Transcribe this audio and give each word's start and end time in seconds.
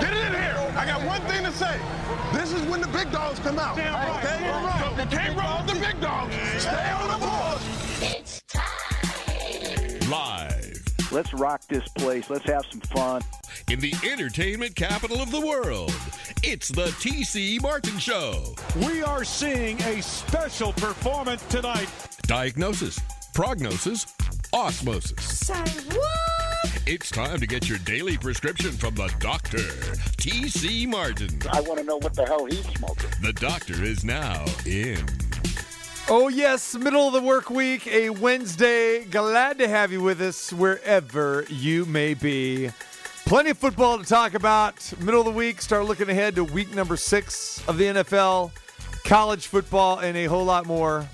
Get 0.00 0.12
it 0.12 0.26
in 0.26 0.32
here. 0.32 0.72
I 0.76 0.84
got 0.86 1.04
one 1.06 1.20
thing 1.22 1.44
to 1.44 1.52
say. 1.52 1.78
This 2.32 2.52
is 2.52 2.62
when 2.66 2.80
the 2.80 2.88
big 2.88 3.10
dogs 3.10 3.38
come 3.40 3.58
out. 3.58 3.76
Damn 3.76 3.94
Okay? 4.18 5.02
You 5.02 5.08
can't 5.08 5.36
roll 5.38 5.64
with 5.64 5.74
the 5.74 5.80
big 5.86 6.00
dogs. 6.00 6.34
Stay 6.58 6.90
on 6.90 7.08
the 7.08 7.26
board. 7.26 7.60
It's 8.00 8.42
time. 8.42 10.10
Live 10.10 10.58
Let's 11.10 11.32
rock 11.32 11.62
this 11.68 11.88
place. 11.88 12.28
Let's 12.28 12.44
have 12.44 12.64
some 12.70 12.80
fun. 12.80 13.22
in 13.70 13.80
the 13.80 13.94
entertainment 14.10 14.74
capital 14.74 15.22
of 15.22 15.30
the 15.30 15.40
world, 15.40 15.92
it's 16.42 16.68
the 16.68 16.86
TC 16.86 17.62
Martin 17.62 17.98
Show. 17.98 18.54
We 18.86 19.02
are 19.02 19.24
seeing 19.24 19.80
a 19.82 20.02
special 20.02 20.72
performance 20.74 21.42
tonight. 21.46 21.88
Diagnosis, 22.22 23.00
prognosis, 23.32 24.06
osmosis. 24.52 25.24
Say 25.24 25.64
what? 25.94 26.37
It's 26.90 27.10
time 27.10 27.38
to 27.38 27.46
get 27.46 27.68
your 27.68 27.76
daily 27.80 28.16
prescription 28.16 28.72
from 28.72 28.94
the 28.94 29.12
doctor, 29.20 29.58
TC 29.58 30.88
Martin. 30.88 31.38
I 31.50 31.60
want 31.60 31.78
to 31.80 31.84
know 31.84 31.98
what 31.98 32.14
the 32.14 32.24
hell 32.24 32.46
he's 32.46 32.64
smoking. 32.64 33.10
The 33.20 33.34
doctor 33.34 33.84
is 33.84 34.06
now 34.06 34.46
in. 34.64 35.04
Oh, 36.08 36.28
yes, 36.28 36.74
middle 36.74 37.06
of 37.06 37.12
the 37.12 37.20
work 37.20 37.50
week, 37.50 37.86
a 37.88 38.08
Wednesday. 38.08 39.04
Glad 39.04 39.58
to 39.58 39.68
have 39.68 39.92
you 39.92 40.00
with 40.00 40.22
us 40.22 40.50
wherever 40.50 41.44
you 41.50 41.84
may 41.84 42.14
be. 42.14 42.70
Plenty 43.26 43.50
of 43.50 43.58
football 43.58 43.98
to 43.98 44.04
talk 44.04 44.32
about. 44.32 44.90
Middle 44.98 45.20
of 45.20 45.26
the 45.26 45.32
week, 45.32 45.60
start 45.60 45.84
looking 45.84 46.08
ahead 46.08 46.36
to 46.36 46.44
week 46.44 46.74
number 46.74 46.96
six 46.96 47.62
of 47.68 47.76
the 47.76 47.84
NFL, 47.84 48.50
college 49.04 49.48
football, 49.48 49.98
and 49.98 50.16
a 50.16 50.24
whole 50.24 50.46
lot 50.46 50.64
more. 50.64 51.06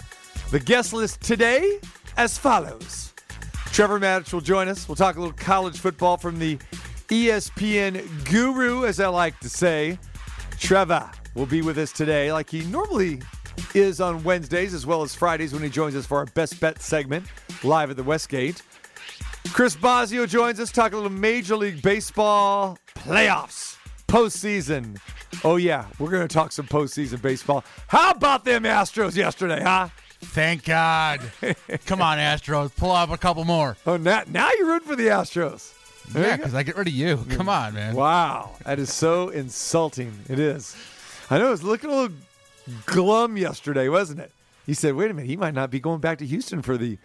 The 0.52 0.60
guest 0.60 0.92
list 0.92 1.20
today 1.20 1.80
as 2.16 2.38
follows 2.38 3.13
Trevor 3.74 3.98
Matich 3.98 4.32
will 4.32 4.40
join 4.40 4.68
us. 4.68 4.88
We'll 4.88 4.94
talk 4.94 5.16
a 5.16 5.20
little 5.20 5.34
college 5.34 5.80
football 5.80 6.16
from 6.16 6.38
the 6.38 6.58
ESPN 7.08 8.30
guru, 8.30 8.84
as 8.84 9.00
I 9.00 9.08
like 9.08 9.40
to 9.40 9.48
say. 9.48 9.98
Trevor 10.60 11.10
will 11.34 11.46
be 11.46 11.60
with 11.60 11.76
us 11.78 11.90
today, 11.90 12.32
like 12.32 12.48
he 12.48 12.62
normally 12.66 13.20
is 13.74 14.00
on 14.00 14.22
Wednesdays 14.22 14.74
as 14.74 14.86
well 14.86 15.02
as 15.02 15.12
Fridays 15.12 15.52
when 15.52 15.60
he 15.60 15.68
joins 15.68 15.96
us 15.96 16.06
for 16.06 16.18
our 16.18 16.26
best 16.26 16.60
bet 16.60 16.80
segment 16.80 17.26
live 17.64 17.90
at 17.90 17.96
the 17.96 18.04
Westgate. 18.04 18.62
Chris 19.52 19.74
Bosio 19.74 20.28
joins 20.28 20.60
us, 20.60 20.70
talk 20.70 20.92
a 20.92 20.94
little 20.94 21.10
Major 21.10 21.56
League 21.56 21.82
Baseball 21.82 22.78
playoffs, 22.94 23.76
postseason. 24.06 25.00
Oh 25.42 25.56
yeah, 25.56 25.86
we're 25.98 26.12
gonna 26.12 26.28
talk 26.28 26.52
some 26.52 26.68
postseason 26.68 27.20
baseball. 27.20 27.64
How 27.88 28.12
about 28.12 28.44
them 28.44 28.62
Astros 28.62 29.16
yesterday, 29.16 29.60
huh? 29.60 29.88
Thank 30.24 30.64
God. 30.64 31.20
Come 31.86 32.02
on, 32.02 32.18
Astros. 32.18 32.74
Pull 32.76 32.90
up 32.90 33.10
a 33.10 33.18
couple 33.18 33.44
more. 33.44 33.76
Oh, 33.86 33.96
now 33.96 34.22
now 34.28 34.50
you're 34.58 34.66
rooting 34.66 34.88
for 34.88 34.96
the 34.96 35.08
Astros. 35.08 35.72
There 36.08 36.26
Yeah, 36.26 36.36
because 36.36 36.54
I 36.54 36.62
get 36.62 36.76
rid 36.76 36.88
of 36.88 36.94
you. 36.94 37.24
Come 37.30 37.48
on, 37.48 37.74
man. 37.74 37.94
Wow, 37.94 38.56
that 38.64 38.78
is 38.78 38.92
so 38.92 39.28
insulting. 39.30 40.12
It 40.28 40.38
is. 40.38 40.76
I 41.30 41.38
know 41.38 41.48
it 41.48 41.50
was 41.50 41.62
looking 41.62 41.90
a 41.90 41.94
little 41.94 42.16
glum 42.86 43.36
yesterday, 43.36 43.88
wasn't 43.88 44.20
it? 44.20 44.30
He 44.66 44.74
said, 44.74 44.94
wait 44.94 45.10
a 45.10 45.14
minute, 45.14 45.28
he 45.28 45.36
might 45.36 45.54
not 45.54 45.70
be 45.70 45.80
going 45.80 46.00
back 46.00 46.18
to 46.18 46.26
Houston 46.26 46.62
for 46.62 46.76
the 46.76 46.98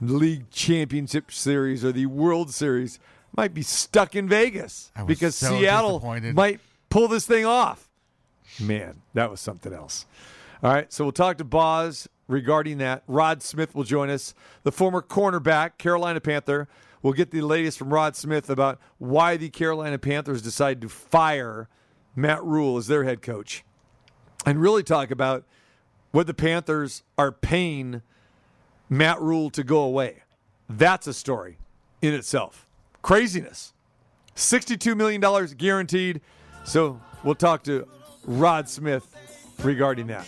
league 0.00 0.50
championship 0.50 1.30
series 1.32 1.84
or 1.84 1.92
the 1.92 2.06
World 2.06 2.52
Series. 2.52 2.98
Might 3.36 3.52
be 3.52 3.62
stuck 3.62 4.14
in 4.14 4.28
Vegas 4.28 4.92
because 5.06 5.34
so 5.34 5.58
Seattle 5.58 6.00
might 6.34 6.60
pull 6.88 7.08
this 7.08 7.26
thing 7.26 7.44
off. 7.44 7.88
Man, 8.60 9.02
that 9.14 9.30
was 9.30 9.40
something 9.40 9.72
else. 9.72 10.06
All 10.62 10.72
right, 10.72 10.92
so 10.92 11.04
we'll 11.04 11.12
talk 11.12 11.38
to 11.38 11.44
Boz 11.44 12.08
regarding 12.28 12.78
that. 12.78 13.02
Rod 13.06 13.42
Smith 13.42 13.74
will 13.74 13.84
join 13.84 14.10
us, 14.10 14.34
the 14.62 14.72
former 14.72 15.02
cornerback, 15.02 15.78
Carolina 15.78 16.20
Panther. 16.20 16.68
We'll 17.02 17.12
get 17.12 17.30
the 17.30 17.42
latest 17.42 17.78
from 17.78 17.92
Rod 17.92 18.16
Smith 18.16 18.48
about 18.48 18.80
why 18.98 19.36
the 19.36 19.50
Carolina 19.50 19.98
Panthers 19.98 20.40
decided 20.40 20.80
to 20.82 20.88
fire 20.88 21.68
Matt 22.16 22.42
Rhule 22.42 22.78
as 22.78 22.86
their 22.86 23.04
head 23.04 23.20
coach 23.20 23.64
and 24.46 24.60
really 24.60 24.82
talk 24.82 25.10
about 25.10 25.44
what 26.12 26.26
the 26.26 26.34
Panthers 26.34 27.02
are 27.18 27.32
paying 27.32 28.02
Matt 28.88 29.20
Rhule 29.20 29.50
to 29.50 29.64
go 29.64 29.80
away. 29.80 30.22
That's 30.68 31.06
a 31.06 31.12
story 31.12 31.58
in 32.00 32.14
itself. 32.14 32.66
Craziness. 33.02 33.72
$62 34.36 34.96
million 34.96 35.20
guaranteed. 35.56 36.20
So 36.64 37.00
we'll 37.22 37.34
talk 37.34 37.64
to 37.64 37.86
Rod 38.24 38.68
Smith 38.68 39.14
regarding 39.62 40.06
that. 40.08 40.26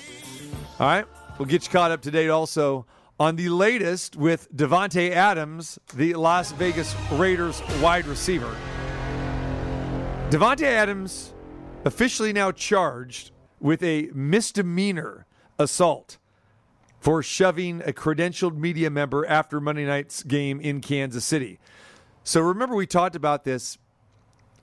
All 0.79 0.87
right. 0.87 1.07
We'll 1.39 1.47
get 1.47 1.67
you 1.67 1.71
caught 1.71 1.91
up 1.91 2.01
to 2.03 2.11
date 2.11 2.31
also 2.31 2.87
on 3.21 3.37
the 3.37 3.51
latest 3.51 4.17
with 4.17 4.51
Davante 4.57 5.11
Adams, 5.11 5.79
the 5.95 6.15
Las 6.15 6.53
Vegas 6.53 6.95
Raiders 7.13 7.63
wide 7.83 8.07
receiver. 8.07 8.57
Davante 10.31 10.63
Adams 10.63 11.35
officially 11.85 12.33
now 12.33 12.53
charged 12.53 13.33
with 13.61 13.83
a 13.83 14.09
misdemeanor 14.15 15.27
assault 15.59 16.17
for 17.01 17.23
shoving 17.23 17.83
a 17.83 17.93
credentialed 17.93 18.57
media 18.57 18.89
member 18.89 19.27
after 19.27 19.61
Monday 19.61 19.85
night's 19.85 20.23
game 20.23 20.59
in 20.59 20.81
Kansas 20.81 21.25
City. 21.25 21.59
So 22.25 22.41
remember, 22.41 22.75
we 22.75 22.87
talked 22.87 23.15
about 23.15 23.45
this 23.45 23.77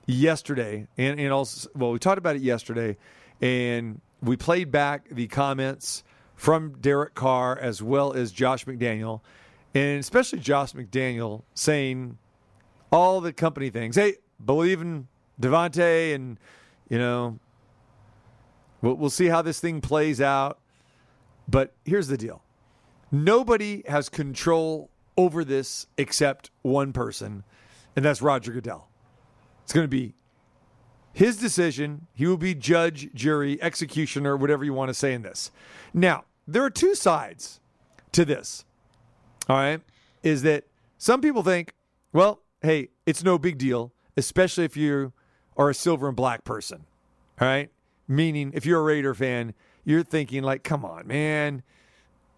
yesterday, 0.06 0.88
and, 0.98 1.20
and 1.20 1.32
also, 1.32 1.68
well, 1.76 1.92
we 1.92 2.00
talked 2.00 2.18
about 2.18 2.34
it 2.34 2.42
yesterday, 2.42 2.96
and 3.40 4.00
we 4.20 4.36
played 4.36 4.72
back 4.72 5.08
the 5.08 5.28
comments 5.28 6.02
from 6.34 6.78
Derek 6.80 7.14
Carr 7.14 7.58
as 7.58 7.82
well 7.82 8.12
as 8.12 8.32
Josh 8.32 8.64
McDaniel, 8.64 9.20
and 9.74 10.00
especially 10.00 10.40
Josh 10.40 10.72
McDaniel 10.72 11.42
saying 11.54 12.18
all 12.92 13.20
the 13.20 13.32
company 13.32 13.70
things. 13.70 13.96
Hey, 13.96 14.16
believe 14.44 14.80
in 14.80 15.08
Davante, 15.40 16.14
and 16.14 16.38
you 16.88 16.98
know, 16.98 17.38
we'll, 18.82 18.94
we'll 18.94 19.10
see 19.10 19.26
how 19.26 19.42
this 19.42 19.60
thing 19.60 19.80
plays 19.80 20.20
out. 20.20 20.58
But 21.48 21.74
here's 21.84 22.08
the 22.08 22.16
deal: 22.16 22.42
nobody 23.10 23.82
has 23.88 24.08
control 24.08 24.90
over 25.16 25.44
this 25.44 25.86
except 25.96 26.50
one 26.62 26.92
person, 26.92 27.44
and 27.96 28.04
that's 28.04 28.22
Roger 28.22 28.52
Goodell. 28.52 28.88
It's 29.62 29.72
going 29.72 29.84
to 29.84 29.88
be 29.88 30.14
his 31.14 31.38
decision. 31.38 32.06
He 32.12 32.26
will 32.26 32.36
be 32.36 32.54
judge, 32.54 33.08
jury, 33.14 33.62
executioner, 33.62 34.36
whatever 34.36 34.64
you 34.64 34.74
want 34.74 34.88
to 34.88 34.94
say 34.94 35.14
in 35.14 35.22
this. 35.22 35.50
Now, 35.94 36.24
there 36.46 36.62
are 36.62 36.70
two 36.70 36.94
sides 36.94 37.60
to 38.12 38.24
this. 38.24 38.64
All 39.48 39.56
right. 39.56 39.80
Is 40.22 40.42
that 40.42 40.64
some 40.98 41.20
people 41.20 41.42
think, 41.42 41.72
well, 42.12 42.40
hey, 42.62 42.88
it's 43.06 43.22
no 43.22 43.38
big 43.38 43.58
deal, 43.58 43.92
especially 44.16 44.64
if 44.64 44.76
you 44.76 45.12
are 45.56 45.70
a 45.70 45.74
silver 45.74 46.08
and 46.08 46.16
black 46.16 46.44
person. 46.44 46.84
All 47.40 47.48
right. 47.48 47.70
Meaning, 48.08 48.50
if 48.54 48.66
you're 48.66 48.80
a 48.80 48.84
Raider 48.84 49.14
fan, 49.14 49.54
you're 49.84 50.02
thinking, 50.02 50.42
like, 50.42 50.64
come 50.64 50.84
on, 50.84 51.06
man. 51.06 51.62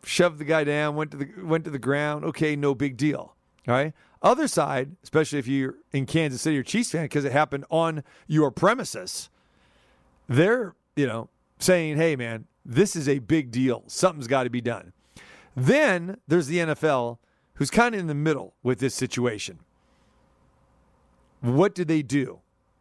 Shoved 0.04 0.38
the 0.38 0.44
guy 0.44 0.64
down, 0.64 0.94
went 0.94 1.10
to 1.12 1.16
the 1.16 1.28
went 1.42 1.64
to 1.64 1.70
the 1.70 1.80
ground. 1.80 2.24
Okay, 2.24 2.54
no 2.54 2.74
big 2.76 2.96
deal. 2.96 3.34
All 3.66 3.74
right. 3.74 3.92
Other 4.22 4.48
side, 4.48 4.96
especially 5.02 5.38
if 5.38 5.46
you're 5.46 5.76
in 5.92 6.06
Kansas 6.06 6.42
City 6.42 6.58
or 6.58 6.62
Chiefs 6.62 6.90
fan, 6.90 7.04
because 7.04 7.24
it 7.24 7.32
happened 7.32 7.64
on 7.70 8.02
your 8.26 8.50
premises, 8.50 9.28
they're, 10.28 10.74
you 10.96 11.06
know, 11.06 11.28
saying, 11.58 11.96
hey, 11.96 12.16
man, 12.16 12.46
this 12.64 12.96
is 12.96 13.08
a 13.08 13.18
big 13.20 13.50
deal. 13.50 13.84
Something's 13.86 14.26
got 14.26 14.44
to 14.44 14.50
be 14.50 14.60
done. 14.60 14.92
Then 15.54 16.18
there's 16.26 16.48
the 16.48 16.58
NFL, 16.58 17.18
who's 17.54 17.70
kind 17.70 17.94
of 17.94 18.00
in 18.00 18.06
the 18.06 18.14
middle 18.14 18.54
with 18.62 18.78
this 18.78 18.94
situation. 18.94 19.60
What 21.40 21.74
did 21.74 21.88
they 21.88 22.02
do 22.02 22.40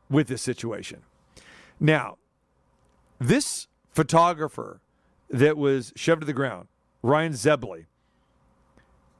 with 0.09 0.27
this 0.27 0.41
situation? 0.41 1.03
Now, 1.79 2.17
this 3.19 3.67
photographer 3.91 4.81
that 5.29 5.57
was 5.57 5.93
shoved 5.95 6.21
to 6.21 6.25
the 6.25 6.33
ground, 6.33 6.67
Ryan 7.01 7.33
Zebley, 7.33 7.85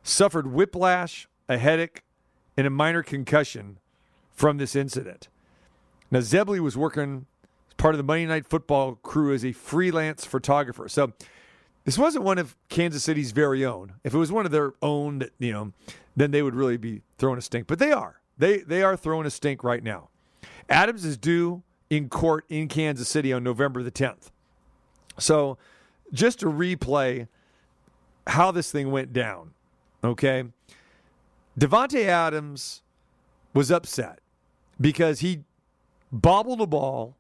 suffered 0.04 0.48
whiplash, 0.48 1.28
a 1.48 1.58
headache, 1.58 2.04
and 2.58 2.68
a 2.68 2.70
minor 2.70 3.04
concussion 3.04 3.80
from 4.34 4.58
this 4.58 4.76
incident. 4.76 5.28
Now, 6.12 6.20
Zebley 6.20 6.60
was 6.60 6.78
working 6.78 7.26
as 7.70 7.74
part 7.76 7.94
of 7.94 7.98
the 7.98 8.04
Monday 8.04 8.26
Night 8.26 8.46
Football 8.46 8.96
crew 8.96 9.34
as 9.34 9.44
a 9.44 9.52
freelance 9.52 10.26
photographer. 10.26 10.88
So, 10.88 11.14
this 11.86 11.98
wasn't 11.98 12.24
one 12.24 12.40
of 12.40 12.56
Kansas 12.70 13.04
City's 13.04 13.32
very 13.32 13.64
own. 13.64 13.94
If 14.04 14.14
it 14.14 14.18
was 14.18 14.32
one 14.32 14.46
of 14.46 14.52
their 14.52 14.74
own, 14.82 15.24
you 15.38 15.54
know, 15.54 15.72
then 16.16 16.32
they 16.32 16.42
would 16.42 16.56
really 16.56 16.78
be 16.78 17.02
throwing 17.18 17.38
a 17.38 17.42
stink. 17.42 17.68
But 17.68 17.80
they 17.80 17.92
are. 17.92 18.20
They 18.38 18.58
they 18.58 18.82
are 18.82 18.98
throwing 18.98 19.28
a 19.28 19.30
stink 19.30 19.64
right 19.64 19.84
now. 19.84 20.10
Adams 20.68 21.06
is 21.06 21.16
due 21.16 21.62
in 21.90 22.10
court 22.10 22.46
in 22.50 22.68
Kansas 22.68 23.08
City 23.08 23.32
on 23.32 23.44
November 23.44 23.84
the 23.84 23.92
10th. 23.92 24.32
So, 25.20 25.58
just 26.12 26.40
to 26.40 26.48
replay 26.48 27.28
how 28.28 28.52
this 28.52 28.72
thing 28.72 28.92
went 28.92 29.14
down, 29.14 29.52
okay? 30.04 30.46
Davante 31.60 32.06
Adams 32.06 32.82
was 33.54 33.72
upset 33.72 34.20
because 34.80 35.22
he 35.22 35.44
bobbled 36.12 36.62
a 36.62 36.68
ball 36.68 37.16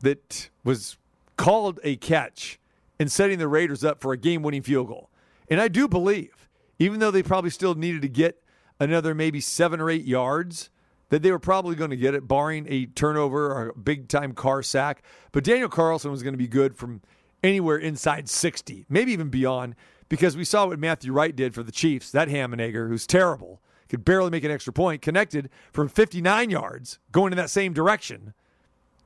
that 0.00 0.50
was 0.64 0.96
called 1.36 1.80
a 1.82 1.96
catch 1.96 2.58
and 2.98 3.10
setting 3.10 3.38
the 3.38 3.48
Raiders 3.48 3.84
up 3.84 4.00
for 4.00 4.12
a 4.12 4.16
game 4.16 4.42
winning 4.42 4.62
field 4.62 4.88
goal. 4.88 5.10
And 5.48 5.60
I 5.60 5.68
do 5.68 5.88
believe, 5.88 6.48
even 6.78 7.00
though 7.00 7.10
they 7.10 7.22
probably 7.22 7.50
still 7.50 7.74
needed 7.74 8.02
to 8.02 8.08
get 8.08 8.42
another 8.78 9.14
maybe 9.14 9.40
seven 9.40 9.80
or 9.80 9.90
eight 9.90 10.04
yards 10.04 10.70
that 11.10 11.22
they 11.22 11.30
were 11.30 11.40
probably 11.40 11.74
going 11.74 11.90
to 11.90 11.96
get 11.96 12.14
it, 12.14 12.28
barring 12.28 12.66
a 12.68 12.86
turnover 12.86 13.52
or 13.52 13.68
a 13.70 13.78
big 13.78 14.08
time 14.08 14.32
Carr 14.32 14.62
sack. 14.62 15.02
But 15.32 15.44
Daniel 15.44 15.68
Carlson 15.68 16.10
was 16.10 16.22
going 16.22 16.34
to 16.34 16.38
be 16.38 16.48
good 16.48 16.76
from 16.76 17.02
anywhere 17.42 17.76
inside 17.76 18.28
60, 18.28 18.86
maybe 18.88 19.12
even 19.12 19.28
beyond, 19.28 19.74
because 20.10 20.36
we 20.36 20.44
saw 20.44 20.66
what 20.66 20.78
Matthew 20.78 21.12
Wright 21.12 21.34
did 21.34 21.54
for 21.54 21.62
the 21.62 21.72
Chiefs. 21.72 22.10
That 22.10 22.28
Hammenegger, 22.28 22.88
who's 22.88 23.06
terrible, 23.06 23.62
could 23.88 24.04
barely 24.04 24.28
make 24.28 24.44
an 24.44 24.50
extra 24.50 24.74
point, 24.74 25.00
connected 25.00 25.48
from 25.72 25.88
59 25.88 26.50
yards, 26.50 26.98
going 27.10 27.32
in 27.32 27.38
that 27.38 27.48
same 27.48 27.72
direction, 27.72 28.34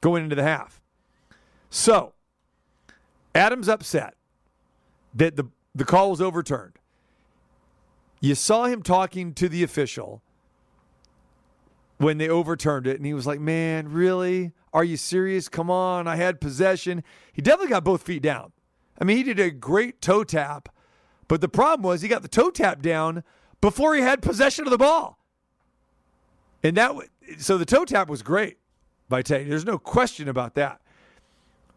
going 0.01 0.25
into 0.25 0.35
the 0.35 0.43
half. 0.43 0.81
So, 1.71 2.15
Adams 3.35 3.69
upset 3.69 4.15
that 5.15 5.37
the, 5.37 5.45
the 5.75 5.85
call 5.85 6.11
was 6.11 6.21
overturned. 6.21 6.79
You 8.21 8.35
saw 8.35 8.65
him 8.65 8.83
talking 8.83 9.35
to 9.35 9.49
the 9.49 9.63
official 9.63 10.23
when 11.99 12.17
they 12.19 12.29
overturned 12.29 12.87
it, 12.87 12.97
and 12.97 13.05
he 13.05 13.13
was 13.15 13.27
like, 13.27 13.41
Man, 13.41 13.93
really? 13.93 14.53
Are 14.73 14.85
you 14.85 14.97
serious? 14.97 15.49
Come 15.49 15.71
on. 15.71 16.09
I 16.09 16.17
had 16.17 16.41
possession. 16.41 17.05
He 17.33 17.43
definitely 17.43 17.71
got 17.71 17.85
both 17.85 18.03
feet 18.03 18.23
down. 18.23 18.53
I 19.01 19.05
mean, 19.05 19.19
he 19.19 19.23
did 19.23 19.39
a 19.39 19.51
great 19.51 20.01
toe 20.01 20.25
tap, 20.25 20.69
but 21.35 21.41
the 21.41 21.49
problem 21.49 21.83
was 21.83 22.01
he 22.01 22.07
got 22.07 22.23
the 22.23 22.29
toe 22.29 22.49
tap 22.49 22.81
down 22.81 23.25
before 23.61 23.97
he 23.97 24.03
had 24.03 24.23
possession 24.23 24.67
of 24.67 24.71
the 24.71 24.79
ball. 24.79 25.19
And 26.63 26.77
that, 26.77 26.95
so 27.39 27.59
the 27.59 27.65
toe 27.65 27.85
tap 27.85 28.09
was 28.09 28.23
great 28.23 28.59
by 29.09 29.21
Tay. 29.21 29.43
There's 29.43 29.65
no 29.65 29.77
question 29.77 30.29
about 30.29 30.55
that. 30.55 30.81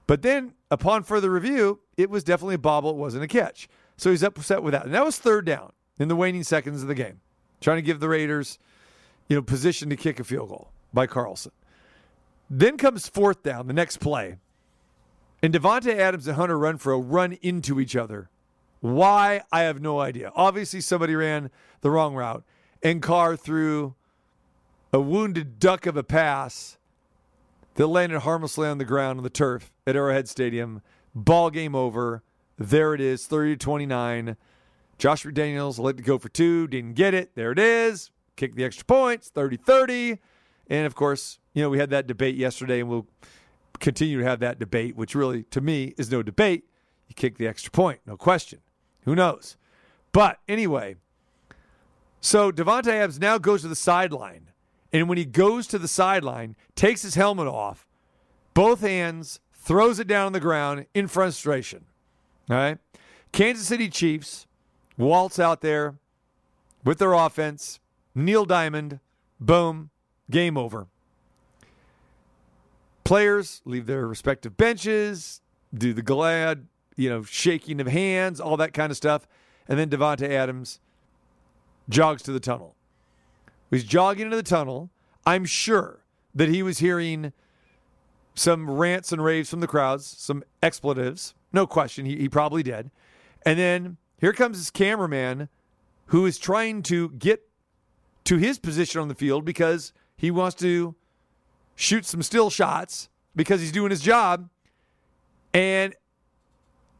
But 0.05 0.21
then, 0.21 0.53
upon 0.69 1.01
further 1.01 1.31
review, 1.31 1.79
it 1.97 2.11
was 2.11 2.23
definitely 2.23 2.53
a 2.53 2.59
bobble. 2.59 2.91
It 2.91 2.97
wasn't 2.97 3.23
a 3.23 3.27
catch. 3.27 3.67
So 3.95 4.11
he's 4.11 4.21
upset 4.21 4.61
with 4.61 4.73
that. 4.73 4.85
And 4.85 4.93
that 4.93 5.03
was 5.03 5.17
third 5.17 5.47
down 5.47 5.71
in 5.97 6.07
the 6.07 6.15
waning 6.15 6.43
seconds 6.43 6.83
of 6.83 6.87
the 6.87 6.93
game, 6.93 7.19
trying 7.59 7.77
to 7.77 7.81
give 7.81 7.99
the 7.99 8.09
Raiders, 8.09 8.59
you 9.27 9.35
know, 9.35 9.41
position 9.41 9.89
to 9.89 9.95
kick 9.95 10.19
a 10.19 10.23
field 10.23 10.49
goal 10.49 10.69
by 10.93 11.07
Carlson. 11.07 11.51
Then 12.47 12.77
comes 12.77 13.07
fourth 13.07 13.41
down, 13.41 13.65
the 13.65 13.73
next 13.73 13.97
play. 13.97 14.37
And 15.41 15.51
Davante 15.51 15.97
Adams 15.97 16.27
and 16.27 16.35
Hunter 16.37 16.59
Renfrow 16.59 17.03
run 17.03 17.33
into 17.41 17.79
each 17.79 17.95
other. 17.95 18.29
Why? 18.79 19.41
I 19.51 19.61
have 19.61 19.81
no 19.81 19.99
idea. 19.99 20.31
Obviously, 20.35 20.81
somebody 20.81 21.15
ran 21.15 21.49
the 21.81 21.91
wrong 21.91 22.15
route, 22.15 22.43
and 22.83 23.01
Carr 23.01 23.35
threw 23.35 23.95
a 24.93 24.99
wounded 24.99 25.59
duck 25.59 25.85
of 25.85 25.97
a 25.97 26.03
pass 26.03 26.77
that 27.75 27.87
landed 27.87 28.19
harmlessly 28.19 28.67
on 28.67 28.77
the 28.77 28.85
ground 28.85 29.19
on 29.19 29.23
the 29.23 29.29
turf 29.29 29.71
at 29.85 29.95
Arrowhead 29.95 30.27
Stadium. 30.27 30.81
Ball 31.13 31.49
game 31.49 31.75
over. 31.75 32.23
There 32.57 32.93
it 32.93 33.01
is, 33.01 33.27
30 33.27 33.53
to 33.53 33.57
29. 33.57 34.37
Joshua 34.97 35.31
Daniels 35.31 35.77
let 35.77 35.99
it 35.99 36.03
go 36.03 36.17
for 36.17 36.29
two, 36.29 36.67
didn't 36.67 36.93
get 36.93 37.13
it. 37.13 37.35
There 37.35 37.51
it 37.51 37.59
is. 37.59 38.09
Kick 38.35 38.55
the 38.55 38.63
extra 38.63 38.85
points, 38.85 39.29
30 39.29 39.57
30. 39.57 40.17
And 40.69 40.85
of 40.85 40.95
course, 40.95 41.39
you 41.53 41.61
know, 41.61 41.69
we 41.69 41.77
had 41.77 41.91
that 41.91 42.07
debate 42.07 42.35
yesterday, 42.35 42.79
and 42.79 42.89
we'll 42.89 43.07
continue 43.79 44.19
to 44.19 44.25
have 44.25 44.39
that 44.39 44.59
debate, 44.59 44.95
which 44.95 45.13
really, 45.13 45.43
to 45.43 45.61
me, 45.61 45.93
is 45.97 46.11
no 46.11 46.23
debate. 46.23 46.65
You 47.07 47.15
kick 47.15 47.37
the 47.37 47.47
extra 47.47 47.71
point, 47.71 47.99
no 48.05 48.17
question. 48.17 48.59
Who 49.07 49.15
knows? 49.15 49.55
But 50.11 50.39
anyway, 50.49 50.97
so 52.19 52.51
Davante 52.51 52.89
Adams 52.89 53.21
now 53.21 53.37
goes 53.37 53.61
to 53.61 53.69
the 53.69 53.75
sideline. 53.75 54.49
And 54.91 55.07
when 55.07 55.17
he 55.17 55.23
goes 55.23 55.65
to 55.67 55.79
the 55.79 55.87
sideline, 55.87 56.57
takes 56.75 57.03
his 57.03 57.15
helmet 57.15 57.47
off, 57.47 57.87
both 58.53 58.81
hands, 58.81 59.39
throws 59.53 59.99
it 59.99 60.07
down 60.07 60.25
on 60.25 60.33
the 60.33 60.41
ground 60.41 60.87
in 60.93 61.07
frustration. 61.07 61.85
All 62.49 62.57
right. 62.57 62.77
Kansas 63.31 63.67
City 63.67 63.87
Chiefs 63.87 64.45
waltz 64.97 65.39
out 65.39 65.61
there 65.61 65.95
with 66.83 66.99
their 66.99 67.13
offense. 67.13 67.79
Neil 68.13 68.43
Diamond, 68.43 68.99
boom, 69.39 69.89
game 70.29 70.57
over. 70.57 70.87
Players 73.05 73.61
leave 73.63 73.85
their 73.85 74.05
respective 74.05 74.57
benches, 74.57 75.39
do 75.73 75.93
the 75.93 76.01
glad, 76.01 76.67
you 76.97 77.09
know, 77.09 77.23
shaking 77.23 77.79
of 77.79 77.87
hands, 77.87 78.41
all 78.41 78.57
that 78.57 78.73
kind 78.73 78.91
of 78.91 78.97
stuff. 78.97 79.25
And 79.69 79.79
then 79.79 79.89
Davante 79.89 80.29
Adams 80.29 80.79
jogs 81.87 82.21
to 82.23 82.33
the 82.33 82.39
tunnel. 82.39 82.75
He's 83.71 83.85
jogging 83.85 84.25
into 84.25 84.35
the 84.35 84.43
tunnel. 84.43 84.89
I'm 85.25 85.45
sure 85.45 86.03
that 86.35 86.49
he 86.49 86.61
was 86.63 86.79
hearing 86.79 87.31
some 88.35 88.69
rants 88.69 89.11
and 89.11 89.23
raves 89.23 89.49
from 89.49 89.61
the 89.61 89.67
crowds, 89.67 90.05
some 90.05 90.43
expletives. 90.61 91.33
No 91.53 91.65
question, 91.65 92.05
he, 92.05 92.17
he 92.17 92.29
probably 92.29 92.63
did. 92.63 92.91
And 93.45 93.57
then 93.57 93.97
here 94.19 94.33
comes 94.33 94.57
this 94.57 94.69
cameraman 94.69 95.49
who 96.07 96.25
is 96.25 96.37
trying 96.37 96.83
to 96.83 97.09
get 97.11 97.47
to 98.25 98.37
his 98.37 98.59
position 98.59 99.01
on 99.01 99.07
the 99.07 99.15
field 99.15 99.45
because 99.45 99.93
he 100.15 100.31
wants 100.31 100.55
to 100.57 100.95
shoot 101.75 102.05
some 102.05 102.21
still 102.21 102.49
shots 102.49 103.09
because 103.35 103.61
he's 103.61 103.71
doing 103.71 103.91
his 103.91 104.01
job. 104.01 104.49
And 105.53 105.95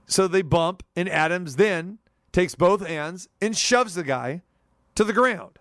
so 0.08 0.28
they 0.28 0.42
bump, 0.42 0.84
and 0.96 1.10
Adams 1.10 1.58
then 1.58 2.00
takes 2.32 2.56
both 2.56 2.86
hands 2.86 3.28
and 3.42 3.56
shoves 3.56 3.96
the 3.96 4.04
guy 4.04 4.42
to 4.96 5.04
the 5.04 5.14
ground. 5.14 5.60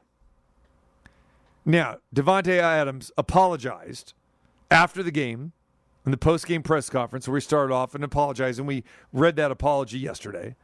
Now, 1.65 1.99
Davante 2.15 2.59
Adams 2.59 3.11
apologized 3.19 4.15
after 4.71 5.03
the 5.03 5.11
game 5.11 5.53
in 6.05 6.13
the 6.13 6.17
post-game 6.17 6.63
press 6.63 6.89
conference 6.89 7.27
where 7.27 7.35
we 7.35 7.41
started 7.41 7.75
off 7.75 7.95
and 7.95 8.05
apologized, 8.05 8.61
and 8.61 8.69
we 8.69 8.85
read 9.13 9.35
that 9.37 9.51
apology 9.51 9.99
yesterday. 9.99 10.55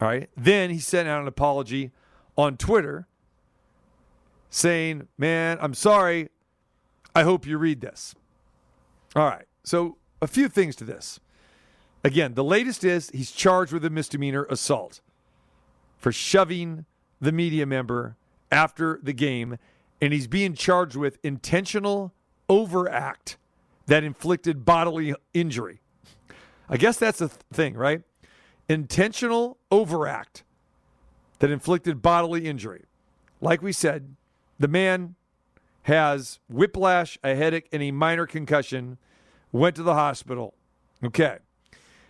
All 0.00 0.08
right. 0.08 0.28
Then 0.36 0.70
he 0.70 0.80
sent 0.80 1.08
out 1.08 1.22
an 1.22 1.28
apology 1.28 1.92
on 2.36 2.56
Twitter 2.56 3.06
saying, 4.50 5.08
Man, 5.16 5.56
I'm 5.60 5.74
sorry. 5.74 6.28
I 7.14 7.22
hope 7.22 7.46
you 7.46 7.58
read 7.58 7.80
this. 7.80 8.16
All 9.14 9.24
right. 9.24 9.46
So, 9.62 9.98
a 10.20 10.26
few 10.26 10.48
things 10.48 10.74
to 10.76 10.84
this. 10.84 11.20
Again, 12.04 12.34
the 12.34 12.44
latest 12.44 12.84
is 12.84 13.08
he's 13.10 13.30
charged 13.30 13.72
with 13.72 13.84
a 13.84 13.90
misdemeanor 13.90 14.44
assault 14.50 15.00
for 15.96 16.12
shoving 16.12 16.84
the 17.18 17.32
media 17.32 17.64
member 17.64 18.16
after 18.52 19.00
the 19.02 19.14
game, 19.14 19.56
and 20.02 20.12
he's 20.12 20.26
being 20.26 20.52
charged 20.52 20.96
with 20.96 21.18
intentional 21.22 22.12
overact 22.50 23.38
that 23.86 24.04
inflicted 24.04 24.66
bodily 24.66 25.14
injury. 25.32 25.80
I 26.68 26.76
guess 26.76 26.98
that's 26.98 27.20
the 27.20 27.28
th- 27.28 27.40
thing, 27.52 27.74
right? 27.74 28.02
Intentional 28.68 29.56
overact 29.70 30.44
that 31.38 31.50
inflicted 31.50 32.02
bodily 32.02 32.46
injury. 32.46 32.84
Like 33.40 33.62
we 33.62 33.72
said, 33.72 34.14
the 34.58 34.68
man 34.68 35.14
has 35.82 36.38
whiplash, 36.48 37.18
a 37.24 37.34
headache, 37.34 37.68
and 37.72 37.82
a 37.82 37.90
minor 37.90 38.26
concussion, 38.26 38.98
went 39.52 39.76
to 39.76 39.82
the 39.82 39.94
hospital. 39.94 40.54
Okay. 41.02 41.38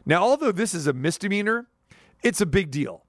Now, 0.07 0.23
although 0.23 0.53
this 0.53 0.75
is 0.75 0.87
a 0.87 0.93
misdemeanor, 0.93 1.67
it's 2.23 2.41
a 2.41 2.47
big 2.47 2.71
deal. 2.71 3.05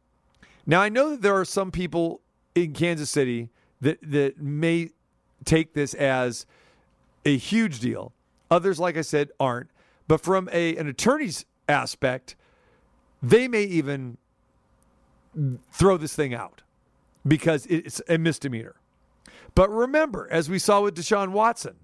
Now, 0.65 0.81
I 0.81 0.89
know 0.89 1.11
that 1.11 1.21
there 1.21 1.35
are 1.35 1.45
some 1.45 1.71
people 1.71 2.21
in 2.55 2.73
Kansas 2.73 3.09
City 3.09 3.49
that, 3.81 3.99
that 4.01 4.41
may 4.41 4.89
take 5.43 5.73
this 5.73 5.93
as 5.93 6.45
a 7.25 7.37
huge 7.37 7.79
deal. 7.79 8.13
Others, 8.49 8.79
like 8.79 8.97
I 8.97 9.01
said, 9.01 9.29
aren't. 9.39 9.69
But 10.07 10.21
from 10.21 10.49
a, 10.51 10.75
an 10.77 10.87
attorney's 10.87 11.45
aspect, 11.67 12.35
they 13.21 13.47
may 13.47 13.63
even 13.63 14.17
throw 15.71 15.97
this 15.97 16.15
thing 16.15 16.33
out 16.33 16.61
because 17.27 17.65
it's 17.65 18.01
a 18.07 18.17
misdemeanor. 18.17 18.75
But 19.55 19.69
remember, 19.69 20.27
as 20.31 20.49
we 20.49 20.59
saw 20.59 20.81
with 20.81 20.95
Deshaun 20.95 21.29
Watson, 21.29 21.75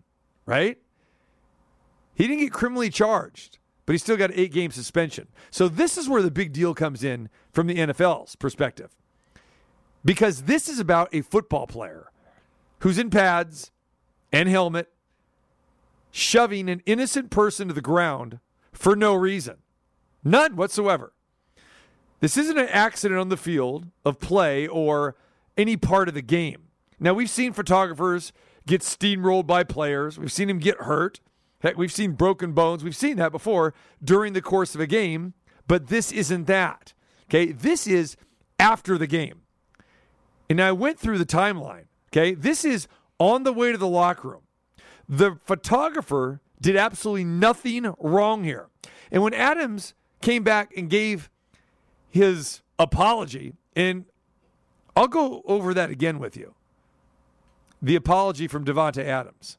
right? 0.46 0.78
He 2.14 2.28
didn't 2.28 2.42
get 2.42 2.52
criminally 2.52 2.90
charged, 2.90 3.58
but 3.92 3.96
he 3.96 4.00
still 4.00 4.16
got 4.16 4.30
an 4.30 4.40
eight 4.40 4.54
game 4.54 4.72
suspension. 4.72 5.28
So 5.50 5.68
this 5.68 5.98
is 5.98 6.08
where 6.08 6.22
the 6.22 6.32
big 6.32 6.54
deal 6.54 6.74
comes 6.74 7.04
in 7.04 7.28
from 7.52 7.68
the 7.68 7.76
NFL's 7.76 8.38
perspective. 8.38 8.96
Because 10.06 10.44
this 10.44 10.70
is 10.70 10.80
about 10.80 11.10
a 11.14 11.20
football 11.20 11.68
player 11.68 12.10
who's 12.80 12.98
in 12.98 13.10
pads 13.10 13.70
and 14.32 14.48
helmet 14.48 14.88
shoving 16.10 16.70
an 16.70 16.82
innocent 16.86 17.32
person 17.32 17.68
to 17.68 17.74
the 17.74 17.82
ground 17.82 18.40
for 18.72 18.96
no 18.96 19.14
reason. 19.14 19.58
None 20.24 20.56
whatsoever. 20.56 21.12
This 22.22 22.38
isn't 22.38 22.58
an 22.58 22.70
accident 22.70 23.20
on 23.20 23.28
the 23.28 23.36
field 23.36 23.88
of 24.06 24.22
play 24.22 24.68
or 24.68 25.18
any 25.58 25.76
part 25.76 26.08
of 26.08 26.14
the 26.14 26.22
game. 26.22 26.70
Now, 26.98 27.14
we've 27.14 27.30
seen 27.30 27.52
photographers 27.52 28.32
get 28.66 28.84
steamrolled 28.84 29.48
by 29.48 29.66
players, 29.66 30.18
we've 30.18 30.32
seen 30.32 30.50
him 30.50 30.60
get 30.60 30.78
hurt. 30.78 31.20
Heck, 31.62 31.78
we've 31.78 31.92
seen 31.92 32.14
broken 32.14 32.54
bones. 32.54 32.84
We've 32.84 32.96
seen 32.96 33.18
that 33.18 33.32
before 33.32 33.74
during 34.04 34.34
the 34.34 34.42
course 34.42 34.74
of 34.76 34.82
a 34.82 34.88
game, 34.88 35.34
but 35.68 35.88
this 35.88 36.12
isn't 36.12 36.46
that. 36.46 36.94
Okay, 37.30 37.52
this 37.52 37.88
is 37.88 38.18
after 38.60 38.98
the 38.98 39.08
game. 39.08 39.42
And 40.50 40.60
I 40.62 40.72
went 40.72 41.00
through 41.00 41.18
the 41.18 41.26
timeline. 41.26 41.86
Okay, 42.12 42.34
this 42.34 42.66
is 42.66 42.88
on 43.20 43.44
the 43.44 43.54
way 43.54 43.72
to 43.72 43.78
the 43.78 43.88
locker 43.88 44.30
room. 44.30 44.42
The 45.08 45.38
photographer 45.46 46.42
did 46.60 46.76
absolutely 46.76 47.24
nothing 47.26 47.94
wrong 48.00 48.44
here. 48.44 48.68
And 49.12 49.24
when 49.24 49.34
Adams 49.34 49.94
came 50.22 50.44
back 50.44 50.72
and 50.76 50.90
gave 50.90 51.30
his 52.10 52.62
apology, 52.78 53.54
and 53.76 54.06
I'll 54.96 55.08
go 55.08 55.42
over 55.46 55.74
that 55.74 55.90
again 55.90 56.20
with 56.20 56.36
you. 56.36 56.54
the 57.82 57.96
apology 57.96 58.48
from 58.48 58.64
Davante 58.64 59.04
Adams. 59.04 59.58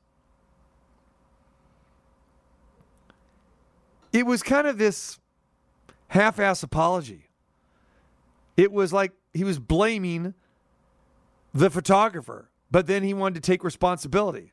It 4.13 4.27
was 4.27 4.43
kind 4.43 4.67
of 4.67 4.79
this 4.79 5.19
half 6.09 6.39
ass 6.39 6.63
apology. 6.63 7.29
It 8.57 8.71
was 8.71 8.93
like 8.93 9.13
he 9.33 9.45
was 9.45 9.59
blaming 9.59 10.35
the 11.55 11.71
photographer, 11.71 12.51
but 12.71 12.87
then 12.87 13.03
he 13.03 13.15
wanted 13.15 13.43
to 13.43 13.51
take 13.51 13.65
responsibility. 13.65 14.53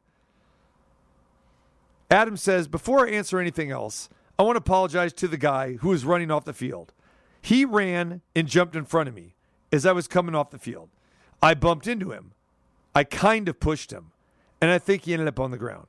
Adam 2.10 2.38
says, 2.38 2.68
Before 2.68 3.06
I 3.06 3.12
answer 3.12 3.39
anything 3.39 3.72
else, 3.72 4.10
I 4.38 4.44
want 4.44 4.56
to 4.56 4.60
apologize 4.60 5.13
to 5.13 5.28
the 5.28 5.38
guy 5.38 5.74
who 5.74 5.89
was 5.89 6.06
running 6.06 6.32
off 6.32 6.46
the 6.46 6.54
field. 6.54 6.94
He 7.42 7.66
ran 7.66 8.22
and 8.36 8.48
jumped 8.48 8.75
in 8.75 8.86
front 8.86 9.10
of 9.10 9.16
me 9.16 9.36
as 9.72 9.86
I 9.86 9.92
was 9.92 10.08
coming 10.08 10.36
off 10.36 10.50
the 10.50 10.58
field. 10.58 10.89
I 11.42 11.54
bumped 11.54 11.88
into 11.88 12.12
him. 12.12 12.32
I 12.96 13.04
kind 13.04 13.48
of 13.48 13.60
pushed 13.60 13.92
him, 13.92 14.12
and 14.60 14.72
I 14.72 14.80
think 14.80 15.04
he 15.04 15.13
ended 15.13 15.28
up 15.28 15.39
on 15.39 15.51
the 15.51 15.58
ground. 15.58 15.88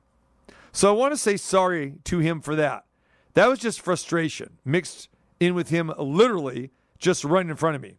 So 0.71 0.89
I 0.89 0.97
want 0.97 1.13
to 1.13 1.17
say 1.17 1.35
sorry 1.37 1.95
to 2.05 2.19
him 2.19 2.41
for 2.41 2.55
that. 2.55 2.85
That 3.33 3.47
was 3.47 3.59
just 3.59 3.81
frustration 3.81 4.57
mixed 4.65 5.09
in 5.39 5.55
with 5.55 5.69
him 5.69 5.91
literally 5.97 6.71
just 6.97 7.23
running 7.23 7.49
in 7.49 7.55
front 7.55 7.75
of 7.75 7.81
me. 7.81 7.97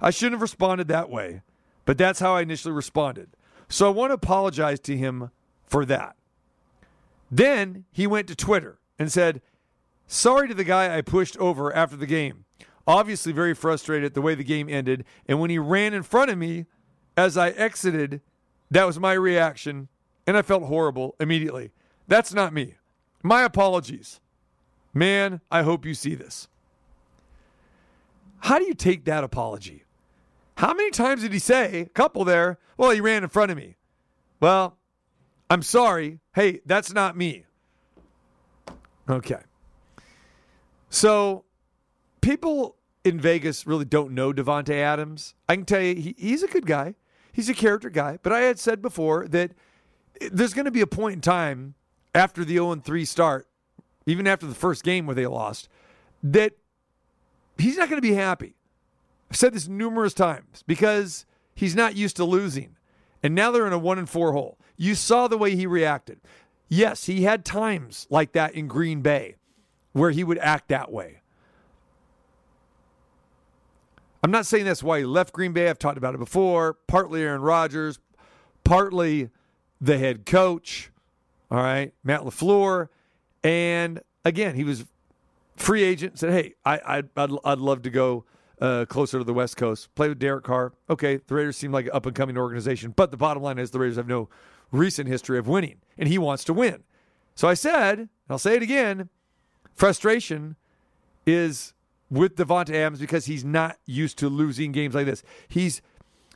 I 0.00 0.10
shouldn't 0.10 0.34
have 0.34 0.42
responded 0.42 0.88
that 0.88 1.10
way, 1.10 1.42
but 1.84 1.98
that's 1.98 2.20
how 2.20 2.36
I 2.36 2.42
initially 2.42 2.72
responded. 2.72 3.30
So 3.68 3.86
I 3.86 3.90
want 3.90 4.10
to 4.10 4.14
apologize 4.14 4.80
to 4.80 4.96
him 4.96 5.30
for 5.66 5.84
that. 5.84 6.16
Then 7.30 7.84
he 7.92 8.06
went 8.06 8.28
to 8.28 8.36
Twitter 8.36 8.78
and 8.98 9.12
said, 9.12 9.42
Sorry 10.06 10.48
to 10.48 10.54
the 10.54 10.64
guy 10.64 10.96
I 10.96 11.02
pushed 11.02 11.36
over 11.36 11.74
after 11.74 11.96
the 11.96 12.06
game. 12.06 12.46
Obviously, 12.86 13.32
very 13.32 13.52
frustrated 13.52 14.06
at 14.06 14.14
the 14.14 14.22
way 14.22 14.34
the 14.34 14.42
game 14.42 14.70
ended. 14.70 15.04
And 15.26 15.38
when 15.38 15.50
he 15.50 15.58
ran 15.58 15.92
in 15.92 16.02
front 16.02 16.30
of 16.30 16.38
me 16.38 16.64
as 17.14 17.36
I 17.36 17.50
exited, 17.50 18.22
that 18.70 18.86
was 18.86 18.98
my 18.98 19.12
reaction. 19.12 19.88
And 20.26 20.38
I 20.38 20.42
felt 20.42 20.62
horrible 20.62 21.14
immediately. 21.20 21.72
That's 22.06 22.32
not 22.32 22.54
me. 22.54 22.76
My 23.22 23.42
apologies. 23.42 24.20
Man, 24.94 25.40
I 25.50 25.62
hope 25.62 25.84
you 25.84 25.94
see 25.94 26.14
this. 26.14 26.48
How 28.40 28.58
do 28.58 28.64
you 28.64 28.74
take 28.74 29.04
that 29.04 29.24
apology? 29.24 29.84
How 30.56 30.74
many 30.74 30.90
times 30.90 31.22
did 31.22 31.32
he 31.32 31.38
say, 31.38 31.82
a 31.82 31.88
couple 31.88 32.24
there, 32.24 32.58
well, 32.76 32.90
he 32.90 33.00
ran 33.00 33.22
in 33.22 33.28
front 33.28 33.50
of 33.50 33.56
me? 33.56 33.76
Well, 34.40 34.76
I'm 35.50 35.62
sorry. 35.62 36.20
Hey, 36.34 36.60
that's 36.66 36.92
not 36.92 37.16
me. 37.16 37.44
Okay. 39.08 39.40
So 40.90 41.44
people 42.20 42.76
in 43.04 43.20
Vegas 43.20 43.66
really 43.66 43.84
don't 43.84 44.12
know 44.12 44.32
Davante 44.32 44.74
Adams. 44.74 45.34
I 45.48 45.56
can 45.56 45.64
tell 45.64 45.80
you 45.80 45.94
he, 45.94 46.14
he's 46.18 46.42
a 46.42 46.48
good 46.48 46.66
guy. 46.66 46.94
He's 47.32 47.48
a 47.48 47.54
character 47.54 47.90
guy. 47.90 48.18
But 48.22 48.32
I 48.32 48.40
had 48.40 48.58
said 48.58 48.82
before 48.82 49.26
that 49.28 49.52
there's 50.32 50.54
going 50.54 50.64
to 50.64 50.70
be 50.70 50.80
a 50.80 50.86
point 50.86 51.14
in 51.14 51.20
time 51.20 51.74
after 52.14 52.44
the 52.44 52.54
0 52.54 52.76
3 52.76 53.04
start, 53.04 53.47
even 54.08 54.26
after 54.26 54.46
the 54.46 54.54
first 54.54 54.84
game 54.84 55.06
where 55.06 55.14
they 55.14 55.26
lost, 55.26 55.68
that 56.22 56.52
he's 57.58 57.76
not 57.76 57.88
going 57.88 58.00
to 58.00 58.08
be 58.08 58.14
happy. 58.14 58.54
I've 59.30 59.36
said 59.36 59.52
this 59.52 59.68
numerous 59.68 60.14
times 60.14 60.64
because 60.66 61.26
he's 61.54 61.74
not 61.74 61.96
used 61.96 62.16
to 62.16 62.24
losing. 62.24 62.76
And 63.22 63.34
now 63.34 63.50
they're 63.50 63.66
in 63.66 63.72
a 63.72 63.78
one 63.78 63.98
and 63.98 64.08
four 64.08 64.32
hole. 64.32 64.58
You 64.76 64.94
saw 64.94 65.28
the 65.28 65.36
way 65.36 65.56
he 65.56 65.66
reacted. 65.66 66.20
Yes, 66.68 67.04
he 67.04 67.22
had 67.22 67.44
times 67.44 68.06
like 68.10 68.32
that 68.32 68.54
in 68.54 68.68
Green 68.68 69.00
Bay 69.00 69.36
where 69.92 70.10
he 70.10 70.22
would 70.22 70.38
act 70.38 70.68
that 70.68 70.92
way. 70.92 71.22
I'm 74.22 74.30
not 74.30 74.46
saying 74.46 74.64
that's 74.64 74.82
why 74.82 75.00
he 75.00 75.04
left 75.04 75.32
Green 75.32 75.52
Bay. 75.52 75.68
I've 75.68 75.78
talked 75.78 75.98
about 75.98 76.14
it 76.14 76.18
before. 76.18 76.74
Partly 76.86 77.22
Aaron 77.22 77.40
Rodgers, 77.40 77.98
partly 78.64 79.30
the 79.80 79.98
head 79.98 80.26
coach, 80.26 80.90
all 81.50 81.58
right, 81.58 81.92
Matt 82.04 82.22
LaFleur. 82.22 82.88
And 83.42 84.00
again, 84.24 84.54
he 84.54 84.64
was 84.64 84.84
free 85.56 85.82
agent, 85.82 86.18
said, 86.18 86.32
hey, 86.32 86.54
I, 86.64 86.80
I'd, 86.84 87.08
I'd, 87.16 87.30
I'd 87.44 87.58
love 87.58 87.82
to 87.82 87.90
go 87.90 88.24
uh, 88.60 88.84
closer 88.88 89.18
to 89.18 89.24
the 89.24 89.34
West 89.34 89.56
Coast, 89.56 89.94
play 89.94 90.08
with 90.08 90.18
Derek 90.18 90.44
Carr. 90.44 90.72
Okay, 90.90 91.20
the 91.26 91.34
Raiders 91.34 91.56
seem 91.56 91.72
like 91.72 91.86
an 91.86 91.92
up 91.94 92.06
and 92.06 92.14
coming 92.14 92.36
organization, 92.36 92.92
but 92.96 93.10
the 93.10 93.16
bottom 93.16 93.42
line 93.42 93.58
is 93.58 93.70
the 93.70 93.78
Raiders 93.78 93.96
have 93.96 94.08
no 94.08 94.28
recent 94.72 95.08
history 95.08 95.38
of 95.38 95.46
winning, 95.48 95.76
and 95.96 96.08
he 96.08 96.18
wants 96.18 96.44
to 96.44 96.52
win. 96.52 96.82
So 97.34 97.48
I 97.48 97.54
said, 97.54 97.98
and 97.98 98.08
I'll 98.28 98.38
say 98.38 98.56
it 98.56 98.62
again 98.62 99.08
frustration 99.74 100.56
is 101.24 101.72
with 102.10 102.34
Davante 102.34 102.74
Adams 102.74 102.98
because 102.98 103.26
he's 103.26 103.44
not 103.44 103.78
used 103.86 104.18
to 104.18 104.28
losing 104.28 104.72
games 104.72 104.94
like 104.94 105.06
this. 105.06 105.22
He's 105.46 105.80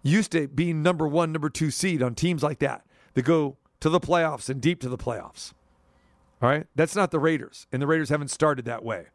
used 0.03 0.33
to 0.33 0.47
being 0.49 0.83
number 0.83 1.09
one, 1.09 1.33
number 1.33 1.51
two 1.51 1.71
seed 1.71 2.03
on 2.03 2.15
teams 2.15 2.43
like 2.43 2.61
that 2.61 2.87
that 3.15 3.23
go 3.23 3.57
to 3.81 3.89
the 3.89 4.01
playoffs 4.01 4.49
and 4.49 4.61
deep 4.61 4.81
to 4.81 4.89
the 4.89 4.99
playoffs. 4.99 5.53
All 6.43 6.49
right? 6.49 6.67
That's 6.75 6.97
not 6.97 7.13
the 7.13 7.21
Raiders, 7.21 7.67
and 7.73 7.81
the 7.81 7.87
Raiders 7.87 8.09
haven't 8.09 8.29
started 8.29 8.65
that 8.65 8.85
way. 8.85 9.07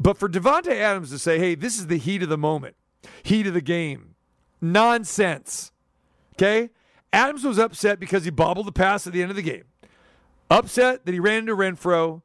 But 0.00 0.18
for 0.18 0.28
Davante 0.28 0.72
Adams 0.72 1.10
to 1.10 1.18
say, 1.18 1.38
hey, 1.38 1.54
this 1.54 1.78
is 1.78 1.86
the 1.86 1.96
heat 1.96 2.24
of 2.24 2.28
the 2.28 2.36
moment, 2.36 2.74
heat 3.22 3.46
of 3.46 3.54
the 3.54 3.60
game, 3.60 4.16
nonsense. 4.60 5.70
Okay? 6.34 6.70
Adams 7.12 7.44
was 7.44 7.58
upset 7.58 8.00
because 8.00 8.24
he 8.24 8.30
bobbled 8.30 8.66
the 8.66 8.72
pass 8.72 9.06
at 9.06 9.12
the 9.12 9.22
end 9.22 9.30
of 9.30 9.36
the 9.36 9.42
game. 9.42 9.64
Upset 10.50 11.06
that 11.06 11.12
he 11.12 11.20
ran 11.20 11.40
into 11.40 11.54
Renfrow 11.54 12.22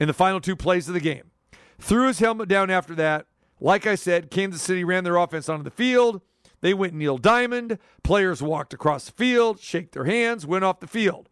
in 0.00 0.08
the 0.08 0.12
final 0.12 0.40
two 0.40 0.56
plays 0.56 0.88
of 0.88 0.94
the 0.94 1.00
game. 1.00 1.30
Threw 1.78 2.08
his 2.08 2.18
helmet 2.18 2.48
down 2.48 2.68
after 2.68 2.94
that. 2.96 3.26
Like 3.60 3.86
I 3.86 3.94
said, 3.94 4.30
Kansas 4.30 4.62
City 4.62 4.82
ran 4.82 5.04
their 5.04 5.16
offense 5.16 5.48
onto 5.48 5.62
the 5.62 5.70
field. 5.70 6.20
They 6.62 6.74
went 6.74 6.94
Neil 6.94 7.18
Diamond. 7.18 7.78
Players 8.02 8.42
walked 8.42 8.74
across 8.74 9.04
the 9.04 9.12
field, 9.12 9.60
shake 9.60 9.92
their 9.92 10.04
hands, 10.04 10.46
went 10.46 10.64
off 10.64 10.80
the 10.80 10.86
field. 10.86 11.28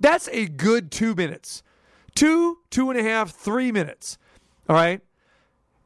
That's 0.00 0.28
a 0.28 0.46
good 0.46 0.90
two 0.90 1.14
minutes. 1.14 1.62
Two, 2.14 2.58
two 2.70 2.90
and 2.90 2.98
a 2.98 3.02
half, 3.02 3.30
three 3.30 3.70
minutes. 3.70 4.18
All 4.68 4.74
right. 4.74 5.00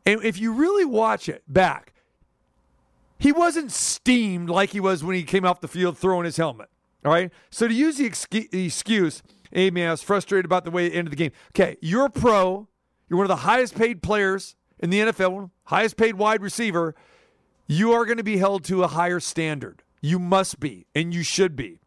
And 0.07 0.23
if 0.25 0.39
you 0.39 0.53
really 0.53 0.85
watch 0.85 1.29
it 1.29 1.43
back, 1.49 1.93
he 3.19 3.33
wasn't 3.33 3.73
steamed 3.73 4.49
like 4.49 4.71
he 4.71 4.81
was 4.81 5.03
when 5.03 5.17
he 5.17 5.23
came 5.23 5.45
off 5.45 5.61
the 5.61 5.69
field 5.69 5.99
throwing 5.99 6.25
his 6.25 6.37
helmet. 6.37 6.69
All 7.05 7.13
right. 7.13 7.31
So 7.51 7.69
to 7.69 7.75
use 7.75 7.99
the 7.99 8.07
excuse, 8.07 9.23
hey 9.51 9.71
man, 9.71 9.89
I 9.89 9.91
was 9.93 10.03
frustrated 10.03 10.45
about 10.45 10.65
the 10.65 10.71
way 10.71 10.87
it 10.87 10.95
ended 10.95 11.13
the 11.13 11.17
game. 11.17 11.33
Okay, 11.51 11.77
you're 11.81 12.07
a 12.07 12.11
pro. 12.11 12.69
You're 13.09 13.19
one 13.19 13.25
of 13.25 13.29
the 13.29 13.37
highest 13.37 13.75
paid 13.75 14.03
players 14.03 14.57
in 14.79 14.91
the 14.91 15.01
NFL, 15.01 15.51
highest 15.65 15.97
paid 15.97 16.15
wide 16.15 16.43
receiver. 16.43 16.95
You 17.67 17.93
are 17.93 18.05
going 18.05 18.19
to 18.19 18.25
be 18.25 18.39
held 18.39 18.65
to 18.65 18.83
a 18.83 18.89
higher 18.89 19.21
standard. 19.21 19.83
You 20.01 20.19
must 20.19 20.61
be, 20.61 20.87
and 20.95 21.15
you 21.15 21.23
should 21.23 21.57
be. 21.57 21.81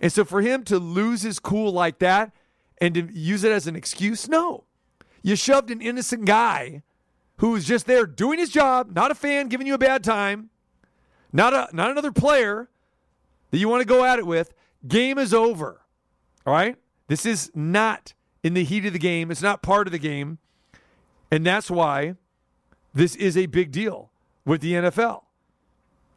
And 0.00 0.12
so 0.12 0.24
for 0.24 0.40
him 0.40 0.64
to 0.64 0.78
lose 0.78 1.22
his 1.22 1.38
cool 1.38 1.72
like 1.72 1.98
that 2.00 2.32
and 2.78 2.94
to 2.94 3.08
use 3.12 3.44
it 3.44 3.52
as 3.52 3.66
an 3.66 3.76
excuse, 3.76 4.28
no. 4.28 4.64
You 5.22 5.36
shoved 5.36 5.70
an 5.70 5.80
innocent 5.80 6.26
guy 6.26 6.82
who 7.38 7.50
was 7.50 7.64
just 7.64 7.86
there 7.86 8.06
doing 8.06 8.38
his 8.38 8.50
job, 8.50 8.94
not 8.94 9.10
a 9.10 9.14
fan 9.14 9.48
giving 9.48 9.66
you 9.66 9.74
a 9.74 9.78
bad 9.78 10.04
time, 10.04 10.50
not 11.32 11.54
a 11.54 11.68
not 11.74 11.90
another 11.90 12.12
player 12.12 12.68
that 13.50 13.58
you 13.58 13.68
want 13.68 13.80
to 13.80 13.86
go 13.86 14.04
at 14.04 14.18
it 14.18 14.26
with. 14.26 14.52
Game 14.86 15.18
is 15.18 15.32
over. 15.32 15.80
All 16.46 16.52
right? 16.52 16.76
This 17.08 17.24
is 17.24 17.50
not 17.54 18.12
in 18.42 18.54
the 18.54 18.64
heat 18.64 18.84
of 18.84 18.92
the 18.92 18.98
game. 18.98 19.30
It's 19.30 19.42
not 19.42 19.62
part 19.62 19.86
of 19.86 19.92
the 19.92 19.98
game. 19.98 20.38
And 21.30 21.44
that's 21.44 21.70
why 21.70 22.16
this 22.92 23.16
is 23.16 23.36
a 23.36 23.46
big 23.46 23.72
deal 23.72 24.10
with 24.44 24.60
the 24.60 24.74
NFL. 24.74 25.22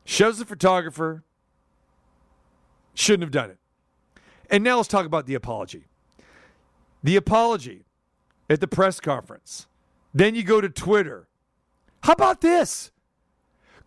Shows 0.05 0.37
the 0.37 0.45
photographer, 0.45 1.23
shouldn't 2.93 3.23
have 3.23 3.31
done 3.31 3.49
it. 3.49 3.57
And 4.49 4.63
now 4.63 4.77
let's 4.77 4.87
talk 4.87 5.05
about 5.05 5.25
the 5.25 5.33
apology. 5.33 5.85
The 7.03 7.15
apology 7.15 7.85
at 8.49 8.61
the 8.61 8.67
press 8.67 8.99
conference. 8.99 9.67
Then 10.13 10.35
you 10.35 10.43
go 10.43 10.61
to 10.61 10.69
Twitter. 10.69 11.27
How 12.03 12.13
about 12.13 12.41
this? 12.41 12.91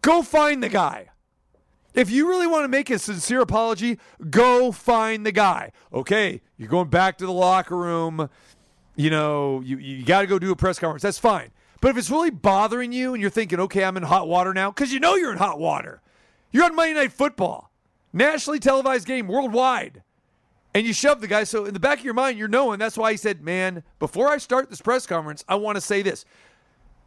Go 0.02 0.22
find 0.22 0.62
the 0.62 0.68
guy. 0.68 1.08
If 1.92 2.10
you 2.10 2.28
really 2.28 2.46
want 2.46 2.64
to 2.64 2.68
make 2.68 2.88
a 2.90 2.98
sincere 2.98 3.40
apology, 3.40 3.98
go 4.30 4.70
find 4.70 5.26
the 5.26 5.32
guy. 5.32 5.72
Okay, 5.92 6.40
you're 6.56 6.68
going 6.68 6.88
back 6.88 7.18
to 7.18 7.26
the 7.26 7.32
locker 7.32 7.76
room. 7.76 8.30
You 8.94 9.10
know, 9.10 9.60
you, 9.60 9.78
you 9.78 10.04
got 10.04 10.20
to 10.20 10.26
go 10.26 10.38
do 10.38 10.52
a 10.52 10.56
press 10.56 10.78
conference. 10.78 11.02
That's 11.02 11.18
fine. 11.18 11.50
But 11.80 11.88
if 11.88 11.96
it's 11.96 12.10
really 12.10 12.30
bothering 12.30 12.92
you 12.92 13.14
and 13.14 13.20
you're 13.20 13.30
thinking, 13.30 13.58
okay, 13.60 13.84
I'm 13.84 13.96
in 13.96 14.02
hot 14.02 14.28
water 14.28 14.52
now, 14.52 14.70
because 14.70 14.92
you 14.92 15.00
know 15.00 15.16
you're 15.16 15.32
in 15.32 15.38
hot 15.38 15.58
water. 15.58 16.00
You're 16.52 16.64
on 16.64 16.76
Monday 16.76 16.94
Night 16.94 17.12
Football, 17.12 17.72
nationally 18.12 18.58
televised 18.58 19.06
game 19.06 19.26
worldwide, 19.26 20.02
and 20.74 20.86
you 20.86 20.92
shove 20.92 21.20
the 21.20 21.26
guy. 21.26 21.44
So 21.44 21.64
in 21.64 21.74
the 21.74 21.80
back 21.80 21.98
of 21.98 22.04
your 22.04 22.14
mind, 22.14 22.38
you're 22.38 22.48
knowing 22.48 22.78
that's 22.78 22.98
why 22.98 23.10
he 23.12 23.16
said, 23.16 23.42
man, 23.42 23.82
before 23.98 24.28
I 24.28 24.38
start 24.38 24.70
this 24.70 24.80
press 24.80 25.06
conference, 25.06 25.44
I 25.48 25.56
want 25.56 25.76
to 25.76 25.80
say 25.80 26.02
this. 26.02 26.24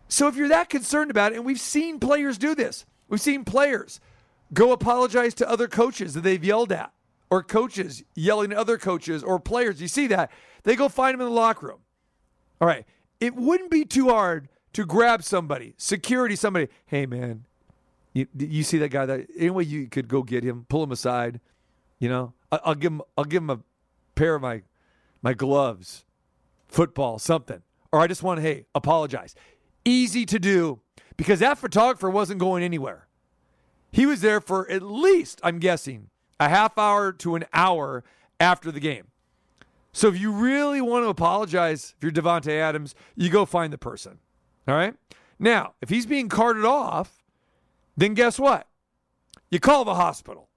So 0.08 0.27
if 0.27 0.36
you're 0.36 0.50
that 0.50 0.70
concerned 0.70 1.12
about 1.12 1.32
it, 1.32 1.36
and 1.36 1.46
we've 1.46 1.60
seen 1.60 2.00
players 2.00 2.38
do 2.38 2.55
this, 2.55 2.86
we've 3.08 3.22
seen 3.22 3.46
players 3.46 4.00
Go 4.53 4.72
apologize 4.72 5.34
to 5.36 5.50
other 5.50 5.67
coaches 5.67 6.13
that 6.13 6.22
they've 6.22 6.43
yelled 6.43 6.72
at, 6.72 6.91
or 7.29 7.41
coaches 7.41 8.03
yelling 8.13 8.51
at 8.51 8.58
other 8.58 8.77
coaches, 8.77 9.24
or 9.24 9.39
players. 9.39 9.82
You 9.82 9.88
see 9.88 10.08
that? 10.08 10.32
They 10.63 10.75
go 10.75 10.89
find 10.89 11.13
them 11.13 11.22
in 11.22 11.27
the 11.27 11.34
locker 11.34 11.67
room. 11.67 11.79
All 12.62 12.67
right. 12.67 12.86
It 13.20 13.36
wouldn't 13.36 13.72
be 13.72 13.86
too 13.86 14.10
hard 14.10 14.50
to 14.74 14.86
grab 14.86 15.24
somebody, 15.24 15.74
security, 15.77 16.36
somebody. 16.36 16.67
Hey, 16.86 17.05
man, 17.05 17.46
you, 18.13 18.27
you 18.38 18.63
see 18.63 18.77
that 18.79 18.89
guy? 18.89 19.05
That 19.05 19.27
anyway, 19.38 19.65
you 19.65 19.88
could 19.88 20.08
go 20.08 20.22
get 20.24 20.43
him, 20.43 20.65
pull 20.70 20.84
him 20.84 20.91
aside. 20.91 21.39
You 22.00 22.10
know, 22.10 22.34
I'll 22.63 22.75
give 22.75 22.91
him. 22.91 23.01
I'll 23.17 23.25
give 23.25 23.43
him 23.43 23.50
a 23.50 23.60
pair 24.15 24.36
of 24.36 24.41
my 24.41 24.63
my 25.22 25.33
gloves, 25.33 26.05
football, 26.67 27.19
something. 27.19 27.62
Or 27.91 28.00
I 28.00 28.07
just 28.07 28.24
want 28.24 28.39
to 28.39 28.41
hey 28.41 28.65
apologize. 28.75 29.36
Easy 29.86 30.25
to 30.25 30.39
do 30.39 30.81
because 31.17 31.39
that 31.39 31.57
photographer 31.57 32.10
wasn't 32.10 32.39
going 32.39 32.63
anywhere. 32.63 33.07
He 33.91 34.05
was 34.05 34.22
there 34.22 34.41
for 34.41 34.69
at 34.72 34.81
least, 34.81 35.39
I'm 35.43 35.60
guessing, 35.60 36.10
a 36.39 36.50
half 36.50 36.77
hour 36.77 37.12
to 37.13 37.36
an 37.36 37.45
hour 37.53 38.03
after 38.39 38.72
the 38.72 38.79
game. 38.79 39.07
So 39.91 40.07
if 40.07 40.19
you 40.19 40.31
really 40.31 40.81
want 40.81 41.05
to 41.05 41.10
apologize, 41.10 41.93
if 41.95 42.03
you're 42.03 42.12
Davante 42.12 42.51
Adams, 42.51 42.95
you 43.15 43.29
go 43.29 43.45
find 43.45 43.72
the 43.72 43.77
person. 43.77 44.17
All 44.67 44.75
right. 44.75 44.95
Now, 45.38 45.75
if 45.81 45.89
he's 45.89 46.07
being 46.07 46.29
carted 46.29 46.65
off, 46.65 47.24
then 47.95 48.15
guess 48.15 48.39
what? 48.39 48.67
You 49.51 49.60
call 49.60 49.86
the 49.86 49.93
hospital. 49.93 50.50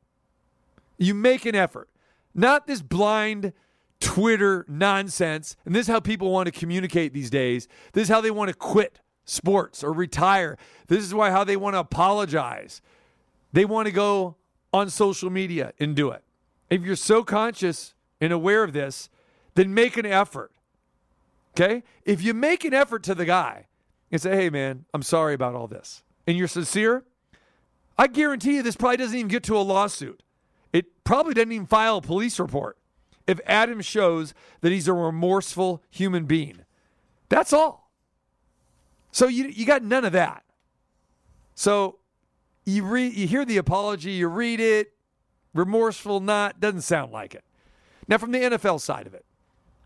You 0.98 1.14
make 1.14 1.46
an 1.46 1.54
effort. 1.54 1.88
Not 2.34 2.66
this 2.66 2.82
blind 2.82 3.52
Twitter 4.00 4.64
nonsense. 4.68 5.56
And 5.64 5.74
this 5.74 5.88
is 5.88 5.92
how 5.92 6.00
people 6.00 6.30
want 6.30 6.46
to 6.46 6.52
communicate 6.52 7.12
these 7.12 7.30
days. 7.30 7.68
This 7.92 8.04
is 8.04 8.08
how 8.08 8.20
they 8.20 8.30
want 8.30 8.48
to 8.48 8.54
quit 8.54 9.00
sports 9.24 9.82
or 9.82 9.92
retire. 9.92 10.56
This 10.86 11.02
is 11.02 11.14
why 11.14 11.30
how 11.30 11.44
they 11.44 11.56
want 11.56 11.74
to 11.74 11.80
apologize. 11.80 12.80
They 13.52 13.64
want 13.64 13.86
to 13.86 13.92
go 13.92 14.36
on 14.72 14.90
social 14.90 15.30
media 15.30 15.72
and 15.80 15.96
do 15.96 16.10
it. 16.10 16.22
If 16.70 16.82
you're 16.82 16.96
so 16.96 17.24
conscious 17.24 17.94
and 18.20 18.32
aware 18.32 18.62
of 18.62 18.72
this, 18.72 19.08
then 19.54 19.72
make 19.72 19.96
an 19.96 20.06
effort. 20.06 20.52
Okay? 21.54 21.82
If 22.04 22.22
you 22.22 22.34
make 22.34 22.64
an 22.64 22.74
effort 22.74 23.02
to 23.04 23.14
the 23.14 23.24
guy 23.24 23.66
and 24.12 24.20
say, 24.20 24.36
hey, 24.36 24.50
man, 24.50 24.84
I'm 24.92 25.02
sorry 25.02 25.34
about 25.34 25.54
all 25.54 25.66
this, 25.66 26.02
and 26.26 26.36
you're 26.36 26.48
sincere, 26.48 27.04
I 27.96 28.08
guarantee 28.08 28.56
you 28.56 28.62
this 28.62 28.76
probably 28.76 28.98
doesn't 28.98 29.16
even 29.16 29.28
get 29.28 29.42
to 29.44 29.56
a 29.56 29.60
lawsuit. 29.60 30.22
It 30.76 31.04
probably 31.04 31.32
doesn't 31.32 31.52
even 31.52 31.66
file 31.66 31.96
a 31.96 32.02
police 32.02 32.38
report 32.38 32.76
if 33.26 33.40
Adam 33.46 33.80
shows 33.80 34.34
that 34.60 34.72
he's 34.72 34.86
a 34.86 34.92
remorseful 34.92 35.82
human 35.88 36.26
being. 36.26 36.58
That's 37.30 37.54
all. 37.54 37.90
So 39.10 39.26
you, 39.26 39.46
you 39.46 39.64
got 39.64 39.82
none 39.82 40.04
of 40.04 40.12
that. 40.12 40.44
So 41.54 42.00
you 42.66 42.84
read, 42.84 43.14
you 43.14 43.26
hear 43.26 43.46
the 43.46 43.56
apology, 43.56 44.10
you 44.10 44.28
read 44.28 44.60
it, 44.60 44.92
remorseful, 45.54 46.20
not, 46.20 46.60
doesn't 46.60 46.82
sound 46.82 47.10
like 47.10 47.34
it. 47.34 47.44
Now, 48.06 48.18
from 48.18 48.32
the 48.32 48.40
NFL 48.40 48.82
side 48.82 49.06
of 49.06 49.14
it, 49.14 49.24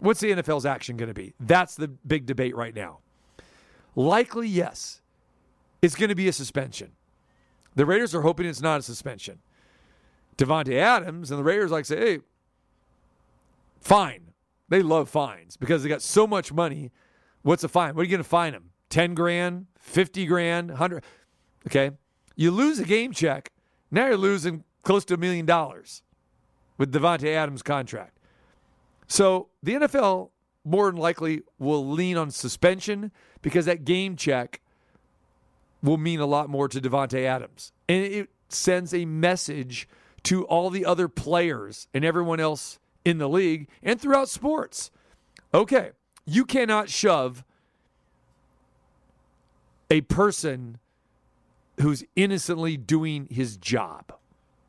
what's 0.00 0.18
the 0.18 0.32
NFL's 0.32 0.66
action 0.66 0.96
going 0.96 1.06
to 1.06 1.14
be? 1.14 1.34
That's 1.38 1.76
the 1.76 1.86
big 1.86 2.26
debate 2.26 2.56
right 2.56 2.74
now. 2.74 2.98
Likely, 3.94 4.48
yes, 4.48 5.02
it's 5.82 5.94
going 5.94 6.08
to 6.08 6.16
be 6.16 6.26
a 6.26 6.32
suspension. 6.32 6.90
The 7.76 7.86
Raiders 7.86 8.12
are 8.12 8.22
hoping 8.22 8.46
it's 8.46 8.60
not 8.60 8.80
a 8.80 8.82
suspension. 8.82 9.38
Davante 10.40 10.74
Adams 10.74 11.30
and 11.30 11.38
the 11.38 11.44
Raiders 11.44 11.70
like 11.70 11.84
say, 11.84 11.98
hey, 11.98 12.18
fine. 13.80 14.32
They 14.70 14.82
love 14.82 15.08
fines 15.08 15.56
because 15.56 15.82
they 15.82 15.88
got 15.88 16.00
so 16.00 16.26
much 16.26 16.52
money. 16.52 16.92
What's 17.42 17.62
a 17.62 17.68
fine? 17.68 17.94
What 17.94 18.02
are 18.02 18.04
you 18.04 18.10
going 18.10 18.22
to 18.22 18.28
fine 18.28 18.52
them? 18.52 18.70
10 18.88 19.14
grand, 19.14 19.66
50 19.78 20.26
grand, 20.26 20.68
100. 20.70 21.04
Okay. 21.66 21.90
You 22.36 22.50
lose 22.52 22.78
a 22.78 22.84
game 22.84 23.12
check. 23.12 23.52
Now 23.90 24.06
you're 24.06 24.16
losing 24.16 24.64
close 24.82 25.04
to 25.06 25.14
a 25.14 25.18
million 25.18 25.44
dollars 25.44 26.02
with 26.78 26.92
Davante 26.92 27.28
Adams' 27.34 27.62
contract. 27.62 28.16
So 29.06 29.48
the 29.62 29.74
NFL 29.74 30.30
more 30.64 30.90
than 30.90 31.00
likely 31.00 31.42
will 31.58 31.86
lean 31.86 32.16
on 32.16 32.30
suspension 32.30 33.12
because 33.42 33.66
that 33.66 33.84
game 33.84 34.16
check 34.16 34.62
will 35.82 35.98
mean 35.98 36.20
a 36.20 36.26
lot 36.26 36.48
more 36.48 36.68
to 36.68 36.80
Davante 36.80 37.24
Adams. 37.24 37.72
And 37.88 38.04
it 38.04 38.30
sends 38.48 38.94
a 38.94 39.04
message 39.04 39.88
to 40.24 40.44
all 40.44 40.70
the 40.70 40.84
other 40.84 41.08
players 41.08 41.88
and 41.94 42.04
everyone 42.04 42.40
else 42.40 42.78
in 43.04 43.18
the 43.18 43.28
league 43.28 43.68
and 43.82 44.00
throughout 44.00 44.28
sports. 44.28 44.90
Okay, 45.52 45.90
you 46.24 46.44
cannot 46.44 46.88
shove 46.88 47.44
a 49.90 50.02
person 50.02 50.78
who's 51.80 52.04
innocently 52.14 52.76
doing 52.76 53.26
his 53.30 53.56
job. 53.56 54.12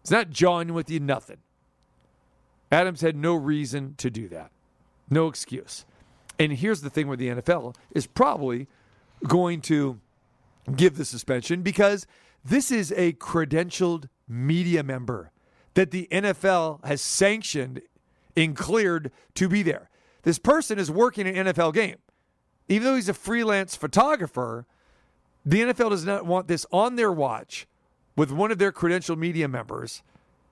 It's 0.02 0.12
not 0.12 0.30
jawing 0.30 0.74
with 0.74 0.90
you, 0.90 1.00
nothing. 1.00 1.38
Adams 2.72 3.02
had 3.02 3.16
no 3.16 3.36
reason 3.36 3.96
to 3.98 4.10
do 4.10 4.28
that, 4.30 4.52
no 5.10 5.28
excuse. 5.28 5.86
And 6.40 6.54
here's 6.54 6.82
the 6.82 6.90
thing 6.90 7.08
where 7.08 7.18
the 7.18 7.28
NFL 7.28 7.76
is 7.92 8.08
probably 8.08 8.68
going 9.28 9.62
to 9.62 10.00
give 10.76 10.98
the 10.98 11.06
suspension 11.06 11.62
because 11.62 12.08
this 12.44 12.72
is 12.72 12.92
a 12.94 13.14
credentialed 13.14 14.08
media 14.28 14.82
member 14.82 15.32
that 15.74 15.92
the 15.92 16.08
NFL 16.12 16.84
has 16.86 17.02
sanctioned 17.02 17.82
and 18.36 18.56
cleared 18.56 19.12
to 19.36 19.48
be 19.48 19.64
there. 19.64 19.90
This 20.24 20.40
person 20.40 20.78
is 20.78 20.92
working 20.92 21.28
an 21.28 21.48
NFL 21.48 21.74
game. 21.74 21.98
Even 22.68 22.86
though 22.86 22.96
he's 22.96 23.10
a 23.10 23.14
freelance 23.14 23.76
photographer, 23.76 24.66
the 25.46 25.62
NFL 25.62 25.90
does 25.90 26.06
not 26.06 26.26
want 26.26 26.48
this 26.48 26.66
on 26.72 26.96
their 26.96 27.12
watch 27.12 27.68
with 28.16 28.32
one 28.32 28.52
of 28.52 28.60
their 28.60 28.72
credentialed 28.72 29.18
media 29.18 29.48
members 29.48 30.04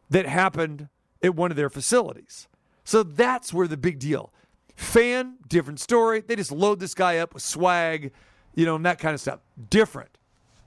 that 0.09 0.25
happened 0.25 0.89
at 1.21 1.35
one 1.35 1.51
of 1.51 1.57
their 1.57 1.69
facilities. 1.69 2.47
So 2.83 3.03
that's 3.03 3.53
where 3.53 3.67
the 3.67 3.77
big 3.77 3.99
deal. 3.99 4.33
Fan, 4.75 5.37
different 5.47 5.79
story. 5.79 6.21
They 6.21 6.35
just 6.35 6.51
load 6.51 6.79
this 6.79 6.93
guy 6.93 7.17
up 7.17 7.33
with 7.33 7.43
swag, 7.43 8.11
you 8.55 8.65
know, 8.65 8.75
and 8.75 8.85
that 8.85 8.99
kind 8.99 9.13
of 9.13 9.21
stuff. 9.21 9.41
Different. 9.69 10.17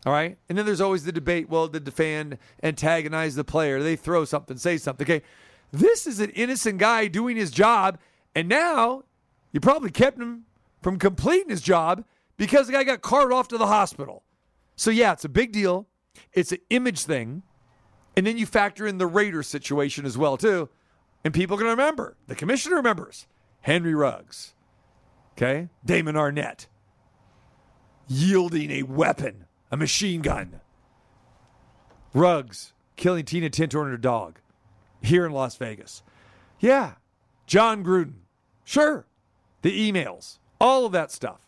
All 0.04 0.12
right. 0.12 0.36
And 0.48 0.58
then 0.58 0.66
there's 0.66 0.80
always 0.80 1.04
the 1.04 1.12
debate 1.12 1.48
well, 1.48 1.68
did 1.68 1.84
the 1.84 1.90
fan 1.90 2.38
antagonize 2.62 3.34
the 3.34 3.44
player? 3.44 3.82
They 3.82 3.96
throw 3.96 4.24
something, 4.24 4.56
say 4.56 4.76
something. 4.78 5.04
Okay. 5.04 5.22
This 5.70 6.06
is 6.06 6.20
an 6.20 6.30
innocent 6.30 6.78
guy 6.78 7.06
doing 7.06 7.36
his 7.36 7.50
job. 7.50 7.98
And 8.34 8.48
now 8.48 9.04
you 9.52 9.60
probably 9.60 9.90
kept 9.90 10.18
him 10.18 10.44
from 10.82 10.98
completing 10.98 11.50
his 11.50 11.62
job 11.62 12.04
because 12.36 12.66
the 12.66 12.72
guy 12.72 12.84
got 12.84 13.02
carted 13.02 13.32
off 13.32 13.48
to 13.48 13.58
the 13.58 13.66
hospital. 13.66 14.24
So, 14.74 14.90
yeah, 14.90 15.12
it's 15.12 15.24
a 15.24 15.28
big 15.28 15.52
deal. 15.52 15.86
It's 16.32 16.52
an 16.52 16.58
image 16.70 17.04
thing. 17.04 17.42
And 18.16 18.26
then 18.26 18.36
you 18.36 18.46
factor 18.46 18.86
in 18.86 18.98
the 18.98 19.06
Raiders 19.06 19.46
situation 19.46 20.04
as 20.04 20.18
well, 20.18 20.36
too. 20.36 20.68
And 21.24 21.32
people 21.32 21.56
can 21.56 21.66
remember. 21.66 22.16
The 22.26 22.34
commissioner 22.34 22.76
remembers 22.76 23.26
Henry 23.60 23.94
Ruggs, 23.94 24.54
okay? 25.36 25.68
Damon 25.84 26.16
Arnette 26.16 26.66
yielding 28.08 28.70
a 28.70 28.82
weapon, 28.82 29.46
a 29.72 29.76
machine 29.76 30.20
gun. 30.20 30.60
Ruggs 32.14 32.74
killing 32.96 33.24
Tina 33.24 33.48
Tintor 33.50 33.82
and 33.82 33.90
her 33.90 33.96
dog 33.96 34.38
here 35.00 35.26
in 35.26 35.32
Las 35.32 35.56
Vegas. 35.56 36.02
Yeah. 36.60 36.92
John 37.46 37.82
Gruden. 37.82 38.20
Sure. 38.64 39.06
The 39.62 39.92
emails, 39.92 40.38
all 40.60 40.84
of 40.84 40.92
that 40.92 41.10
stuff. 41.10 41.40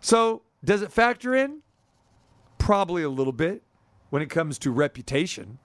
So, 0.00 0.42
does 0.64 0.82
it 0.82 0.92
factor 0.92 1.34
in? 1.34 1.62
Probably 2.58 3.02
a 3.02 3.08
little 3.08 3.32
bit 3.32 3.62
when 4.10 4.22
it 4.22 4.30
comes 4.30 4.58
to 4.60 4.70
reputation. 4.70 5.58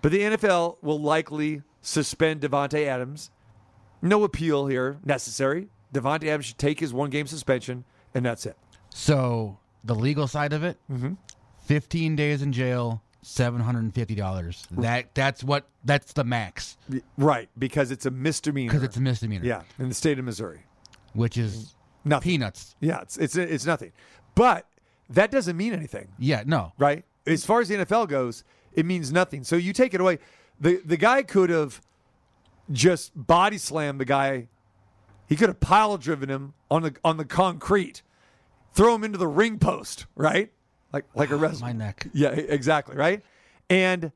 But 0.00 0.12
the 0.12 0.20
NFL 0.20 0.78
will 0.82 1.00
likely 1.00 1.62
suspend 1.82 2.40
Davante 2.40 2.86
Adams. 2.86 3.30
No 4.00 4.24
appeal 4.24 4.66
here 4.66 4.98
necessary. 5.04 5.68
Davante 5.92 6.24
Adams 6.28 6.46
should 6.46 6.58
take 6.58 6.80
his 6.80 6.92
one 6.94 7.10
game 7.10 7.26
suspension, 7.26 7.84
and 8.14 8.24
that's 8.24 8.46
it. 8.46 8.56
So 8.90 9.58
the 9.84 9.94
legal 9.94 10.26
side 10.26 10.52
of 10.52 10.62
it, 10.64 10.76
Mm-hmm. 10.90 11.14
15 11.66 12.16
days 12.16 12.40
in 12.42 12.52
jail, 12.52 13.02
seven 13.20 13.60
hundred 13.60 13.80
and 13.80 13.94
fifty 13.94 14.14
dollars. 14.14 14.66
That 14.70 15.14
that's 15.14 15.44
what 15.44 15.68
that's 15.84 16.12
the 16.14 16.24
max 16.24 16.78
Right, 17.18 17.50
because 17.58 17.90
it's 17.90 18.06
a 18.06 18.10
misdemeanor. 18.10 18.70
because 18.70 18.82
it's 18.82 18.96
a 18.96 19.00
misdemeanor. 19.02 19.44
yeah, 19.44 19.62
in 19.78 19.88
the 19.90 19.94
state 19.94 20.18
of 20.18 20.24
Missouri. 20.24 20.60
which 21.12 21.36
is 21.36 21.74
Nothing. 22.04 22.30
peanuts. 22.32 22.74
Yeah, 22.80 23.00
it's 23.02 23.18
it's 23.18 23.36
it's 23.36 23.66
nothing. 23.66 23.92
But 24.34 24.66
that 25.10 25.30
doesn't 25.30 25.56
mean 25.58 25.72
anything, 25.74 26.08
Yeah, 26.18 26.42
no. 26.46 26.72
right? 26.78 27.04
As 27.26 27.44
far 27.44 27.60
as 27.60 27.68
the 27.68 27.74
NFL 27.76 28.08
goes, 28.08 28.44
it 28.72 28.86
means 28.86 29.12
nothing. 29.12 29.44
So 29.44 29.56
you 29.56 29.72
take 29.74 29.92
it 29.92 30.00
away. 30.00 30.18
The 30.58 30.80
the 30.84 30.96
guy 30.96 31.22
could 31.22 31.50
have 31.50 31.82
just 32.70 33.12
body 33.14 33.58
slammed 33.58 34.00
the 34.00 34.04
guy. 34.06 34.48
He 35.26 35.36
could 35.36 35.48
have 35.50 35.60
pile 35.60 35.98
driven 35.98 36.30
him 36.30 36.54
on 36.70 36.82
the 36.82 36.94
on 37.04 37.18
the 37.18 37.24
concrete, 37.26 38.00
throw 38.72 38.94
him 38.94 39.04
into 39.04 39.18
the 39.18 39.26
ring 39.26 39.58
post, 39.58 40.06
right? 40.14 40.52
Like 40.92 41.04
like 41.14 41.30
a 41.30 41.36
ah, 41.36 41.38
wrestler. 41.38 41.68
My 41.68 41.72
neck. 41.72 42.08
Yeah, 42.12 42.30
exactly, 42.30 42.96
right? 42.96 43.22
And 43.68 44.12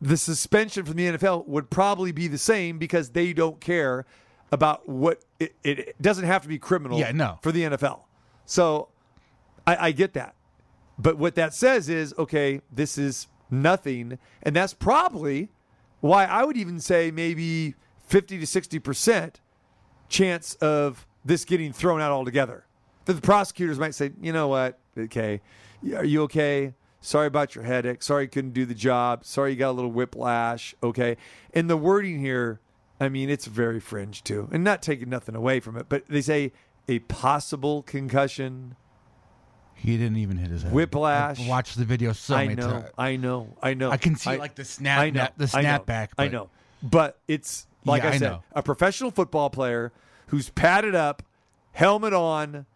the 0.00 0.16
suspension 0.16 0.84
from 0.84 0.96
the 0.96 1.06
NFL 1.06 1.46
would 1.46 1.70
probably 1.70 2.12
be 2.12 2.26
the 2.26 2.38
same 2.38 2.78
because 2.78 3.10
they 3.10 3.32
don't 3.32 3.60
care 3.60 4.06
about 4.50 4.88
what 4.88 5.22
it, 5.38 5.54
it 5.62 6.00
doesn't 6.00 6.24
have 6.24 6.42
to 6.42 6.48
be 6.48 6.58
criminal 6.58 6.98
Yeah, 6.98 7.12
no. 7.12 7.38
for 7.42 7.52
the 7.52 7.62
NFL. 7.62 8.00
So 8.46 8.88
I, 9.66 9.88
I 9.88 9.92
get 9.92 10.14
that. 10.14 10.34
But 10.98 11.18
what 11.18 11.34
that 11.36 11.54
says 11.54 11.88
is, 11.88 12.14
okay, 12.18 12.60
this 12.72 12.98
is 12.98 13.28
nothing. 13.50 14.18
And 14.42 14.56
that's 14.56 14.74
probably 14.74 15.50
why 16.00 16.24
I 16.24 16.44
would 16.44 16.56
even 16.56 16.80
say 16.80 17.10
maybe 17.10 17.74
50 18.06 18.38
to 18.40 18.46
60% 18.46 19.34
chance 20.08 20.54
of 20.56 21.06
this 21.24 21.44
getting 21.44 21.72
thrown 21.72 22.00
out 22.00 22.10
altogether. 22.10 22.64
That 23.10 23.14
the 23.20 23.26
prosecutors 23.26 23.76
might 23.80 23.92
say, 23.96 24.12
you 24.22 24.32
know 24.32 24.46
what? 24.46 24.78
Okay, 24.96 25.40
are 25.96 26.04
you 26.04 26.22
okay? 26.22 26.74
Sorry 27.00 27.26
about 27.26 27.56
your 27.56 27.64
headache. 27.64 28.04
Sorry 28.04 28.24
you 28.24 28.28
couldn't 28.28 28.52
do 28.52 28.64
the 28.64 28.74
job. 28.74 29.24
Sorry 29.24 29.50
you 29.50 29.56
got 29.56 29.70
a 29.70 29.72
little 29.72 29.90
whiplash. 29.90 30.76
Okay. 30.80 31.16
And 31.52 31.68
the 31.68 31.76
wording 31.76 32.20
here, 32.20 32.60
I 33.00 33.08
mean, 33.08 33.28
it's 33.30 33.46
very 33.46 33.80
fringe 33.80 34.22
too. 34.22 34.48
And 34.52 34.62
not 34.62 34.80
taking 34.80 35.08
nothing 35.08 35.34
away 35.34 35.58
from 35.58 35.76
it, 35.76 35.86
but 35.88 36.06
they 36.06 36.20
say 36.20 36.52
a 36.86 37.00
possible 37.00 37.82
concussion, 37.82 38.76
He 39.74 39.96
didn't 39.96 40.18
even 40.18 40.36
hit 40.36 40.50
his 40.50 40.62
head. 40.62 40.72
Whiplash. 40.72 41.40
I've 41.40 41.48
watched 41.48 41.76
the 41.78 41.84
video 41.84 42.12
so 42.12 42.36
I 42.36 42.46
many 42.48 42.60
know, 42.60 42.70
times. 42.70 42.84
I 42.96 43.16
know, 43.16 43.56
I 43.60 43.74
know. 43.74 43.90
I 43.90 43.96
can 43.96 44.14
see, 44.14 44.36
like, 44.36 44.54
the 44.54 44.64
snap- 44.64 45.00
I 45.00 45.10
know, 45.10 45.26
the 45.36 45.50
I 45.54 45.64
snapback, 45.64 46.08
I 46.16 46.26
but- 46.26 46.32
know, 46.32 46.50
but 46.82 47.18
it's 47.26 47.66
like 47.84 48.02
Yeah, 48.04 48.08
I 48.10 48.12
I 48.12 48.18
said, 48.18 48.30
know. 48.30 48.42
a 48.52 48.62
professional 48.62 49.10
football 49.10 49.50
player 49.50 49.90
who's 50.26 50.50
padded 50.50 50.94
up, 50.94 51.22
helmet 51.72 52.12
on, 52.12 52.66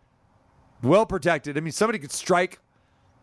well 0.85 1.07
protected. 1.07 1.57
I 1.57 1.61
mean, 1.61 1.73
somebody 1.73 1.99
could 1.99 2.13
strike 2.13 2.59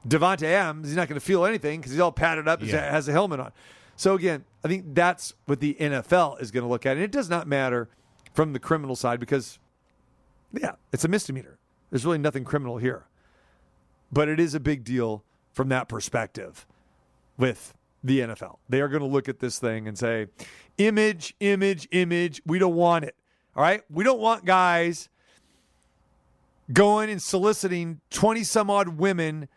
Davante 0.08 0.44
Adams. 0.44 0.88
He's 0.88 0.96
not 0.98 1.08
going 1.08 1.20
to 1.20 1.26
feel 1.26 1.46
anything 1.46 1.80
because 1.80 1.92
he's 1.92 2.02
all 2.02 2.12
padded 2.12 2.48
up. 2.48 2.62
He 2.62 2.72
Yeah. 2.72 2.92
has 2.92 3.08
a 3.08 3.12
helmet 3.12 3.40
on. 3.40 3.52
So 3.96 4.16
again, 4.16 4.44
I 4.64 4.68
think 4.68 4.94
that's 4.96 5.34
what 5.46 5.60
the 5.60 5.76
NFL 5.80 6.42
is 6.42 6.52
going 6.52 6.64
to 6.64 6.70
look 6.70 6.86
at, 6.86 6.98
and 6.98 7.04
it 7.04 7.12
does 7.12 7.30
not 7.30 7.48
matter 7.48 7.88
from 8.34 8.54
the 8.54 8.60
criminal 8.60 8.96
side 8.96 9.20
because, 9.20 9.60
yeah, 10.54 10.72
it's 10.92 11.04
a 11.06 11.08
misdemeanor. 11.08 11.60
There's 11.90 12.06
really 12.06 12.18
nothing 12.18 12.44
criminal 12.44 12.78
here 12.78 13.06
but 14.14 14.28
it 14.28 14.42
is 14.42 14.54
a 14.54 14.60
big 14.60 14.84
deal 14.84 15.24
from 15.54 15.70
that 15.70 15.88
perspective 15.88 16.68
with 17.38 17.74
the 18.04 18.20
NFL. 18.20 18.58
They 18.68 18.82
are 18.82 18.90
going 18.90 19.00
to 19.00 19.08
look 19.08 19.30
at 19.30 19.40
this 19.40 19.58
thing 19.58 19.88
and 19.88 19.98
say, 19.98 20.28
image, 20.78 21.34
image, 21.40 21.88
image. 21.92 22.42
We 22.46 22.60
don't 22.60 22.76
want 22.76 23.06
it. 23.06 23.16
All 23.56 23.64
right. 23.64 23.84
We 23.90 24.04
don't 24.04 24.20
want 24.20 24.44
guys 24.44 25.08
going 26.74 27.10
and 27.10 27.22
soliciting 27.22 28.02
20 28.12 28.44
some 28.44 28.70
odd 28.70 28.90
women 28.90 29.48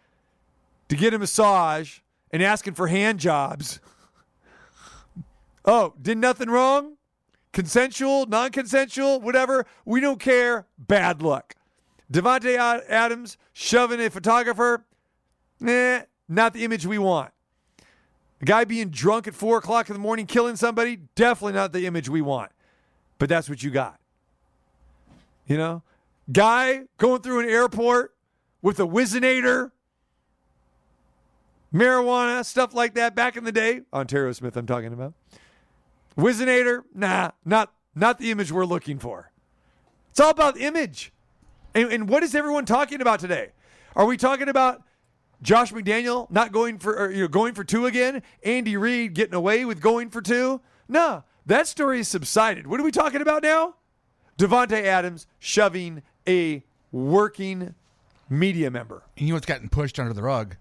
to 0.89 0.97
get 0.97 1.15
a 1.15 1.19
massage 1.19 2.01
and 2.31 2.43
asking 2.43 2.75
for 2.75 2.89
hand 2.89 3.21
jobs. 3.21 3.81
Oh, 5.65 5.95
did 6.01 6.19
nothing 6.19 6.51
wrong? 6.51 6.97
Consensual, 7.53 8.27
non 8.27 8.51
consensual, 8.51 9.21
whatever. 9.21 9.65
We 9.85 10.01
don't 10.01 10.21
care. 10.21 10.67
Bad 10.77 11.23
luck. 11.23 11.55
Davante 12.13 12.57
Adams 12.57 13.37
shoving 13.53 14.01
a 14.01 14.11
photographer, 14.11 14.85
nah, 15.61 16.01
not 16.29 16.53
the 16.53 16.65
image 16.65 16.87
we 16.87 16.99
want. 16.99 17.33
A 18.43 18.45
guy 18.45 18.65
being 18.65 18.91
drunk 18.91 19.27
at 19.27 19.35
four 19.35 19.59
o'clock 19.59 19.89
in 19.89 19.95
the 19.95 20.01
morning, 20.01 20.27
killing 20.27 20.57
somebody, 20.57 20.99
definitely 21.15 21.55
not 21.55 21.73
the 21.73 21.87
image 21.87 22.09
we 22.09 22.21
want. 22.21 22.53
But 23.19 23.29
that's 23.29 23.49
what 23.49 23.63
you 23.63 23.71
got. 23.71 23.99
You 25.47 25.57
know, 25.57 25.83
guy 26.31 26.83
going 26.99 27.23
through 27.23 27.41
an 27.41 27.49
airport 27.49 28.15
with 28.63 28.81
a 28.81 28.87
Whizzinator, 28.87 29.73
marijuana, 31.73 32.45
stuff 32.45 32.75
like 32.75 32.95
that. 32.95 33.15
Back 33.15 33.37
in 33.37 33.45
the 33.45 33.53
day, 33.53 33.83
Onterrio 33.93 34.33
Smith, 34.33 34.57
I'm 34.57 34.67
talking 34.67 34.93
about. 34.93 35.15
Whizzinator, 36.17 36.83
nah, 36.95 37.33
not 37.45 37.73
not 37.95 38.19
the 38.19 38.31
image 38.31 38.51
we're 38.51 38.65
looking 38.65 38.99
for. 38.99 39.31
It's 40.11 40.21
all 40.21 40.31
about 40.31 40.59
image. 40.59 41.13
And, 41.75 41.93
and 41.93 42.09
what 42.09 42.23
is 42.23 42.35
everyone 42.35 42.65
talking 42.65 43.01
about 43.01 43.21
today? 43.21 43.51
Are 43.97 44.07
we 44.07 44.17
talking 44.17 44.49
about 44.49 44.83
Josh 45.43 45.73
McDaniel 45.73 46.31
not 46.31 46.53
going 46.53 46.79
for 46.79 46.97
or, 46.97 47.11
you 47.11 47.23
know 47.23 47.29
going 47.29 47.55
for 47.55 47.65
two 47.65 47.87
again? 47.87 48.23
Andy 48.43 48.77
Reid 48.77 49.15
getting 49.15 49.35
away 49.35 49.65
with 49.65 49.81
going 49.81 50.11
for 50.11 50.23
two? 50.23 50.61
No, 50.89 51.25
that 51.47 51.67
story 51.67 51.99
has 51.99 52.09
subsided. 52.09 52.67
What 52.67 52.81
are 52.81 52.85
we 52.85 52.93
talking 52.93 53.21
about 53.21 53.43
now? 53.43 53.75
Davante 54.39 54.83
Adams 54.83 55.27
shoving 55.39 56.03
a 56.29 56.63
working 56.93 57.75
media 58.29 58.71
member. 58.71 59.03
And 59.17 59.27
you 59.27 59.33
know 59.33 59.37
what's 59.37 59.47
gotten 59.47 59.69
pushed 59.69 59.99
under 59.99 60.13
the 60.13 60.23
rug? 60.23 60.57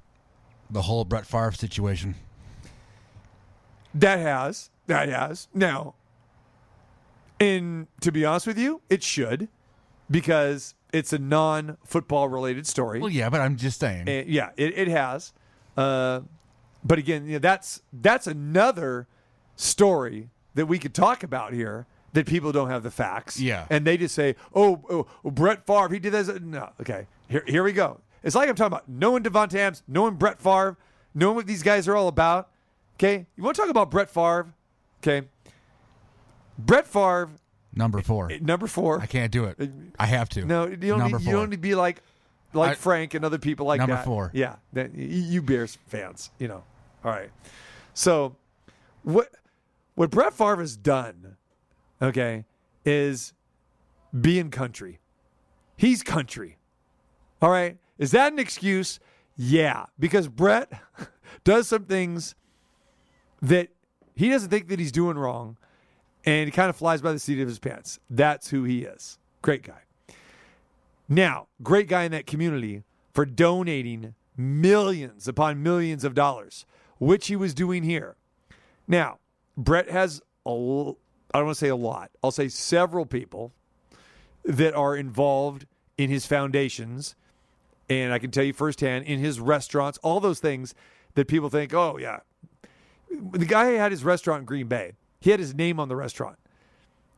The 0.69 0.83
whole 0.83 1.05
Brett 1.05 1.25
Favre 1.25 1.51
situation. 1.51 2.15
That 3.93 4.19
has 4.19 4.69
that 4.87 5.09
has 5.09 5.47
now. 5.53 5.95
And 7.39 7.87
to 8.01 8.11
be 8.11 8.25
honest 8.25 8.47
with 8.47 8.57
you, 8.57 8.81
it 8.89 9.03
should 9.03 9.49
because 10.09 10.75
it's 10.91 11.11
a 11.13 11.19
non-football 11.19 12.29
related 12.29 12.67
story. 12.67 12.99
Well, 12.99 13.09
yeah, 13.09 13.29
but 13.29 13.41
I'm 13.41 13.57
just 13.57 13.79
saying. 13.79 14.07
And 14.07 14.27
yeah, 14.27 14.51
it, 14.57 14.77
it 14.77 14.87
has. 14.87 15.33
Uh, 15.75 16.21
but 16.83 16.99
again, 16.99 17.25
you 17.25 17.33
know, 17.33 17.39
that's 17.39 17.81
that's 17.91 18.27
another 18.27 19.07
story 19.55 20.29
that 20.55 20.65
we 20.67 20.79
could 20.79 20.93
talk 20.93 21.23
about 21.23 21.53
here 21.53 21.87
that 22.13 22.25
people 22.27 22.51
don't 22.51 22.69
have 22.69 22.83
the 22.83 22.91
facts. 22.91 23.39
Yeah. 23.39 23.65
And 23.69 23.85
they 23.85 23.97
just 23.97 24.15
say, 24.15 24.35
oh, 24.55 24.81
oh, 24.89 25.07
oh, 25.25 25.31
Brett 25.31 25.65
Favre, 25.65 25.89
he 25.89 25.99
did 25.99 26.13
this. 26.13 26.29
No. 26.41 26.69
Okay. 26.81 27.07
Here, 27.27 27.43
here 27.47 27.63
we 27.63 27.73
go. 27.73 27.99
It's 28.23 28.35
like 28.35 28.47
I'm 28.49 28.55
talking 28.55 28.67
about 28.73 28.87
knowing 28.87 29.23
Davante 29.23 29.55
Adams, 29.55 29.83
knowing 29.87 30.15
Brett 30.15 30.39
Favre, 30.39 30.77
knowing 31.13 31.35
what 31.35 31.47
these 31.47 31.63
guys 31.63 31.87
are 31.87 31.95
all 31.95 32.07
about. 32.07 32.49
Okay. 32.97 33.25
You 33.35 33.43
want 33.43 33.55
to 33.55 33.61
talk 33.61 33.69
about 33.71 33.91
Brett 33.91 34.09
Favre? 34.09 34.53
Okay. 35.01 35.27
Brett 36.57 36.87
Favre, 36.87 37.29
Number 37.75 38.01
four. 38.01 38.29
number 38.41 38.67
four. 38.67 39.01
I 39.01 39.07
can't 39.07 39.31
do 39.31 39.45
it. 39.45 39.57
Uh, 39.59 39.65
I 39.99 40.05
have 40.05 40.29
to. 40.29 40.45
No, 40.45 40.67
you 40.67 40.75
don't. 40.77 40.99
Number 40.99 41.17
Need, 41.17 41.25
four. 41.25 41.33
you 41.33 41.39
don't 41.39 41.49
need 41.49 41.55
to 41.55 41.61
be 41.61 41.73
like, 41.75 42.01
like 42.53 42.71
I- 42.71 42.75
Frank 42.75 43.15
and 43.15 43.25
other 43.25 43.39
people 43.39 43.65
like 43.65 43.79
Number 43.79 43.95
that. 43.95 44.05
four. 44.05 44.29
Yeah, 44.33 44.57
that, 44.73 44.93
you, 44.93 45.07
you 45.07 45.41
Bears 45.41 45.77
fans, 45.87 46.29
you 46.37 46.47
know. 46.47 46.63
All 47.03 47.11
right. 47.11 47.31
So, 47.95 48.35
what 49.01 49.29
what 49.95 50.11
Brett 50.11 50.33
Favre 50.33 50.57
has 50.57 50.77
done, 50.77 51.37
okay, 52.03 52.45
is 52.85 53.33
being 54.19 54.51
country. 54.51 54.99
He's 55.75 56.03
country. 56.03 56.57
All 57.41 57.49
right. 57.49 57.77
Is 57.97 58.11
that 58.11 58.31
an 58.31 58.39
excuse? 58.39 58.99
Yeah, 59.35 59.85
because 59.97 60.27
Brett 60.27 60.71
does 61.43 61.67
some 61.67 61.85
things 61.85 62.35
that 63.41 63.69
he 64.15 64.29
doesn't 64.29 64.49
think 64.49 64.67
that 64.67 64.79
he's 64.79 64.91
doing 64.91 65.17
wrong, 65.17 65.57
and 66.25 66.45
he 66.45 66.51
kind 66.51 66.69
of 66.69 66.75
flies 66.75 67.01
by 67.01 67.11
the 67.11 67.19
seat 67.19 67.41
of 67.41 67.47
his 67.47 67.59
pants. 67.59 67.99
That's 68.09 68.49
who 68.49 68.63
he 68.63 68.83
is. 68.83 69.17
Great 69.41 69.63
guy. 69.63 69.81
Now, 71.09 71.47
great 71.61 71.87
guy 71.87 72.03
in 72.03 72.11
that 72.11 72.25
community 72.25 72.83
for 73.13 73.25
donating 73.25 74.13
millions 74.37 75.27
upon 75.27 75.61
millions 75.61 76.03
of 76.03 76.13
dollars, 76.13 76.65
which 76.99 77.27
he 77.27 77.35
was 77.35 77.53
doing 77.53 77.83
here. 77.83 78.15
Now, 78.87 79.19
Brett 79.57 79.89
has 79.89 80.21
a 80.45 80.93
I 81.33 81.39
don't 81.39 81.47
want 81.47 81.57
to 81.57 81.65
say 81.65 81.69
a 81.69 81.75
lot. 81.75 82.11
I'll 82.23 82.31
say 82.31 82.47
several 82.47 83.05
people 83.05 83.51
that 84.45 84.73
are 84.73 84.95
involved 84.95 85.65
in 85.97 86.09
his 86.09 86.25
foundations 86.25 87.15
and 87.89 88.13
I 88.13 88.19
can 88.19 88.31
tell 88.31 88.43
you 88.43 88.53
firsthand 88.53 89.05
in 89.05 89.19
his 89.19 89.39
restaurants, 89.39 89.97
all 89.99 90.19
those 90.19 90.39
things 90.39 90.73
that 91.15 91.27
people 91.27 91.49
think, 91.49 91.73
"Oh, 91.73 91.97
yeah, 91.97 92.19
the 93.09 93.45
guy 93.45 93.71
had 93.71 93.91
his 93.91 94.03
restaurant 94.03 94.41
in 94.41 94.45
Green 94.45 94.67
Bay. 94.67 94.93
He 95.19 95.31
had 95.31 95.39
his 95.39 95.53
name 95.53 95.79
on 95.79 95.89
the 95.89 95.95
restaurant. 95.95 96.37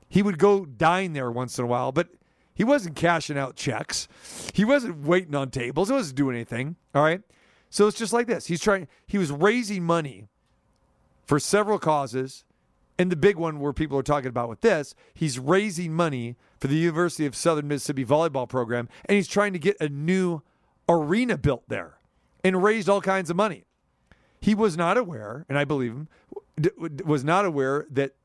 He 0.07 0.21
would 0.21 0.37
go 0.37 0.65
dine 0.65 1.13
there 1.13 1.31
once 1.31 1.57
in 1.57 1.65
a 1.65 1.67
while, 1.67 1.91
but 1.91 2.09
he 2.53 2.63
wasn't 2.63 2.95
cashing 2.95 3.37
out 3.37 3.55
checks. 3.55 4.07
He 4.53 4.63
wasn't 4.63 5.05
waiting 5.05 5.35
on 5.35 5.49
tables. 5.49 5.89
He 5.89 5.95
wasn't 5.95 6.17
doing 6.17 6.35
anything. 6.35 6.75
All 6.93 7.03
right. 7.03 7.21
So 7.69 7.87
it's 7.87 7.97
just 7.97 8.13
like 8.13 8.27
this. 8.27 8.45
He's 8.45 8.61
trying, 8.61 8.87
he 9.07 9.17
was 9.17 9.31
raising 9.31 9.83
money 9.83 10.27
for 11.25 11.39
several 11.39 11.79
causes. 11.79 12.45
And 12.97 13.11
the 13.11 13.17
big 13.17 13.35
one 13.35 13.59
where 13.59 13.73
people 13.73 13.97
are 13.97 14.03
talking 14.03 14.29
about 14.29 14.47
with 14.47 14.61
this, 14.61 14.95
he's 15.13 15.37
raising 15.37 15.93
money 15.93 16.37
for 16.59 16.67
the 16.67 16.75
University 16.75 17.25
of 17.25 17.35
Southern 17.35 17.67
Mississippi 17.67 18.05
volleyball 18.05 18.47
program, 18.47 18.87
and 19.05 19.15
he's 19.17 19.27
trying 19.27 19.53
to 19.53 19.59
get 19.59 19.75
a 19.81 19.89
new 19.89 20.41
arena 20.87 21.37
built 21.37 21.63
there 21.67 21.97
and 22.43 22.63
raised 22.63 22.87
all 22.87 23.01
kinds 23.01 23.29
of 23.29 23.35
money. 23.35 23.65
He 24.39 24.55
was 24.55 24.77
not 24.77 24.97
aware, 24.97 25.45
and 25.49 25.57
I 25.57 25.65
believe 25.65 25.91
him, 25.91 26.07
was 27.03 27.23
not 27.23 27.43
aware 27.43 27.85
that 27.89 28.15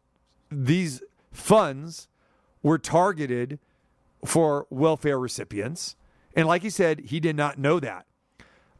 these 0.51 1.03
funds 1.33 2.09
were 2.63 2.79
targeted 2.79 3.59
for 4.25 4.67
welfare 4.71 5.19
recipients. 5.19 5.97
And 6.37 6.47
like 6.47 6.63
he 6.63 6.71
said, 6.71 7.01
he 7.07 7.21
did 7.21 7.37
not 7.37 7.59
know 7.59 7.81
that. 7.81 8.07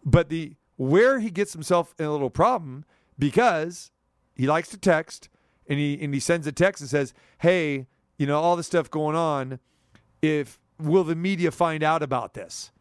But 0.05 0.29
the 0.29 0.55
where 0.77 1.19
he 1.21 1.31
gets 1.31 1.53
himself 1.53 1.95
in 1.99 2.07
a 2.07 2.13
little 2.13 2.31
problem 2.31 2.85
because 3.19 3.91
he 4.35 4.47
likes 4.47 4.69
to 4.69 4.79
text 4.79 5.29
and 5.71 5.79
he 5.79 5.99
and 6.03 6.13
he 6.13 6.21
sends 6.21 6.47
a 6.47 6.53
text 6.53 6.83
and 6.83 6.91
says, 6.91 7.15
"Hey, 7.39 7.87
you 8.19 8.27
know 8.27 8.39
all 8.39 8.57
this 8.57 8.67
stuff 8.67 8.91
going 8.91 9.17
on. 9.17 9.61
If 10.21 10.59
will 10.79 11.05
the 11.05 11.15
media 11.15 11.51
find 11.51 11.83
out 11.83 12.03
about 12.03 12.35
this?" 12.35 12.73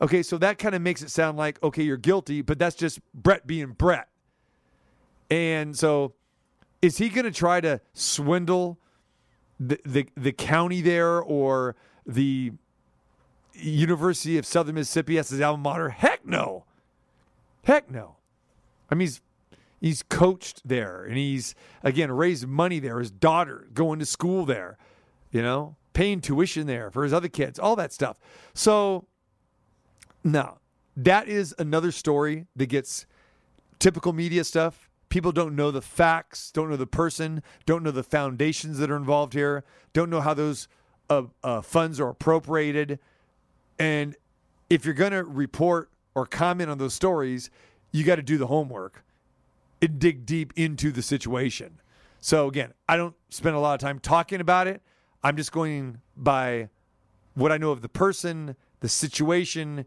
Okay, 0.00 0.22
so 0.22 0.38
that 0.38 0.56
kind 0.58 0.74
of 0.74 0.80
makes 0.80 1.02
it 1.02 1.10
sound 1.10 1.36
like 1.36 1.62
okay, 1.62 1.82
you're 1.82 1.96
guilty, 1.96 2.40
but 2.40 2.58
that's 2.58 2.76
just 2.76 3.00
Brett 3.12 3.46
being 3.46 3.72
Brett. 3.72 4.08
And 5.28 5.76
so, 5.76 6.14
is 6.80 6.98
he 6.98 7.08
going 7.08 7.24
to 7.24 7.32
try 7.32 7.60
to 7.60 7.80
swindle 7.92 8.78
the, 9.58 9.80
the 9.84 10.08
the 10.16 10.32
county 10.32 10.80
there 10.80 11.20
or 11.20 11.74
the 12.06 12.52
University 13.54 14.38
of 14.38 14.46
Southern 14.46 14.76
Mississippi 14.76 15.18
as 15.18 15.30
his 15.30 15.40
alma 15.40 15.62
mater? 15.62 15.88
Heck 15.88 16.24
no. 16.24 16.64
Heck 17.64 17.90
no. 17.90 18.16
I 18.88 18.94
mean, 18.94 19.08
he's 19.08 19.20
he's 19.80 20.02
coached 20.02 20.62
there, 20.64 21.04
and 21.04 21.16
he's 21.16 21.54
again 21.82 22.10
raised 22.10 22.46
money 22.46 22.78
there. 22.78 22.98
His 22.98 23.10
daughter 23.10 23.68
going 23.72 23.98
to 23.98 24.06
school 24.06 24.44
there, 24.44 24.78
you 25.30 25.42
know, 25.42 25.76
paying 25.92 26.20
tuition 26.20 26.66
there 26.66 26.90
for 26.90 27.04
his 27.04 27.12
other 27.12 27.28
kids, 27.28 27.58
all 27.58 27.76
that 27.76 27.92
stuff. 27.92 28.18
So, 28.54 29.06
no, 30.22 30.58
that 30.96 31.28
is 31.28 31.54
another 31.58 31.92
story 31.92 32.46
that 32.56 32.66
gets 32.66 33.06
typical 33.78 34.12
media 34.12 34.44
stuff. 34.44 34.90
People 35.08 35.32
don't 35.32 35.54
know 35.54 35.70
the 35.70 35.82
facts, 35.82 36.50
don't 36.50 36.68
know 36.68 36.76
the 36.76 36.86
person, 36.86 37.42
don't 37.64 37.82
know 37.82 37.90
the 37.90 38.02
foundations 38.02 38.78
that 38.78 38.90
are 38.90 38.96
involved 38.96 39.34
here, 39.34 39.64
don't 39.92 40.10
know 40.10 40.20
how 40.20 40.34
those 40.34 40.68
uh, 41.08 41.22
uh, 41.44 41.62
funds 41.62 42.00
are 42.00 42.08
appropriated. 42.08 42.98
And 43.78 44.16
if 44.68 44.84
you're 44.84 44.94
going 44.94 45.12
to 45.12 45.22
report 45.22 45.90
or 46.14 46.26
comment 46.26 46.70
on 46.70 46.78
those 46.78 46.94
stories, 46.94 47.50
you 47.92 48.04
got 48.04 48.16
to 48.16 48.22
do 48.22 48.36
the 48.36 48.48
homework 48.48 49.04
dig 49.80 50.26
deep 50.26 50.52
into 50.56 50.90
the 50.90 51.02
situation. 51.02 51.80
So, 52.20 52.48
again, 52.48 52.72
I 52.88 52.96
don't 52.96 53.14
spend 53.30 53.54
a 53.56 53.58
lot 53.58 53.74
of 53.74 53.80
time 53.80 53.98
talking 53.98 54.40
about 54.40 54.66
it. 54.66 54.82
I'm 55.22 55.36
just 55.36 55.52
going 55.52 56.00
by 56.16 56.68
what 57.34 57.52
I 57.52 57.58
know 57.58 57.70
of 57.70 57.82
the 57.82 57.88
person, 57.88 58.56
the 58.80 58.88
situation, 58.88 59.86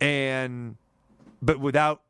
and 0.00 0.76
but 1.40 1.58
without 1.60 2.02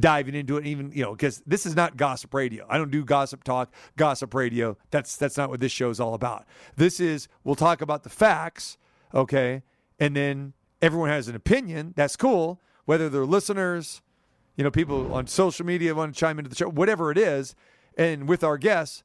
diving 0.00 0.34
into 0.34 0.56
it 0.56 0.66
even 0.66 0.90
you 0.92 1.00
know 1.00 1.12
because 1.12 1.44
this 1.46 1.64
is 1.64 1.76
not 1.76 1.96
gossip 1.96 2.34
radio. 2.34 2.66
I 2.68 2.76
don't 2.76 2.90
do 2.90 3.04
gossip 3.04 3.44
talk 3.44 3.72
gossip 3.96 4.34
radio. 4.34 4.76
That's 4.90 5.16
that's 5.16 5.36
not 5.36 5.50
what 5.50 5.60
this 5.60 5.72
show 5.72 5.90
is 5.90 6.00
all 6.00 6.14
about. 6.14 6.44
This 6.76 6.98
is 6.98 7.28
we'll 7.44 7.54
talk 7.54 7.80
about 7.80 8.02
the 8.02 8.10
facts 8.10 8.78
okay? 9.14 9.62
And 9.98 10.14
then 10.14 10.52
everyone 10.82 11.08
has 11.08 11.28
an 11.28 11.34
opinion. 11.34 11.94
That's 11.96 12.16
cool. 12.16 12.60
Whether 12.84 13.08
they're 13.08 13.26
listeners 13.26 14.02
you 14.56 14.64
know 14.64 14.70
people 14.70 15.14
on 15.14 15.26
social 15.26 15.64
media 15.64 15.94
want 15.94 16.14
to 16.14 16.18
chime 16.18 16.38
into 16.38 16.48
the 16.48 16.56
show 16.56 16.68
whatever 16.68 17.10
it 17.10 17.18
is 17.18 17.54
and 17.96 18.28
with 18.28 18.42
our 18.42 18.58
guests 18.58 19.02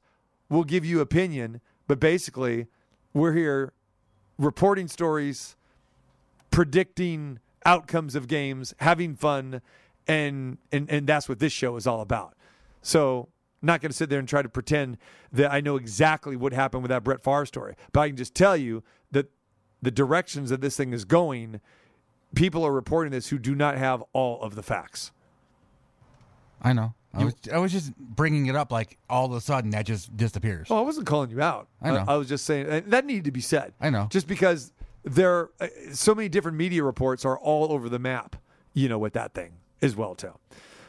we'll 0.48 0.64
give 0.64 0.84
you 0.84 1.00
opinion 1.00 1.60
but 1.86 2.00
basically 2.00 2.66
we're 3.12 3.32
here 3.32 3.72
reporting 4.38 4.88
stories 4.88 5.56
predicting 6.52 7.40
outcomes 7.64 8.14
of 8.14 8.28
games, 8.28 8.72
having 8.78 9.16
fun, 9.16 9.60
and 10.06 10.58
and 10.70 10.88
and 10.88 11.06
that's 11.08 11.28
what 11.28 11.40
this 11.40 11.52
show 11.52 11.74
is 11.76 11.86
all 11.88 12.00
about. 12.00 12.36
So, 12.82 13.28
not 13.60 13.80
going 13.80 13.90
to 13.90 13.96
sit 13.96 14.08
there 14.08 14.20
and 14.20 14.28
try 14.28 14.42
to 14.42 14.48
pretend 14.48 14.98
that 15.32 15.50
I 15.52 15.60
know 15.60 15.76
exactly 15.76 16.36
what 16.36 16.52
happened 16.52 16.82
with 16.82 16.90
that 16.90 17.02
Brett 17.02 17.24
Favre 17.24 17.46
story, 17.46 17.74
but 17.92 18.00
I 18.00 18.08
can 18.08 18.16
just 18.16 18.34
tell 18.34 18.56
you 18.56 18.84
that 19.10 19.30
the 19.80 19.90
directions 19.90 20.50
that 20.50 20.60
this 20.60 20.76
thing 20.76 20.92
is 20.92 21.04
going, 21.04 21.60
people 22.34 22.64
are 22.64 22.72
reporting 22.72 23.10
this 23.10 23.28
who 23.28 23.38
do 23.38 23.54
not 23.54 23.78
have 23.78 24.02
all 24.12 24.40
of 24.42 24.54
the 24.54 24.62
facts. 24.62 25.10
I 26.62 26.72
know. 26.72 26.94
I 27.14 27.24
was, 27.24 27.34
I 27.52 27.58
was 27.58 27.72
just 27.72 27.94
bringing 27.96 28.46
it 28.46 28.56
up 28.56 28.72
like 28.72 28.96
all 29.10 29.26
of 29.26 29.32
a 29.32 29.40
sudden 29.40 29.70
that 29.72 29.84
just 29.84 30.16
disappears. 30.16 30.70
Well, 30.70 30.78
I 30.78 30.82
wasn't 30.82 31.06
calling 31.06 31.30
you 31.30 31.42
out. 31.42 31.68
I 31.82 31.90
know. 31.90 32.04
I, 32.08 32.16
was 32.16 32.26
just 32.26 32.46
saying 32.46 32.66
and 32.66 32.90
that 32.90 33.04
needed 33.04 33.24
to 33.24 33.30
be 33.30 33.42
said. 33.42 33.74
I 33.80 33.90
know. 33.90 34.06
Just 34.10 34.26
because 34.26 34.72
there, 35.04 35.50
uh, 35.60 35.68
so 35.92 36.14
many 36.14 36.30
different 36.30 36.56
media 36.56 36.82
reports 36.82 37.26
are 37.26 37.38
all 37.38 37.70
over 37.70 37.88
the 37.90 37.98
map. 37.98 38.36
You 38.72 38.88
know, 38.88 38.98
with 38.98 39.12
that 39.12 39.34
thing 39.34 39.52
as 39.82 39.94
well 39.94 40.14
too. 40.14 40.32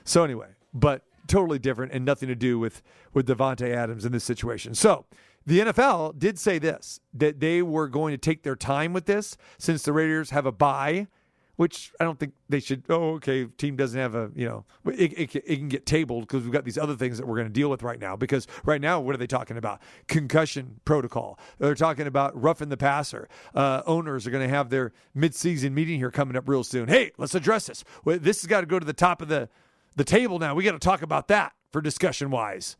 So 0.06 0.24
anyway, 0.24 0.48
but 0.74 1.04
totally 1.28 1.60
different 1.60 1.92
and 1.92 2.06
nothing 2.06 2.30
to 2.30 2.36
do 2.36 2.58
with 2.58 2.82
with 3.14 3.28
Davante 3.28 3.76
Adams 3.76 4.06
in 4.06 4.14
this 4.14 4.24
situation. 4.24 4.74
So 4.76 5.06
the 5.46 5.60
NFL 5.60 6.18
did 6.18 6.40
say 6.40 6.60
this 6.60 7.02
that 7.14 7.42
they 7.42 7.62
were 7.62 7.90
going 7.90 8.14
to 8.14 8.18
take 8.18 8.44
their 8.44 8.56
time 8.56 8.94
with 8.94 9.06
this 9.06 9.36
since 9.58 9.84
the 9.84 9.92
Raiders 9.92 10.30
have 10.30 10.46
a 10.46 10.52
bye 10.54 11.08
which 11.56 11.92
I 12.00 12.04
don't 12.04 12.20
think 12.20 12.34
they 12.50 12.60
should. 12.60 12.84
Oh, 12.90 13.16
okay, 13.16 13.46
team 13.46 13.76
doesn't 13.76 14.00
have 14.00 14.16
a, 14.16 14.32
you 14.36 14.48
know, 14.48 14.66
it, 14.86 15.14
it, 15.14 15.36
it 15.36 15.56
can 15.58 15.68
get 15.70 15.86
tabled 15.86 16.28
because 16.28 16.44
we've 16.44 16.52
got 16.52 16.66
these 16.66 16.78
other 16.78 16.96
things 16.96 17.18
that 17.18 17.28
we're 17.28 17.36
going 17.36 17.48
to 17.48 17.54
deal 17.54 17.70
with 17.70 17.84
right 17.84 18.00
now. 18.00 18.16
Because 18.16 18.48
right 18.66 18.82
now, 18.82 19.00
what 19.00 19.14
are 19.14 19.18
they 19.18 19.28
talking 19.28 19.58
about? 19.58 19.82
Concussion 20.08 20.80
protocol. 20.86 21.40
They're 21.60 21.76
talking 21.76 22.08
about 22.08 22.40
roughing 22.40 22.70
the 22.70 22.78
passer. 22.78 23.30
Uh, 23.54 23.84
owners 23.86 24.26
are 24.26 24.32
going 24.32 24.48
to 24.48 24.54
have 24.54 24.70
their 24.70 24.94
midseason 25.16 25.74
meeting 25.74 26.00
here 26.00 26.12
coming 26.12 26.36
up 26.36 26.48
real 26.48 26.64
soon. 26.64 26.88
Hey, 26.88 27.12
let's 27.18 27.36
address 27.36 27.68
this. 27.68 27.84
This 28.06 28.42
has 28.42 28.48
got 28.48 28.62
to 28.62 28.68
go 28.68 28.80
to 28.80 28.86
the 28.86 28.94
top 28.94 29.22
of 29.22 29.28
the 29.28 29.50
the 29.96 30.04
table 30.04 30.40
now. 30.40 30.56
We 30.56 30.64
got 30.64 30.72
to 30.72 30.80
talk 30.80 31.04
about 31.04 31.28
that 31.28 31.54
for 31.72 31.82
discussion 31.82 32.32
wise. 32.32 32.78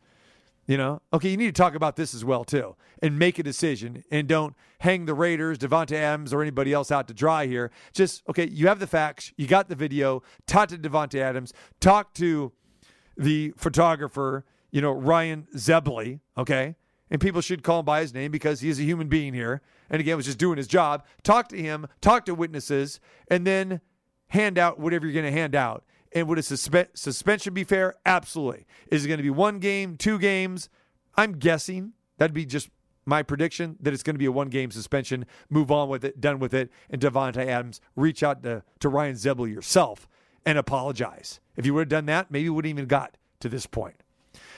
You 0.66 0.78
know, 0.78 1.02
okay, 1.12 1.28
you 1.28 1.36
need 1.36 1.54
to 1.54 1.62
talk 1.62 1.74
about 1.74 1.96
this 1.96 2.14
as 2.14 2.24
well 2.24 2.42
too, 2.42 2.74
and 3.02 3.18
make 3.18 3.38
a 3.38 3.42
decision, 3.42 4.02
and 4.10 4.26
don't 4.26 4.54
hang 4.78 5.04
the 5.04 5.12
Raiders, 5.12 5.58
Davante 5.58 5.92
Adams, 5.92 6.32
or 6.32 6.40
anybody 6.40 6.72
else 6.72 6.90
out 6.90 7.06
to 7.08 7.14
dry 7.14 7.46
here. 7.46 7.70
Just 7.92 8.22
okay, 8.30 8.48
you 8.48 8.68
have 8.68 8.78
the 8.78 8.86
facts, 8.86 9.32
you 9.36 9.46
got 9.46 9.68
the 9.68 9.74
video. 9.74 10.22
Talk 10.46 10.70
to 10.70 10.78
Davante 10.78 11.20
Adams, 11.20 11.52
talk 11.80 12.14
to 12.14 12.52
the 13.16 13.52
photographer, 13.58 14.46
you 14.70 14.80
know 14.80 14.92
Ryan 14.92 15.46
Zebley, 15.54 16.20
okay, 16.38 16.76
and 17.10 17.20
people 17.20 17.42
should 17.42 17.62
call 17.62 17.80
him 17.80 17.84
by 17.84 18.00
his 18.00 18.14
name 18.14 18.30
because 18.30 18.60
he 18.60 18.70
is 18.70 18.78
a 18.78 18.84
human 18.84 19.08
being 19.08 19.34
here, 19.34 19.60
and 19.90 20.00
again 20.00 20.16
was 20.16 20.24
just 20.24 20.38
doing 20.38 20.56
his 20.56 20.66
job. 20.66 21.04
Talk 21.22 21.48
to 21.48 21.58
him, 21.58 21.86
talk 22.00 22.24
to 22.24 22.34
witnesses, 22.34 23.00
and 23.28 23.46
then 23.46 23.82
hand 24.28 24.58
out 24.58 24.80
whatever 24.80 25.04
you're 25.06 25.12
going 25.12 25.30
to 25.30 25.38
hand 25.38 25.54
out. 25.54 25.84
And 26.14 26.28
would 26.28 26.38
a 26.38 26.42
suspe- 26.42 26.96
suspension 26.96 27.54
be 27.54 27.64
fair? 27.64 27.96
Absolutely. 28.06 28.66
Is 28.90 29.04
it 29.04 29.08
going 29.08 29.18
to 29.18 29.24
be 29.24 29.30
one 29.30 29.58
game, 29.58 29.96
two 29.96 30.18
games? 30.18 30.68
I'm 31.16 31.38
guessing 31.38 31.92
that'd 32.18 32.32
be 32.32 32.46
just 32.46 32.70
my 33.04 33.22
prediction 33.22 33.76
that 33.80 33.92
it's 33.92 34.02
going 34.02 34.14
to 34.14 34.18
be 34.18 34.24
a 34.26 34.32
one 34.32 34.48
game 34.48 34.70
suspension. 34.70 35.26
Move 35.50 35.70
on 35.70 35.88
with 35.88 36.04
it, 36.04 36.20
done 36.20 36.38
with 36.38 36.54
it. 36.54 36.70
And 36.88 37.00
Davante 37.00 37.46
Adams, 37.46 37.80
reach 37.96 38.22
out 38.22 38.42
to, 38.44 38.62
to 38.80 38.88
Ryan 38.88 39.14
Zebley 39.14 39.52
yourself 39.52 40.08
and 40.46 40.56
apologize. 40.56 41.40
If 41.56 41.66
you 41.66 41.74
would 41.74 41.80
have 41.80 41.88
done 41.88 42.06
that, 42.06 42.30
maybe 42.30 42.48
we 42.48 42.56
wouldn't 42.56 42.70
even 42.70 42.86
got 42.86 43.16
to 43.40 43.48
this 43.48 43.66
point. 43.66 43.96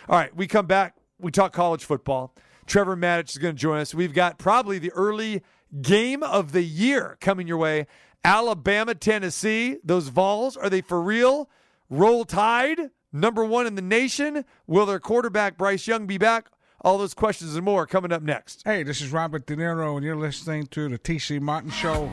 All 0.09 0.19
right, 0.19 0.35
we 0.35 0.47
come 0.47 0.67
back. 0.67 0.97
We 1.19 1.33
talk 1.33 1.53
college 1.53 1.85
football. 1.85 2.35
Trevor 2.67 2.97
Matich 2.97 3.31
is 3.31 3.39
going 3.39 3.55
to 3.55 3.61
join 3.61 3.79
us. 3.79 3.95
We've 3.95 4.13
got 4.13 4.39
probably 4.39 4.79
the 4.79 4.93
early 4.93 5.43
game 5.83 6.23
of 6.23 6.53
the 6.53 6.63
year 6.63 7.17
coming 7.21 7.47
your 7.47 7.57
way. 7.59 7.87
Alabama, 8.25 8.95
Tennessee. 8.95 9.79
Those 9.85 10.09
Vols, 10.09 10.57
are 10.57 10.71
they 10.71 10.81
for 10.81 11.01
real? 11.01 11.49
Roll 11.89 12.25
Tide, 12.25 12.91
number 13.13 13.45
one 13.45 13.67
in 13.67 13.75
the 13.77 13.83
nation. 13.83 14.45
Will 14.67 14.87
their 14.87 14.99
quarterback, 14.99 15.57
Bryce 15.57 15.87
Young, 15.87 16.07
be 16.07 16.19
back? 16.19 16.49
All 16.81 16.99
those 16.99 17.15
questions 17.15 17.55
and 17.57 17.65
more 17.65 17.87
coming 17.87 18.13
up 18.13 18.23
next. 18.23 18.63
Hey, 18.65 18.83
this 18.83 19.01
is 19.01 19.11
Robert 19.11 19.47
De 19.47 19.57
Niro, 19.57 19.97
and 19.97 20.05
you're 20.05 20.17
listening 20.17 20.67
to 20.69 20.89
the 20.89 20.99
TC 20.99 21.41
Martin 21.41 21.71
Show. 21.71 22.11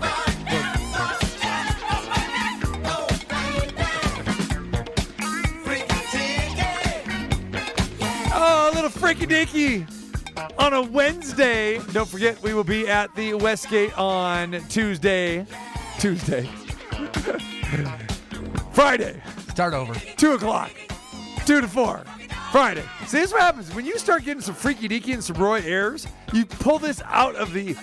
Oh, 8.36 8.72
a 8.72 8.76
little 8.76 8.90
freaky 8.90 9.26
dicky 9.26 9.86
on 10.58 10.74
a 10.74 10.82
Wednesday. 10.82 11.80
Don't 11.92 12.10
forget, 12.10 12.42
we 12.42 12.54
will 12.54 12.64
be 12.64 12.88
at 12.88 13.14
the 13.16 13.34
Westgate 13.36 13.98
on 13.98 14.60
Tuesday. 14.70 15.46
Tuesday. 16.00 16.44
Friday, 18.74 19.22
Start 19.50 19.74
over. 19.74 19.94
2 19.94 20.34
o'clock. 20.34 20.72
2 21.46 21.62
to 21.62 21.68
4. 21.68 22.04
Friday. 22.52 22.84
See, 23.08 23.18
this 23.20 23.28
is 23.28 23.34
what 23.34 23.42
happens. 23.42 23.74
When 23.74 23.86
you 23.86 23.98
start 23.98 24.24
getting 24.26 24.42
some 24.42 24.56
freaky 24.56 24.88
deaky 24.88 25.14
and 25.14 25.24
some 25.24 25.38
Roy 25.38 25.62
airs, 25.62 26.08
you 26.34 26.46
pull 26.46 26.80
this 26.80 27.02
out 27.06 27.36
of 27.36 27.54
the 27.54 27.74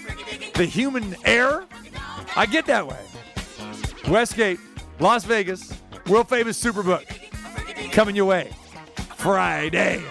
the 0.55 0.65
human 0.65 1.17
air. 1.25 1.65
I 2.37 2.47
get 2.47 2.67
that 2.67 2.87
way. 2.87 2.99
Westgate, 4.09 4.59
Las 5.01 5.25
Vegas, 5.25 5.73
world 6.07 6.29
famous 6.29 6.63
Superbook. 6.63 7.05
Coming 7.93 8.15
your 8.17 8.27
way. 8.27 8.51
Friday. 9.17 10.03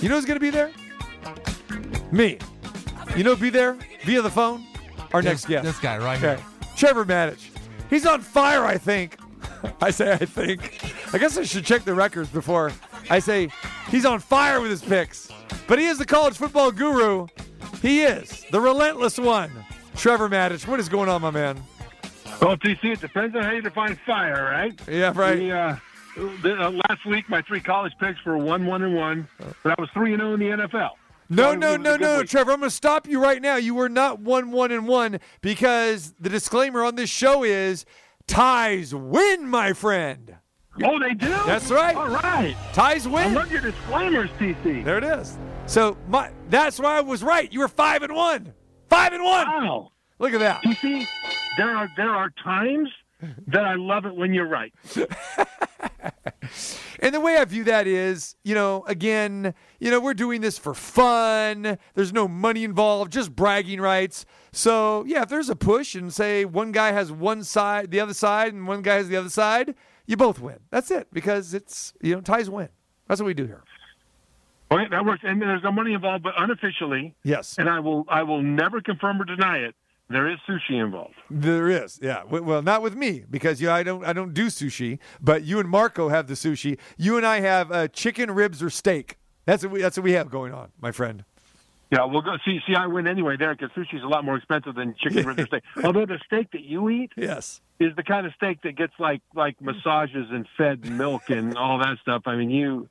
You 0.00 0.08
know 0.08 0.16
who's 0.16 0.24
going 0.24 0.38
to 0.38 0.40
be 0.40 0.50
there? 0.50 0.70
Me. 2.12 2.38
You 3.16 3.24
know 3.24 3.34
be 3.36 3.50
there 3.50 3.76
via 4.04 4.22
the 4.22 4.30
phone? 4.30 4.64
Our 5.12 5.22
next 5.22 5.42
This- 5.42 5.48
guest. 5.48 5.64
This 5.64 5.78
guy 5.78 5.98
right 5.98 6.18
Okay. 6.22 6.40
here. 6.40 6.51
Trevor 6.82 7.04
Matich. 7.04 7.50
He's 7.90 8.04
on 8.06 8.22
fire, 8.22 8.64
I 8.64 8.76
think. 8.76 9.16
I 9.80 9.92
say 9.92 10.14
I 10.14 10.16
think. 10.16 10.82
I 11.14 11.18
guess 11.18 11.38
I 11.38 11.44
should 11.44 11.64
check 11.64 11.84
the 11.84 11.94
records 11.94 12.28
before 12.28 12.72
I 13.08 13.20
say 13.20 13.50
he's 13.88 14.04
on 14.04 14.18
fire 14.18 14.60
with 14.60 14.72
his 14.72 14.82
picks. 14.82 15.30
But 15.68 15.78
he 15.78 15.84
is 15.84 15.98
the 15.98 16.04
college 16.04 16.36
football 16.36 16.72
guru. 16.72 17.28
He 17.82 18.02
is 18.02 18.44
the 18.50 18.60
relentless 18.60 19.16
one. 19.16 19.52
Trevor 19.94 20.28
Matich. 20.28 20.66
What 20.66 20.80
is 20.80 20.88
going 20.88 21.08
on, 21.08 21.22
my 21.22 21.30
man? 21.30 21.62
Well, 22.40 22.56
TC, 22.56 22.94
it 22.94 23.00
depends 23.00 23.36
on 23.36 23.44
how 23.44 23.52
you 23.52 23.62
define 23.62 23.96
fire, 24.04 24.50
right? 24.50 24.74
Yeah, 24.88 25.12
right. 25.14 25.38
The, 25.38 25.52
uh, 25.52 25.76
the, 26.42 26.64
uh, 26.64 26.70
last 26.88 27.06
week, 27.06 27.28
my 27.28 27.42
three 27.42 27.60
college 27.60 27.92
picks 28.00 28.24
were 28.24 28.36
one, 28.36 28.66
one, 28.66 28.82
and 28.82 28.96
one, 28.96 29.28
but 29.62 29.78
I 29.78 29.80
was 29.80 29.88
three 29.94 30.14
and 30.14 30.20
zero 30.20 30.34
in 30.34 30.40
the 30.40 30.46
NFL. 30.46 30.90
No, 31.32 31.54
no, 31.54 31.76
no, 31.76 31.96
no, 31.96 32.18
week. 32.18 32.28
Trevor. 32.28 32.52
I'm 32.52 32.60
going 32.60 32.70
to 32.70 32.74
stop 32.74 33.08
you 33.08 33.20
right 33.20 33.40
now. 33.40 33.56
You 33.56 33.74
were 33.74 33.88
not 33.88 34.20
one, 34.20 34.50
one, 34.52 34.70
and 34.70 34.86
one 34.86 35.18
because 35.40 36.12
the 36.20 36.28
disclaimer 36.28 36.84
on 36.84 36.96
this 36.96 37.10
show 37.10 37.42
is 37.42 37.84
ties 38.26 38.94
win, 38.94 39.48
my 39.48 39.72
friend. 39.72 40.36
Oh, 40.82 40.98
they 40.98 41.14
do. 41.14 41.28
That's 41.28 41.70
right. 41.70 41.96
All 41.96 42.08
right. 42.08 42.56
Ties 42.72 43.06
win. 43.06 43.24
I 43.24 43.40
love 43.40 43.52
your 43.52 43.60
disclaimers, 43.60 44.30
TC. 44.38 44.84
There 44.84 44.98
it 44.98 45.04
is. 45.04 45.38
So 45.66 45.96
my 46.08 46.30
that's 46.48 46.78
why 46.78 46.98
I 46.98 47.00
was 47.00 47.22
right. 47.22 47.52
You 47.52 47.60
were 47.60 47.68
five 47.68 48.02
and 48.02 48.14
one. 48.14 48.52
Five 48.88 49.12
and 49.12 49.22
one. 49.22 49.46
Wow. 49.46 49.92
Look 50.18 50.32
at 50.34 50.40
that. 50.40 50.62
TC, 50.62 51.06
there 51.56 51.76
are 51.76 51.88
there 51.96 52.10
are 52.10 52.30
times 52.42 52.88
that 53.48 53.64
I 53.64 53.74
love 53.74 54.06
it 54.06 54.14
when 54.14 54.34
you're 54.34 54.48
right. 54.48 54.72
And 57.02 57.12
the 57.12 57.20
way 57.20 57.36
I 57.36 57.44
view 57.44 57.64
that 57.64 57.88
is, 57.88 58.36
you 58.44 58.54
know, 58.54 58.84
again, 58.86 59.54
you 59.80 59.90
know, 59.90 59.98
we're 59.98 60.14
doing 60.14 60.40
this 60.40 60.56
for 60.56 60.72
fun. 60.72 61.76
There's 61.94 62.12
no 62.12 62.28
money 62.28 62.62
involved, 62.62 63.12
just 63.12 63.34
bragging 63.34 63.80
rights. 63.80 64.24
So, 64.52 65.04
yeah, 65.04 65.22
if 65.22 65.28
there's 65.28 65.48
a 65.48 65.56
push 65.56 65.96
and 65.96 66.14
say 66.14 66.44
one 66.44 66.70
guy 66.70 66.92
has 66.92 67.10
one 67.10 67.42
side, 67.42 67.90
the 67.90 67.98
other 67.98 68.14
side, 68.14 68.54
and 68.54 68.68
one 68.68 68.82
guy 68.82 68.94
has 68.94 69.08
the 69.08 69.16
other 69.16 69.30
side, 69.30 69.74
you 70.06 70.16
both 70.16 70.38
win. 70.38 70.60
That's 70.70 70.92
it 70.92 71.08
because 71.12 71.54
it's 71.54 71.92
you 72.00 72.14
know 72.14 72.20
ties 72.20 72.48
win. 72.48 72.68
That's 73.08 73.20
what 73.20 73.26
we 73.26 73.34
do 73.34 73.46
here. 73.46 73.64
Okay, 74.70 74.88
that 74.88 75.04
works. 75.04 75.22
And 75.24 75.42
there's 75.42 75.64
no 75.64 75.72
money 75.72 75.94
involved, 75.94 76.22
but 76.22 76.34
unofficially, 76.36 77.16
Yes, 77.24 77.56
and 77.58 77.68
I 77.68 77.80
will 77.80 78.04
I 78.08 78.22
will 78.22 78.42
never 78.42 78.80
confirm 78.80 79.20
or 79.20 79.24
deny 79.24 79.58
it. 79.58 79.74
There 80.12 80.30
is 80.30 80.38
sushi 80.48 80.82
involved. 80.82 81.14
there 81.30 81.68
is. 81.68 81.98
Yeah, 82.02 82.22
well, 82.24 82.62
not 82.62 82.82
with 82.82 82.94
me 82.94 83.24
because 83.30 83.60
you 83.60 83.70
I 83.70 83.82
don't 83.82 84.04
I 84.04 84.12
don't 84.12 84.34
do 84.34 84.46
sushi, 84.46 84.98
but 85.20 85.42
you 85.44 85.58
and 85.58 85.68
Marco 85.68 86.08
have 86.08 86.26
the 86.26 86.34
sushi. 86.34 86.78
You 86.96 87.16
and 87.16 87.26
I 87.26 87.40
have 87.40 87.72
uh, 87.72 87.88
chicken 87.88 88.30
ribs 88.30 88.62
or 88.62 88.70
steak. 88.70 89.18
That's 89.46 89.62
what 89.64 89.72
we, 89.72 89.80
that's 89.82 89.96
what 89.96 90.04
we 90.04 90.12
have 90.12 90.30
going 90.30 90.52
on, 90.54 90.70
my 90.80 90.92
friend. 90.92 91.24
Yeah, 91.90 92.04
we'll 92.04 92.22
go 92.22 92.36
see. 92.44 92.58
See, 92.66 92.74
I 92.74 92.86
win 92.86 93.06
anyway 93.06 93.36
there 93.36 93.54
because 93.54 93.70
sushi's 93.76 94.02
a 94.02 94.06
lot 94.06 94.24
more 94.24 94.36
expensive 94.36 94.74
than 94.74 94.94
chicken 94.98 95.26
ribs 95.26 95.42
or 95.42 95.46
steak. 95.50 95.62
Although 95.84 96.06
the 96.06 96.18
steak 96.24 96.50
that 96.52 96.62
you 96.62 96.88
eat 96.88 97.12
Yes. 97.16 97.60
is 97.80 97.94
the 97.96 98.02
kind 98.02 98.26
of 98.26 98.32
steak 98.34 98.62
that 98.62 98.76
gets 98.76 98.94
like 98.98 99.20
like 99.34 99.60
massages 99.60 100.28
and 100.30 100.46
fed 100.56 100.88
milk 100.90 101.28
and 101.28 101.56
all 101.56 101.78
that 101.78 101.98
stuff. 102.00 102.22
I 102.26 102.36
mean, 102.36 102.48
you 102.50 102.88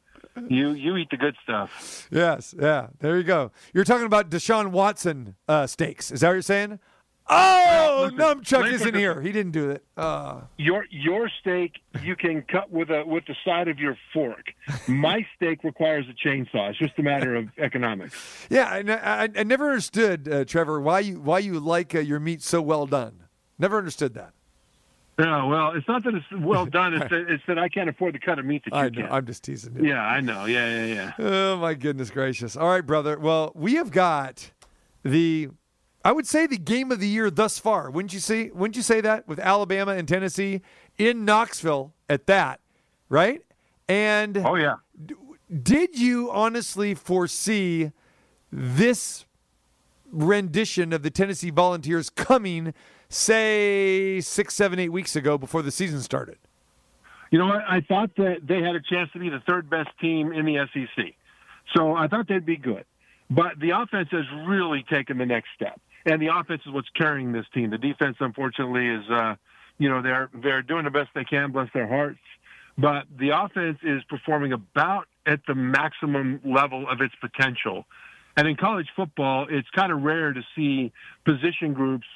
you 0.47 0.69
you 0.71 0.97
eat 0.97 1.09
the 1.09 1.17
good 1.17 1.35
stuff. 1.43 2.07
Yes, 2.11 2.53
yeah. 2.59 2.87
There 2.99 3.17
you 3.17 3.23
go. 3.23 3.51
You're 3.73 3.85
talking 3.85 4.05
about 4.05 4.29
Deshaun 4.29 4.67
Watson 4.71 5.35
uh, 5.47 5.65
steaks. 5.67 6.11
Is 6.11 6.19
that 6.21 6.27
what 6.27 6.33
you're 6.33 6.41
saying? 6.43 6.79
Oh, 7.33 8.09
listen, 8.11 8.17
Numchuck 8.17 8.71
isn't 8.73 8.95
here. 8.95 9.21
He 9.21 9.31
didn't 9.31 9.53
do 9.53 9.69
it. 9.69 9.83
Uh, 9.95 10.41
Your 10.57 10.85
your 10.89 11.29
steak 11.39 11.79
you 12.01 12.15
can 12.15 12.41
cut 12.41 12.71
with 12.71 12.89
a 12.89 13.03
with 13.05 13.25
the 13.25 13.35
side 13.45 13.67
of 13.69 13.79
your 13.79 13.97
fork. 14.13 14.47
My 14.87 15.25
steak 15.35 15.63
requires 15.63 16.05
a 16.09 16.27
chainsaw. 16.27 16.69
It's 16.71 16.79
just 16.79 16.97
a 16.99 17.03
matter 17.03 17.35
of 17.35 17.47
economics. 17.57 18.47
yeah, 18.49 18.75
and 18.75 18.91
I, 18.91 18.95
I, 19.23 19.29
I 19.37 19.43
never 19.43 19.69
understood, 19.69 20.27
uh, 20.27 20.43
Trevor, 20.45 20.81
why 20.81 20.99
you 20.99 21.21
why 21.21 21.39
you 21.39 21.59
like 21.59 21.95
uh, 21.95 21.99
your 21.99 22.19
meat 22.19 22.41
so 22.41 22.61
well 22.61 22.85
done. 22.85 23.23
Never 23.57 23.77
understood 23.77 24.13
that. 24.15 24.33
No, 25.19 25.47
well, 25.47 25.71
it's 25.75 25.87
not 25.87 26.03
that 26.05 26.15
it's 26.15 26.25
well 26.31 26.65
done. 26.79 26.95
It's 26.95 27.09
that, 27.09 27.25
it's 27.29 27.43
that 27.47 27.59
I 27.59 27.69
can't 27.69 27.89
afford 27.89 28.15
the 28.15 28.19
cut 28.19 28.39
of 28.39 28.45
meat 28.45 28.63
that 28.65 28.73
you 28.73 28.79
I 28.79 28.89
know. 28.89 29.01
can. 29.07 29.11
I'm 29.11 29.25
just 29.25 29.43
teasing 29.43 29.75
you. 29.77 29.87
yeah, 29.89 30.01
I 30.01 30.19
know. 30.19 30.45
Yeah, 30.45 30.83
yeah, 30.85 30.93
yeah. 30.93 31.11
Oh 31.19 31.57
my 31.57 31.75
goodness 31.75 32.09
gracious! 32.09 32.57
All 32.57 32.67
right, 32.67 32.85
brother. 32.85 33.17
Well, 33.19 33.51
we 33.55 33.75
have 33.75 33.91
got 33.91 34.51
the, 35.03 35.49
I 36.03 36.11
would 36.11 36.25
say 36.27 36.47
the 36.47 36.57
game 36.57 36.91
of 36.91 36.99
the 36.99 37.07
year 37.07 37.29
thus 37.29 37.59
far. 37.59 37.89
Wouldn't 37.91 38.13
you 38.13 38.19
see? 38.19 38.49
Wouldn't 38.51 38.75
you 38.75 38.81
say 38.81 39.01
that 39.01 39.27
with 39.27 39.39
Alabama 39.39 39.91
and 39.91 40.07
Tennessee 40.07 40.61
in 40.97 41.25
Knoxville 41.25 41.93
at 42.09 42.25
that, 42.27 42.59
right? 43.09 43.41
And 43.87 44.37
Oh 44.37 44.55
yeah. 44.55 44.75
did 45.61 45.97
you 45.99 46.31
honestly 46.31 46.93
foresee 46.95 47.91
this 48.51 49.25
rendition 50.11 50.91
of 50.93 51.03
the 51.03 51.09
Tennessee 51.09 51.51
Volunteers 51.51 52.09
coming, 52.09 52.73
say 53.09 54.19
six, 54.21 54.55
seven, 54.55 54.79
eight 54.79 54.89
weeks 54.91 55.15
ago 55.15 55.37
before 55.37 55.61
the 55.61 55.71
season 55.71 56.01
started? 56.01 56.37
You 57.29 57.39
know 57.39 57.45
what? 57.47 57.61
I 57.67 57.81
thought 57.81 58.15
that 58.17 58.39
they 58.43 58.61
had 58.61 58.75
a 58.75 58.81
chance 58.81 59.09
to 59.13 59.19
be 59.19 59.29
the 59.29 59.41
third 59.47 59.69
best 59.69 59.89
team 60.01 60.33
in 60.33 60.45
the 60.45 60.65
SEC. 60.73 61.13
So 61.75 61.93
I 61.95 62.07
thought 62.07 62.27
they'd 62.27 62.45
be 62.45 62.57
good. 62.57 62.83
But 63.29 63.57
the 63.59 63.69
offense 63.69 64.09
has 64.11 64.25
really 64.47 64.83
taken 64.91 65.17
the 65.17 65.25
next 65.25 65.47
step. 65.55 65.79
And 66.05 66.21
the 66.21 66.29
offense 66.35 66.61
is 66.65 66.71
what's 66.71 66.89
carrying 66.89 67.31
this 67.31 67.45
team. 67.53 67.69
The 67.69 67.77
defense, 67.77 68.17
unfortunately, 68.19 68.87
is, 68.87 69.09
uh, 69.09 69.35
you 69.77 69.89
know, 69.89 70.01
they're, 70.01 70.29
they're 70.33 70.61
doing 70.61 70.85
the 70.85 70.91
best 70.91 71.09
they 71.13 71.23
can, 71.23 71.51
bless 71.51 71.69
their 71.73 71.87
hearts. 71.87 72.19
But 72.77 73.05
the 73.19 73.29
offense 73.29 73.79
is 73.83 74.03
performing 74.05 74.53
about 74.53 75.07
at 75.25 75.41
the 75.47 75.55
maximum 75.55 76.39
level 76.43 76.89
of 76.89 77.01
its 77.01 77.13
potential. 77.21 77.85
And 78.37 78.47
in 78.47 78.55
college 78.55 78.87
football, 78.95 79.47
it's 79.49 79.69
kind 79.71 79.91
of 79.91 80.01
rare 80.01 80.33
to 80.33 80.41
see 80.55 80.91
position 81.25 81.73
groups 81.73 82.07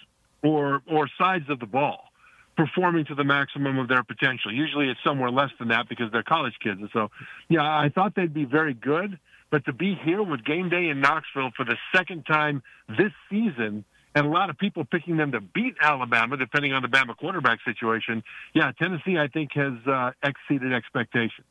or, 0.41 0.81
or 0.89 1.09
sides 1.17 1.49
of 1.49 1.59
the 1.59 1.65
ball 1.65 2.05
performing 2.55 3.05
to 3.05 3.15
the 3.15 3.23
maximum 3.23 3.77
of 3.77 3.87
their 3.87 4.03
potential. 4.03 4.53
Usually 4.53 4.89
it's 4.89 4.99
somewhere 5.03 5.29
less 5.29 5.51
than 5.59 5.67
that 5.69 5.89
because 5.89 6.11
they're 6.11 6.23
college 6.23 6.53
kids. 6.63 6.79
And 6.79 6.89
so, 6.93 7.11
yeah, 7.49 7.63
I 7.63 7.89
thought 7.93 8.15
they'd 8.15 8.33
be 8.33 8.45
very 8.45 8.73
good, 8.73 9.19
but 9.55 9.63
to 9.63 9.71
be 9.71 9.97
here 10.03 10.21
with 10.21 10.43
game 10.43 10.67
day 10.67 10.89
in 10.89 10.99
Knoxville 10.99 11.51
for 11.55 11.63
the 11.63 11.77
second 11.95 12.25
time 12.25 12.61
this 12.89 13.13
season 13.29 13.85
and 14.13 14.25
a 14.25 14.29
lot 14.29 14.49
of 14.49 14.57
people 14.57 14.83
picking 14.83 15.15
them 15.15 15.31
to 15.31 15.39
beat 15.39 15.75
Alabama, 15.81 16.35
depending 16.35 16.73
on 16.73 16.81
the 16.81 16.89
Bama 16.89 17.15
quarterback 17.15 17.59
situation. 17.63 18.21
Yeah, 18.53 18.73
Tennessee, 18.77 19.17
I 19.17 19.29
think, 19.29 19.53
has 19.53 19.71
uh, 19.87 20.11
exceeded 20.21 20.73
expectations. 20.73 21.47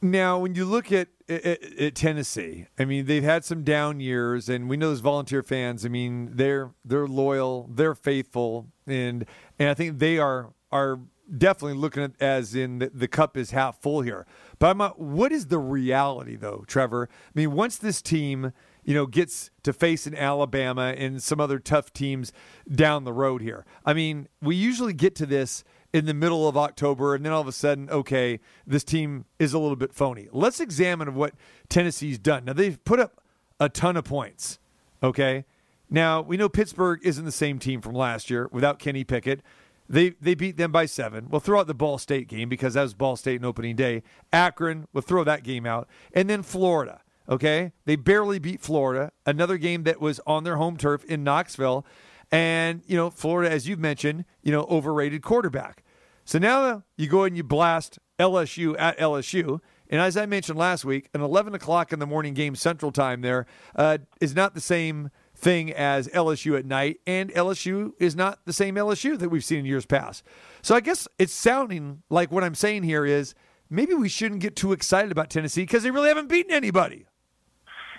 Now, 0.00 0.38
when 0.38 0.54
you 0.54 0.64
look 0.64 0.90
at, 0.92 1.08
at, 1.28 1.62
at 1.62 1.94
Tennessee, 1.94 2.68
I 2.78 2.86
mean, 2.86 3.04
they've 3.04 3.22
had 3.22 3.44
some 3.44 3.62
down 3.62 4.00
years, 4.00 4.48
and 4.48 4.66
we 4.66 4.78
know 4.78 4.88
those 4.88 5.00
volunteer 5.00 5.42
fans. 5.42 5.84
I 5.84 5.90
mean, 5.90 6.30
they're 6.32 6.70
they're 6.86 7.06
loyal, 7.06 7.68
they're 7.70 7.94
faithful, 7.94 8.68
and 8.86 9.26
and 9.58 9.68
I 9.68 9.74
think 9.74 9.98
they 9.98 10.16
are 10.18 10.54
are 10.72 11.00
definitely 11.36 11.76
looking 11.76 12.02
at 12.02 12.12
as 12.18 12.54
in 12.54 12.78
the, 12.78 12.90
the 12.94 13.08
cup 13.08 13.36
is 13.36 13.50
half 13.50 13.80
full 13.82 14.00
here. 14.00 14.26
But 14.58 14.70
I'm 14.70 14.80
what 14.96 15.32
is 15.32 15.46
the 15.46 15.58
reality 15.58 16.36
though, 16.36 16.64
Trevor? 16.66 17.08
I 17.12 17.30
mean, 17.34 17.52
once 17.52 17.76
this 17.76 18.00
team 18.00 18.52
you 18.84 18.94
know 18.94 19.06
gets 19.06 19.50
to 19.64 19.72
face 19.72 20.06
an 20.06 20.14
Alabama 20.14 20.94
and 20.96 21.22
some 21.22 21.40
other 21.40 21.58
tough 21.58 21.92
teams 21.92 22.32
down 22.72 23.04
the 23.04 23.12
road 23.12 23.42
here, 23.42 23.66
I 23.84 23.92
mean, 23.92 24.28
we 24.40 24.56
usually 24.56 24.92
get 24.92 25.14
to 25.16 25.26
this 25.26 25.64
in 25.92 26.04
the 26.06 26.14
middle 26.14 26.48
of 26.48 26.56
October, 26.56 27.14
and 27.14 27.24
then 27.24 27.32
all 27.32 27.40
of 27.40 27.48
a 27.48 27.52
sudden, 27.52 27.88
okay, 27.90 28.40
this 28.66 28.84
team 28.84 29.24
is 29.38 29.52
a 29.52 29.58
little 29.58 29.76
bit 29.76 29.94
phony. 29.94 30.28
Let's 30.32 30.60
examine 30.60 31.14
what 31.14 31.34
Tennessee's 31.68 32.18
done. 32.18 32.44
Now 32.44 32.52
they've 32.52 32.82
put 32.84 33.00
up 33.00 33.22
a 33.58 33.68
ton 33.68 33.96
of 33.96 34.04
points. 34.04 34.58
Okay, 35.02 35.44
now 35.88 36.20
we 36.20 36.36
know 36.36 36.48
Pittsburgh 36.48 37.00
isn't 37.02 37.24
the 37.24 37.32
same 37.32 37.58
team 37.58 37.80
from 37.80 37.94
last 37.94 38.30
year 38.30 38.48
without 38.50 38.78
Kenny 38.78 39.04
Pickett. 39.04 39.42
They 39.88 40.10
they 40.20 40.34
beat 40.34 40.56
them 40.56 40.72
by 40.72 40.86
seven. 40.86 41.28
We'll 41.30 41.40
throw 41.40 41.60
out 41.60 41.66
the 41.66 41.74
Ball 41.74 41.98
State 41.98 42.28
game 42.28 42.48
because 42.48 42.74
that 42.74 42.82
was 42.82 42.94
Ball 42.94 43.16
State 43.16 43.36
in 43.36 43.44
opening 43.44 43.76
day. 43.76 44.02
Akron, 44.32 44.86
we'll 44.92 45.02
throw 45.02 45.24
that 45.24 45.42
game 45.42 45.66
out, 45.66 45.88
and 46.12 46.28
then 46.28 46.42
Florida. 46.42 47.00
Okay, 47.28 47.72
they 47.84 47.96
barely 47.96 48.38
beat 48.38 48.60
Florida. 48.60 49.10
Another 49.24 49.58
game 49.58 49.82
that 49.82 50.00
was 50.00 50.20
on 50.26 50.44
their 50.44 50.56
home 50.56 50.76
turf 50.76 51.04
in 51.04 51.24
Knoxville, 51.24 51.84
and 52.30 52.82
you 52.86 52.96
know 52.96 53.10
Florida, 53.10 53.52
as 53.52 53.68
you've 53.68 53.80
mentioned, 53.80 54.24
you 54.42 54.52
know 54.52 54.64
overrated 54.70 55.22
quarterback. 55.22 55.82
So 56.24 56.38
now 56.38 56.82
you 56.96 57.08
go 57.08 57.24
and 57.24 57.36
you 57.36 57.44
blast 57.44 57.98
LSU 58.18 58.74
at 58.78 58.98
LSU. 58.98 59.60
And 59.88 60.00
as 60.00 60.16
I 60.16 60.26
mentioned 60.26 60.58
last 60.58 60.84
week, 60.84 61.08
an 61.14 61.20
11 61.20 61.54
o'clock 61.54 61.92
in 61.92 62.00
the 62.00 62.06
morning 62.06 62.34
game 62.34 62.56
Central 62.56 62.90
Time 62.90 63.20
there 63.20 63.46
uh, 63.76 63.98
is 64.20 64.34
not 64.34 64.54
the 64.54 64.60
same 64.60 65.10
thing 65.36 65.72
as 65.72 66.08
LSU 66.08 66.58
at 66.58 66.64
night, 66.64 66.98
and 67.06 67.30
LSU 67.32 67.92
is 67.98 68.16
not 68.16 68.40
the 68.44 68.52
same 68.52 68.74
LSU 68.74 69.18
that 69.18 69.28
we've 69.28 69.44
seen 69.44 69.60
in 69.60 69.64
years 69.66 69.86
past. 69.86 70.24
So 70.62 70.74
I 70.74 70.80
guess 70.80 71.06
it's 71.18 71.32
sounding 71.32 72.02
like 72.10 72.32
what 72.32 72.42
I'm 72.42 72.54
saying 72.54 72.84
here 72.84 73.04
is 73.04 73.34
maybe 73.70 73.94
we 73.94 74.08
shouldn't 74.08 74.40
get 74.40 74.56
too 74.56 74.72
excited 74.72 75.12
about 75.12 75.30
Tennessee 75.30 75.62
because 75.62 75.82
they 75.82 75.90
really 75.90 76.08
haven't 76.08 76.28
beaten 76.28 76.52
anybody. 76.52 77.06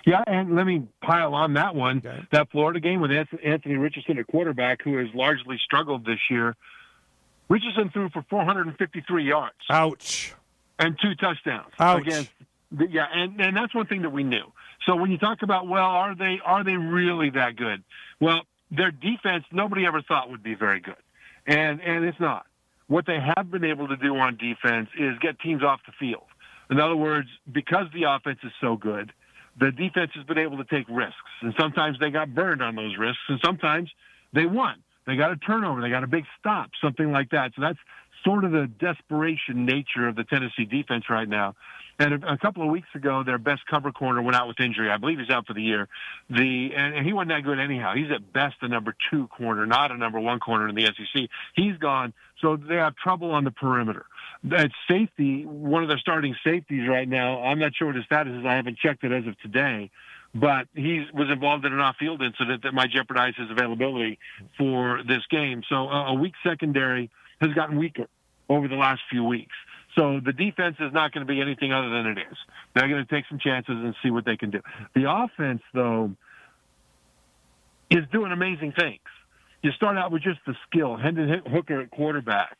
Yeah, 0.06 0.22
and 0.26 0.56
let 0.56 0.64
me 0.64 0.84
pile 1.02 1.34
on 1.34 1.54
that 1.54 1.74
one. 1.74 1.98
Okay. 1.98 2.20
That 2.32 2.50
Florida 2.50 2.80
game 2.80 3.00
with 3.00 3.10
Anthony 3.10 3.76
Richardson 3.76 4.18
at 4.18 4.26
quarterback, 4.26 4.82
who 4.82 4.96
has 4.96 5.08
largely 5.14 5.58
struggled 5.64 6.04
this 6.04 6.20
year. 6.30 6.56
Richardson 7.48 7.90
threw 7.90 8.08
for 8.10 8.24
453 8.28 9.24
yards 9.24 9.54
Ouch. 9.70 10.34
and 10.78 10.96
two 11.00 11.14
touchdowns 11.14 11.72
Ouch. 11.78 12.02
against. 12.06 12.30
The, 12.70 12.86
yeah, 12.90 13.06
and 13.12 13.40
and 13.40 13.56
that's 13.56 13.74
one 13.74 13.86
thing 13.86 14.02
that 14.02 14.10
we 14.10 14.22
knew. 14.22 14.44
So 14.88 14.96
when 14.96 15.10
you 15.10 15.18
talk 15.18 15.42
about, 15.42 15.68
well, 15.68 15.84
are 15.84 16.14
they 16.14 16.40
are 16.42 16.64
they 16.64 16.76
really 16.76 17.28
that 17.30 17.56
good? 17.56 17.84
Well, 18.20 18.40
their 18.70 18.90
defense 18.90 19.44
nobody 19.52 19.84
ever 19.86 20.00
thought 20.00 20.30
would 20.30 20.42
be 20.42 20.54
very 20.54 20.80
good, 20.80 20.96
and 21.46 21.80
and 21.82 22.06
it's 22.06 22.18
not. 22.18 22.46
What 22.86 23.04
they 23.04 23.18
have 23.36 23.50
been 23.50 23.64
able 23.64 23.88
to 23.88 23.96
do 23.96 24.16
on 24.16 24.38
defense 24.38 24.88
is 24.98 25.18
get 25.20 25.38
teams 25.40 25.62
off 25.62 25.80
the 25.84 25.92
field. 26.00 26.24
In 26.70 26.80
other 26.80 26.96
words, 26.96 27.28
because 27.52 27.86
the 27.92 28.04
offense 28.04 28.38
is 28.42 28.52
so 28.62 28.76
good, 28.76 29.12
the 29.60 29.70
defense 29.70 30.12
has 30.14 30.24
been 30.24 30.38
able 30.38 30.56
to 30.56 30.64
take 30.64 30.86
risks, 30.88 31.16
and 31.42 31.52
sometimes 31.60 31.98
they 31.98 32.08
got 32.08 32.34
burned 32.34 32.62
on 32.62 32.74
those 32.74 32.96
risks, 32.96 33.20
and 33.28 33.38
sometimes 33.44 33.90
they 34.32 34.46
won. 34.46 34.82
They 35.06 35.16
got 35.16 35.32
a 35.32 35.36
turnover, 35.36 35.82
they 35.82 35.90
got 35.90 36.04
a 36.04 36.06
big 36.08 36.24
stop, 36.38 36.70
something 36.82 37.12
like 37.12 37.30
that. 37.30 37.52
So 37.56 37.62
that's 37.62 37.78
sort 38.28 38.44
of 38.44 38.52
the 38.52 38.66
desperation 38.78 39.64
nature 39.64 40.06
of 40.06 40.14
the 40.14 40.24
Tennessee 40.24 40.66
defense 40.66 41.04
right 41.08 41.28
now. 41.28 41.54
And 41.98 42.22
a, 42.22 42.34
a 42.34 42.38
couple 42.38 42.62
of 42.62 42.70
weeks 42.70 42.88
ago, 42.94 43.22
their 43.24 43.38
best 43.38 43.62
cover 43.70 43.90
corner 43.90 44.20
went 44.20 44.36
out 44.36 44.46
with 44.46 44.60
injury. 44.60 44.90
I 44.90 44.98
believe 44.98 45.18
he's 45.18 45.30
out 45.30 45.46
for 45.46 45.54
the 45.54 45.62
year. 45.62 45.88
The 46.28 46.70
and, 46.76 46.94
and 46.94 47.06
he 47.06 47.14
wasn't 47.14 47.30
that 47.30 47.42
good 47.42 47.58
anyhow. 47.58 47.94
He's 47.94 48.10
at 48.14 48.30
best 48.32 48.56
a 48.60 48.68
number 48.68 48.94
two 49.10 49.28
corner, 49.28 49.64
not 49.64 49.90
a 49.92 49.96
number 49.96 50.20
one 50.20 50.40
corner 50.40 50.68
in 50.68 50.74
the 50.74 50.84
SEC. 50.84 51.22
He's 51.54 51.76
gone, 51.78 52.12
so 52.42 52.56
they 52.56 52.76
have 52.76 52.96
trouble 52.96 53.30
on 53.30 53.44
the 53.44 53.50
perimeter. 53.50 54.04
At 54.52 54.70
safety, 54.88 55.46
one 55.46 55.82
of 55.82 55.88
their 55.88 55.98
starting 55.98 56.36
safeties 56.44 56.86
right 56.86 57.08
now. 57.08 57.42
I'm 57.42 57.58
not 57.58 57.72
sure 57.74 57.86
what 57.88 57.96
his 57.96 58.04
status 58.04 58.34
is. 58.34 58.44
I 58.44 58.56
haven't 58.56 58.76
checked 58.76 59.04
it 59.04 59.12
as 59.12 59.26
of 59.26 59.38
today 59.40 59.90
but 60.34 60.68
he 60.74 61.06
was 61.14 61.30
involved 61.32 61.64
in 61.64 61.72
an 61.72 61.80
off-field 61.80 62.20
incident 62.20 62.62
that 62.62 62.74
might 62.74 62.90
jeopardize 62.90 63.32
his 63.38 63.50
availability 63.50 64.18
for 64.58 65.00
this 65.08 65.22
game. 65.30 65.62
So 65.70 65.88
uh, 65.88 66.12
a 66.12 66.14
weak 66.14 66.34
secondary 66.44 67.10
has 67.40 67.50
gotten 67.54 67.78
weaker 67.78 68.08
over 68.48 68.68
the 68.68 68.76
last 68.76 69.00
few 69.10 69.24
weeks. 69.24 69.54
So 69.96 70.20
the 70.24 70.32
defense 70.32 70.76
is 70.80 70.92
not 70.92 71.12
going 71.12 71.26
to 71.26 71.32
be 71.32 71.40
anything 71.40 71.72
other 71.72 71.90
than 71.90 72.06
it 72.06 72.18
is. 72.18 72.36
They're 72.74 72.88
going 72.88 73.04
to 73.04 73.14
take 73.14 73.24
some 73.28 73.38
chances 73.38 73.74
and 73.74 73.94
see 74.02 74.10
what 74.10 74.24
they 74.24 74.36
can 74.36 74.50
do. 74.50 74.60
The 74.94 75.10
offense, 75.10 75.62
though, 75.74 76.12
is 77.90 78.04
doing 78.12 78.32
amazing 78.32 78.72
things. 78.78 79.00
You 79.62 79.72
start 79.72 79.96
out 79.96 80.12
with 80.12 80.22
just 80.22 80.38
the 80.46 80.54
skill. 80.68 80.96
Hendon 80.96 81.42
Hooker 81.46 81.80
at 81.80 81.90
quarterback 81.90 82.58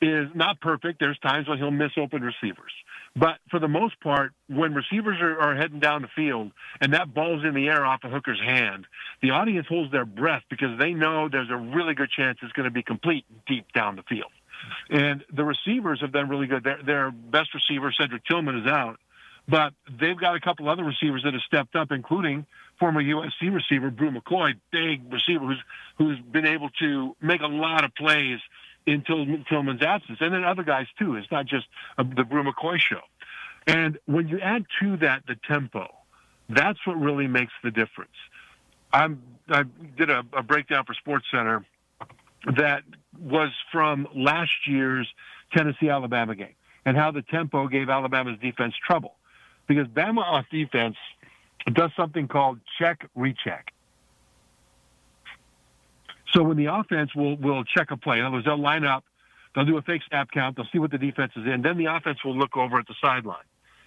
is 0.00 0.28
not 0.34 0.60
perfect. 0.60 1.00
There's 1.00 1.18
times 1.18 1.48
when 1.48 1.58
he'll 1.58 1.70
miss 1.70 1.90
open 1.96 2.22
receivers. 2.22 2.72
But 3.16 3.38
for 3.50 3.58
the 3.58 3.68
most 3.68 4.00
part, 4.00 4.32
when 4.48 4.74
receivers 4.74 5.20
are, 5.20 5.38
are 5.40 5.56
heading 5.56 5.80
down 5.80 6.02
the 6.02 6.08
field 6.14 6.52
and 6.80 6.94
that 6.94 7.12
ball's 7.12 7.44
in 7.44 7.54
the 7.54 7.66
air 7.66 7.84
off 7.84 8.04
of 8.04 8.12
hooker's 8.12 8.40
hand, 8.40 8.86
the 9.22 9.30
audience 9.30 9.66
holds 9.66 9.90
their 9.90 10.04
breath 10.04 10.42
because 10.48 10.78
they 10.78 10.92
know 10.92 11.28
there's 11.28 11.50
a 11.50 11.56
really 11.56 11.94
good 11.94 12.10
chance 12.10 12.38
it's 12.42 12.52
going 12.52 12.64
to 12.64 12.70
be 12.70 12.82
complete 12.82 13.24
deep 13.46 13.66
down 13.72 13.96
the 13.96 14.02
field. 14.02 14.30
And 14.90 15.24
the 15.32 15.44
receivers 15.44 16.00
have 16.00 16.12
been 16.12 16.28
really 16.28 16.46
good. 16.46 16.64
Their, 16.64 16.82
their 16.82 17.10
best 17.10 17.54
receiver, 17.54 17.92
Cedric 17.92 18.24
Tillman, 18.24 18.58
is 18.58 18.66
out. 18.66 18.98
But 19.48 19.72
they've 19.98 20.18
got 20.18 20.36
a 20.36 20.40
couple 20.40 20.68
other 20.68 20.84
receivers 20.84 21.22
that 21.24 21.32
have 21.32 21.42
stepped 21.42 21.74
up, 21.74 21.90
including 21.90 22.44
former 22.78 23.02
USC 23.02 23.52
receiver 23.52 23.90
Bru 23.90 24.10
McCoy, 24.10 24.54
big 24.70 25.10
receiver 25.10 25.46
who's 25.46 25.62
who's 25.96 26.20
been 26.20 26.46
able 26.46 26.68
to 26.80 27.16
make 27.20 27.40
a 27.40 27.46
lot 27.46 27.84
of 27.84 27.94
plays 27.94 28.40
in 28.86 29.02
Tillman's 29.02 29.82
absence, 29.82 30.18
and 30.20 30.32
then 30.32 30.44
other 30.44 30.62
guys 30.62 30.86
too. 30.98 31.16
It's 31.16 31.30
not 31.30 31.46
just 31.46 31.66
uh, 31.96 32.04
the 32.14 32.24
Bru 32.24 32.44
McCoy 32.44 32.78
show. 32.78 33.00
And 33.66 33.98
when 34.06 34.28
you 34.28 34.38
add 34.40 34.64
to 34.80 34.96
that 34.98 35.24
the 35.26 35.36
tempo, 35.46 35.88
that's 36.48 36.78
what 36.86 36.98
really 36.98 37.26
makes 37.26 37.52
the 37.62 37.70
difference. 37.70 38.16
I'm, 38.92 39.22
I 39.48 39.64
did 39.96 40.08
a, 40.08 40.24
a 40.32 40.42
breakdown 40.42 40.84
for 40.86 40.94
Sports 40.94 41.26
Center 41.30 41.66
that 42.56 42.82
was 43.18 43.50
from 43.72 44.06
last 44.14 44.66
year's 44.66 45.08
Tennessee 45.52 45.88
Alabama 45.88 46.34
game 46.34 46.54
and 46.84 46.96
how 46.96 47.10
the 47.10 47.22
tempo 47.22 47.68
gave 47.68 47.88
Alabama's 47.88 48.38
defense 48.40 48.74
trouble 48.86 49.14
because 49.66 49.86
Bama 49.88 50.22
off 50.22 50.46
defense 50.50 50.96
does 51.72 51.90
something 51.96 52.28
called 52.28 52.60
check 52.78 53.08
recheck. 53.14 53.72
So 56.32 56.42
when 56.42 56.56
the 56.56 56.66
offense 56.66 57.14
will 57.14 57.36
will 57.36 57.64
check 57.64 57.90
a 57.90 57.96
play, 57.96 58.18
in 58.18 58.24
other 58.24 58.34
words, 58.34 58.46
they'll 58.46 58.60
line 58.60 58.84
up, 58.84 59.04
they'll 59.54 59.64
do 59.64 59.78
a 59.78 59.82
fake 59.82 60.02
snap 60.08 60.30
count, 60.30 60.56
they'll 60.56 60.68
see 60.72 60.78
what 60.78 60.90
the 60.90 60.98
defense 60.98 61.32
is 61.36 61.46
in, 61.46 61.62
then 61.62 61.78
the 61.78 61.86
offense 61.86 62.22
will 62.24 62.36
look 62.36 62.56
over 62.56 62.78
at 62.78 62.86
the 62.86 62.94
sideline, 63.02 63.44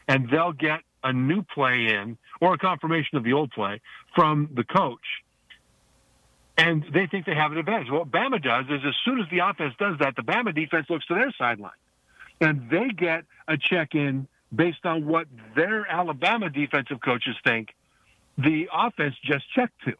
and 0.07 0.29
they'll 0.29 0.53
get 0.53 0.81
a 1.03 1.13
new 1.13 1.43
play 1.43 1.87
in 1.87 2.17
or 2.39 2.55
a 2.55 2.57
confirmation 2.57 3.17
of 3.17 3.23
the 3.23 3.33
old 3.33 3.51
play 3.51 3.79
from 4.15 4.49
the 4.53 4.63
coach, 4.63 5.23
and 6.61 6.83
they 6.93 7.07
think 7.07 7.25
they 7.25 7.35
have 7.35 7.51
an 7.51 7.57
advantage. 7.57 7.89
What 7.89 8.09
Bama 8.11 8.41
does 8.41 8.65
is 8.65 8.81
as 8.85 8.95
soon 9.05 9.19
as 9.19 9.27
the 9.29 9.39
offense 9.39 9.73
does 9.79 9.97
that, 9.99 10.15
the 10.15 10.21
Bama 10.21 10.53
defense 10.53 10.87
looks 10.89 11.05
to 11.07 11.15
their 11.15 11.31
sideline, 11.37 11.71
and 12.39 12.69
they 12.69 12.89
get 12.89 13.23
a 13.47 13.57
check 13.57 13.95
in 13.95 14.27
based 14.53 14.85
on 14.85 15.05
what 15.05 15.27
their 15.55 15.89
Alabama 15.89 16.49
defensive 16.49 16.99
coaches 17.01 17.35
think 17.43 17.69
the 18.37 18.67
offense 18.73 19.15
just 19.23 19.45
checked 19.53 19.83
to 19.85 19.93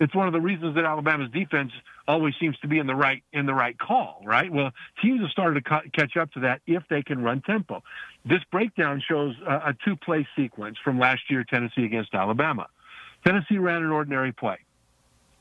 it's 0.00 0.14
one 0.14 0.26
of 0.26 0.32
the 0.32 0.40
reasons 0.40 0.74
that 0.76 0.84
Alabama's 0.84 1.30
defense 1.30 1.72
always 2.08 2.34
seems 2.40 2.58
to 2.60 2.68
be 2.68 2.78
in 2.78 2.86
the 2.86 2.94
right 2.94 3.22
in 3.32 3.44
the 3.44 3.52
right 3.52 3.78
call, 3.78 4.22
right? 4.24 4.50
Well, 4.50 4.70
teams 5.02 5.20
have 5.20 5.30
started 5.30 5.62
to 5.62 5.68
ca- 5.68 5.82
catch 5.92 6.16
up 6.16 6.32
to 6.32 6.40
that 6.40 6.62
if 6.66 6.82
they 6.88 7.02
can 7.02 7.22
run 7.22 7.42
tempo. 7.42 7.82
This 8.24 8.40
breakdown 8.50 9.02
shows 9.06 9.36
a, 9.46 9.52
a 9.52 9.76
two-play 9.84 10.26
sequence 10.34 10.78
from 10.82 10.98
last 10.98 11.22
year 11.28 11.44
Tennessee 11.44 11.84
against 11.84 12.14
Alabama. 12.14 12.66
Tennessee 13.26 13.58
ran 13.58 13.82
an 13.82 13.90
ordinary 13.90 14.32
play. 14.32 14.58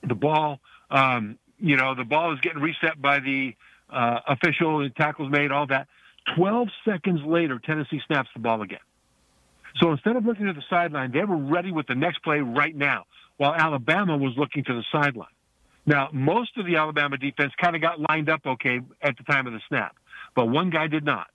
The 0.03 0.15
ball, 0.15 0.59
um, 0.89 1.37
you 1.59 1.75
know, 1.75 1.95
the 1.95 2.03
ball 2.03 2.33
is 2.33 2.39
getting 2.41 2.61
reset 2.61 3.01
by 3.01 3.19
the 3.19 3.55
uh, 3.89 4.19
official. 4.27 4.79
The 4.79 4.89
tackles 4.89 5.31
made, 5.31 5.51
all 5.51 5.67
that. 5.67 5.87
Twelve 6.35 6.69
seconds 6.85 7.21
later, 7.25 7.59
Tennessee 7.59 8.01
snaps 8.07 8.29
the 8.33 8.39
ball 8.39 8.61
again. 8.61 8.79
So 9.81 9.91
instead 9.91 10.15
of 10.15 10.25
looking 10.25 10.47
at 10.47 10.55
the 10.55 10.63
sideline, 10.69 11.11
they 11.11 11.23
were 11.23 11.37
ready 11.37 11.71
with 11.71 11.87
the 11.87 11.95
next 11.95 12.23
play 12.23 12.39
right 12.39 12.75
now 12.75 13.05
while 13.37 13.53
Alabama 13.53 14.17
was 14.17 14.33
looking 14.37 14.63
to 14.65 14.73
the 14.73 14.83
sideline. 14.91 15.27
Now, 15.85 16.09
most 16.11 16.57
of 16.57 16.65
the 16.65 16.75
Alabama 16.75 17.17
defense 17.17 17.53
kind 17.59 17.75
of 17.75 17.81
got 17.81 17.99
lined 18.09 18.29
up 18.29 18.41
okay 18.45 18.81
at 19.01 19.17
the 19.17 19.23
time 19.23 19.47
of 19.47 19.53
the 19.53 19.61
snap, 19.67 19.95
but 20.35 20.47
one 20.47 20.69
guy 20.69 20.87
did 20.87 21.05
not. 21.05 21.27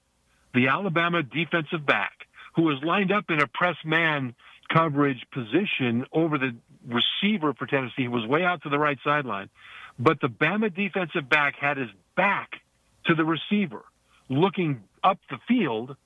The 0.53 0.69
Alabama 0.69 1.23
defensive 1.23 1.85
back, 1.85 2.13
who 2.55 2.63
was 2.63 2.79
lined 2.85 3.11
up 3.11 3.25
in 3.31 3.41
a 3.41 3.47
press 3.47 3.77
man 3.85 4.35
coverage 4.73 5.25
position 5.33 6.05
over 6.13 6.39
the 6.39 6.55
receiver 6.87 7.55
for 7.55 7.67
Tennessee, 7.67 8.03
He 8.03 8.09
was 8.09 8.27
way 8.27 8.45
out 8.45 8.63
to 8.63 8.69
the 8.69 8.79
right 8.79 8.99
sideline, 9.05 9.51
but 9.99 10.21
the 10.21 10.29
Bama 10.29 10.75
defensive 10.75 11.29
back 11.29 11.57
had 11.57 11.77
his 11.77 11.91
back 12.17 12.61
to 13.07 13.15
the 13.15 13.25
receiver, 13.25 13.85
looking 14.29 14.83
up 15.03 15.19
the 15.31 15.39
field 15.47 15.97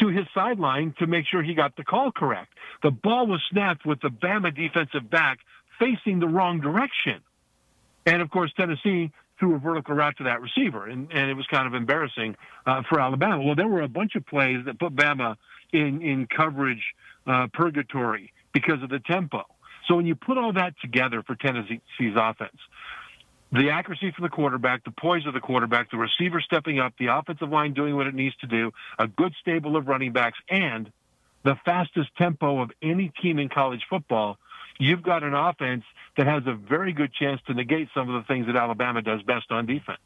to 0.00 0.08
his 0.08 0.26
sideline 0.34 0.94
to 0.98 1.06
make 1.06 1.26
sure 1.26 1.42
he 1.42 1.54
got 1.54 1.76
the 1.76 1.84
call 1.84 2.12
correct. 2.12 2.52
The 2.82 2.90
ball 2.90 3.26
was 3.26 3.42
snapped 3.50 3.84
with 3.84 4.00
the 4.00 4.08
Bama 4.08 4.54
defensive 4.54 5.08
back 5.08 5.38
facing 5.78 6.20
the 6.20 6.28
wrong 6.28 6.60
direction. 6.60 7.20
And 8.06 8.22
of 8.22 8.30
course, 8.30 8.52
Tennessee 8.56 9.12
threw 9.38 9.56
a 9.56 9.58
vertical 9.58 9.94
route 9.94 10.16
to 10.18 10.24
that 10.24 10.40
receiver, 10.40 10.86
and, 10.86 11.08
and 11.12 11.30
it 11.30 11.34
was 11.34 11.46
kind 11.46 11.66
of 11.66 11.74
embarrassing 11.74 12.36
uh, 12.66 12.82
for 12.88 13.00
Alabama. 13.00 13.42
Well, 13.42 13.54
there 13.54 13.66
were 13.66 13.82
a 13.82 13.88
bunch 13.88 14.14
of 14.14 14.26
plays 14.26 14.64
that 14.66 14.78
put 14.78 14.94
Bama 14.94 15.36
in, 15.72 16.02
in 16.02 16.26
coverage 16.26 16.94
uh, 17.26 17.48
purgatory 17.52 18.32
because 18.52 18.82
of 18.82 18.88
the 18.88 19.00
tempo. 19.00 19.44
So 19.92 19.96
when 19.96 20.06
you 20.06 20.14
put 20.14 20.38
all 20.38 20.54
that 20.54 20.72
together 20.80 21.22
for 21.22 21.34
Tennessee's 21.34 22.14
offense, 22.16 22.56
the 23.52 23.68
accuracy 23.68 24.10
from 24.12 24.22
the 24.22 24.30
quarterback, 24.30 24.84
the 24.84 24.90
poise 24.90 25.26
of 25.26 25.34
the 25.34 25.40
quarterback, 25.40 25.90
the 25.90 25.98
receiver 25.98 26.40
stepping 26.40 26.78
up, 26.78 26.94
the 26.98 27.08
offensive 27.08 27.50
line 27.50 27.74
doing 27.74 27.94
what 27.94 28.06
it 28.06 28.14
needs 28.14 28.34
to 28.36 28.46
do, 28.46 28.72
a 28.98 29.06
good 29.06 29.34
stable 29.38 29.76
of 29.76 29.88
running 29.88 30.14
backs, 30.14 30.38
and 30.48 30.90
the 31.44 31.56
fastest 31.66 32.08
tempo 32.16 32.62
of 32.62 32.70
any 32.80 33.12
team 33.20 33.38
in 33.38 33.50
college 33.50 33.82
football, 33.90 34.38
you've 34.78 35.02
got 35.02 35.24
an 35.24 35.34
offense 35.34 35.84
that 36.16 36.26
has 36.26 36.42
a 36.46 36.54
very 36.54 36.94
good 36.94 37.12
chance 37.12 37.42
to 37.48 37.52
negate 37.52 37.88
some 37.92 38.08
of 38.08 38.22
the 38.22 38.26
things 38.26 38.46
that 38.46 38.56
Alabama 38.56 39.02
does 39.02 39.20
best 39.20 39.50
on 39.50 39.66
defense. 39.66 40.00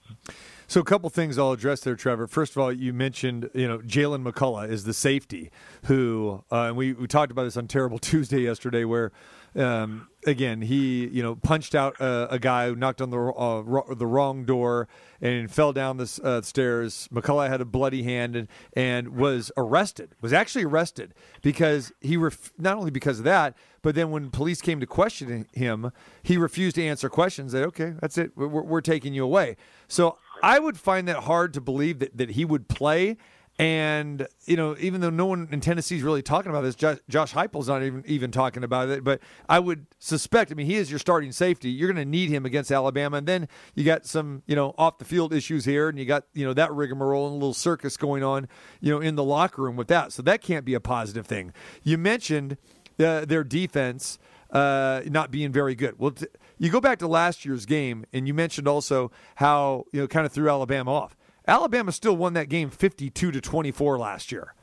So, 0.67 0.81
a 0.81 0.85
couple 0.85 1.11
things 1.11 1.39
I'll 1.39 1.53
address 1.53 1.83
there, 1.83 1.95
Trevor. 1.95 2.27
First 2.27 2.57
of 2.57 2.59
all, 2.59 2.73
you 2.73 2.93
mentioned 2.93 3.51
you 3.55 3.69
know 3.69 3.79
Jaylen 3.79 4.29
McCollough 4.29 4.69
is 4.69 4.83
the 4.83 4.95
safety 4.95 5.53
who, 5.85 6.43
uh, 6.51 6.63
and 6.63 6.77
we, 6.77 6.93
we 6.93 7.07
talked 7.07 7.31
about 7.31 7.45
this 7.45 7.57
on 7.57 7.69
Terrible 7.69 7.99
Tuesday 8.01 8.41
yesterday, 8.41 8.83
where 8.83 9.13
um, 9.57 10.09
again, 10.27 10.61
he 10.63 11.07
you 11.07 11.23
know 11.23 11.37
punched 11.37 11.75
out 11.75 11.97
a, 12.01 12.39
guy 12.41 12.69
who 12.69 12.77
knocked 12.77 13.01
on 13.01 13.11
the 13.11 13.19
uh, 13.19 13.95
the 13.95 14.07
wrong 14.07 14.45
door 14.45 14.89
and 15.21 15.51
fell 15.51 15.73
down 15.73 15.97
the 15.97 16.21
uh, 16.23 16.43
stairs. 16.43 17.09
McCollough 17.13 17.49
had 17.49 17.61
a 17.61 17.65
bloody 17.65 18.03
hand 18.03 18.37
and, 18.37 18.49
and 18.75 19.17
was 19.17 19.51
arrested. 19.57 20.15
Was 20.21 20.33
actually 20.33 20.65
arrested 20.65 21.15
because 21.43 21.93
he 22.01 22.17
ref- 22.17 22.53
not 22.59 22.77
only 22.77 22.91
because 22.91 23.19
of 23.19 23.25
that, 23.25 23.57
but 23.83 23.95
then 23.95 24.11
when 24.11 24.31
police 24.31 24.61
came 24.61 24.81
to 24.81 24.87
question 24.87 25.47
him, 25.53 25.91
he 26.23 26.37
refused 26.37 26.77
to 26.77 26.85
answer 26.85 27.09
questions. 27.09 27.53
Said, 27.53 27.65
"Okay, 27.65 27.95
that's 28.01 28.19
it. 28.19 28.33
We're, 28.37 28.49
we're 28.49 28.81
taking 28.81 29.15
you 29.15 29.25
away." 29.25 29.57
So 29.89 30.19
I 30.43 30.59
would 30.59 30.79
find 30.79 31.09
that 31.09 31.25
hard 31.25 31.55
to 31.55 31.61
believe 31.61 32.01
that, 32.01 32.17
that 32.17 32.31
he 32.31 32.45
would 32.45 32.69
play 32.69 33.17
and 33.59 34.29
you 34.45 34.57
know, 34.57 34.77
even 34.79 35.01
though 35.01 35.11
no 35.11 35.25
one 35.25 35.49
in 35.51 35.61
Tennessee 35.61 35.97
is 35.97 36.03
really 36.03 36.21
talking 36.23 36.51
about 36.51 36.61
this, 36.61 36.75
Josh, 36.75 36.99
Josh 37.09 37.33
Heupel's 37.33 37.69
not 37.69 37.83
even 37.83 38.05
even 38.07 38.31
talking 38.31 38.63
about 38.63 38.91
it. 38.91 39.03
But 39.03 39.21
I 39.49 39.59
would 39.59 39.87
suspect. 39.99 40.53
I 40.53 40.55
mean, 40.55 40.67
he 40.67 40.75
is 40.75 40.91
your 40.91 40.99
starting 40.99 41.33
safety. 41.33 41.71
You're 41.71 41.91
going 41.91 42.05
to 42.05 42.11
need 42.11 42.29
him 42.29 42.45
against 42.45 42.71
Alabama, 42.71 43.17
and 43.17 43.27
then 43.27 43.49
you 43.75 43.85
got 43.85 44.05
some 44.05 44.43
you 44.47 44.55
know 44.55 44.75
off 44.77 44.99
the 44.99 45.07
field 45.07 45.33
issues 45.33 45.65
here, 45.65 45.89
and 45.89 45.99
you 45.99 46.05
got 46.05 46.25
you 46.35 46.45
know 46.45 46.53
that 46.53 46.71
rigmarole 46.73 47.29
and 47.29 47.33
a 47.33 47.39
little 47.39 47.55
circus 47.55 47.97
going 47.97 48.23
on, 48.23 48.47
you 48.81 48.93
know, 48.93 49.01
in 49.01 49.15
the 49.15 49.25
locker 49.25 49.63
room 49.63 49.77
with 49.77 49.89
that. 49.89 50.13
So 50.13 50.23
that 50.23 50.43
can't 50.43 50.65
be 50.65 50.75
a 50.75 50.81
positive 50.81 51.27
thing. 51.27 51.55
You 51.83 51.97
mentioned 51.97 52.59
uh, 52.99 53.25
their 53.25 53.43
defense 53.43 54.19
uh, 54.51 55.01
not 55.07 55.31
being 55.31 55.51
very 55.51 55.75
good. 55.75 55.99
Well, 55.99 56.13
t- 56.13 56.27
you 56.59 56.71
go 56.71 56.81
back 56.81 56.99
to 56.99 57.09
last 57.09 57.45
year's 57.47 57.65
game, 57.65 58.05
and 58.13 58.27
you 58.27 58.35
mentioned 58.35 58.69
also 58.69 59.11
how 59.37 59.85
you 59.93 60.01
know 60.01 60.07
kind 60.07 60.27
of 60.27 60.33
threw 60.33 60.51
Alabama 60.51 60.93
off. 60.93 61.17
Alabama 61.47 61.93
still 61.93 62.17
won 62.17 62.33
that 62.35 62.49
game 62.49 62.71
52 62.71 63.31
to 63.31 63.41
24 63.41 63.99
last 63.99 64.33
year. 64.33 64.55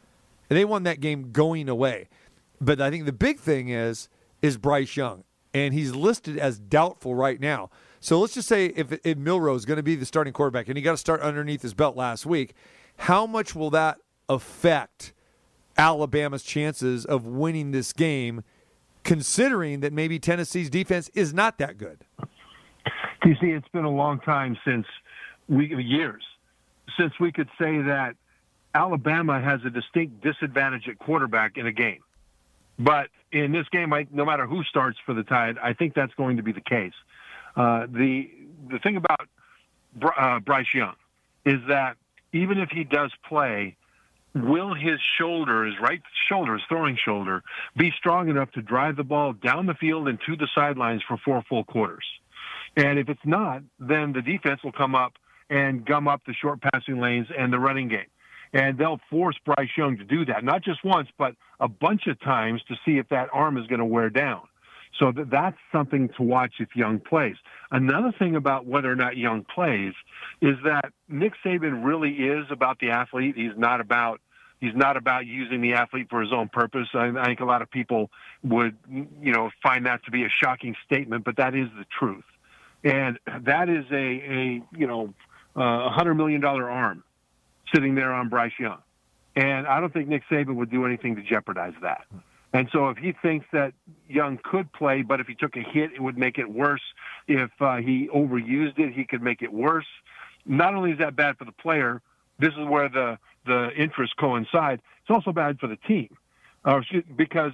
And 0.49 0.57
they 0.57 0.65
won 0.65 0.83
that 0.83 0.99
game 0.99 1.31
going 1.31 1.69
away. 1.69 2.09
But 2.59 2.81
I 2.81 2.89
think 2.89 3.05
the 3.05 3.13
big 3.13 3.39
thing 3.39 3.69
is 3.69 4.09
is 4.41 4.57
Bryce 4.57 4.97
Young, 4.97 5.23
and 5.53 5.73
he's 5.73 5.95
listed 5.95 6.37
as 6.37 6.59
doubtful 6.59 7.15
right 7.15 7.39
now. 7.39 7.69
So 8.01 8.19
let's 8.19 8.33
just 8.33 8.49
say 8.49 8.67
if, 8.67 8.91
if 9.05 9.17
Milroe 9.17 9.55
is 9.55 9.63
going 9.63 9.77
to 9.77 9.83
be 9.83 9.95
the 9.95 10.05
starting 10.05 10.33
quarterback, 10.33 10.67
and 10.67 10.75
he 10.75 10.83
got 10.83 10.91
to 10.91 10.97
start 10.97 11.21
underneath 11.21 11.61
his 11.61 11.73
belt 11.73 11.95
last 11.95 12.25
week, 12.25 12.53
how 12.97 13.25
much 13.25 13.55
will 13.55 13.69
that 13.69 13.99
affect 14.27 15.13
Alabama's 15.77 16.43
chances 16.43 17.05
of 17.05 17.25
winning 17.25 17.71
this 17.71 17.93
game, 17.93 18.43
considering 19.03 19.79
that 19.79 19.93
maybe 19.93 20.19
Tennessee's 20.19 20.69
defense 20.69 21.09
is 21.13 21.33
not 21.33 21.57
that 21.59 21.77
good? 21.77 22.05
You 23.23 23.35
see, 23.39 23.47
it's 23.47 23.67
been 23.69 23.85
a 23.85 23.89
long 23.89 24.19
time 24.19 24.57
since 24.65 24.85
we 25.47 25.73
years 25.81 26.23
since 26.97 27.13
we 27.19 27.31
could 27.31 27.49
say 27.59 27.81
that 27.81 28.15
Alabama 28.75 29.39
has 29.39 29.61
a 29.65 29.69
distinct 29.69 30.21
disadvantage 30.21 30.87
at 30.87 30.97
quarterback 30.99 31.57
in 31.57 31.67
a 31.67 31.71
game. 31.71 32.03
But 32.79 33.09
in 33.31 33.51
this 33.51 33.67
game, 33.69 33.93
I, 33.93 34.07
no 34.11 34.25
matter 34.25 34.47
who 34.47 34.63
starts 34.63 34.97
for 35.05 35.13
the 35.13 35.23
Tide, 35.23 35.57
I 35.61 35.73
think 35.73 35.93
that's 35.93 36.13
going 36.15 36.37
to 36.37 36.43
be 36.43 36.51
the 36.51 36.61
case. 36.61 36.93
Uh, 37.55 37.85
the 37.87 38.29
the 38.69 38.79
thing 38.79 38.97
about 38.97 39.27
uh, 40.17 40.39
Bryce 40.39 40.73
Young 40.73 40.95
is 41.45 41.59
that 41.67 41.97
even 42.31 42.57
if 42.57 42.69
he 42.69 42.83
does 42.83 43.11
play, 43.27 43.75
will 44.33 44.73
his 44.73 44.99
shoulder, 45.19 45.65
his 45.65 45.79
right 45.79 46.01
shoulder, 46.27 46.53
his 46.53 46.63
throwing 46.67 46.97
shoulder, 46.97 47.43
be 47.77 47.91
strong 47.91 48.29
enough 48.29 48.49
to 48.51 48.61
drive 48.61 48.95
the 48.95 49.03
ball 49.03 49.33
down 49.33 49.67
the 49.67 49.75
field 49.75 50.07
and 50.07 50.19
to 50.25 50.35
the 50.35 50.47
sidelines 50.55 51.03
for 51.07 51.17
four 51.17 51.43
full 51.47 51.63
quarters? 51.63 52.05
And 52.75 52.97
if 52.97 53.07
it's 53.07 53.25
not, 53.25 53.61
then 53.79 54.13
the 54.13 54.21
defense 54.23 54.63
will 54.63 54.71
come 54.71 54.95
up 54.95 55.13
and 55.49 55.85
gum 55.85 56.07
up 56.07 56.21
the 56.25 56.33
short 56.33 56.59
passing 56.61 56.99
lanes 56.99 57.27
and 57.37 57.51
the 57.51 57.59
running 57.59 57.87
game. 57.87 58.07
And 58.53 58.77
they'll 58.77 58.99
force 59.09 59.35
Bryce 59.43 59.69
Young 59.75 59.97
to 59.97 60.03
do 60.03 60.25
that, 60.25 60.43
not 60.43 60.63
just 60.63 60.83
once, 60.83 61.09
but 61.17 61.35
a 61.59 61.67
bunch 61.67 62.05
of 62.07 62.19
times 62.21 62.61
to 62.67 62.75
see 62.85 62.97
if 62.97 63.09
that 63.09 63.29
arm 63.33 63.57
is 63.57 63.65
going 63.67 63.79
to 63.79 63.85
wear 63.85 64.09
down. 64.09 64.41
So 64.99 65.11
th- 65.11 65.27
that's 65.31 65.57
something 65.71 66.09
to 66.17 66.23
watch 66.23 66.55
if 66.59 66.75
Young 66.75 66.99
plays. 66.99 67.35
Another 67.71 68.13
thing 68.17 68.35
about 68.35 68.65
whether 68.65 68.91
or 68.91 68.95
not 68.95 69.17
Young 69.17 69.43
plays 69.43 69.93
is 70.41 70.55
that 70.65 70.93
Nick 71.09 71.33
Saban 71.43 71.83
really 71.83 72.11
is 72.11 72.45
about 72.51 72.79
the 72.79 72.91
athlete. 72.91 73.35
He's 73.35 73.57
not 73.57 73.81
about 73.81 74.21
he's 74.59 74.75
not 74.75 74.95
about 74.95 75.25
using 75.25 75.61
the 75.61 75.73
athlete 75.73 76.07
for 76.09 76.21
his 76.21 76.31
own 76.31 76.47
purpose. 76.47 76.87
I, 76.93 77.07
I 77.07 77.25
think 77.25 77.39
a 77.39 77.45
lot 77.45 77.61
of 77.61 77.71
people 77.71 78.11
would 78.43 78.77
you 78.89 79.31
know 79.31 79.49
find 79.61 79.85
that 79.87 80.05
to 80.05 80.11
be 80.11 80.23
a 80.23 80.29
shocking 80.29 80.75
statement, 80.85 81.23
but 81.25 81.37
that 81.37 81.55
is 81.55 81.67
the 81.77 81.85
truth. 81.97 82.23
And 82.83 83.19
that 83.41 83.69
is 83.69 83.85
a 83.91 83.95
a 83.95 84.63
you 84.77 84.87
know 84.87 85.13
a 85.55 85.89
hundred 85.89 86.15
million 86.15 86.41
dollar 86.41 86.69
arm 86.69 87.03
sitting 87.73 87.95
there 87.95 88.13
on 88.13 88.29
Bryce 88.29 88.53
Young. 88.59 88.79
And 89.35 89.65
I 89.65 89.79
don't 89.79 89.91
think 89.91 90.07
Nick 90.07 90.23
Saban 90.29 90.55
would 90.55 90.69
do 90.69 90.85
anything 90.85 91.15
to 91.15 91.23
jeopardize 91.23 91.73
that. 91.81 92.05
And 92.53 92.69
so 92.71 92.89
if 92.89 92.97
he 92.97 93.13
thinks 93.13 93.47
that 93.51 93.73
Young 94.07 94.39
could 94.43 94.71
play, 94.73 95.01
but 95.01 95.19
if 95.19 95.27
he 95.27 95.33
took 95.33 95.55
a 95.55 95.61
hit, 95.61 95.91
it 95.93 96.01
would 96.01 96.17
make 96.17 96.37
it 96.37 96.51
worse. 96.51 96.83
If 97.27 97.49
uh, 97.59 97.77
he 97.77 98.09
overused 98.13 98.77
it, 98.77 98.93
he 98.93 99.05
could 99.05 99.23
make 99.23 99.41
it 99.41 99.51
worse. 99.51 99.87
Not 100.45 100.75
only 100.75 100.91
is 100.91 100.99
that 100.99 101.15
bad 101.15 101.37
for 101.37 101.45
the 101.45 101.51
player, 101.51 102.01
this 102.37 102.53
is 102.53 102.67
where 102.67 102.89
the, 102.89 103.17
the 103.47 103.71
interests 103.75 104.13
coincide. 104.19 104.81
It's 105.01 105.09
also 105.09 105.31
bad 105.31 105.59
for 105.59 105.67
the 105.67 105.77
team 105.77 106.15
uh, 106.63 106.81
because 107.15 107.53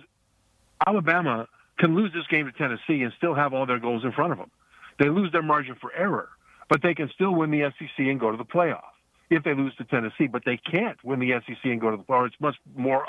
Alabama 0.86 1.48
can 1.78 1.96
lose 1.96 2.12
this 2.14 2.28
game 2.28 2.46
to 2.46 2.52
Tennessee 2.52 3.04
and 3.04 3.14
still 3.18 3.34
have 3.34 3.54
all 3.54 3.66
their 3.66 3.80
goals 3.80 4.04
in 4.04 4.12
front 4.12 4.34
of 4.34 4.38
them. 4.38 4.52
They 4.98 5.08
lose 5.08 5.32
their 5.32 5.42
margin 5.42 5.76
for 5.80 5.94
error, 5.94 6.28
but 6.70 6.82
they 6.82 6.94
can 6.94 7.10
still 7.14 7.34
win 7.34 7.52
the 7.52 7.72
SEC 7.78 8.00
and 8.00 8.20
go 8.20 8.32
to 8.32 8.38
the 8.38 8.46
playoff 8.46 8.84
if 9.30 9.44
they 9.44 9.54
lose 9.54 9.76
to 9.76 9.84
Tennessee. 9.84 10.28
But 10.28 10.44
they 10.46 10.58
can't 10.58 11.04
win 11.04 11.20
the 11.20 11.34
SEC 11.46 11.58
and 11.66 11.82
go 11.82 11.92
to 11.92 11.98
the 11.98 12.04
playoff. 12.04 12.28
It's 12.28 12.40
much 12.40 12.56
more, 12.76 13.06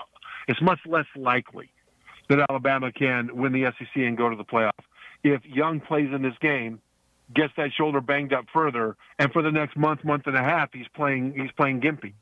it's 0.49 0.61
much 0.61 0.81
less 0.87 1.07
likely 1.15 1.71
that 2.29 2.45
Alabama 2.49 2.91
can 2.91 3.37
win 3.37 3.53
the 3.53 3.73
SEC 3.79 3.95
and 3.97 4.17
go 4.17 4.29
to 4.29 4.37
the 4.37 4.45
playoff. 4.45 4.71
If 5.23 5.45
Young 5.45 5.81
plays 5.81 6.09
in 6.13 6.23
this 6.23 6.37
game, 6.41 6.81
gets 7.35 7.53
that 7.57 7.73
shoulder 7.73 8.01
banged 8.01 8.33
up 8.33 8.47
further, 8.53 8.97
and 9.19 9.33
for 9.33 9.43
the 9.43 9.53
next 9.53 9.77
month, 9.77 10.05
month 10.05 10.27
and 10.27 10.37
a 10.37 10.43
half, 10.43 10.71
he's 10.73 10.89
playing 10.95 11.35
he's 11.37 11.53
playing 11.53 11.81
gimpy. 11.81 12.15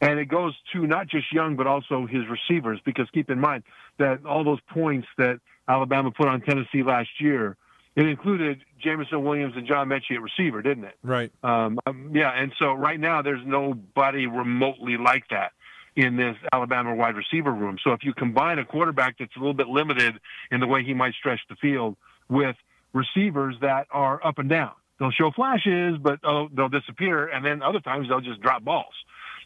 And 0.00 0.18
it 0.20 0.26
goes 0.26 0.54
to 0.74 0.86
not 0.86 1.08
just 1.08 1.32
Young, 1.32 1.56
but 1.56 1.66
also 1.66 2.06
his 2.06 2.24
receivers, 2.28 2.78
because 2.84 3.08
keep 3.12 3.30
in 3.30 3.40
mind 3.40 3.62
that 3.98 4.26
all 4.26 4.44
those 4.44 4.60
points 4.68 5.08
that 5.16 5.40
Alabama 5.68 6.10
put 6.10 6.28
on 6.28 6.42
Tennessee 6.42 6.82
last 6.82 7.08
year, 7.18 7.56
it 7.96 8.06
included 8.06 8.62
Jameson 8.78 9.24
Williams 9.24 9.54
and 9.56 9.66
John 9.66 9.88
Metchie 9.88 10.12
at 10.14 10.22
receiver, 10.22 10.60
didn't 10.60 10.84
it? 10.84 10.96
Right. 11.02 11.32
Um, 11.42 11.80
um, 11.86 12.12
yeah, 12.14 12.30
and 12.30 12.52
so 12.58 12.74
right 12.74 13.00
now 13.00 13.22
there's 13.22 13.44
nobody 13.44 14.26
remotely 14.26 14.98
like 14.98 15.24
that 15.30 15.52
in 15.96 16.16
this 16.16 16.36
Alabama 16.52 16.94
wide 16.94 17.16
receiver 17.16 17.50
room. 17.50 17.78
So 17.82 17.92
if 17.92 18.04
you 18.04 18.12
combine 18.12 18.58
a 18.58 18.66
quarterback 18.66 19.16
that's 19.18 19.34
a 19.34 19.38
little 19.38 19.54
bit 19.54 19.68
limited 19.68 20.20
in 20.50 20.60
the 20.60 20.66
way 20.66 20.84
he 20.84 20.92
might 20.92 21.14
stretch 21.14 21.40
the 21.48 21.56
field 21.56 21.96
with 22.28 22.56
receivers 22.92 23.56
that 23.62 23.86
are 23.90 24.24
up 24.24 24.38
and 24.38 24.50
down, 24.50 24.72
they'll 25.00 25.10
show 25.10 25.30
flashes, 25.30 25.96
but 25.98 26.20
oh, 26.22 26.48
they'll 26.52 26.68
disappear, 26.68 27.26
and 27.28 27.44
then 27.44 27.62
other 27.62 27.80
times 27.80 28.08
they'll 28.08 28.20
just 28.20 28.42
drop 28.42 28.62
balls. 28.62 28.94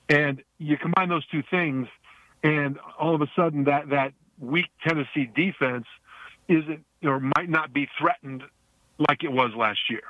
And 0.08 0.42
you 0.58 0.76
combine 0.76 1.08
those 1.08 1.26
two 1.28 1.44
things, 1.48 1.86
and 2.42 2.80
all 2.98 3.14
of 3.14 3.22
a 3.22 3.30
sudden 3.36 3.64
that 3.64 3.90
that 3.90 4.12
weak 4.40 4.66
Tennessee 4.84 5.30
defense 5.32 5.86
isn't 6.48 6.84
or 7.04 7.20
might 7.20 7.48
not 7.48 7.72
be 7.72 7.88
threatened 7.98 8.42
like 9.08 9.24
it 9.24 9.32
was 9.32 9.52
last 9.56 9.80
year. 9.88 10.02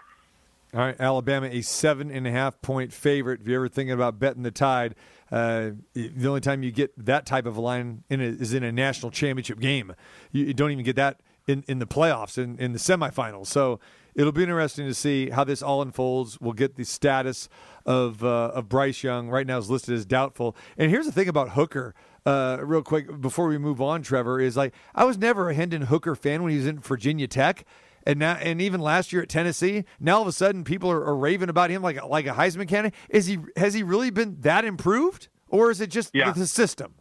All 0.73 0.81
right, 0.81 1.01
Alabama, 1.01 1.49
a 1.49 1.63
seven 1.63 2.13
and 2.13 2.27
a 2.29 2.31
half 2.31 2.61
point 2.63 2.93
favorite. 2.93 3.41
If 3.41 3.49
you're 3.49 3.57
ever 3.57 3.69
thinking 3.69 3.93
about 3.93 4.21
betting 4.21 4.45
the 4.45 4.53
tide, 4.53 4.95
uh, 5.33 5.71
the 5.95 6.29
only 6.29 6.41
time 6.41 6.63
you 6.63 6.71
get 6.71 6.93
that 7.07 7.27
type 7.27 7.47
of 7.47 7.59
line 7.59 8.05
in 8.09 8.21
a, 8.21 8.25
is 8.25 8.55
in 8.55 8.63
a 8.63 8.71
national 8.71 9.11
championship 9.11 9.59
game. 9.59 9.93
You, 10.31 10.45
you, 10.47 10.55
don't 10.55 10.71
even 10.71 10.85
get 10.85 10.95
that 10.95 11.21
in, 11.49 11.65
in 11.67 11.81
the 11.81 11.89
playoffs, 11.89 12.39
in, 12.39 12.57
in 12.59 12.73
the 12.73 12.79
semifinals. 12.79 13.49
So 13.49 13.81
it'll 14.15 14.31
be 14.31 14.45
interesting 14.45 14.87
to 14.87 14.95
see 14.95 15.31
how 15.31 15.43
this 15.43 15.61
all 15.61 15.83
unfolds. 15.83 16.41
We'll 16.41 16.53
get 16.53 16.77
the 16.77 16.85
status 16.85 17.49
of 17.85 18.23
uh, 18.23 18.53
of 18.55 18.69
Bryce 18.69 19.03
Young. 19.03 19.29
Right 19.29 19.49
now 19.49 19.59
is 19.59 19.71
listed 19.71 19.95
as 19.95 20.07
doubtful. 20.07 20.57
And 20.79 20.91
here's 20.91 21.07
the 21.07 21.13
thing 21.13 21.29
about 21.29 21.51
Hooker. 21.51 21.97
Uh, 22.27 22.59
real 22.63 22.83
quick 22.83 23.21
before 23.21 23.49
we 23.49 23.57
move 23.59 23.81
on, 23.81 24.03
Trevor 24.03 24.41
is 24.41 24.57
like 24.57 24.75
I 24.95 25.05
was 25.05 25.17
never 25.19 25.51
a 25.51 25.55
Hendon 25.55 25.83
Hooker 25.83 26.15
fan 26.15 26.43
when 26.43 26.51
he 26.53 26.59
was 26.59 26.67
in 26.67 26.79
Virginia 26.79 27.27
Tech 27.27 27.65
and 28.07 28.19
now 28.19 28.35
and 28.35 28.61
even 28.61 28.81
last 28.81 29.13
year 29.13 29.23
at 29.23 29.29
Tennessee, 29.29 29.85
now 29.99 30.17
all 30.17 30.23
of 30.23 30.29
a 30.29 30.33
sudden 30.33 30.65
people 30.65 30.91
are, 30.91 31.05
are 31.05 31.17
raving 31.17 31.49
about 31.49 31.71
him 31.71 31.83
like 31.83 32.03
like 32.05 32.27
a 32.27 32.31
Heisman 32.33 32.69
candidate. 32.69 32.95
Is 33.09 33.27
he 33.27 33.39
has 33.57 33.75
he 33.75 33.83
really 33.83 34.11
been 34.11 34.37
that 34.41 34.65
improved, 34.65 35.29
or 35.49 35.71
is 35.71 35.81
it 35.81 35.91
just 35.91 36.15
Yeah. 36.15 36.33
the 36.33 36.47
system? 36.47 36.95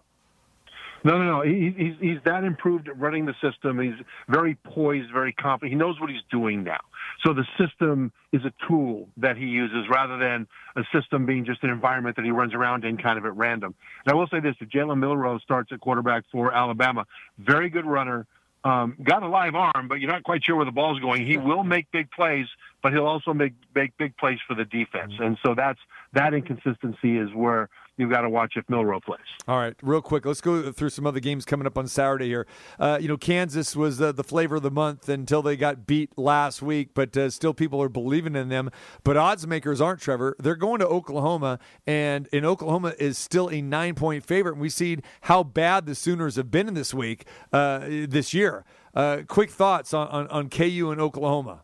No, 1.03 1.17
no, 1.17 1.23
no. 1.23 1.41
He, 1.41 1.73
he's 1.77 1.93
he's 1.99 2.17
that 2.25 2.43
improved 2.43 2.89
at 2.89 2.97
running 2.99 3.25
the 3.25 3.35
system. 3.41 3.79
He's 3.79 3.93
very 4.27 4.55
poised, 4.65 5.11
very 5.13 5.31
confident. 5.33 5.71
He 5.71 5.77
knows 5.77 5.99
what 5.99 6.09
he's 6.09 6.23
doing 6.29 6.63
now. 6.63 6.79
So 7.23 7.33
the 7.33 7.45
system 7.57 8.11
is 8.31 8.41
a 8.45 8.53
tool 8.67 9.09
that 9.17 9.37
he 9.37 9.45
uses 9.45 9.87
rather 9.89 10.17
than 10.17 10.47
a 10.75 10.83
system 10.93 11.25
being 11.25 11.45
just 11.45 11.63
an 11.63 11.69
environment 11.69 12.15
that 12.15 12.25
he 12.25 12.31
runs 12.31 12.53
around 12.53 12.85
in 12.85 12.97
kind 12.97 13.17
of 13.17 13.25
at 13.25 13.35
random. 13.35 13.75
And 14.05 14.13
I 14.13 14.15
will 14.15 14.27
say 14.27 14.39
this: 14.39 14.55
if 14.59 14.69
Jalen 14.69 14.99
Milroe 14.99 15.39
starts 15.39 15.71
at 15.71 15.79
quarterback 15.79 16.23
for 16.31 16.53
Alabama, 16.53 17.05
very 17.37 17.69
good 17.69 17.85
runner. 17.85 18.25
Um, 18.61 18.97
got 19.01 19.23
a 19.23 19.27
live 19.27 19.55
arm, 19.55 19.87
but 19.87 20.01
you're 20.01 20.11
not 20.11 20.23
quite 20.23 20.43
sure 20.43 20.57
where 20.57 20.65
the 20.65 20.71
ball's 20.71 20.99
going. 20.99 21.25
He 21.25 21.37
will 21.37 21.63
make 21.63 21.89
big 21.91 22.11
plays, 22.11 22.45
but 22.83 22.91
he'll 22.91 23.05
also 23.05 23.33
make 23.33 23.53
make 23.73 23.95
big 23.97 24.17
plays 24.17 24.39
for 24.45 24.53
the 24.53 24.65
defense. 24.65 25.13
And 25.17 25.37
so 25.45 25.55
that's 25.55 25.79
that 26.11 26.33
inconsistency 26.33 27.17
is 27.17 27.33
where 27.33 27.69
you've 27.99 28.09
got 28.09 28.21
to 28.21 28.29
watch 28.29 28.53
if 28.55 28.67
Milroe 28.69 28.99
plays. 28.99 29.19
All 29.47 29.57
right, 29.57 29.75
real 29.81 30.01
quick, 30.01 30.25
let's 30.25 30.41
go 30.41 30.71
through 30.71 30.89
some 30.89 31.05
other 31.05 31.19
games 31.19 31.45
coming 31.45 31.67
up 31.67 31.77
on 31.77 31.87
Saturday 31.87 32.27
here. 32.27 32.47
Uh, 32.79 32.97
you 32.99 33.07
know, 33.07 33.17
Kansas 33.17 33.75
was 33.75 34.01
uh, 34.01 34.11
the 34.11 34.23
flavor 34.23 34.55
of 34.55 34.63
the 34.63 34.71
month 34.71 35.09
until 35.09 35.41
they 35.41 35.55
got 35.55 35.85
beat 35.85 36.17
last 36.17 36.61
week, 36.61 36.91
but 36.93 37.15
uh, 37.17 37.29
still 37.29 37.53
people 37.53 37.81
are 37.81 37.89
believing 37.89 38.35
in 38.35 38.49
them. 38.49 38.71
But 39.03 39.17
odds 39.17 39.45
makers 39.45 39.81
aren't, 39.81 39.99
Trevor. 39.99 40.35
They're 40.39 40.55
going 40.55 40.79
to 40.79 40.87
Oklahoma, 40.87 41.59
and 41.85 42.27
in 42.31 42.45
Oklahoma 42.45 42.93
is 42.97 43.17
still 43.17 43.49
a 43.49 43.61
nine 43.61 43.95
point 43.95 44.23
favorite. 44.23 44.53
And 44.53 44.61
we 44.61 44.69
see 44.69 44.97
how 45.21 45.43
bad 45.43 45.85
the 45.85 45.95
Sooners 45.95 46.37
have 46.37 46.49
been 46.49 46.67
in 46.67 46.73
this 46.73 46.93
week, 46.93 47.25
uh, 47.51 47.79
this 47.79 48.33
year. 48.33 48.63
Uh, 48.93 49.21
quick 49.27 49.51
thoughts 49.51 49.93
on, 49.93 50.07
on, 50.07 50.27
on 50.27 50.49
KU 50.49 50.89
and 50.91 50.99
Oklahoma. 50.99 51.63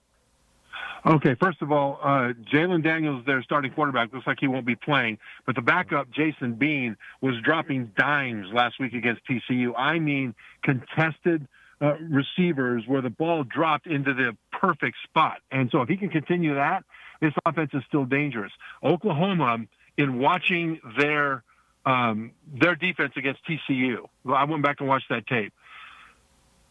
Okay, 1.06 1.36
first 1.36 1.62
of 1.62 1.72
all, 1.72 2.00
uh, 2.02 2.34
Jalon 2.52 2.84
Daniels, 2.84 3.24
their 3.28 3.44
starting 3.44 3.72
quarterback, 3.72 4.12
looks 4.12 4.26
like 4.26 4.40
he 4.40 4.48
won't 4.48 4.66
be 4.66 4.76
playing. 4.76 5.20
But 5.46 5.54
the 5.54 5.62
backup, 5.62 6.10
Jason 6.10 6.54
Bean, 6.54 6.98
was 7.22 7.36
dropping 7.44 7.92
dimes 7.96 8.48
last 8.52 8.80
week 8.80 8.94
against 8.94 9.22
TCU. 9.28 9.74
I 9.78 10.00
mean, 10.00 10.34
contested 10.64 11.48
uh, 11.80 11.94
receivers 12.00 12.86
where 12.88 13.02
the 13.02 13.12
ball 13.12 13.44
dropped 13.44 13.86
into 13.86 14.16
the 14.16 14.36
perfect 14.52 14.98
spot. 15.04 15.42
And 15.52 15.70
so 15.70 15.84
if 15.84 15.90
he 15.90 15.98
can 15.98 16.10
continue 16.10 16.56
that, 16.56 16.84
this 17.22 17.34
offense 17.46 17.70
is 17.76 17.84
still 17.88 18.06
dangerous. 18.06 18.52
Oklahoma, 18.84 19.60
in 19.98 20.18
watching 20.18 20.80
their 20.98 21.44
um, 21.86 22.32
their 22.52 22.76
defense 22.76 23.14
against 23.16 23.42
TCU, 23.48 24.08
I 24.28 24.46
went 24.46 24.64
back 24.64 24.78
and 24.80 24.90
watched 24.90 25.10
that 25.10 25.28
tape. 25.28 25.54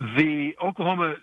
The 0.00 0.56
Oklahoma, 0.60 1.14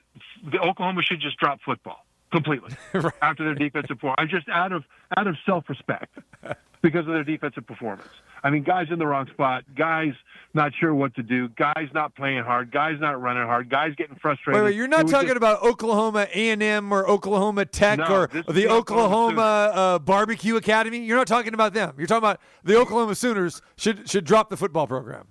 the 0.50 0.60
Oklahoma 0.60 1.02
should 1.02 1.20
just 1.20 1.38
drop 1.38 1.60
football 1.66 2.06
completely 2.32 2.76
after 3.22 3.44
their 3.44 3.56
defensive 3.56 3.98
performance. 3.98 4.16
I'm 4.20 4.30
just 4.30 4.50
out 4.50 4.72
of 4.72 4.84
out 5.18 5.28
of 5.28 5.36
self 5.46 5.68
respect 5.70 6.18
because 6.82 7.02
of 7.08 7.14
their 7.14 7.24
defensive 7.24 7.66
performance. 7.68 8.10
I 8.44 8.50
mean, 8.50 8.64
guys 8.64 8.88
in 8.90 8.98
the 8.98 9.06
wrong 9.06 9.28
spot, 9.28 9.64
guys 9.76 10.14
not 10.54 10.72
sure 10.80 10.94
what 10.96 11.14
to 11.16 11.24
do, 11.24 11.48
guys 11.50 11.90
not 11.94 12.16
playing 12.16 12.44
hard, 12.44 12.72
guys 12.72 12.98
not 13.00 13.22
running 13.22 13.44
hard, 13.44 13.70
guys 13.70 13.94
getting 13.96 14.16
frustrated. 14.16 14.62
Wait, 14.62 14.70
wait, 14.72 14.76
you're 14.76 14.88
not 14.88 15.08
talking 15.08 15.28
just- 15.28 15.38
about 15.38 15.62
Oklahoma 15.62 16.28
A&M 16.34 16.92
or 16.92 17.08
Oklahoma 17.08 17.66
Tech 17.66 18.00
No, 18.00 18.06
or 18.06 18.28
the 18.28 18.42
the 18.52 18.68
Oklahoma 18.68 19.32
Oklahoma 19.32 19.42
uh, 19.42 20.00
Barbecue 20.00 20.56
Academy. 20.56 21.00
You're 21.00 21.18
not 21.18 21.28
talking 21.28 21.54
about 21.54 21.74
them. 21.74 21.94
You're 21.98 22.08
talking 22.08 22.20
about 22.24 22.40
the 22.64 22.78
Oklahoma 22.78 23.16
Sooners 23.16 23.62
should 23.78 24.10
should 24.10 24.26
drop 24.26 24.50
the 24.50 24.58
football 24.58 24.88
program. 24.88 25.28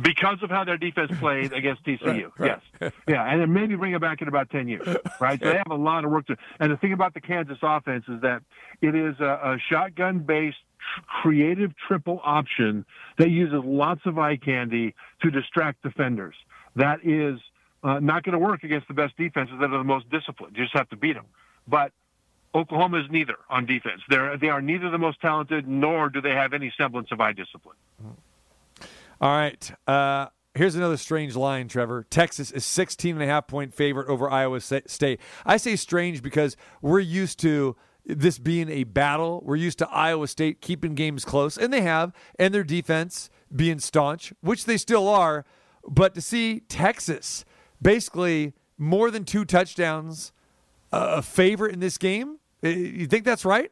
Because 0.00 0.42
of 0.42 0.50
how 0.50 0.64
their 0.64 0.76
defense 0.76 1.12
played 1.18 1.52
against 1.52 1.84
TCU. 1.84 2.30
Right, 2.38 2.60
Yes, 2.80 2.92
yeah, 3.08 3.24
and 3.24 3.40
then 3.40 3.52
maybe 3.52 3.76
bring 3.76 3.92
it 3.92 4.00
back 4.00 4.22
in 4.22 4.28
about 4.28 4.50
ten 4.50 4.68
years, 4.68 4.86
right? 5.20 5.40
So 5.40 5.50
they 5.50 5.56
have 5.56 5.70
a 5.70 5.74
lot 5.74 6.04
of 6.04 6.10
work 6.10 6.26
to. 6.26 6.36
And 6.60 6.72
the 6.72 6.76
thing 6.76 6.92
about 6.92 7.14
the 7.14 7.20
Kansas 7.20 7.58
offense 7.62 8.04
is 8.08 8.20
that 8.22 8.42
it 8.80 8.94
is 8.94 9.18
a, 9.20 9.24
a 9.24 9.58
shotgun-based, 9.70 10.56
creative 11.22 11.72
triple 11.88 12.20
option 12.24 12.84
that 13.18 13.30
uses 13.30 13.60
lots 13.64 14.02
of 14.04 14.18
eye 14.18 14.36
candy 14.36 14.94
to 15.22 15.30
distract 15.30 15.82
defenders. 15.82 16.36
That 16.76 17.00
is 17.04 17.40
uh, 17.82 18.00
not 18.00 18.22
going 18.22 18.34
to 18.34 18.38
work 18.38 18.64
against 18.64 18.88
the 18.88 18.94
best 18.94 19.16
defenses 19.16 19.56
that 19.60 19.72
are 19.72 19.78
the 19.78 19.84
most 19.84 20.10
disciplined. 20.10 20.56
You 20.56 20.64
just 20.64 20.76
have 20.76 20.88
to 20.90 20.96
beat 20.96 21.14
them, 21.14 21.26
but. 21.66 21.92
Oklahoma 22.54 23.00
is 23.00 23.10
neither 23.10 23.36
on 23.50 23.66
defense. 23.66 24.00
They're, 24.08 24.38
they 24.38 24.48
are 24.48 24.62
neither 24.62 24.88
the 24.88 24.96
most 24.96 25.20
talented, 25.20 25.68
nor 25.68 26.08
do 26.08 26.22
they 26.22 26.30
have 26.30 26.54
any 26.54 26.72
semblance 26.78 27.12
of 27.12 27.20
eye 27.20 27.32
discipline. 27.32 27.76
All 29.20 29.30
right. 29.30 29.70
Uh, 29.86 30.26
here's 30.54 30.74
another 30.74 30.96
strange 30.96 31.36
line, 31.36 31.68
Trevor. 31.68 32.04
Texas 32.10 32.50
is 32.50 32.64
16 32.64 33.14
and 33.14 33.22
a 33.22 33.26
half 33.26 33.46
point 33.46 33.72
favorite 33.72 34.08
over 34.08 34.30
Iowa 34.30 34.60
State. 34.60 35.20
I 35.44 35.56
say 35.56 35.76
strange 35.76 36.22
because 36.22 36.56
we're 36.82 37.00
used 37.00 37.38
to 37.40 37.76
this 38.04 38.38
being 38.38 38.68
a 38.68 38.84
battle. 38.84 39.42
We're 39.44 39.56
used 39.56 39.78
to 39.78 39.88
Iowa 39.88 40.28
State 40.28 40.60
keeping 40.60 40.94
games 40.94 41.24
close, 41.24 41.56
and 41.56 41.72
they 41.72 41.80
have, 41.82 42.12
and 42.38 42.54
their 42.54 42.64
defense 42.64 43.30
being 43.54 43.78
staunch, 43.78 44.32
which 44.40 44.64
they 44.64 44.76
still 44.76 45.08
are. 45.08 45.44
But 45.88 46.14
to 46.14 46.20
see 46.20 46.60
Texas 46.60 47.44
basically 47.80 48.54
more 48.78 49.10
than 49.10 49.24
two 49.24 49.44
touchdowns, 49.44 50.32
a 50.92 51.22
favorite 51.22 51.72
in 51.72 51.80
this 51.80 51.98
game, 51.98 52.38
uh, 52.64 52.68
you 52.68 53.06
think 53.06 53.24
that's 53.24 53.44
right? 53.44 53.70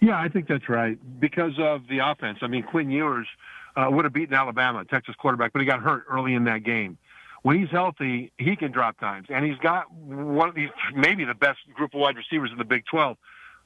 Yeah, 0.00 0.18
I 0.18 0.28
think 0.28 0.48
that's 0.48 0.68
right 0.68 0.98
because 1.20 1.52
of 1.58 1.82
the 1.88 1.98
offense. 2.04 2.38
I 2.42 2.46
mean, 2.46 2.62
Quinn 2.62 2.90
Ewers 2.90 3.28
uh, 3.76 3.88
would 3.90 4.04
have 4.04 4.12
beaten 4.12 4.34
Alabama, 4.34 4.84
Texas 4.84 5.14
quarterback, 5.16 5.52
but 5.52 5.60
he 5.60 5.66
got 5.66 5.80
hurt 5.80 6.04
early 6.08 6.34
in 6.34 6.44
that 6.44 6.62
game. 6.64 6.98
When 7.42 7.58
he's 7.58 7.70
healthy, 7.70 8.32
he 8.38 8.56
can 8.56 8.72
drop 8.72 8.98
times, 8.98 9.26
and 9.28 9.44
he's 9.44 9.58
got 9.58 9.92
one 9.92 10.48
of 10.48 10.54
these 10.54 10.70
maybe 10.94 11.24
the 11.24 11.34
best 11.34 11.58
group 11.74 11.92
of 11.94 12.00
wide 12.00 12.16
receivers 12.16 12.50
in 12.50 12.56
the 12.56 12.64
Big 12.64 12.84
12, 12.90 13.18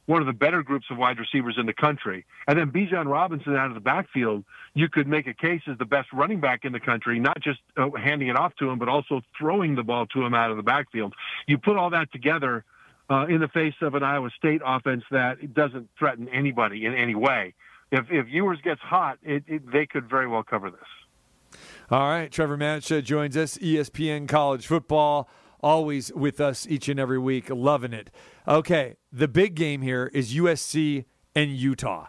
one 0.06 0.20
of 0.20 0.26
the 0.26 0.32
better 0.32 0.64
groups 0.64 0.86
of 0.90 0.98
wide 0.98 1.18
receivers 1.18 1.56
in 1.58 1.66
the 1.66 1.72
country. 1.72 2.24
And 2.48 2.58
then 2.58 2.72
Bijan 2.72 3.06
Robinson 3.06 3.54
out 3.54 3.68
of 3.68 3.74
the 3.74 3.80
backfield, 3.80 4.44
you 4.74 4.88
could 4.88 5.06
make 5.06 5.28
a 5.28 5.34
case 5.34 5.62
as 5.68 5.78
the 5.78 5.84
best 5.84 6.08
running 6.12 6.40
back 6.40 6.64
in 6.64 6.72
the 6.72 6.80
country, 6.80 7.20
not 7.20 7.40
just 7.40 7.60
uh, 7.76 7.90
handing 7.90 8.28
it 8.28 8.36
off 8.36 8.52
to 8.56 8.68
him, 8.68 8.80
but 8.80 8.88
also 8.88 9.20
throwing 9.38 9.76
the 9.76 9.84
ball 9.84 10.06
to 10.06 10.24
him 10.24 10.34
out 10.34 10.50
of 10.50 10.56
the 10.56 10.62
backfield. 10.62 11.14
You 11.46 11.58
put 11.58 11.76
all 11.76 11.90
that 11.90 12.10
together 12.10 12.64
uh, 13.10 13.26
in 13.28 13.40
the 13.40 13.48
face 13.48 13.74
of 13.80 13.94
an 13.94 14.02
Iowa 14.02 14.30
State 14.36 14.60
offense 14.64 15.04
that 15.10 15.54
doesn't 15.54 15.88
threaten 15.98 16.28
anybody 16.28 16.84
in 16.84 16.94
any 16.94 17.14
way. 17.14 17.54
If 17.90 18.06
if 18.10 18.26
Ewers 18.28 18.58
gets 18.62 18.80
hot, 18.80 19.18
it, 19.22 19.44
it, 19.46 19.70
they 19.72 19.86
could 19.86 20.08
very 20.08 20.28
well 20.28 20.42
cover 20.42 20.70
this. 20.70 21.58
All 21.90 22.08
right, 22.08 22.30
Trevor 22.30 22.58
Matich 22.58 23.02
joins 23.04 23.36
us, 23.36 23.56
ESPN 23.58 24.28
College 24.28 24.66
Football, 24.66 25.28
always 25.60 26.12
with 26.12 26.40
us 26.40 26.66
each 26.66 26.88
and 26.88 27.00
every 27.00 27.18
week, 27.18 27.48
loving 27.48 27.94
it. 27.94 28.10
Okay, 28.46 28.96
the 29.10 29.28
big 29.28 29.54
game 29.54 29.80
here 29.80 30.10
is 30.12 30.34
USC 30.34 31.06
and 31.34 31.50
Utah. 31.50 32.08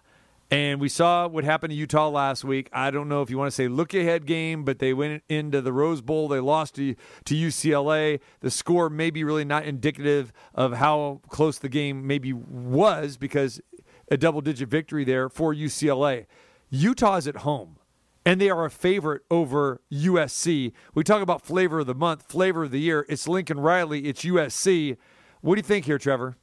And 0.51 0.81
we 0.81 0.89
saw 0.89 1.27
what 1.27 1.43
happened 1.43 1.71
to 1.71 1.77
Utah 1.77 2.09
last 2.09 2.43
week. 2.43 2.69
I 2.73 2.89
don't 2.89 3.07
know 3.07 3.21
if 3.21 3.29
you 3.29 3.37
want 3.37 3.51
to 3.51 3.55
say 3.55 3.67
look 3.67 3.93
ahead 3.93 4.25
game, 4.25 4.63
but 4.63 4.79
they 4.79 4.93
went 4.93 5.21
into 5.29 5.61
the 5.61 5.71
Rose 5.71 6.01
Bowl. 6.01 6.27
They 6.27 6.39
lost 6.39 6.75
to, 6.75 6.95
to 7.25 7.35
UCLA. 7.35 8.19
The 8.39 8.49
score 8.49 8.89
may 8.89 9.11
be 9.11 9.23
really 9.23 9.45
not 9.45 9.65
indicative 9.65 10.33
of 10.55 10.73
how 10.73 11.21
close 11.29 11.59
the 11.59 11.69
game 11.69 12.07
maybe 12.07 12.33
was 12.33 13.15
because 13.15 13.61
a 14.09 14.17
double 14.17 14.41
digit 14.41 14.69
victory 14.69 15.03
there 15.03 15.29
for 15.29 15.53
UCLA. 15.53 16.25
Utah 16.69 17.17
is 17.17 17.27
at 17.27 17.37
home, 17.37 17.77
and 18.25 18.39
they 18.39 18.49
are 18.49 18.65
a 18.65 18.69
favorite 18.69 19.23
over 19.31 19.81
USC. 19.91 20.71
We 20.93 21.03
talk 21.03 21.21
about 21.21 21.41
flavor 21.41 21.79
of 21.79 21.87
the 21.87 21.95
month, 21.95 22.23
flavor 22.23 22.63
of 22.63 22.71
the 22.71 22.79
year. 22.79 23.05
It's 23.09 23.27
Lincoln 23.27 23.59
Riley, 23.59 24.07
it's 24.07 24.23
USC. 24.23 24.97
What 25.41 25.55
do 25.55 25.59
you 25.59 25.63
think 25.63 25.85
here, 25.85 25.97
Trevor? 25.97 26.35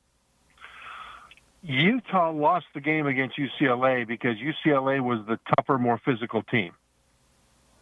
Utah 1.63 2.31
lost 2.31 2.67
the 2.75 2.81
game 2.81 3.07
against 3.07 3.37
UCLA 3.37 4.07
because 4.07 4.37
UCLA 4.37 5.01
was 5.01 5.27
the 5.27 5.39
tougher, 5.57 5.79
more 5.79 6.01
physical 6.05 6.43
team. 6.45 6.73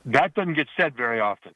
That 0.06 0.34
doesn't 0.34 0.54
get 0.54 0.68
said 0.76 0.96
very 0.96 1.20
often 1.20 1.52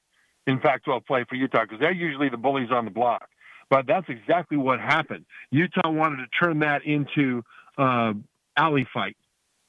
in 0.46 0.58
Pac-12 0.58 1.06
play 1.06 1.24
for 1.28 1.36
Utah 1.36 1.62
because 1.62 1.80
they're 1.80 1.92
usually 1.92 2.28
the 2.28 2.36
bullies 2.36 2.70
on 2.70 2.84
the 2.84 2.90
block. 2.90 3.28
But 3.70 3.86
that's 3.86 4.08
exactly 4.08 4.56
what 4.56 4.80
happened. 4.80 5.26
Utah 5.50 5.90
wanted 5.90 6.18
to 6.18 6.26
turn 6.38 6.58
that 6.60 6.84
into 6.84 7.42
uh, 7.78 8.12
alley 8.56 8.86
fight 8.92 9.16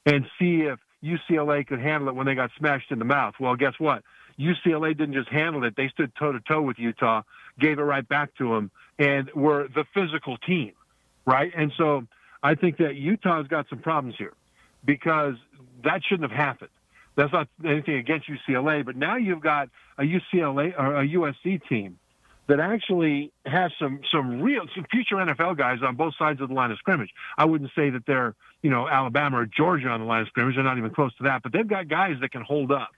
and 0.04 0.26
see 0.38 0.62
if 0.62 0.78
UCLA 1.02 1.66
could 1.66 1.80
handle 1.80 2.08
it 2.08 2.14
when 2.14 2.26
they 2.26 2.34
got 2.34 2.50
smashed 2.58 2.90
in 2.90 2.98
the 2.98 3.04
mouth. 3.04 3.34
Well, 3.40 3.56
guess 3.56 3.74
what? 3.78 4.02
UCLA 4.38 4.96
didn't 4.96 5.14
just 5.14 5.28
handle 5.28 5.64
it; 5.64 5.74
they 5.76 5.88
stood 5.88 6.12
toe 6.18 6.32
to 6.32 6.40
toe 6.40 6.62
with 6.62 6.78
Utah, 6.78 7.22
gave 7.58 7.78
it 7.78 7.82
right 7.82 8.06
back 8.06 8.34
to 8.36 8.54
them, 8.54 8.70
and 8.98 9.30
were 9.34 9.68
the 9.74 9.84
physical 9.94 10.36
team, 10.38 10.72
right? 11.26 11.52
And 11.56 11.72
so 11.76 12.06
I 12.42 12.54
think 12.54 12.78
that 12.78 12.96
Utah's 12.96 13.46
got 13.48 13.68
some 13.68 13.80
problems 13.80 14.16
here 14.18 14.32
because 14.84 15.34
that 15.84 16.02
shouldn't 16.04 16.30
have 16.30 16.38
happened. 16.38 16.70
That's 17.16 17.32
not 17.32 17.48
anything 17.64 17.96
against 17.96 18.28
UCLA, 18.28 18.84
but 18.84 18.96
now 18.96 19.16
you've 19.16 19.42
got 19.42 19.68
a 19.98 20.02
UCLA 20.02 20.72
or 20.78 21.00
a 21.00 21.08
USC 21.08 21.60
team 21.68 21.98
that 22.46 22.60
actually 22.60 23.32
has 23.46 23.70
some 23.78 24.00
some 24.10 24.40
real 24.40 24.64
some 24.74 24.84
future 24.90 25.16
NFL 25.16 25.56
guys 25.56 25.78
on 25.82 25.96
both 25.96 26.14
sides 26.16 26.40
of 26.40 26.48
the 26.48 26.54
line 26.54 26.70
of 26.70 26.78
scrimmage. 26.78 27.10
I 27.38 27.44
wouldn't 27.44 27.70
say 27.74 27.90
that 27.90 28.06
they're 28.06 28.34
you 28.62 28.70
know 28.70 28.88
Alabama 28.88 29.40
or 29.40 29.46
Georgia 29.46 29.88
on 29.88 30.00
the 30.00 30.06
line 30.06 30.22
of 30.22 30.28
scrimmage. 30.28 30.56
They're 30.56 30.64
not 30.64 30.78
even 30.78 30.90
close 30.90 31.14
to 31.16 31.24
that, 31.24 31.42
but 31.42 31.52
they've 31.52 31.66
got 31.66 31.88
guys 31.88 32.16
that 32.20 32.32
can 32.32 32.42
hold 32.42 32.72
up. 32.72 32.90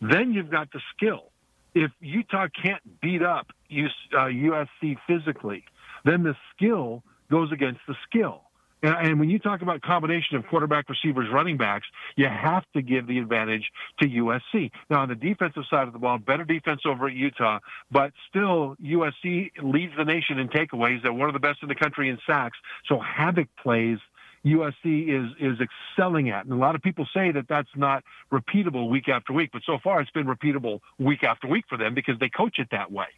Then 0.00 0.32
you've 0.32 0.50
got 0.50 0.70
the 0.72 0.80
skill. 0.94 1.30
If 1.74 1.90
Utah 2.00 2.48
can't 2.48 2.82
beat 3.00 3.22
up 3.22 3.48
USC 3.70 4.96
uh, 4.96 5.00
physically, 5.06 5.64
then 6.04 6.22
the 6.22 6.34
skill 6.54 7.02
goes 7.30 7.52
against 7.52 7.80
the 7.86 7.94
skill. 8.08 8.42
And, 8.82 9.18
when 9.18 9.28
you 9.28 9.38
talk 9.38 9.62
about 9.62 9.82
combination 9.82 10.36
of 10.36 10.46
quarterback, 10.46 10.88
receivers, 10.88 11.28
running 11.32 11.56
backs, 11.56 11.86
you 12.16 12.26
have 12.26 12.64
to 12.74 12.82
give 12.82 13.06
the 13.06 13.18
advantage 13.18 13.70
to 14.00 14.08
USC. 14.08 14.70
Now, 14.88 15.00
on 15.00 15.08
the 15.08 15.14
defensive 15.14 15.64
side 15.68 15.86
of 15.86 15.92
the 15.92 15.98
ball, 15.98 16.18
better 16.18 16.44
defense 16.44 16.82
over 16.86 17.08
at 17.08 17.14
Utah, 17.14 17.58
but 17.90 18.12
still 18.28 18.76
USC 18.82 19.50
leads 19.62 19.92
the 19.96 20.04
nation 20.04 20.38
in 20.38 20.48
takeaways. 20.48 21.02
They're 21.02 21.12
one 21.12 21.28
of 21.28 21.32
the 21.32 21.40
best 21.40 21.58
in 21.62 21.68
the 21.68 21.74
country 21.74 22.08
in 22.08 22.18
sacks. 22.26 22.58
So 22.88 23.00
havoc 23.00 23.48
plays 23.62 23.98
USC 24.44 25.08
is 25.08 25.30
is 25.40 25.58
excelling 25.60 26.30
at. 26.30 26.44
And 26.44 26.52
a 26.52 26.56
lot 26.56 26.74
of 26.74 26.82
people 26.82 27.06
say 27.12 27.32
that 27.32 27.46
that's 27.48 27.68
not 27.76 28.04
repeatable 28.32 28.88
week 28.88 29.08
after 29.08 29.32
week, 29.32 29.50
but 29.52 29.62
so 29.66 29.78
far 29.82 30.00
it's 30.00 30.10
been 30.10 30.26
repeatable 30.26 30.80
week 30.98 31.24
after 31.24 31.48
week 31.48 31.64
for 31.68 31.76
them 31.76 31.94
because 31.94 32.18
they 32.20 32.28
coach 32.28 32.58
it 32.58 32.68
that 32.70 32.90
way. 32.90 33.08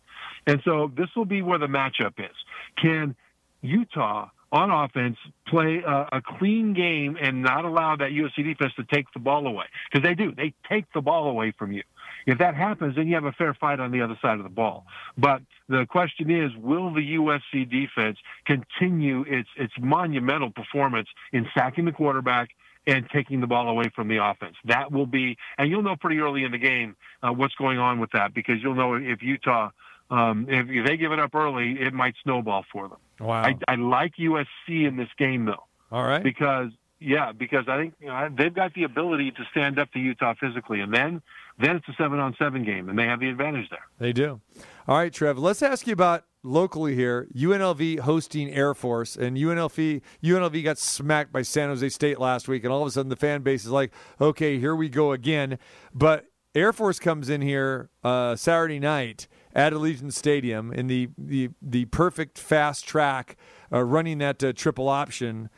And 0.47 0.63
so 0.65 0.91
this 0.97 1.09
will 1.15 1.27
be 1.27 1.43
where 1.43 1.59
the 1.59 1.67
matchup 1.67 2.19
is. 2.19 2.35
Can 2.81 3.15
Utah 3.63 4.31
on 4.53 4.71
offense 4.71 5.17
play 5.47 5.83
a, 5.87 6.09
a, 6.13 6.23
clean 6.23 6.75
game 6.75 7.17
and 7.21 7.43
not 7.43 7.65
allow 7.65 7.95
that 7.97 8.11
USC 8.11 8.45
defense 8.45 8.73
to 8.77 8.85
take 8.85 9.07
the 9.13 9.21
ball 9.21 9.47
away 9.47 9.67
because 9.91 10.03
they 10.03 10.15
do. 10.15 10.33
They 10.35 10.55
take 10.69 10.87
the 10.93 11.01
ball 11.01 11.29
away 11.29 11.53
from 11.57 11.73
you. 11.73 11.83
If 12.27 12.39
that 12.39 12.55
happens, 12.55 12.97
then 12.97 13.07
you 13.07 13.15
have 13.15 13.25
a 13.25 13.33
fair 13.33 13.55
fight 13.55 13.81
on 13.81 13.93
the 13.93 14.03
other 14.03 14.19
side 14.21 14.39
of 14.39 14.43
the 14.43 14.51
ball. 14.51 14.87
But 15.17 15.43
the 15.69 15.87
question 15.87 16.31
is, 16.31 16.51
will 16.57 16.93
the 16.93 17.17
USC 17.17 17.71
defense 17.71 18.19
continue 18.45 19.25
its 19.27 19.49
its 19.57 19.73
monumental 19.79 20.51
performance 20.51 21.09
in 21.33 21.47
sacking 21.55 21.85
the 21.85 21.93
quarterback 21.93 22.51
and 22.87 23.09
taking 23.13 23.41
the 23.41 23.47
ball 23.47 23.69
away 23.69 23.91
from 23.95 24.09
the 24.09 24.23
offense? 24.23 24.57
That 24.65 24.91
will 24.91 25.07
be, 25.07 25.37
and 25.59 25.71
you'll 25.71 25.83
know 25.83 25.97
pretty 25.97 26.19
early 26.19 26.45
in 26.45 26.51
the 26.51 26.59
game 26.59 26.97
uh, 27.23 27.33
what's 27.33 27.55
going 27.55 27.79
on 27.79 28.01
with 28.01 28.11
that 28.13 28.35
because 28.35 28.57
you'll 28.63 28.75
know 28.75 28.95
if 28.95 29.23
Utah 29.23 29.71
um, 30.11 30.47
if, 30.49 30.69
if 30.69 30.87
they 30.87 30.97
give 30.97 31.13
it 31.13 31.19
up 31.19 31.35
early, 31.35 31.77
it 31.81 31.95
might 31.95 32.15
snowball 32.23 32.65
for 32.73 32.89
them. 32.89 32.99
Wow. 33.21 33.43
I, 33.43 33.57
I 33.69 33.75
like 33.77 34.17
USC 34.17 34.87
in 34.87 34.97
this 34.97 35.09
game 35.19 35.45
though. 35.45 35.65
All 35.93 36.05
right. 36.05 36.23
Because 36.23 36.71
yeah, 37.01 37.33
because 37.33 37.65
I 37.67 37.79
think 37.79 37.95
you 38.01 38.09
know, 38.09 38.29
they've 38.37 38.53
got 38.53 38.75
the 38.75 38.85
ability 38.85 39.31
to 39.33 39.45
stand 39.51 39.79
up 39.79 39.91
to 39.93 39.99
Utah 39.99 40.35
physically, 40.39 40.81
and 40.81 40.93
then 40.93 41.23
then 41.59 41.77
it's 41.77 41.89
a 41.89 41.95
seven 41.95 42.19
on 42.19 42.37
seven 42.39 42.63
game, 42.63 42.89
and 42.89 42.99
they 42.99 43.07
have 43.07 43.21
the 43.21 43.29
advantage 43.29 43.71
there. 43.71 43.87
They 43.99 44.13
do. 44.13 44.41
All 44.87 44.99
right, 44.99 45.13
Trev. 45.13 45.39
Let's 45.39 45.63
ask 45.63 45.87
you 45.87 45.95
about 45.95 46.25
locally 46.43 46.95
here. 46.95 47.27
UNLV 47.35 48.01
hosting 48.01 48.51
Air 48.51 48.75
Force, 48.75 49.17
and 49.17 49.37
UNLV 49.37 50.03
UNLV 50.23 50.65
got 50.65 50.79
smacked 50.79 51.33
by 51.33 51.43
San 51.43 51.71
Jose 51.71 51.89
State 51.89 52.21
last 52.21 52.49
week, 52.49 52.65
and 52.65 52.73
all 52.73 52.83
of 52.83 52.89
a 52.89 52.91
sudden 52.91 53.09
the 53.09 53.17
fan 53.17 53.43
base 53.43 53.65
is 53.65 53.71
like, 53.71 53.93
okay, 54.21 54.59
here 54.59 54.77
we 54.77 54.91
go 54.91 55.13
again. 55.13 55.59
But 55.95 56.27
Air 56.55 56.73
Force 56.73 56.99
comes 56.99 57.31
in 57.31 57.41
here 57.41 57.89
uh, 58.05 58.37
Saturday 58.37 58.79
night 58.79 59.27
at 59.55 59.73
Allegiant 59.73 60.13
Stadium 60.13 60.73
in 60.73 60.87
the 60.87 61.09
the, 61.19 61.51
the 61.61 61.87
perfect 61.87 62.39
fast 62.39 62.87
track, 62.87 63.37
uh, 63.73 63.83
running 63.83 64.19
that 64.19 64.43
uh, 64.43 64.53
triple 64.53 64.89
option. 64.89 65.51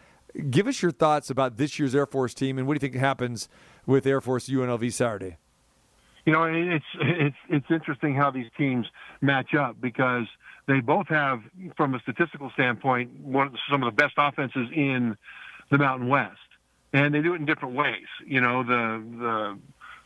Give 0.51 0.67
us 0.67 0.81
your 0.81 0.93
thoughts 0.93 1.29
about 1.29 1.59
this 1.59 1.79
year's 1.79 1.95
Air 1.95 2.07
Force 2.07 2.33
team, 2.33 2.59
and 2.59 2.67
what 2.67 2.75
do 2.75 2.77
you 2.77 2.91
think 2.91 3.01
happens 3.01 3.49
with 3.85 4.07
Air 4.07 4.21
Force 4.21 4.49
UNLV 4.49 4.93
Saturday? 4.93 5.37
You 6.25 6.33
know, 6.33 6.45
it's 6.45 6.85
it's 7.01 7.37
it's 7.49 7.67
interesting 7.71 8.15
how 8.15 8.31
these 8.31 8.47
teams 8.57 8.87
match 9.21 9.55
up 9.55 9.81
because 9.81 10.27
they 10.67 10.81
both 10.81 11.09
have, 11.09 11.43
from 11.77 11.95
a 11.95 12.01
statistical 12.01 12.51
standpoint, 12.51 13.21
one 13.21 13.57
some 13.71 13.83
of 13.83 13.95
the 13.95 14.03
best 14.03 14.15
offenses 14.17 14.69
in 14.75 15.17
the 15.71 15.79
Mountain 15.79 16.09
West, 16.09 16.39
and 16.93 17.13
they 17.13 17.21
do 17.21 17.35
it 17.35 17.41
in 17.41 17.45
different 17.45 17.75
ways. 17.75 18.07
You 18.25 18.41
know, 18.41 18.63
the 18.63 19.03
the 19.19 19.59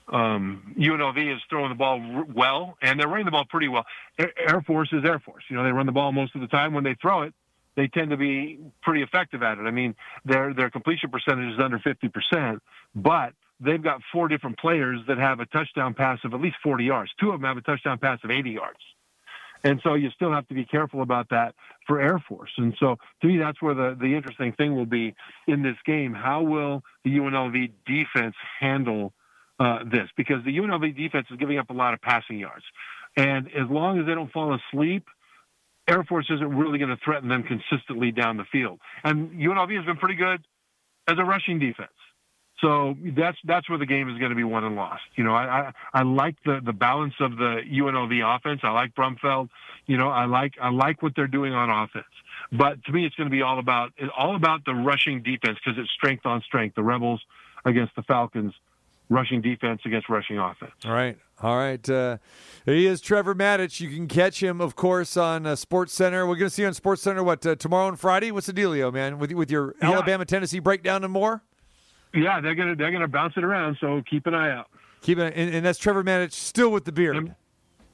um, 0.09 0.75
UNLV 0.79 1.35
is 1.35 1.43
throwing 1.51 1.71
the 1.71 1.75
ball 1.75 2.25
well, 2.33 2.77
and 2.81 2.99
they're 2.99 3.09
running 3.09 3.25
the 3.25 3.33
ball 3.33 3.45
pretty 3.49 3.69
well. 3.69 3.85
Air 4.19 4.63
Force 4.67 4.89
is 4.93 5.05
Air 5.05 5.19
Force. 5.19 5.45
You 5.49 5.57
know, 5.57 5.65
they 5.65 5.73
run 5.73 5.87
the 5.87 5.93
ball 5.93 6.13
most 6.13 6.35
of 6.35 6.41
the 6.41 6.47
time. 6.47 6.75
When 6.75 6.85
they 6.85 6.95
throw 6.95 7.23
it, 7.23 7.35
they 7.77 7.89
tend 7.89 8.11
to 8.11 8.17
be 8.17 8.59
pretty 8.83 9.03
effective 9.03 9.43
at 9.43 9.59
it. 9.59 9.63
I 9.63 9.71
mean, 9.71 9.95
their 10.25 10.55
their 10.55 10.71
completion 10.71 11.11
percentage 11.11 11.55
is 11.55 11.61
under 11.61 11.79
50%, 11.79 12.61
but 12.95 13.33
they've 13.61 13.83
got 13.83 14.01
four 14.13 14.29
different 14.29 14.59
players 14.59 15.01
that 15.09 15.19
have 15.19 15.41
a 15.41 15.47
touchdown 15.47 15.95
pass 15.95 16.19
of 16.25 16.35
at 16.35 16.41
least 16.41 16.57
40 16.63 16.85
yards. 16.85 17.11
Two 17.21 17.31
of 17.31 17.41
them 17.41 17.49
have 17.49 17.57
a 17.57 17.63
touchdown 17.63 17.99
pass 17.99 18.19
of 18.23 18.31
80 18.31 18.51
yards. 18.51 18.81
And 19.65 19.81
so 19.83 19.95
you 19.95 20.11
still 20.11 20.33
have 20.33 20.47
to 20.49 20.55
be 20.55 20.65
careful 20.65 21.03
about 21.03 21.31
that 21.31 21.55
for 21.87 22.01
Air 22.01 22.23
Force. 22.29 22.53
And 22.57 22.75
so 22.79 22.99
to 23.23 23.27
me, 23.27 23.39
that's 23.39 23.61
where 23.61 23.75
the, 23.75 23.97
the 23.99 24.15
interesting 24.15 24.53
thing 24.53 24.77
will 24.77 24.87
be 24.87 25.15
in 25.49 25.63
this 25.63 25.77
game. 25.85 26.15
How 26.15 26.43
will 26.43 26.83
the 27.05 27.11
UNLV 27.11 27.73
defense 27.87 28.37
handle 28.61 29.13
uh, 29.59 29.81
this 29.91 30.09
because 30.17 30.45
the 30.45 30.57
UNLV 30.59 30.97
defense 30.97 31.27
is 31.31 31.39
giving 31.39 31.59
up 31.59 31.71
a 31.71 31.73
lot 31.73 31.95
of 31.95 32.01
passing 32.01 32.39
yards. 32.39 32.65
And 33.17 33.47
as 33.49 33.69
long 33.71 33.99
as 33.99 34.07
they 34.07 34.15
don't 34.15 34.31
fall 34.31 34.55
asleep, 34.55 35.07
Air 35.89 36.05
Force 36.05 36.27
isn't 36.31 36.57
really 36.57 36.79
going 36.79 36.91
to 36.91 36.99
threaten 37.05 37.29
them 37.29 37.45
consistently 37.45 38.11
down 38.11 38.37
the 38.37 38.45
field. 38.51 38.81
And 39.05 39.31
UNLV 39.31 39.75
has 39.77 39.87
been 39.87 39.97
pretty 39.97 40.17
good 40.17 40.45
as 41.09 41.17
a 41.19 41.25
rushing 41.25 41.59
defense. 41.59 41.91
So 42.61 42.97
that's 43.15 43.37
that's 43.45 43.69
where 43.69 43.79
the 43.79 43.87
game 43.87 44.09
is 44.09 44.19
going 44.19 44.31
to 44.31 44.37
be 44.37 44.45
won 44.45 44.65
and 44.65 44.77
lost. 44.77 45.03
You 45.15 45.25
know, 45.25 45.35
I 45.35 45.45
I, 45.45 45.73
I 45.93 46.03
like 46.03 46.37
the 46.45 46.61
the 46.65 46.73
balance 46.73 47.13
of 47.21 47.37
the 47.37 47.61
UNLV 47.71 48.37
offense. 48.37 48.61
I 48.63 48.71
like 48.71 48.95
Brumfield. 48.95 49.51
You 49.87 49.99
know, 49.99 50.09
I 50.09 50.25
like 50.25 50.55
I 50.61 50.71
like 50.71 51.03
what 51.03 51.13
they're 51.15 51.27
doing 51.27 51.53
on 51.53 51.69
offense. 51.69 52.07
But 52.51 52.83
to 52.85 52.93
me, 52.93 53.05
it's 53.05 53.15
going 53.15 53.29
to 53.29 53.35
be 53.35 53.43
all 53.43 53.59
about 53.59 53.93
all 54.17 54.37
about 54.37 54.65
the 54.65 54.73
rushing 54.73 55.23
defense 55.23 55.59
because 55.63 55.79
it's 55.79 55.91
strength 55.91 56.25
on 56.25 56.41
strength. 56.43 56.77
The 56.77 56.83
Rebels 56.83 57.21
against 57.67 57.95
the 57.95 58.03
Falcons, 58.03 58.55
rushing 59.09 59.41
defense 59.41 59.81
against 59.85 60.09
rushing 60.09 60.39
offense. 60.39 60.73
All 60.85 60.93
right. 60.93 61.17
All 61.43 61.57
right. 61.57 61.89
Uh, 61.89 62.17
he 62.65 62.87
is 62.87 63.01
Trevor 63.01 63.35
Matich. 63.35 63.79
You 63.81 63.91
can 63.91 64.09
catch 64.09 64.43
him, 64.43 64.61
of 64.61 64.75
course, 64.75 65.17
on 65.17 65.47
uh, 65.47 65.55
Sports 65.55 65.93
Center. 65.93 66.27
We're 66.27 66.37
going 66.37 66.49
to 66.49 66.55
see 66.55 66.63
you 66.63 66.69
on 66.69 66.75
Sports 66.75 67.03
Center, 67.03 67.23
what, 67.23 67.45
uh, 67.47 67.55
tomorrow 67.57 67.89
and 67.89 68.01
Friday? 68.01 68.31
What's 68.33 68.47
the 68.47 68.53
dealio, 68.55 68.93
man? 68.93 69.19
With, 69.19 69.33
with 69.33 69.51
your 69.51 69.75
Yeah. 69.83 69.93
Alabama 69.93 70.25
Tennessee 70.25 70.59
breakdown 70.61 71.05
and 71.05 71.13
more? 71.13 71.43
Yeah, 72.15 72.41
they're 72.41 72.55
gonna 72.55 72.75
they're 72.75 72.93
gonna 72.93 73.09
bounce 73.09 73.35
it 73.37 73.45
around. 73.45 73.77
So 73.79 74.03
keep 74.09 74.27
an 74.27 74.35
eye 74.35 74.51
out. 74.51 74.69
Keep 75.03 75.19
it, 75.19 75.35
and, 75.37 75.55
and 75.55 75.67
that's 75.67 75.79
Trevor 75.79 76.03
Matich 76.03 76.33
still 76.33 76.71
with 76.71 76.87
the 76.87 76.93
beard. 76.93 77.17
And- 77.17 77.35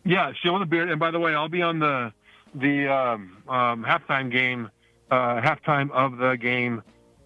Yeah, 0.04 0.32
still 0.38 0.52
with 0.52 0.62
the 0.62 0.66
beard. 0.66 0.90
And 0.90 1.00
by 1.00 1.10
the 1.10 1.18
way, 1.18 1.34
I'll 1.34 1.48
be 1.48 1.62
on 1.62 1.80
the 1.80 2.12
the 2.54 2.86
um, 2.88 3.36
um, 3.48 3.82
halftime 3.84 4.30
game, 4.30 4.70
uh, 5.10 5.40
halftime 5.40 5.90
of 5.90 6.18
the 6.18 6.36
game 6.36 6.82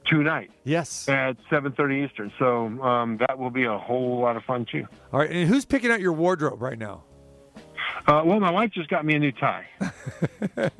tonight 0.06 0.50
yes. 0.64 1.08
at 1.08 1.36
7:30 1.50 2.04
Eastern. 2.06 2.32
So 2.38 2.66
um, 2.82 3.18
that 3.18 3.38
will 3.38 3.50
be 3.50 3.64
a 3.64 3.76
whole 3.78 4.20
lot 4.20 4.36
of 4.36 4.44
fun 4.44 4.66
too. 4.70 4.86
All 5.12 5.20
right. 5.20 5.30
And 5.30 5.48
who's 5.48 5.64
picking 5.64 5.90
out 5.90 6.00
your 6.00 6.12
wardrobe 6.12 6.60
right 6.62 6.78
now? 6.78 7.02
Uh, 8.06 8.22
well, 8.24 8.38
my 8.40 8.50
wife 8.50 8.70
just 8.72 8.88
got 8.88 9.04
me 9.04 9.14
a 9.14 9.18
new 9.18 9.32
tie. 9.32 9.66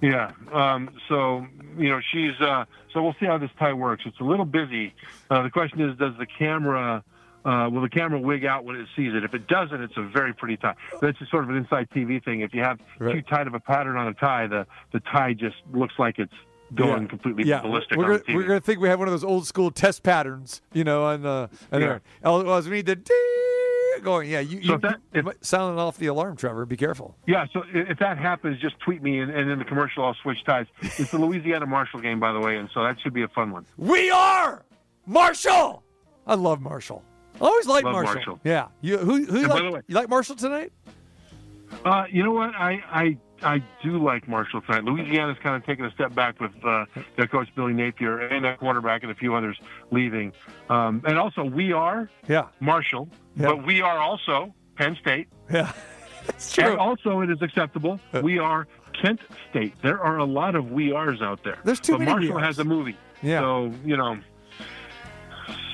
yeah. 0.00 0.32
Um, 0.52 0.90
so 1.08 1.46
you 1.78 1.88
know 1.88 2.00
she's 2.12 2.38
uh, 2.40 2.64
so 2.92 3.02
we'll 3.02 3.14
see 3.18 3.26
how 3.26 3.38
this 3.38 3.50
tie 3.58 3.72
works. 3.72 4.04
It's 4.06 4.20
a 4.20 4.24
little 4.24 4.44
busy. 4.44 4.94
Uh, 5.30 5.42
the 5.42 5.50
question 5.50 5.80
is, 5.80 5.96
does 5.98 6.12
the 6.18 6.26
camera 6.26 7.02
uh, 7.44 7.68
will 7.72 7.80
the 7.82 7.88
camera 7.88 8.20
wig 8.20 8.44
out 8.44 8.64
when 8.64 8.76
it 8.76 8.86
sees 8.94 9.14
it? 9.14 9.24
If 9.24 9.34
it 9.34 9.46
doesn't, 9.48 9.80
it's 9.80 9.96
a 9.96 10.02
very 10.02 10.32
pretty 10.34 10.56
tie. 10.56 10.74
That's 11.00 11.18
just 11.18 11.30
sort 11.30 11.44
of 11.44 11.50
an 11.50 11.56
inside 11.56 11.88
TV 11.90 12.22
thing. 12.24 12.40
If 12.40 12.54
you 12.54 12.62
have 12.62 12.78
Right. 12.98 13.14
too 13.14 13.22
tight 13.22 13.46
of 13.46 13.54
a 13.54 13.60
pattern 13.60 13.96
on 13.96 14.08
a 14.08 14.14
tie, 14.14 14.46
the 14.46 14.66
the 14.92 15.00
tie 15.00 15.32
just 15.32 15.56
looks 15.72 15.94
like 15.98 16.18
it's 16.18 16.34
going 16.74 17.02
Yeah. 17.02 17.08
completely 17.08 17.44
yeah, 17.44 17.60
ballistic 17.62 17.96
we're 17.98 18.14
on 18.14 18.22
gonna, 18.26 18.36
we're 18.36 18.46
gonna 18.46 18.60
think 18.60 18.80
we 18.80 18.88
have 18.88 18.98
one 18.98 19.08
of 19.08 19.12
those 19.12 19.24
old 19.24 19.46
school 19.46 19.70
test 19.70 20.02
patterns, 20.02 20.60
you 20.72 20.84
know, 20.84 21.04
on 21.04 21.22
the 21.22 21.48
and 21.70 21.80
Yeah. 21.82 21.88
there. 21.88 22.02
Well, 22.22 22.62
we 22.62 22.70
need 22.70 22.86
the 22.86 22.96
going. 24.02 24.28
Yeah, 24.28 24.40
you, 24.40 24.62
So 24.62 24.72
you, 24.72 24.78
that- 24.78 25.00
if- 25.12 25.24
might 25.24 25.44
sound 25.44 25.78
off 25.78 25.96
the 25.98 26.06
alarm, 26.06 26.36
Trevor. 26.36 26.66
Be 26.66 26.76
careful. 26.76 27.16
Yeah, 27.26 27.46
so 27.52 27.62
if 27.72 27.98
that 28.00 28.18
happens, 28.18 28.58
just 28.60 28.78
tweet 28.80 29.02
me, 29.02 29.20
and, 29.20 29.30
and 29.30 29.48
in 29.50 29.58
the 29.60 29.64
commercial, 29.64 30.04
I'll 30.04 30.14
switch 30.22 30.42
ties. 30.44 30.66
It's 30.80 31.10
the 31.12 31.18
Louisiana 31.24 31.66
Marshall 31.66 32.00
game, 32.00 32.18
by 32.18 32.32
the 32.32 32.40
way, 32.40 32.56
and 32.56 32.68
so 32.74 32.82
that 32.82 33.00
should 33.00 33.12
be 33.14 33.22
a 33.22 33.28
fun 33.28 33.52
one. 33.52 33.64
We 33.76 34.10
are 34.10 34.64
Marshall. 35.06 35.84
I 36.26 36.34
love 36.34 36.60
Marshall. 36.60 37.02
I 37.40 37.44
always 37.44 37.66
like 37.66 37.84
Marshall. 37.84 38.14
Marshall. 38.14 38.40
Yeah. 38.44 38.68
You 38.80 38.98
who 38.98 39.24
who 39.24 39.40
you 39.40 39.46
like? 39.48 39.62
the 39.62 39.70
way- 39.70 39.80
you 39.86 39.94
like 39.94 40.08
Marshall 40.08 40.36
tonight? 40.36 40.72
Uh, 41.84 42.04
you 42.10 42.22
know 42.22 42.32
what? 42.32 42.54
I, 42.54 42.82
I 42.92 43.16
I 43.44 43.62
do 43.82 44.02
like 44.02 44.28
Marshall 44.28 44.60
tonight. 44.62 44.84
Louisiana's 44.84 45.38
kind 45.42 45.56
of 45.56 45.64
taking 45.64 45.84
a 45.84 45.90
step 45.92 46.14
back 46.14 46.40
with 46.40 46.52
uh, 46.64 46.84
their 47.16 47.26
coach 47.26 47.48
Billy 47.54 47.72
Napier 47.72 48.18
and 48.20 48.44
their 48.44 48.56
quarterback 48.56 49.02
and 49.02 49.10
a 49.10 49.14
few 49.14 49.34
others 49.34 49.58
leaving. 49.90 50.32
Um, 50.68 51.02
and 51.06 51.18
also, 51.18 51.44
we 51.44 51.72
are 51.72 52.08
Yeah. 52.28 52.46
Marshall, 52.60 53.08
Yeah. 53.36 53.48
but 53.48 53.66
we 53.66 53.80
are 53.80 53.98
also 53.98 54.54
Penn 54.76 54.96
State. 55.00 55.28
Yeah. 55.52 55.72
That's 56.26 56.52
true. 56.52 56.64
And 56.70 56.78
also, 56.78 57.20
it 57.20 57.30
is 57.30 57.42
acceptable. 57.42 57.98
We 58.22 58.38
are 58.38 58.68
Kent 59.00 59.20
State. 59.50 59.74
There 59.82 60.00
are 60.00 60.18
a 60.18 60.24
lot 60.24 60.54
of 60.54 60.70
we 60.70 60.92
are's 60.92 61.20
out 61.20 61.42
there. 61.42 61.58
There's 61.64 61.80
too 61.80 61.92
but 61.94 62.00
many 62.00 62.12
Marshall 62.28 62.38
has 62.38 62.58
a 62.60 62.64
movie. 62.64 62.96
Yeah. 63.22 63.40
So 63.40 63.72
you 63.84 63.96
know. 63.96 64.18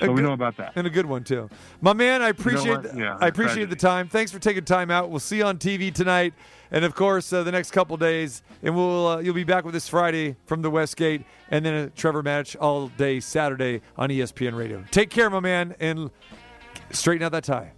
So 0.01 0.13
we 0.13 0.23
know 0.23 0.33
about 0.33 0.57
that. 0.59 0.73
and 0.77 0.87
a 0.87 0.91
good 0.91 1.07
one 1.07 1.25
too. 1.25 1.49
My 1.81 1.93
man, 1.93 2.23
I 2.23 2.29
appreciate 2.29 2.69
what? 2.71 2.83
the- 2.95 2.99
Yeah, 2.99 3.17
I 3.21 3.29
appreciate 3.29 3.55
tragedy. 3.55 3.71
the 3.71 3.77
time. 3.77 4.09
Thanks 4.09 4.31
for 4.33 4.39
taking 4.39 4.65
time 4.65 4.91
out. 4.91 5.11
We'll 5.11 5.19
see 5.21 5.39
you 5.39 5.45
on 5.45 5.59
TV 5.59 5.93
tonight, 5.93 6.35
and 6.71 6.85
of 6.85 6.95
course 6.95 7.33
uh, 7.33 7.43
the 7.43 7.53
next 7.53 7.71
couple 7.73 7.97
days, 7.97 8.43
and 8.63 8.75
we'll 8.77 9.07
uh, 9.09 9.19
you'll 9.21 9.35
be 9.35 9.45
back 9.45 9.65
with 9.65 9.75
us 9.75 9.89
Friday 9.89 10.37
from 10.47 10.63
the 10.63 10.71
Westgate, 10.71 11.23
and 11.51 11.65
then 11.65 11.75
a 11.75 11.91
Trevor 11.91 12.23
Matich 12.23 12.57
all 12.61 12.89
day 12.89 13.21
Saturday 13.21 13.81
on 13.97 14.11
ESPN 14.11 14.57
Radio. 14.57 14.85
Take 14.91 15.11
care, 15.11 15.29
my 15.31 15.41
man, 15.41 15.75
and 15.81 16.11
straighten 16.91 17.25
out 17.25 17.33
that 17.33 17.45
tie. 17.45 17.73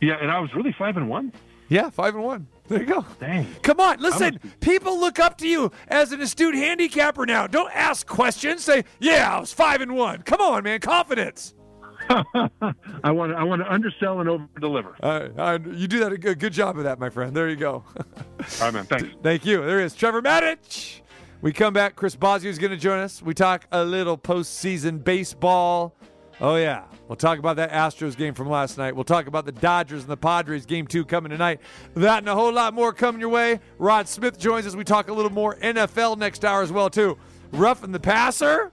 Yeah, 0.00 0.14
and 0.20 0.30
I 0.30 0.40
was 0.40 0.52
really 0.54 0.74
five 0.78 0.96
and 0.96 1.08
one. 1.08 1.32
Yeah, 1.68 1.90
five 1.90 2.14
and 2.14 2.24
one. 2.24 2.46
There 2.72 2.80
you 2.82 2.86
go. 2.88 3.04
Dang. 3.20 3.46
Come 3.62 3.80
on, 3.80 4.00
listen. 4.00 4.38
be- 4.42 4.48
People 4.60 4.98
look 4.98 5.18
up 5.18 5.36
to 5.38 5.46
you 5.48 5.70
as 5.88 6.12
an 6.12 6.20
astute 6.20 6.54
handicapper 6.54 7.26
now. 7.26 7.46
Don't 7.46 7.70
ask 7.74 8.06
questions. 8.06 8.64
Say, 8.64 8.84
"Yeah, 8.98 9.36
I 9.36 9.40
was 9.40 9.52
five 9.52 9.80
and 9.80 9.94
one." 9.94 10.22
Come 10.22 10.40
on, 10.40 10.64
man. 10.64 10.80
Confidence. 10.80 11.54
I 12.08 13.10
want 13.10 13.32
to 13.32 13.36
I 13.38 13.42
want 13.44 13.62
to 13.62 13.72
undersell 13.72 14.20
and 14.20 14.28
over 14.28 14.46
deliver. 14.60 14.96
Uh, 15.02 15.28
uh, 15.36 15.58
you 15.72 15.86
do 15.86 16.00
that 16.00 16.12
a 16.12 16.18
good, 16.18 16.38
good 16.38 16.52
job 16.52 16.76
of 16.78 16.84
that, 16.84 16.98
my 16.98 17.10
friend. 17.10 17.34
There 17.34 17.48
you 17.48 17.56
go. 17.56 17.84
All 17.96 18.44
right, 18.60 18.74
man. 18.74 18.84
Thanks. 18.86 19.06
Thank 19.22 19.44
you. 19.46 19.64
There 19.64 19.80
is 19.80 19.94
Trevor 19.94 20.20
Matich. 20.22 21.00
We 21.42 21.52
come 21.52 21.72
back. 21.74 21.96
Chris 21.96 22.16
Bosio 22.16 22.46
is 22.46 22.58
going 22.58 22.70
to 22.70 22.76
join 22.76 22.98
us. 23.00 23.20
We 23.22 23.34
talk 23.34 23.66
a 23.72 23.84
little 23.84 24.16
postseason 24.18 25.02
baseball. 25.02 25.94
Oh, 26.42 26.56
yeah. 26.56 26.86
We'll 27.06 27.14
talk 27.14 27.38
about 27.38 27.54
that 27.56 27.70
Astros 27.70 28.16
game 28.16 28.34
from 28.34 28.48
last 28.50 28.76
night. 28.76 28.96
We'll 28.96 29.04
talk 29.04 29.28
about 29.28 29.46
the 29.46 29.52
Dodgers 29.52 30.02
and 30.02 30.10
the 30.10 30.16
Padres 30.16 30.66
game 30.66 30.88
two 30.88 31.04
coming 31.04 31.30
tonight. 31.30 31.60
That 31.94 32.18
and 32.18 32.28
a 32.28 32.34
whole 32.34 32.52
lot 32.52 32.74
more 32.74 32.92
coming 32.92 33.20
your 33.20 33.30
way. 33.30 33.60
Rod 33.78 34.08
Smith 34.08 34.40
joins 34.40 34.66
us. 34.66 34.74
We 34.74 34.82
talk 34.82 35.08
a 35.08 35.12
little 35.12 35.30
more 35.30 35.54
NFL 35.58 36.18
next 36.18 36.44
hour 36.44 36.62
as 36.62 36.72
well, 36.72 36.90
too. 36.90 37.16
Roughing 37.52 37.92
the 37.92 38.00
passer? 38.00 38.72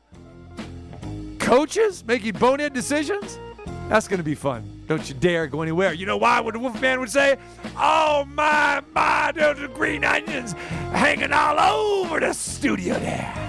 Coaches 1.37 2.03
making 2.03 2.33
bonehead 2.33 2.73
decisions? 2.73 3.37
That's 3.87 4.07
going 4.07 4.17
to 4.17 4.23
be 4.23 4.35
fun. 4.35 4.83
Don't 4.87 5.07
you 5.07 5.13
dare 5.13 5.45
go 5.45 5.61
anywhere. 5.61 5.93
You 5.93 6.07
know 6.07 6.17
why? 6.17 6.39
What 6.39 6.55
the 6.55 6.59
Wolfman 6.59 6.99
would 6.99 7.11
say? 7.11 7.37
Oh, 7.77 8.25
my, 8.33 8.81
my, 8.95 9.31
those 9.35 9.59
green 9.75 10.03
onions 10.03 10.53
hanging 10.91 11.33
all 11.33 11.59
over 11.59 12.19
the 12.19 12.33
studio 12.33 12.97
there. 12.97 13.48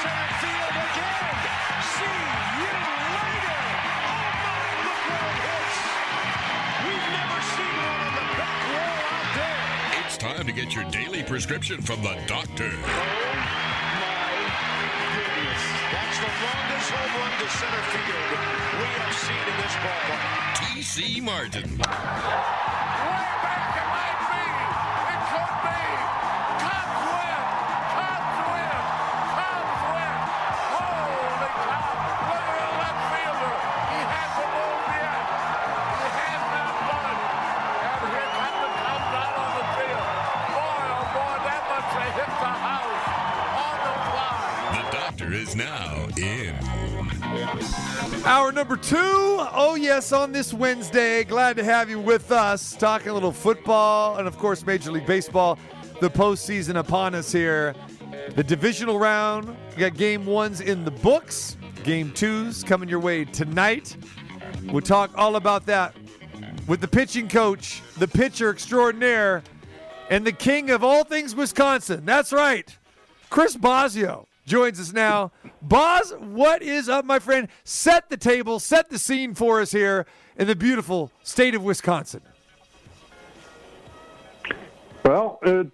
center 0.00 0.32
field 0.40 0.76
again. 0.80 1.36
See 1.92 2.20
you 2.56 2.72
later. 3.20 3.60
Oh 4.00 4.32
my, 4.40 4.64
look 4.80 5.00
where 5.12 5.28
it 5.28 5.44
hits. 5.44 5.76
We've 6.84 7.08
never 7.20 7.38
seen 7.52 7.74
one 7.84 8.00
on 8.00 8.12
the 8.16 8.24
back 8.40 8.60
wall 8.72 9.04
out 9.12 9.28
there. 9.36 10.00
It's 10.00 10.16
time 10.16 10.46
to 10.46 10.52
get 10.52 10.74
your 10.74 10.84
daily 10.90 11.22
prescription 11.22 11.82
from 11.82 12.00
the 12.02 12.16
doctor. 12.26 12.72
Oh 12.72 12.80
my 14.00 14.32
goodness. 15.12 15.62
That's 15.92 16.18
the 16.24 16.32
longest 16.48 16.88
home 16.96 17.12
run 17.20 17.32
to 17.36 17.48
center 17.60 17.84
field 17.92 18.40
we 18.80 18.88
have 19.04 19.14
seen 19.20 19.44
in 19.52 19.56
this 19.60 19.76
ballpark. 19.84 20.40
TC 20.56 21.20
Martin. 21.22 22.69
Number 48.60 48.76
two. 48.76 48.98
Oh, 48.98 49.74
yes, 49.74 50.12
on 50.12 50.32
this 50.32 50.52
Wednesday. 50.52 51.24
Glad 51.24 51.56
to 51.56 51.64
have 51.64 51.88
you 51.88 51.98
with 51.98 52.30
us. 52.30 52.76
Talking 52.76 53.08
a 53.08 53.14
little 53.14 53.32
football 53.32 54.18
and, 54.18 54.28
of 54.28 54.36
course, 54.36 54.66
Major 54.66 54.92
League 54.92 55.06
Baseball. 55.06 55.58
The 56.02 56.10
postseason 56.10 56.76
upon 56.76 57.14
us 57.14 57.32
here. 57.32 57.74
The 58.34 58.44
divisional 58.44 58.98
round. 58.98 59.56
We 59.70 59.76
got 59.76 59.94
game 59.94 60.26
ones 60.26 60.60
in 60.60 60.84
the 60.84 60.90
books. 60.90 61.56
Game 61.84 62.12
twos 62.12 62.62
coming 62.62 62.86
your 62.86 63.00
way 63.00 63.24
tonight. 63.24 63.96
We'll 64.64 64.82
talk 64.82 65.10
all 65.16 65.36
about 65.36 65.64
that 65.64 65.96
with 66.68 66.82
the 66.82 66.88
pitching 66.88 67.28
coach, 67.28 67.80
the 67.96 68.08
pitcher 68.08 68.50
extraordinaire, 68.50 69.42
and 70.10 70.26
the 70.26 70.32
king 70.32 70.68
of 70.68 70.84
all 70.84 71.04
things 71.04 71.34
Wisconsin. 71.34 72.04
That's 72.04 72.30
right. 72.30 72.76
Chris 73.30 73.56
Bosio 73.56 74.26
joins 74.50 74.80
us 74.80 74.92
now. 74.92 75.30
Boz, 75.62 76.12
what 76.18 76.60
is 76.60 76.88
up, 76.88 77.04
my 77.04 77.20
friend? 77.20 77.46
Set 77.62 78.10
the 78.10 78.16
table, 78.16 78.58
set 78.58 78.90
the 78.90 78.98
scene 78.98 79.32
for 79.32 79.60
us 79.60 79.70
here 79.70 80.06
in 80.36 80.48
the 80.48 80.56
beautiful 80.56 81.12
state 81.22 81.54
of 81.54 81.62
Wisconsin. 81.62 82.20
Well, 85.04 85.38
it 85.42 85.68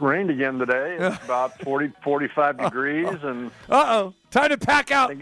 rained 0.00 0.30
again 0.30 0.58
today. 0.58 0.96
It's 0.98 1.24
about 1.24 1.62
40, 1.62 1.92
45 2.02 2.58
degrees, 2.58 3.06
and 3.22 3.52
Uh 3.68 3.84
oh, 3.86 4.14
time 4.32 4.50
to 4.50 4.58
pack 4.58 4.90
out. 4.90 5.14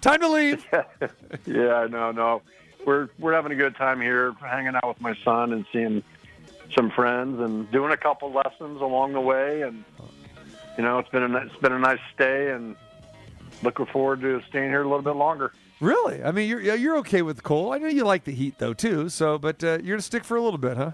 Time 0.00 0.20
to 0.20 0.28
leave. 0.28 0.66
yeah, 1.46 1.86
no, 1.88 2.10
no, 2.10 2.42
we're 2.84 3.08
we're 3.20 3.32
having 3.34 3.52
a 3.52 3.56
good 3.56 3.76
time 3.76 4.00
here, 4.00 4.34
hanging 4.40 4.74
out 4.74 4.88
with 4.88 5.00
my 5.00 5.14
son 5.24 5.52
and 5.52 5.64
seeing 5.72 6.02
some 6.74 6.90
friends 6.90 7.40
and 7.40 7.70
doing 7.70 7.92
a 7.92 7.96
couple 7.96 8.32
lessons 8.32 8.80
along 8.80 9.12
the 9.12 9.20
way, 9.20 9.62
and 9.62 9.84
you 10.76 10.84
know, 10.84 10.98
it's 10.98 11.08
been 11.10 11.22
a 11.22 11.36
it's 11.38 11.56
been 11.56 11.72
a 11.72 11.78
nice 11.78 12.00
stay, 12.14 12.50
and 12.50 12.76
looking 13.62 13.86
forward 13.86 14.20
to 14.22 14.42
staying 14.48 14.70
here 14.70 14.82
a 14.82 14.88
little 14.88 15.02
bit 15.02 15.16
longer. 15.16 15.52
Really? 15.80 16.22
I 16.22 16.30
mean, 16.30 16.48
you're 16.48 16.60
you're 16.60 16.96
okay 16.98 17.22
with 17.22 17.42
cold. 17.42 17.74
I 17.74 17.78
know 17.78 17.88
you 17.88 18.04
like 18.04 18.24
the 18.24 18.32
heat 18.32 18.58
though 18.58 18.72
too. 18.72 19.08
So, 19.08 19.38
but 19.38 19.62
uh, 19.64 19.78
you're 19.82 19.96
gonna 19.96 20.02
stick 20.02 20.24
for 20.24 20.36
a 20.36 20.42
little 20.42 20.58
bit, 20.58 20.76
huh? 20.76 20.92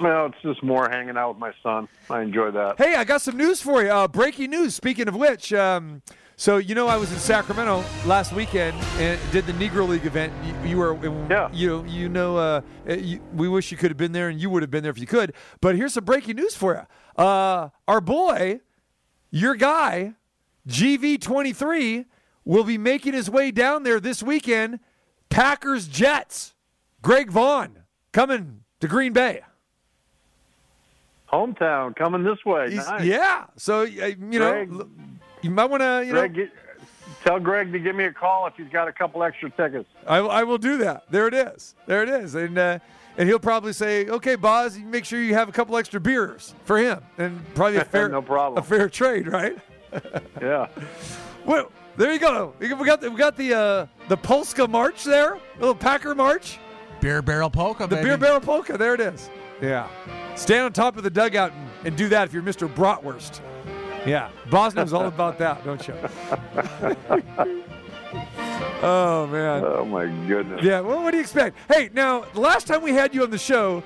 No, 0.00 0.26
it's 0.26 0.40
just 0.42 0.62
more 0.62 0.88
hanging 0.88 1.16
out 1.16 1.30
with 1.30 1.38
my 1.38 1.52
son. 1.62 1.88
I 2.10 2.22
enjoy 2.22 2.50
that. 2.50 2.76
Hey, 2.78 2.94
I 2.96 3.04
got 3.04 3.22
some 3.22 3.36
news 3.36 3.60
for 3.62 3.82
you. 3.82 3.90
Uh, 3.90 4.08
breaking 4.08 4.50
news. 4.50 4.74
Speaking 4.74 5.08
of 5.08 5.16
which, 5.16 5.52
um, 5.52 6.02
so 6.36 6.58
you 6.58 6.74
know 6.74 6.86
I 6.86 6.96
was 6.96 7.12
in 7.12 7.18
Sacramento 7.18 7.82
last 8.04 8.32
weekend 8.32 8.76
and 8.98 9.18
did 9.32 9.46
the 9.46 9.52
Negro 9.54 9.88
League 9.88 10.04
event. 10.04 10.32
You, 10.44 10.70
you 10.70 10.76
were, 10.76 11.28
yeah. 11.30 11.50
You 11.52 11.84
you 11.86 12.08
know, 12.08 12.36
uh, 12.36 12.60
you, 12.88 13.20
we 13.34 13.48
wish 13.48 13.70
you 13.70 13.78
could 13.78 13.90
have 13.90 13.96
been 13.96 14.12
there, 14.12 14.28
and 14.28 14.40
you 14.40 14.50
would 14.50 14.62
have 14.62 14.70
been 14.70 14.82
there 14.82 14.92
if 14.92 14.98
you 14.98 15.06
could. 15.06 15.32
But 15.60 15.76
here's 15.76 15.94
some 15.94 16.04
breaking 16.04 16.36
news 16.36 16.54
for 16.54 16.74
you. 16.74 17.22
Uh, 17.22 17.70
our 17.88 18.02
boy, 18.02 18.60
your 19.30 19.54
guy, 19.54 20.14
GV23, 20.68 22.06
will 22.44 22.64
be 22.64 22.78
making 22.78 23.12
his 23.12 23.28
way 23.28 23.50
down 23.50 23.82
there 23.82 24.00
this 24.00 24.22
weekend. 24.22 24.80
Packers 25.28 25.88
Jets. 25.88 26.54
Greg 27.02 27.30
Vaughn 27.30 27.80
coming 28.12 28.64
to 28.80 28.88
Green 28.88 29.12
Bay. 29.12 29.42
Hometown 31.32 31.94
coming 31.96 32.22
this 32.24 32.44
way. 32.44 32.68
Nice. 32.70 33.04
Yeah. 33.04 33.46
So 33.56 33.82
uh, 33.82 33.84
you 33.86 34.38
know, 34.38 34.64
Greg- 34.64 34.88
you 35.42 35.50
might 35.50 35.66
want 35.66 35.82
to 35.82 36.04
you 36.06 36.12
know. 36.12 36.28
Get- 36.28 36.50
tell 37.26 37.40
Greg 37.40 37.72
to 37.72 37.78
give 37.78 37.94
me 37.96 38.04
a 38.04 38.12
call 38.12 38.46
if 38.46 38.54
he's 38.56 38.68
got 38.68 38.88
a 38.88 38.92
couple 38.92 39.22
extra 39.22 39.50
tickets. 39.50 39.88
I, 40.06 40.18
I 40.18 40.44
will 40.44 40.58
do 40.58 40.78
that. 40.78 41.04
There 41.10 41.26
it 41.26 41.34
is. 41.34 41.74
There 41.86 42.02
it 42.02 42.08
is. 42.08 42.34
And 42.34 42.56
uh, 42.56 42.78
and 43.18 43.28
he'll 43.28 43.38
probably 43.38 43.72
say, 43.72 44.06
"Okay, 44.08 44.34
Boz, 44.36 44.78
make 44.78 45.04
sure 45.04 45.20
you 45.20 45.34
have 45.34 45.48
a 45.48 45.52
couple 45.52 45.76
extra 45.76 46.00
beers 46.00 46.54
for 46.64 46.78
him, 46.78 47.00
and 47.18 47.40
probably 47.54 47.78
a 47.78 47.84
fair 47.94 48.08
No 48.08 48.22
problem. 48.22 48.62
a 48.62 48.66
fair 48.66 48.88
trade, 48.88 49.26
right?" 49.28 49.56
Yeah. 50.42 50.66
Well, 51.46 51.70
there 51.96 52.12
you 52.12 52.18
go. 52.18 52.52
We 52.58 52.68
got 52.68 53.00
the, 53.00 53.10
we 53.10 53.16
got 53.16 53.36
the 53.36 53.54
uh, 53.54 53.86
the 54.08 54.16
Polska 54.16 54.66
March 54.68 55.04
there, 55.04 55.38
little 55.58 55.74
Packer 55.74 56.14
March, 56.14 56.58
Beer 57.00 57.22
barrel 57.22 57.48
polka, 57.50 57.86
the 57.86 57.96
baby. 57.96 58.08
beer 58.08 58.18
barrel 58.18 58.40
polka. 58.40 58.76
There 58.76 58.92
it 58.94 59.00
is. 59.00 59.30
Yeah. 59.62 59.88
Stand 60.34 60.64
on 60.66 60.72
top 60.74 60.98
of 60.98 61.02
the 61.04 61.08
dugout 61.10 61.52
and, 61.52 61.70
and 61.86 61.96
do 61.96 62.08
that 62.10 62.26
if 62.28 62.34
you're 62.34 62.42
Mr. 62.42 62.68
Bratwurst. 62.68 63.40
Yeah, 64.10 64.30
Boz 64.50 64.72
knows 64.76 64.92
all 64.92 65.06
about 65.06 65.36
that, 65.38 65.64
don't 65.64 65.86
you? 65.88 65.94
oh 68.82 69.26
man. 69.26 69.64
Oh 69.64 69.84
my 69.84 70.06
goodness. 70.28 70.62
Yeah, 70.62 70.78
well, 70.78 71.02
what 71.02 71.10
do 71.10 71.16
you 71.16 71.22
expect? 71.22 71.56
Hey, 71.68 71.90
now, 71.92 72.20
the 72.20 72.38
last 72.38 72.68
time 72.68 72.82
we 72.82 72.92
had 72.92 73.12
you 73.16 73.24
on 73.24 73.30
the 73.30 73.38
show, 73.38 73.82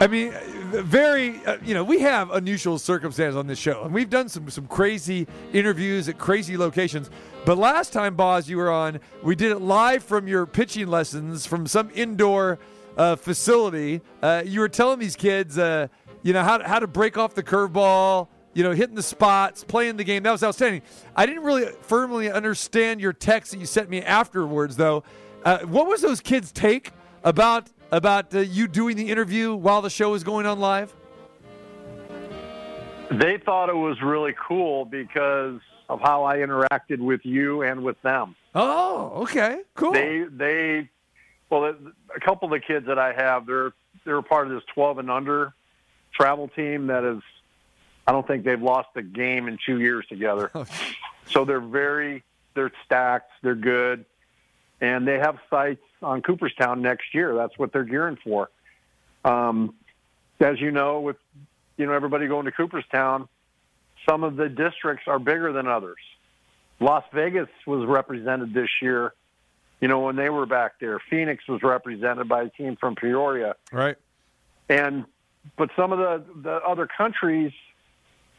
I 0.00 0.08
mean, 0.08 0.32
very, 0.72 1.36
uh, 1.46 1.58
you 1.64 1.72
know, 1.72 1.84
we 1.84 2.00
have 2.00 2.32
unusual 2.32 2.78
circumstances 2.78 3.36
on 3.36 3.46
this 3.46 3.60
show, 3.60 3.84
and 3.84 3.94
we've 3.94 4.10
done 4.10 4.28
some 4.28 4.50
some 4.50 4.66
crazy 4.66 5.28
interviews 5.52 6.08
at 6.08 6.18
crazy 6.18 6.56
locations. 6.56 7.08
But 7.44 7.58
last 7.58 7.92
time, 7.92 8.16
Boz, 8.16 8.48
you 8.48 8.56
were 8.56 8.72
on, 8.72 8.98
we 9.22 9.36
did 9.36 9.52
it 9.52 9.60
live 9.60 10.02
from 10.02 10.26
your 10.26 10.46
pitching 10.46 10.88
lessons 10.88 11.46
from 11.46 11.68
some 11.68 11.90
indoor 11.94 12.58
uh, 12.96 13.14
facility. 13.14 14.00
Uh, 14.20 14.42
you 14.44 14.58
were 14.58 14.68
telling 14.68 14.98
these 14.98 15.14
kids, 15.14 15.58
uh, 15.58 15.86
you 16.24 16.32
know, 16.32 16.42
how 16.42 16.58
to, 16.58 16.66
how 16.66 16.80
to 16.80 16.88
break 16.88 17.16
off 17.16 17.34
the 17.34 17.42
curveball. 17.44 18.26
You 18.58 18.64
know, 18.64 18.72
hitting 18.72 18.96
the 18.96 19.04
spots, 19.04 19.62
playing 19.62 19.98
the 19.98 20.02
game. 20.02 20.24
That 20.24 20.32
was 20.32 20.42
outstanding. 20.42 20.82
I 21.14 21.26
didn't 21.26 21.44
really 21.44 21.70
firmly 21.82 22.28
understand 22.28 23.00
your 23.00 23.12
text 23.12 23.52
that 23.52 23.58
you 23.58 23.66
sent 23.66 23.88
me 23.88 24.02
afterwards, 24.02 24.74
though. 24.74 25.04
Uh, 25.44 25.60
what 25.60 25.86
was 25.86 26.02
those 26.02 26.20
kids' 26.20 26.50
take 26.50 26.90
about 27.22 27.70
about 27.92 28.34
uh, 28.34 28.40
you 28.40 28.66
doing 28.66 28.96
the 28.96 29.10
interview 29.10 29.54
while 29.54 29.80
the 29.80 29.88
show 29.88 30.10
was 30.10 30.24
going 30.24 30.44
on 30.44 30.58
live? 30.58 30.92
They 33.12 33.38
thought 33.38 33.68
it 33.68 33.76
was 33.76 34.02
really 34.02 34.34
cool 34.48 34.84
because 34.84 35.60
of 35.88 36.00
how 36.00 36.24
I 36.24 36.38
interacted 36.38 36.98
with 36.98 37.20
you 37.22 37.62
and 37.62 37.84
with 37.84 38.02
them. 38.02 38.34
Oh, 38.56 39.22
okay, 39.22 39.60
cool. 39.76 39.92
They 39.92 40.24
they 40.36 40.90
well, 41.48 41.76
a 42.12 42.18
couple 42.18 42.52
of 42.52 42.60
the 42.60 42.66
kids 42.66 42.86
that 42.88 42.98
I 42.98 43.12
have, 43.12 43.46
they're 43.46 43.72
they're 44.04 44.20
part 44.20 44.48
of 44.48 44.52
this 44.52 44.64
12 44.74 44.98
and 44.98 45.12
under 45.12 45.54
travel 46.12 46.48
team 46.48 46.88
that 46.88 47.04
is. 47.04 47.22
I 48.08 48.12
don't 48.12 48.26
think 48.26 48.42
they've 48.44 48.60
lost 48.60 48.88
a 48.96 49.02
game 49.02 49.48
in 49.48 49.58
two 49.66 49.80
years 49.80 50.06
together. 50.06 50.50
so 51.30 51.44
they're 51.44 51.60
very 51.60 52.22
they're 52.54 52.72
stacked. 52.86 53.30
They're 53.42 53.54
good, 53.54 54.06
and 54.80 55.06
they 55.06 55.18
have 55.18 55.36
sights 55.50 55.82
on 56.02 56.22
Cooperstown 56.22 56.80
next 56.80 57.14
year. 57.14 57.34
That's 57.34 57.58
what 57.58 57.70
they're 57.70 57.84
gearing 57.84 58.16
for. 58.24 58.48
Um, 59.26 59.74
as 60.40 60.58
you 60.58 60.70
know, 60.70 61.00
with 61.00 61.16
you 61.76 61.84
know 61.84 61.92
everybody 61.92 62.28
going 62.28 62.46
to 62.46 62.50
Cooperstown, 62.50 63.28
some 64.08 64.24
of 64.24 64.36
the 64.36 64.48
districts 64.48 65.04
are 65.06 65.18
bigger 65.18 65.52
than 65.52 65.68
others. 65.68 65.98
Las 66.80 67.04
Vegas 67.12 67.48
was 67.66 67.86
represented 67.86 68.54
this 68.54 68.70
year. 68.80 69.12
You 69.82 69.88
know 69.88 70.00
when 70.00 70.16
they 70.16 70.30
were 70.30 70.46
back 70.46 70.80
there, 70.80 70.98
Phoenix 71.10 71.46
was 71.46 71.62
represented 71.62 72.26
by 72.26 72.44
a 72.44 72.48
team 72.48 72.76
from 72.76 72.94
Peoria, 72.94 73.54
Right. 73.70 73.96
and 74.70 75.04
but 75.58 75.68
some 75.76 75.92
of 75.92 75.98
the 75.98 76.24
the 76.40 76.54
other 76.66 76.86
countries 76.86 77.52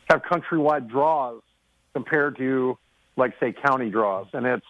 have 0.10 0.22
countrywide 0.24 0.90
draws 0.90 1.42
compared 1.94 2.38
to 2.38 2.78
like 3.16 3.34
say 3.40 3.54
county 3.54 3.90
draws, 3.90 4.28
and 4.34 4.46
it's 4.46 4.66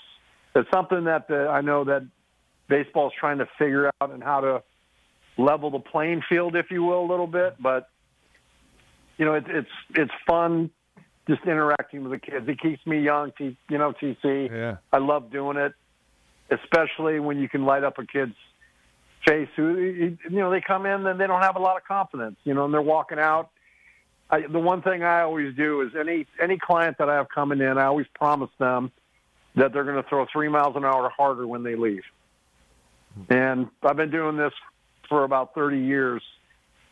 it's 0.55 0.69
something 0.73 1.05
that 1.05 1.27
the, 1.27 1.47
I 1.47 1.61
know 1.61 1.83
that 1.85 2.07
baseball's 2.67 3.13
trying 3.19 3.37
to 3.39 3.47
figure 3.57 3.91
out 4.01 4.11
and 4.11 4.23
how 4.23 4.41
to 4.41 4.63
level 5.37 5.71
the 5.71 5.79
playing 5.79 6.21
field, 6.27 6.55
if 6.55 6.71
you 6.71 6.83
will, 6.83 7.01
a 7.01 7.09
little 7.09 7.27
bit. 7.27 7.55
But 7.59 7.89
you 9.17 9.25
know, 9.25 9.33
it, 9.33 9.45
it's 9.47 9.69
it's 9.95 10.11
fun 10.27 10.71
just 11.27 11.43
interacting 11.43 12.03
with 12.03 12.11
the 12.11 12.31
kids. 12.31 12.47
It 12.47 12.59
keeps 12.59 12.85
me 12.87 13.01
young, 13.01 13.31
T, 13.37 13.55
you 13.69 13.77
know, 13.77 13.93
TC. 13.93 14.49
Yeah. 14.49 14.77
I 14.91 14.97
love 14.97 15.31
doing 15.31 15.57
it, 15.57 15.73
especially 16.49 17.19
when 17.19 17.37
you 17.37 17.47
can 17.47 17.65
light 17.65 17.83
up 17.83 17.99
a 17.99 18.05
kid's 18.05 18.35
face 19.27 19.49
who 19.55 19.75
you 19.75 20.17
know 20.29 20.49
they 20.49 20.61
come 20.61 20.85
in 20.85 21.05
and 21.05 21.19
they 21.19 21.27
don't 21.27 21.41
have 21.41 21.55
a 21.55 21.59
lot 21.59 21.77
of 21.77 21.83
confidence, 21.83 22.37
you 22.43 22.53
know, 22.53 22.65
and 22.65 22.73
they're 22.73 22.81
walking 22.81 23.19
out. 23.19 23.49
I, 24.29 24.41
the 24.41 24.59
one 24.59 24.81
thing 24.81 25.03
I 25.03 25.21
always 25.21 25.55
do 25.55 25.81
is 25.81 25.91
any 25.99 26.27
any 26.41 26.57
client 26.57 26.97
that 26.99 27.09
I 27.09 27.15
have 27.15 27.29
coming 27.29 27.61
in, 27.61 27.77
I 27.77 27.85
always 27.85 28.05
promise 28.13 28.51
them 28.59 28.91
that 29.55 29.73
they're 29.73 29.83
going 29.83 30.01
to 30.01 30.07
throw 30.07 30.25
three 30.31 30.49
miles 30.49 30.75
an 30.75 30.85
hour 30.85 31.11
harder 31.15 31.47
when 31.47 31.63
they 31.63 31.75
leave. 31.75 32.03
And 33.29 33.67
I've 33.81 33.97
been 33.97 34.11
doing 34.11 34.37
this 34.37 34.53
for 35.09 35.23
about 35.23 35.55
30 35.55 35.79
years, 35.79 36.21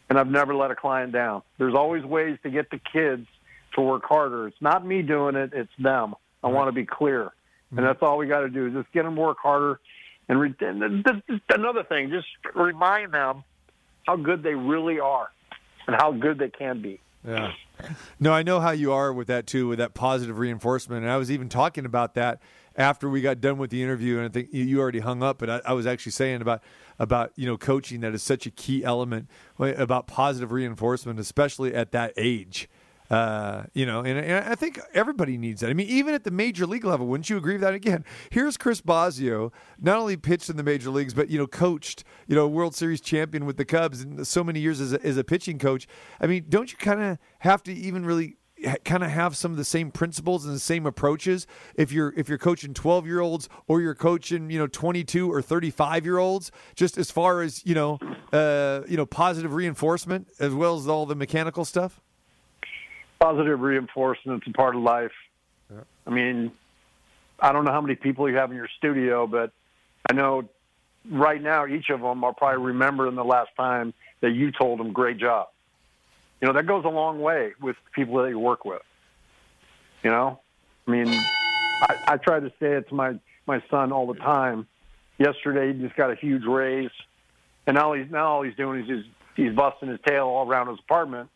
and 0.09 0.17
I've 0.17 0.29
never 0.29 0.55
let 0.55 0.71
a 0.71 0.75
client 0.75 1.13
down. 1.13 1.43
There's 1.59 1.75
always 1.75 2.03
ways 2.03 2.39
to 2.43 2.49
get 2.49 2.71
the 2.71 2.79
kids 2.79 3.27
to 3.75 3.81
work 3.81 4.03
harder. 4.05 4.47
It's 4.47 4.61
not 4.61 4.85
me 4.85 5.03
doing 5.03 5.35
it; 5.35 5.51
it's 5.53 5.71
them. 5.77 6.15
I 6.43 6.47
want 6.47 6.69
to 6.69 6.71
be 6.71 6.85
clear, 6.85 7.31
and 7.69 7.85
that's 7.85 8.01
all 8.01 8.17
we 8.17 8.27
got 8.27 8.41
to 8.41 8.49
do 8.49 8.67
is 8.67 8.73
just 8.73 8.91
get 8.93 9.03
them 9.03 9.15
to 9.15 9.21
work 9.21 9.37
harder. 9.41 9.79
And, 10.29 10.39
re- 10.41 10.55
and 10.59 10.81
th- 10.81 11.03
th- 11.05 11.23
th- 11.27 11.41
another 11.51 11.83
thing, 11.83 12.09
just 12.09 12.27
remind 12.53 13.13
them 13.13 13.45
how 14.05 14.17
good 14.17 14.43
they 14.43 14.55
really 14.55 14.99
are 14.99 15.29
and 15.87 15.95
how 15.95 16.11
good 16.11 16.37
they 16.37 16.49
can 16.49 16.81
be. 16.81 16.99
Yeah. 17.25 17.53
No, 18.19 18.33
I 18.33 18.43
know 18.43 18.59
how 18.59 18.71
you 18.71 18.91
are 18.91 19.13
with 19.13 19.27
that 19.27 19.45
too, 19.47 19.67
with 19.67 19.79
that 19.79 19.93
positive 19.93 20.39
reinforcement. 20.39 21.03
And 21.03 21.11
I 21.11 21.17
was 21.17 21.29
even 21.29 21.49
talking 21.49 21.85
about 21.85 22.15
that 22.15 22.41
after 22.75 23.09
we 23.09 23.21
got 23.21 23.39
done 23.41 23.57
with 23.57 23.69
the 23.69 23.83
interview, 23.83 24.17
and 24.17 24.25
I 24.25 24.29
think 24.29 24.49
you- 24.51 24.79
already 24.79 24.99
hung 24.99 25.21
up. 25.21 25.37
But 25.39 25.49
I, 25.49 25.61
I 25.65 25.73
was 25.73 25.85
actually 25.85 26.11
saying 26.13 26.41
about 26.41 26.61
about 26.99 27.31
you 27.35 27.45
know 27.45 27.57
coaching 27.57 28.01
that 28.01 28.13
is 28.13 28.23
such 28.23 28.45
a 28.45 28.51
key 28.51 28.83
element 28.83 29.27
about 29.59 30.07
positive 30.07 30.51
reinforcement, 30.51 31.19
especially 31.19 31.73
at 31.73 31.91
that 31.91 32.13
age. 32.17 32.67
Uh, 33.09 33.63
you 33.73 33.85
know, 33.85 34.01
and, 34.01 34.19
and 34.19 34.45
I 34.45 34.55
think 34.55 34.79
everybody 34.93 35.37
needs 35.37 35.61
that. 35.61 35.69
I 35.69 35.73
mean, 35.73 35.87
even 35.87 36.13
at 36.13 36.23
the 36.23 36.31
major 36.31 36.65
league 36.65 36.83
level, 36.83 37.07
wouldn't 37.07 37.29
you 37.29 37.37
agree 37.37 37.53
with 37.53 37.61
that? 37.61 37.73
Again, 37.73 38.03
here's 38.31 38.57
Chris 38.57 38.81
Bosio, 38.81 39.53
not 39.79 39.97
only 39.97 40.17
pitched 40.17 40.49
in 40.49 40.57
the 40.57 40.63
major 40.63 40.89
leagues, 40.89 41.13
but 41.13 41.29
you 41.29 41.37
know, 41.37 41.47
coached, 41.47 42.03
you 42.27 42.35
know, 42.35 42.47
World 42.47 42.75
Series 42.75 42.99
champion 42.99 43.45
with 43.45 43.57
the 43.57 43.65
Cubs 43.65 44.01
and 44.01 44.27
so 44.27 44.43
many 44.43 44.59
years 44.59 44.81
as 44.81 44.93
a, 44.93 45.05
as 45.05 45.17
a 45.17 45.23
pitching 45.23 45.57
coach. 45.57 45.87
I 46.19 46.27
mean, 46.27 46.45
don't 46.49 46.71
you 46.71 46.77
kind 46.77 47.01
of 47.01 47.17
have 47.39 47.63
to 47.63 47.73
even 47.73 48.05
really 48.05 48.37
kind 48.83 49.03
of 49.03 49.11
have 49.11 49.37
some 49.37 49.51
of 49.51 49.57
the 49.57 49.63
same 49.63 49.91
principles 49.91 50.45
and 50.45 50.55
the 50.55 50.59
same 50.59 50.85
approaches 50.85 51.45
if 51.75 51.91
you're 51.91 52.11
if 52.17 52.27
you're 52.27 52.39
coaching 52.39 52.73
12 52.73 53.05
year 53.05 53.19
olds 53.19 53.47
or 53.67 53.81
you're 53.81 53.93
coaching 53.93 54.49
you 54.49 54.57
know 54.57 54.65
22 54.65 55.31
or 55.31 55.41
35 55.41 56.05
year 56.05 56.17
olds 56.17 56.51
just 56.75 56.97
as 56.97 57.11
far 57.11 57.41
as 57.41 57.63
you 57.65 57.75
know 57.75 57.99
uh, 58.33 58.81
you 58.87 58.97
know 58.97 59.05
positive 59.05 59.53
reinforcement 59.53 60.27
as 60.39 60.53
well 60.53 60.75
as 60.75 60.87
all 60.87 61.05
the 61.05 61.15
mechanical 61.15 61.65
stuff 61.65 62.01
positive 63.19 63.59
reinforcement 63.59 64.43
reinforcement's 64.43 64.47
a 64.47 64.51
part 64.51 64.75
of 64.75 64.81
life. 64.81 65.11
I 66.05 66.09
mean, 66.09 66.51
I 67.39 67.51
don't 67.51 67.65
know 67.65 67.71
how 67.71 67.81
many 67.81 67.95
people 67.95 68.29
you 68.29 68.37
have 68.37 68.51
in 68.51 68.57
your 68.57 68.69
studio, 68.77 69.27
but 69.27 69.51
I 70.09 70.13
know 70.13 70.47
right 71.09 71.41
now 71.41 71.67
each 71.67 71.89
of 71.89 72.01
them 72.01 72.23
are 72.23 72.33
probably 72.33 72.65
remembering 72.65 73.15
the 73.15 73.25
last 73.25 73.49
time 73.57 73.93
that 74.21 74.31
you 74.31 74.51
told 74.51 74.79
them 74.79 74.93
great 74.93 75.17
job. 75.17 75.47
You 76.41 76.47
know, 76.47 76.53
that 76.53 76.67
goes 76.67 76.85
a 76.85 76.89
long 76.89 77.19
way 77.19 77.53
with 77.61 77.75
people 77.93 78.21
that 78.21 78.29
you 78.29 78.39
work 78.39 78.63
with. 78.63 78.81
You 80.03 80.11
know, 80.11 80.39
I 80.87 80.91
mean, 80.91 81.07
I, 81.07 81.95
I 82.07 82.17
try 82.17 82.39
to 82.39 82.49
say 82.59 82.73
it 82.73 82.87
to 82.89 82.95
my 82.95 83.19
my 83.45 83.61
son 83.69 83.91
all 83.91 84.07
the 84.07 84.19
time. 84.19 84.67
Yesterday, 85.17 85.73
he 85.73 85.81
just 85.81 85.95
got 85.95 86.11
a 86.11 86.15
huge 86.15 86.43
raise, 86.45 86.91
and 87.65 87.75
now 87.75 87.93
he's 87.93 88.09
now 88.11 88.27
all 88.27 88.43
he's 88.43 88.55
doing 88.55 88.81
is 88.81 88.87
he's, 88.87 89.05
he's 89.35 89.55
busting 89.55 89.89
his 89.89 89.99
tail 90.05 90.27
all 90.27 90.47
around 90.47 90.67
his 90.67 90.77
apartment, 90.79 91.29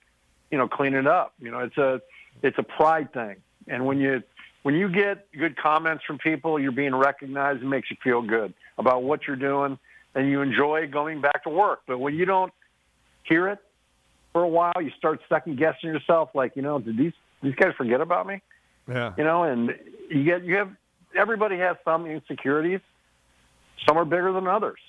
you 0.52 0.58
know, 0.58 0.68
clean 0.68 0.93
it 0.93 1.08
up. 1.08 1.34
You 1.39 1.52
know, 1.52 1.60
it's 1.60 1.78
a 1.78 2.02
it's 2.43 2.58
a 2.58 2.64
pride 2.64 3.14
thing, 3.14 3.38
and 3.68 3.86
when 3.86 3.99
you 3.99 4.22
when 4.64 4.76
you 4.76 4.89
get 4.89 5.32
good 5.32 5.58
comments 5.58 6.04
from 6.06 6.18
people, 6.20 6.60
you're 6.60 6.72
being 6.72 6.95
recognized. 6.95 7.64
It 7.64 7.66
makes 7.66 7.89
you 7.89 7.97
feel 8.04 8.22
good 8.22 8.54
about 8.78 9.04
what 9.04 9.22
you're 9.28 9.36
doing, 9.36 9.80
and 10.14 10.30
you 10.30 10.41
enjoy 10.41 10.88
going 10.88 11.22
back 11.22 11.43
to 11.43 11.49
work. 11.49 11.82
But 11.88 11.99
when 11.99 12.16
you 12.16 12.26
don't 12.26 12.54
hear 13.24 13.47
it 13.47 13.60
for 14.34 14.43
a 14.43 14.47
while, 14.47 14.74
you 14.80 14.91
start 14.97 15.22
second 15.30 15.58
guessing 15.58 15.89
yourself. 15.89 16.30
Like, 16.34 16.56
you 16.56 16.62
know, 16.62 16.80
did 16.80 16.97
these 16.97 17.14
these 17.41 17.56
guys 17.56 17.74
forget 17.78 18.02
about 18.02 18.28
me? 18.28 18.41
Yeah. 18.88 19.14
You 19.18 19.24
know, 19.24 19.43
and 19.43 19.72
you 20.10 20.24
get 20.24 20.43
you 20.43 20.58
have 20.58 20.72
everybody 21.16 21.58
has 21.58 21.78
some 21.84 22.06
insecurities. 22.06 22.82
Some 23.88 23.97
are 23.97 24.06
bigger 24.06 24.32
than 24.32 24.47
others. 24.47 24.80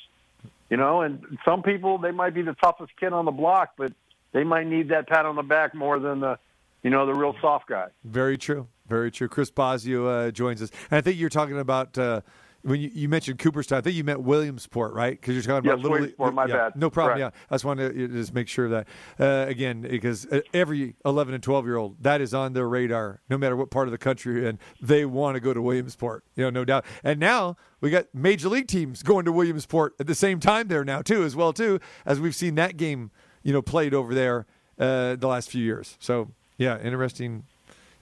You 0.69 0.77
know, 0.77 1.03
and 1.03 1.39
some 1.45 1.63
people 1.63 1.99
they 1.99 2.11
might 2.11 2.35
be 2.35 2.43
the 2.43 2.55
toughest 2.55 2.93
kid 2.99 3.13
on 3.13 3.25
the 3.25 3.31
block, 3.31 3.73
but 3.77 3.93
they 4.33 4.45
might 4.45 4.67
need 4.67 4.89
that 4.89 5.09
pat 5.09 5.27
on 5.27 5.37
the 5.37 5.43
back 5.43 5.75
more 5.75 5.99
than 5.99 6.21
the 6.21 6.39
you 6.83 6.91
know 6.91 7.07
the 7.07 7.15
real 7.15 7.35
soft 7.41 7.69
guy. 7.69 7.87
Very 8.05 8.37
true. 8.37 8.67
Very 8.89 9.11
true. 9.11 9.29
Chris 9.29 9.51
Bosio 9.51 10.29
uh, 10.29 10.31
joins 10.31 10.61
us. 10.61 10.71
And 10.91 10.99
I 10.99 11.01
think 11.01 11.19
you're 11.19 11.31
talking 11.31 11.59
about 11.59 11.97
uh, 11.97 12.21
when 12.63 12.81
you, 12.81 12.91
you 12.93 13.09
mentioned 13.09 13.39
Cooperstown. 13.39 13.79
I 13.79 13.81
think 13.81 13.97
you 13.97 14.05
meant 14.05 14.21
Williamsport, 14.23 14.93
right? 14.93 15.19
Because 15.19 15.35
you're 15.35 15.43
talking 15.43 15.69
about 15.69 15.79
Yes, 15.79 15.83
little. 15.83 15.91
Williamsport, 15.93 16.35
my 16.35 16.47
yeah, 16.47 16.57
bad. 16.57 16.77
No 16.77 16.91
problem. 16.91 17.19
Yeah, 17.19 17.31
I 17.51 17.55
just 17.55 17.65
wanted 17.65 17.95
to 17.95 18.09
just 18.09 18.35
make 18.35 18.49
sure 18.49 18.69
that 18.69 18.89
uh, 19.21 19.47
again 19.49 19.83
because 19.83 20.27
uh, 20.27 20.41
every 20.53 20.97
11 21.05 21.35
and 21.35 21.43
12 21.43 21.65
year 21.67 21.77
old 21.77 22.03
that 22.03 22.21
is 22.21 22.35
on 22.35 22.53
their 22.53 22.69
radar, 22.69 23.21
no 23.31 23.39
matter 23.39 23.57
what 23.57 23.71
part 23.71 23.87
of 23.87 23.93
the 23.93 23.99
country, 23.99 24.35
you're 24.35 24.49
in, 24.49 24.59
they 24.81 25.05
want 25.05 25.37
to 25.37 25.41
go 25.41 25.55
to 25.55 25.63
Williamsport. 25.63 26.25
You 26.35 26.45
know, 26.45 26.51
no 26.51 26.65
doubt. 26.65 26.85
And 27.05 27.21
now 27.21 27.57
we 27.81 27.91
got 27.91 28.07
major 28.13 28.49
league 28.49 28.69
teams 28.69 29.03
going 29.03 29.25
to 29.25 29.33
Williamsport 29.33 29.95
at 30.01 30.07
the 30.07 30.15
same 30.15 30.41
time 30.41 30.69
there 30.69 30.85
now 30.85 31.01
too, 31.03 31.23
as 31.23 31.37
well 31.37 31.53
too, 31.53 31.79
as 32.05 32.21
we've 32.21 32.35
seen 32.35 32.57
that 32.57 32.77
game, 32.77 33.11
you 33.43 33.53
know, 33.53 33.63
played 33.63 33.95
over 33.95 34.15
there 34.15 34.47
uh, 34.79 35.17
the 35.17 35.29
last 35.29 35.51
few 35.51 35.65
years. 35.65 35.97
So 36.01 36.29
yeah, 36.59 36.81
interesting 36.81 37.45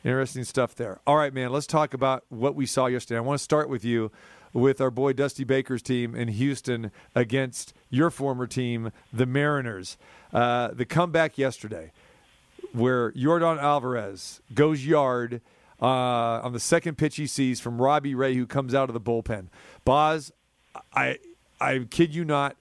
Interesting 0.02 0.44
stuff 0.44 0.74
there. 0.74 0.98
All 1.06 1.16
right, 1.16 1.32
man, 1.32 1.52
let's 1.52 1.66
talk 1.66 1.92
about 1.92 2.24
what 2.30 2.54
we 2.54 2.64
saw 2.64 2.86
yesterday. 2.86 3.18
I 3.18 3.20
want 3.20 3.38
to 3.38 3.44
start 3.44 3.68
with 3.68 3.84
you 3.84 4.10
with 4.54 4.80
our 4.80 4.90
boy 4.90 5.12
Dusty 5.12 5.44
Baker's 5.44 5.82
team 5.82 6.14
in 6.14 6.28
Houston 6.28 6.90
against 7.14 7.74
your 7.90 8.08
former 8.08 8.46
team, 8.46 8.92
the 9.12 9.26
Mariners. 9.26 9.98
Uh, 10.32 10.68
the 10.68 10.86
comeback 10.86 11.36
yesterday, 11.36 11.92
where 12.72 13.12
Yordan 13.12 13.60
Alvarez 13.60 14.40
goes 14.54 14.86
yard 14.86 15.42
uh, 15.82 15.86
on 15.86 16.54
the 16.54 16.60
second 16.60 16.96
pitch 16.96 17.16
he 17.16 17.26
sees 17.26 17.60
from 17.60 17.80
Robbie 17.80 18.14
Ray, 18.14 18.34
who 18.34 18.46
comes 18.46 18.74
out 18.74 18.88
of 18.88 18.94
the 18.94 19.00
bullpen. 19.00 19.48
Boz, 19.84 20.32
I, 20.94 21.18
I 21.60 21.86
kid 21.90 22.14
you 22.14 22.24
not, 22.24 22.56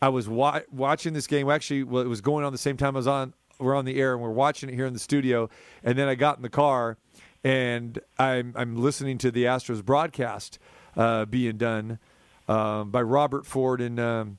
I 0.00 0.08
was 0.08 0.28
wa- 0.28 0.60
watching 0.70 1.14
this 1.14 1.26
game. 1.26 1.48
Actually, 1.50 1.84
well, 1.84 2.02
it 2.02 2.08
was 2.08 2.20
going 2.20 2.44
on 2.44 2.52
the 2.52 2.58
same 2.58 2.76
time 2.76 2.96
I 2.96 2.98
was 2.98 3.06
on. 3.06 3.34
We're 3.58 3.74
on 3.74 3.86
the 3.86 3.98
air 3.98 4.12
and 4.12 4.22
we're 4.22 4.30
watching 4.30 4.68
it 4.68 4.74
here 4.74 4.86
in 4.86 4.92
the 4.92 4.98
studio. 4.98 5.48
And 5.82 5.98
then 5.98 6.08
I 6.08 6.14
got 6.14 6.36
in 6.36 6.42
the 6.42 6.50
car 6.50 6.98
and 7.46 8.00
I'm 8.18 8.52
I'm 8.56 8.76
listening 8.76 9.18
to 9.18 9.30
the 9.30 9.44
Astros 9.44 9.84
broadcast 9.84 10.58
uh, 10.96 11.26
being 11.26 11.56
done 11.56 12.00
um, 12.48 12.90
by 12.90 13.02
Robert 13.02 13.46
Ford 13.46 13.80
and 13.80 14.00
um, 14.00 14.38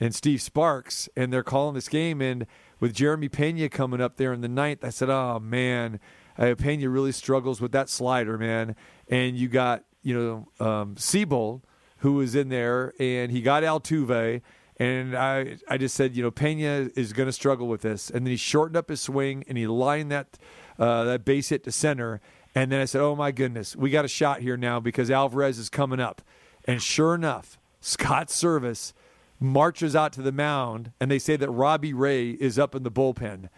and 0.00 0.14
Steve 0.14 0.40
Sparks, 0.40 1.06
and 1.14 1.30
they're 1.30 1.42
calling 1.42 1.74
this 1.74 1.88
game. 1.88 2.22
And 2.22 2.46
with 2.80 2.94
Jeremy 2.94 3.28
Pena 3.28 3.68
coming 3.68 4.00
up 4.00 4.16
there 4.16 4.32
in 4.32 4.40
the 4.40 4.48
ninth, 4.48 4.84
I 4.84 4.88
said, 4.88 5.10
"Oh 5.10 5.38
man, 5.38 6.00
uh, 6.38 6.54
Pena 6.56 6.88
really 6.88 7.12
struggles 7.12 7.60
with 7.60 7.72
that 7.72 7.90
slider, 7.90 8.38
man." 8.38 8.74
And 9.06 9.36
you 9.36 9.48
got 9.48 9.84
you 10.02 10.46
know 10.58 10.66
um, 10.66 10.96
Sewald, 10.96 11.62
who 11.98 12.14
was 12.14 12.34
in 12.34 12.48
there, 12.48 12.94
and 12.98 13.30
he 13.30 13.42
got 13.42 13.64
Altuve. 13.64 14.40
And 14.78 15.16
I, 15.16 15.56
I 15.68 15.78
just 15.78 15.94
said, 15.94 16.16
you 16.16 16.22
know, 16.22 16.30
Pena 16.30 16.90
is 16.94 17.12
going 17.12 17.28
to 17.28 17.32
struggle 17.32 17.66
with 17.66 17.80
this. 17.80 18.10
And 18.10 18.26
then 18.26 18.30
he 18.30 18.36
shortened 18.36 18.76
up 18.76 18.90
his 18.90 19.00
swing 19.00 19.44
and 19.48 19.56
he 19.56 19.66
lined 19.66 20.10
that 20.12 20.38
uh, 20.78 21.04
that 21.04 21.24
base 21.24 21.48
hit 21.48 21.64
to 21.64 21.72
center. 21.72 22.20
And 22.54 22.70
then 22.70 22.80
I 22.80 22.84
said, 22.84 23.00
oh 23.00 23.16
my 23.16 23.32
goodness, 23.32 23.74
we 23.74 23.90
got 23.90 24.04
a 24.04 24.08
shot 24.08 24.40
here 24.40 24.56
now 24.56 24.80
because 24.80 25.10
Alvarez 25.10 25.58
is 25.58 25.68
coming 25.68 26.00
up. 26.00 26.22
And 26.66 26.82
sure 26.82 27.14
enough, 27.14 27.58
Scott 27.80 28.28
Servais 28.28 28.92
marches 29.38 29.94
out 29.94 30.12
to 30.14 30.22
the 30.22 30.32
mound, 30.32 30.92
and 30.98 31.10
they 31.10 31.18
say 31.18 31.36
that 31.36 31.50
Robbie 31.50 31.92
Ray 31.92 32.30
is 32.30 32.58
up 32.58 32.74
in 32.74 32.82
the 32.82 32.90
bullpen. 32.90 33.48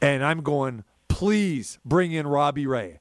And 0.00 0.24
I'm 0.24 0.42
going, 0.42 0.84
please 1.08 1.78
bring 1.84 2.12
in 2.12 2.26
Robbie 2.26 2.66
Ray. 2.66 3.00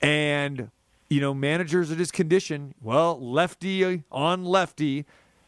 And, 0.00 0.70
you 1.08 1.20
know, 1.20 1.34
managers 1.34 1.90
are 1.90 1.96
just 1.96 2.12
conditioned. 2.12 2.74
Well, 2.80 3.20
lefty 3.20 4.04
on 4.10 4.44
lefty. 4.44 5.04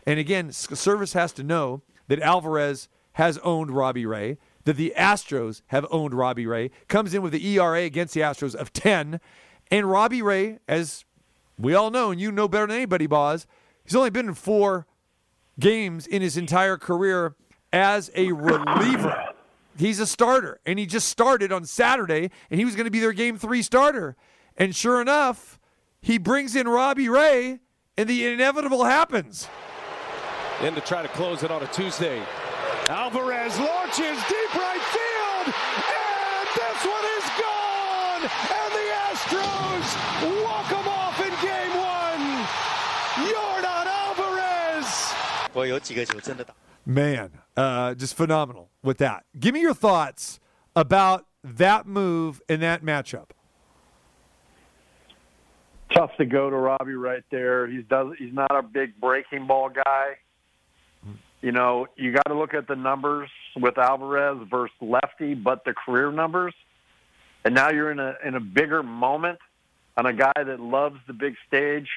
And 0.09 0.19
again, 0.19 0.49
Servais 0.49 1.13
has 1.13 1.33
to 1.33 1.43
know 1.43 1.83
that 2.07 2.19
Alvarez 2.21 2.89
has 3.13 3.37
owned 3.45 3.71
Robbie 3.71 4.07
Ray, 4.07 4.39
that 4.65 4.79
the 4.79 4.95
Astros 4.97 5.61
have 5.67 5.85
owned 5.91 6.15
Robbie 6.15 6.47
Ray, 6.47 6.71
comes 6.89 7.13
in 7.13 7.21
with 7.21 7.33
the 7.33 7.47
ERA 7.47 7.83
against 7.83 8.15
the 8.15 8.23
Astros 8.23 8.55
of 8.55 8.73
10. 8.73 9.21
And 9.71 9.91
Robbie 9.91 10.23
Ray, 10.23 10.61
as 10.67 11.05
we 11.59 11.75
all 11.75 11.91
know, 11.91 12.11
and 12.11 12.19
you 12.19 12.33
know 12.33 12.49
better 12.49 12.67
than 12.67 12.77
anybody, 12.77 13.07
Boz, 13.07 13.47
he's 13.85 13.95
only 13.95 14.09
been 14.09 14.29
in 14.29 14.35
four 14.35 14.87
games 15.61 16.07
in 16.07 16.23
his 16.23 16.39
entire 16.39 16.79
career 16.79 17.35
as 17.71 18.11
a 18.15 18.33
reliever. 18.33 19.27
He's 19.77 20.01
a 20.01 20.07
starter, 20.07 20.59
and 20.65 20.79
he 20.79 20.87
just 20.87 21.11
started 21.11 21.53
on 21.53 21.67
Saturday, 21.67 22.31
and 22.51 22.59
he 22.59 22.65
was 22.65 22.77
going 22.77 22.87
to 22.87 22.91
be 22.91 23.01
their 23.01 23.13
game 23.13 23.37
three 23.37 23.61
starter. 23.61 24.17
And 24.57 24.75
sure 24.75 25.03
enough, 25.03 25.59
he 26.01 26.17
brings 26.17 26.57
in 26.57 26.67
Robbie 26.67 27.11
Ray, 27.11 27.59
and 27.99 28.09
the 28.09 28.27
inevitable 28.27 28.85
happens 28.85 29.47
in 30.63 30.75
to 30.75 30.81
try 30.81 31.03
to 31.03 31.09
close 31.09 31.43
it 31.43 31.51
on 31.51 31.63
a 31.63 31.67
Tuesday. 31.69 32.23
Alvarez 32.89 33.59
launches 33.59 34.19
deep 34.29 34.55
right 34.55 34.81
field, 34.81 35.55
and 35.55 36.49
this 36.57 36.85
one 36.85 37.05
is 37.19 37.27
gone, 37.39 38.23
and 38.23 38.71
the 38.75 38.87
Astros 39.07 40.43
walk 40.43 40.69
them 40.69 40.89
off 40.89 41.21
in 41.21 41.33
game 41.47 41.75
one. 41.77 42.47
Yordan 43.29 43.87
Alvarez. 43.87 45.15
Man, 46.87 47.31
uh, 47.57 47.95
just 47.95 48.15
phenomenal 48.15 48.71
with 48.83 48.99
that. 48.99 49.25
Give 49.39 49.55
me 49.55 49.61
your 49.61 49.75
thoughts 49.75 50.41
about 50.75 51.27
that 51.45 51.87
move 51.87 52.41
and 52.49 52.63
that 52.63 52.83
matchup 52.83 53.31
tough 55.95 56.11
to 56.19 56.25
go 56.25 56.51
to 56.51 56.57
Robbie 56.57 56.95
right 56.95 57.23
there. 57.31 57.67
He's 57.67 57.85
does 57.89 58.13
he's 58.19 58.33
not 58.33 58.55
a 58.55 58.63
big 58.63 59.01
breaking 59.01 59.47
ball 59.47 59.71
guy. 59.71 60.19
You 61.41 61.53
know, 61.53 61.87
you 61.97 62.13
got 62.13 62.27
to 62.27 62.35
look 62.35 62.55
at 62.55 62.67
the 62.67 62.75
numbers 62.75 63.31
with 63.57 63.79
Alvarez 63.79 64.39
versus 64.51 64.75
lefty, 64.81 65.35
but 65.35 65.65
the 65.65 65.73
career 65.73 66.11
numbers. 66.11 66.55
And 67.45 67.55
now 67.55 67.71
you're 67.71 67.93
in 67.93 68.01
a 68.01 68.15
in 68.25 68.35
a 68.35 68.41
bigger 68.41 68.83
moment 68.83 69.39
on 69.97 70.07
a 70.07 70.13
guy 70.13 70.33
that 70.37 70.61
loves 70.61 70.97
the 71.07 71.13
big 71.13 71.37
stage. 71.47 71.89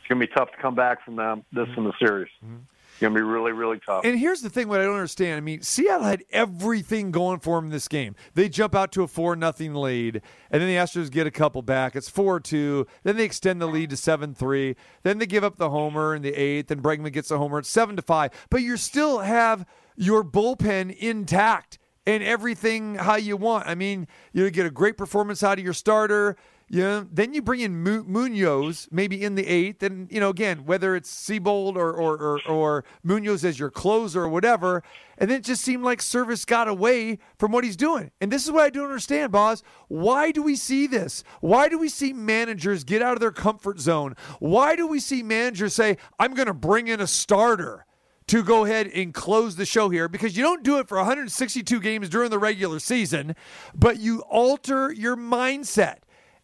It's 0.00 0.08
gonna 0.08 0.20
be 0.20 0.28
tough 0.28 0.50
to 0.52 0.56
come 0.58 0.74
back 0.74 1.04
from 1.04 1.16
them 1.16 1.44
this 1.52 1.68
in 1.76 1.84
the 1.84 1.92
series. 1.98 2.30
Mm-hmm. 2.44 2.56
It's 3.02 3.08
gonna 3.08 3.16
be 3.16 3.28
really 3.28 3.50
really 3.50 3.80
tough. 3.80 4.04
And 4.04 4.16
here's 4.16 4.42
the 4.42 4.48
thing: 4.48 4.68
what 4.68 4.80
I 4.80 4.84
don't 4.84 4.94
understand. 4.94 5.36
I 5.36 5.40
mean, 5.40 5.60
Seattle 5.60 6.04
had 6.04 6.22
everything 6.30 7.10
going 7.10 7.40
for 7.40 7.56
them 7.56 7.64
in 7.64 7.70
this 7.72 7.88
game. 7.88 8.14
They 8.34 8.48
jump 8.48 8.76
out 8.76 8.92
to 8.92 9.02
a 9.02 9.08
four 9.08 9.34
nothing 9.34 9.74
lead, 9.74 10.22
and 10.52 10.62
then 10.62 10.68
the 10.68 10.76
Astros 10.76 11.10
get 11.10 11.26
a 11.26 11.32
couple 11.32 11.62
back. 11.62 11.96
It's 11.96 12.08
four 12.08 12.38
two. 12.38 12.86
Then 13.02 13.16
they 13.16 13.24
extend 13.24 13.60
the 13.60 13.66
lead 13.66 13.90
to 13.90 13.96
seven 13.96 14.36
three. 14.36 14.76
Then 15.02 15.18
they 15.18 15.26
give 15.26 15.42
up 15.42 15.56
the 15.56 15.70
homer 15.70 16.14
in 16.14 16.22
the 16.22 16.32
eighth, 16.32 16.70
and 16.70 16.80
Bregman 16.80 17.12
gets 17.12 17.32
a 17.32 17.38
homer 17.38 17.58
at 17.58 17.66
seven 17.66 17.96
to 17.96 18.02
five. 18.02 18.30
But 18.50 18.62
you 18.62 18.76
still 18.76 19.18
have 19.18 19.66
your 19.96 20.22
bullpen 20.22 20.96
intact 20.96 21.80
and 22.06 22.22
everything 22.22 22.96
how 22.96 23.16
you 23.16 23.36
want. 23.36 23.66
I 23.66 23.74
mean, 23.74 24.06
you 24.32 24.48
get 24.50 24.66
a 24.66 24.70
great 24.70 24.96
performance 24.96 25.42
out 25.42 25.58
of 25.58 25.64
your 25.64 25.74
starter. 25.74 26.36
Know, 26.80 27.06
then 27.12 27.34
you 27.34 27.42
bring 27.42 27.60
in 27.60 27.82
Mu- 27.82 28.04
Munoz 28.04 28.88
maybe 28.90 29.22
in 29.22 29.34
the 29.34 29.46
eighth, 29.46 29.82
and 29.82 30.10
you 30.10 30.18
know 30.18 30.30
again 30.30 30.64
whether 30.64 30.96
it's 30.96 31.10
Sewald 31.10 31.76
or 31.76 31.92
or, 31.92 32.16
or 32.16 32.40
or 32.48 32.84
Munoz 33.02 33.44
as 33.44 33.58
your 33.58 33.70
closer 33.70 34.22
or 34.22 34.28
whatever, 34.30 34.82
and 35.18 35.30
then 35.30 35.40
it 35.40 35.44
just 35.44 35.62
seemed 35.62 35.84
like 35.84 36.00
Servais 36.00 36.46
got 36.46 36.68
away 36.68 37.18
from 37.38 37.52
what 37.52 37.64
he's 37.64 37.76
doing. 37.76 38.10
And 38.22 38.32
this 38.32 38.46
is 38.46 38.50
what 38.50 38.64
I 38.64 38.70
don't 38.70 38.86
understand, 38.86 39.32
boss. 39.32 39.62
Why 39.88 40.32
do 40.32 40.42
we 40.42 40.56
see 40.56 40.86
this? 40.86 41.24
Why 41.42 41.68
do 41.68 41.78
we 41.78 41.90
see 41.90 42.14
managers 42.14 42.84
get 42.84 43.02
out 43.02 43.12
of 43.12 43.20
their 43.20 43.32
comfort 43.32 43.78
zone? 43.78 44.16
Why 44.38 44.74
do 44.74 44.86
we 44.86 44.98
see 44.98 45.22
managers 45.22 45.74
say, 45.74 45.98
"I'm 46.18 46.32
going 46.32 46.48
to 46.48 46.54
bring 46.54 46.88
in 46.88 47.00
a 47.00 47.06
starter"? 47.06 47.84
to 48.28 48.42
go 48.42 48.64
ahead 48.64 48.86
and 48.86 49.12
close 49.12 49.56
the 49.56 49.66
show 49.66 49.88
here 49.88 50.08
because 50.08 50.36
you 50.36 50.42
don't 50.42 50.62
do 50.62 50.78
it 50.78 50.88
for 50.88 50.96
162 50.96 51.80
games 51.80 52.08
during 52.08 52.30
the 52.30 52.38
regular 52.38 52.78
season, 52.78 53.34
but 53.74 53.98
you 53.98 54.20
alter 54.20 54.92
your 54.92 55.16
mindset. 55.16 55.96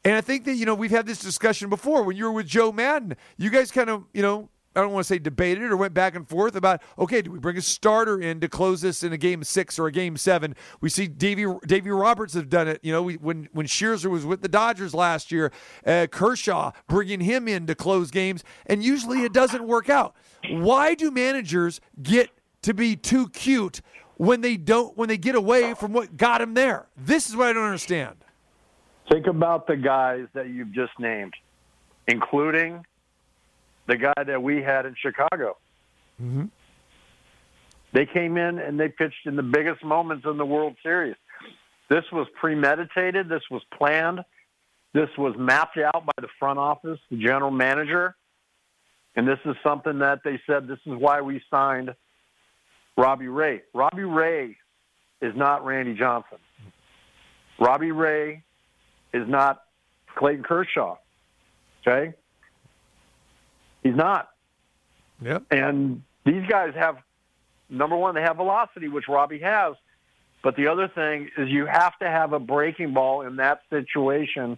And 0.08 0.16
I 0.16 0.22
think 0.22 0.46
that, 0.46 0.54
you 0.54 0.64
know, 0.64 0.74
we've 0.74 0.90
had 0.90 1.04
this 1.04 1.18
discussion 1.18 1.68
before 1.68 2.02
when 2.02 2.16
you 2.16 2.24
were 2.24 2.32
with 2.32 2.46
Joe 2.46 2.72
Maddon. 2.72 3.14
You 3.36 3.50
guys 3.50 3.70
kind 3.70 3.90
of, 3.90 4.04
you 4.14 4.22
know, 4.22 4.48
I 4.74 4.80
don't 4.80 4.94
want 4.94 5.04
to 5.04 5.06
say 5.12 5.18
debated 5.18 5.64
or 5.64 5.76
went 5.76 5.92
back 5.92 6.14
and 6.14 6.26
forth 6.26 6.56
about, 6.56 6.80
okay, 6.98 7.20
do 7.20 7.30
we 7.30 7.38
bring 7.38 7.58
a 7.58 7.60
starter 7.60 8.18
in 8.18 8.40
to 8.40 8.48
close 8.48 8.80
this 8.80 9.02
in 9.02 9.12
a 9.12 9.18
game 9.18 9.44
six 9.44 9.78
or 9.78 9.86
a 9.86 9.92
game 9.92 10.16
seven? 10.16 10.56
We 10.80 10.88
see 10.88 11.08
Davey, 11.08 11.44
Davey 11.66 11.90
Roberts 11.90 12.32
have 12.32 12.48
done 12.48 12.68
it. 12.68 12.80
You 12.82 12.90
know, 12.90 13.02
we, 13.02 13.16
when, 13.16 13.50
when 13.52 13.66
Scherzer 13.66 14.08
was 14.08 14.24
with 14.24 14.40
the 14.40 14.48
Dodgers 14.48 14.94
last 14.94 15.30
year, 15.30 15.52
uh, 15.84 16.06
Kershaw 16.10 16.72
bringing 16.86 17.20
him 17.20 17.46
in 17.46 17.66
to 17.66 17.74
close 17.74 18.10
games, 18.10 18.42
and 18.64 18.82
usually 18.82 19.24
it 19.24 19.34
doesn't 19.34 19.66
work 19.66 19.90
out. 19.90 20.16
Why 20.48 20.94
do 20.94 21.10
managers 21.10 21.82
get 22.02 22.30
to 22.62 22.72
be 22.72 22.96
too 22.96 23.28
cute 23.28 23.82
when 24.16 24.40
they 24.40 24.56
don't, 24.56 24.96
when 24.96 25.10
they 25.10 25.18
get 25.18 25.34
away 25.34 25.74
from 25.74 25.92
what 25.92 26.16
got 26.16 26.38
them 26.38 26.54
there? 26.54 26.88
This 26.96 27.28
is 27.28 27.36
what 27.36 27.48
I 27.48 27.52
don't 27.52 27.64
understand. 27.64 28.24
Think 29.10 29.26
about 29.26 29.66
the 29.66 29.76
guys 29.76 30.26
that 30.34 30.48
you've 30.48 30.72
just 30.72 30.92
named, 30.98 31.32
including 32.06 32.84
the 33.86 33.96
guy 33.96 34.24
that 34.26 34.42
we 34.42 34.62
had 34.62 34.84
in 34.86 34.94
Chicago. 35.00 35.56
Mm-hmm. 36.22 36.44
They 37.94 38.04
came 38.04 38.36
in 38.36 38.58
and 38.58 38.78
they 38.78 38.88
pitched 38.88 39.26
in 39.26 39.36
the 39.36 39.42
biggest 39.42 39.82
moments 39.82 40.26
in 40.28 40.36
the 40.36 40.44
World 40.44 40.76
Series. 40.82 41.16
This 41.88 42.04
was 42.12 42.26
premeditated. 42.38 43.28
This 43.30 43.42
was 43.50 43.62
planned. 43.76 44.20
This 44.92 45.08
was 45.16 45.34
mapped 45.38 45.78
out 45.78 46.04
by 46.04 46.12
the 46.20 46.28
front 46.38 46.58
office, 46.58 46.98
the 47.10 47.16
general 47.16 47.50
manager. 47.50 48.14
And 49.16 49.26
this 49.26 49.38
is 49.46 49.56
something 49.62 49.98
that 50.00 50.20
they 50.22 50.38
said 50.46 50.68
this 50.68 50.78
is 50.86 50.92
why 50.98 51.22
we 51.22 51.42
signed 51.50 51.94
Robbie 52.96 53.28
Ray. 53.28 53.62
Robbie 53.72 54.04
Ray 54.04 54.56
is 55.22 55.32
not 55.34 55.64
Randy 55.64 55.94
Johnson. 55.94 56.38
Robbie 57.58 57.92
Ray 57.92 58.44
is 59.12 59.28
not 59.28 59.62
Clayton 60.16 60.44
Kershaw. 60.44 60.96
Okay? 61.86 62.14
He's 63.82 63.94
not. 63.96 64.30
Yep. 65.22 65.44
And 65.50 66.02
these 66.24 66.44
guys 66.48 66.74
have 66.74 66.98
number 67.68 67.96
one, 67.96 68.14
they 68.14 68.22
have 68.22 68.36
velocity, 68.36 68.88
which 68.88 69.08
Robbie 69.08 69.40
has. 69.40 69.74
But 70.42 70.56
the 70.56 70.68
other 70.68 70.88
thing 70.88 71.30
is 71.36 71.48
you 71.48 71.66
have 71.66 71.98
to 71.98 72.08
have 72.08 72.32
a 72.32 72.38
breaking 72.38 72.94
ball 72.94 73.22
in 73.22 73.36
that 73.36 73.62
situation, 73.70 74.56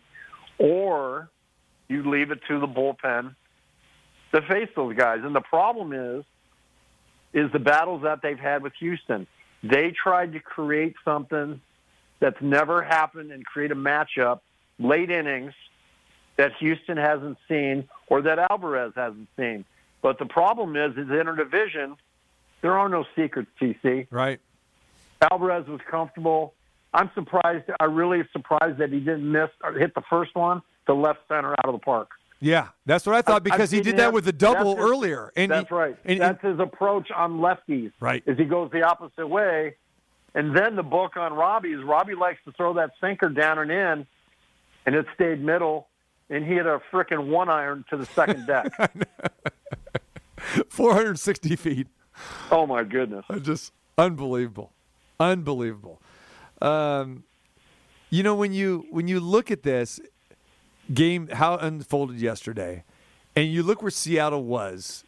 or 0.59 1.30
you 1.88 2.09
leave 2.09 2.30
it 2.30 2.40
to 2.48 2.61
the 2.61 2.66
bullpen 2.66 3.34
to 4.32 4.42
face 4.42 4.68
those 4.76 4.94
guys. 4.96 5.20
And 5.22 5.34
the 5.34 5.40
problem 5.40 5.92
is, 5.92 6.24
is 7.32 7.51
the 7.53 7.59
battles 7.59 8.03
that 8.03 8.20
they've 8.22 8.38
had 8.38 8.62
with 8.62 8.72
Houston. 8.80 9.26
They 9.62 9.92
tried 9.92 10.32
to 10.32 10.40
create 10.40 10.94
something 11.05 11.61
that's 12.21 12.41
never 12.41 12.83
happened 12.83 13.33
and 13.33 13.45
create 13.45 13.73
a 13.73 13.77
matchup 13.77 14.41
late 14.79 15.11
innings 15.11 15.53
that 16.37 16.53
Houston 16.61 16.97
hasn't 16.97 17.39
seen 17.49 17.89
or 18.07 18.23
that 18.23 18.39
Alvarez 18.51 18.93
hasn't 18.95 19.29
seen. 19.37 19.64
But 20.03 20.18
the 20.18 20.27
problem 20.27 20.77
is, 20.77 20.93
is 20.97 21.11
in 21.11 21.29
a 21.29 21.37
division, 21.37 21.97
there 22.62 22.79
are 22.79 22.89
no 22.89 23.05
secrets, 23.16 23.51
TC. 23.61 24.07
Right. 24.11 24.41
Alvarez 25.31 25.66
was 25.66 25.81
comfortable. 25.91 26.55
I'm 26.95 27.11
surprised. 27.14 27.64
I 27.79 27.85
really 27.85 28.23
surprised 28.33 28.79
that 28.79 28.91
he 28.91 29.01
didn't 29.01 29.31
miss 29.31 29.51
or 29.62 29.73
hit 29.73 29.95
the 29.95 30.03
first 30.09 30.35
one 30.35 30.62
the 30.87 30.95
left 30.95 31.21
center 31.29 31.53
out 31.53 31.66
of 31.66 31.73
the 31.73 31.79
park. 31.79 32.09
Yeah, 32.41 32.68
that's 32.87 33.05
what 33.07 33.14
I 33.14 33.21
thought 33.23 33.45
because 33.45 33.71
I've 33.73 33.79
he 33.79 33.81
did 33.83 33.99
that 33.99 34.12
with 34.14 34.25
the 34.25 34.33
double 34.33 34.75
his- 34.77 34.85
earlier. 34.85 35.31
And 35.37 35.51
that's 35.53 35.68
he- 35.68 35.75
right. 35.75 35.97
and- 36.07 36.21
that's 36.21 36.43
his 36.43 36.59
approach 36.59 37.11
on 37.14 37.39
lefties. 37.39 37.93
Right. 38.01 38.23
Is 38.27 38.39
he 38.39 38.45
goes 38.47 38.71
the 38.73 38.83
opposite 38.83 39.27
way, 39.29 39.77
and 40.35 40.57
then 40.57 40.76
the 40.76 40.83
book 40.83 41.16
on 41.16 41.33
Robbie 41.33 41.70
is 41.70 41.83
Robbie 41.83 42.14
likes 42.14 42.39
to 42.45 42.53
throw 42.53 42.74
that 42.74 42.91
sinker 43.01 43.28
down 43.28 43.59
and 43.59 43.70
in, 43.70 44.07
and 44.87 44.95
it 44.95 45.07
stayed 45.14 45.43
middle, 45.43 45.89
and 46.28 46.45
he 46.45 46.55
had 46.55 46.66
a 46.66 46.81
frickin' 46.93 47.28
one 47.28 47.49
iron 47.49 47.85
to 47.91 47.97
the 47.97 48.07
second 48.07 48.47
deck. 48.47 48.72
460 50.68 51.57
feet. 51.57 51.87
oh 52.51 52.66
my 52.66 52.83
goodness! 52.85 53.24
Just 53.43 53.72
unbelievable, 53.99 54.72
unbelievable. 55.18 56.01
Um, 56.61 57.24
you 58.11 58.22
know 58.22 58.35
when 58.35 58.53
you 58.53 58.87
when 58.91 59.09
you 59.09 59.20
look 59.20 59.51
at 59.51 59.62
this 59.62 60.01
game, 60.93 61.28
how 61.28 61.55
it 61.55 61.62
unfolded 61.62 62.20
yesterday, 62.20 62.85
and 63.37 63.49
you 63.49 63.62
look 63.62 63.83
where 63.83 63.91
Seattle 63.91 64.45
was 64.45 65.05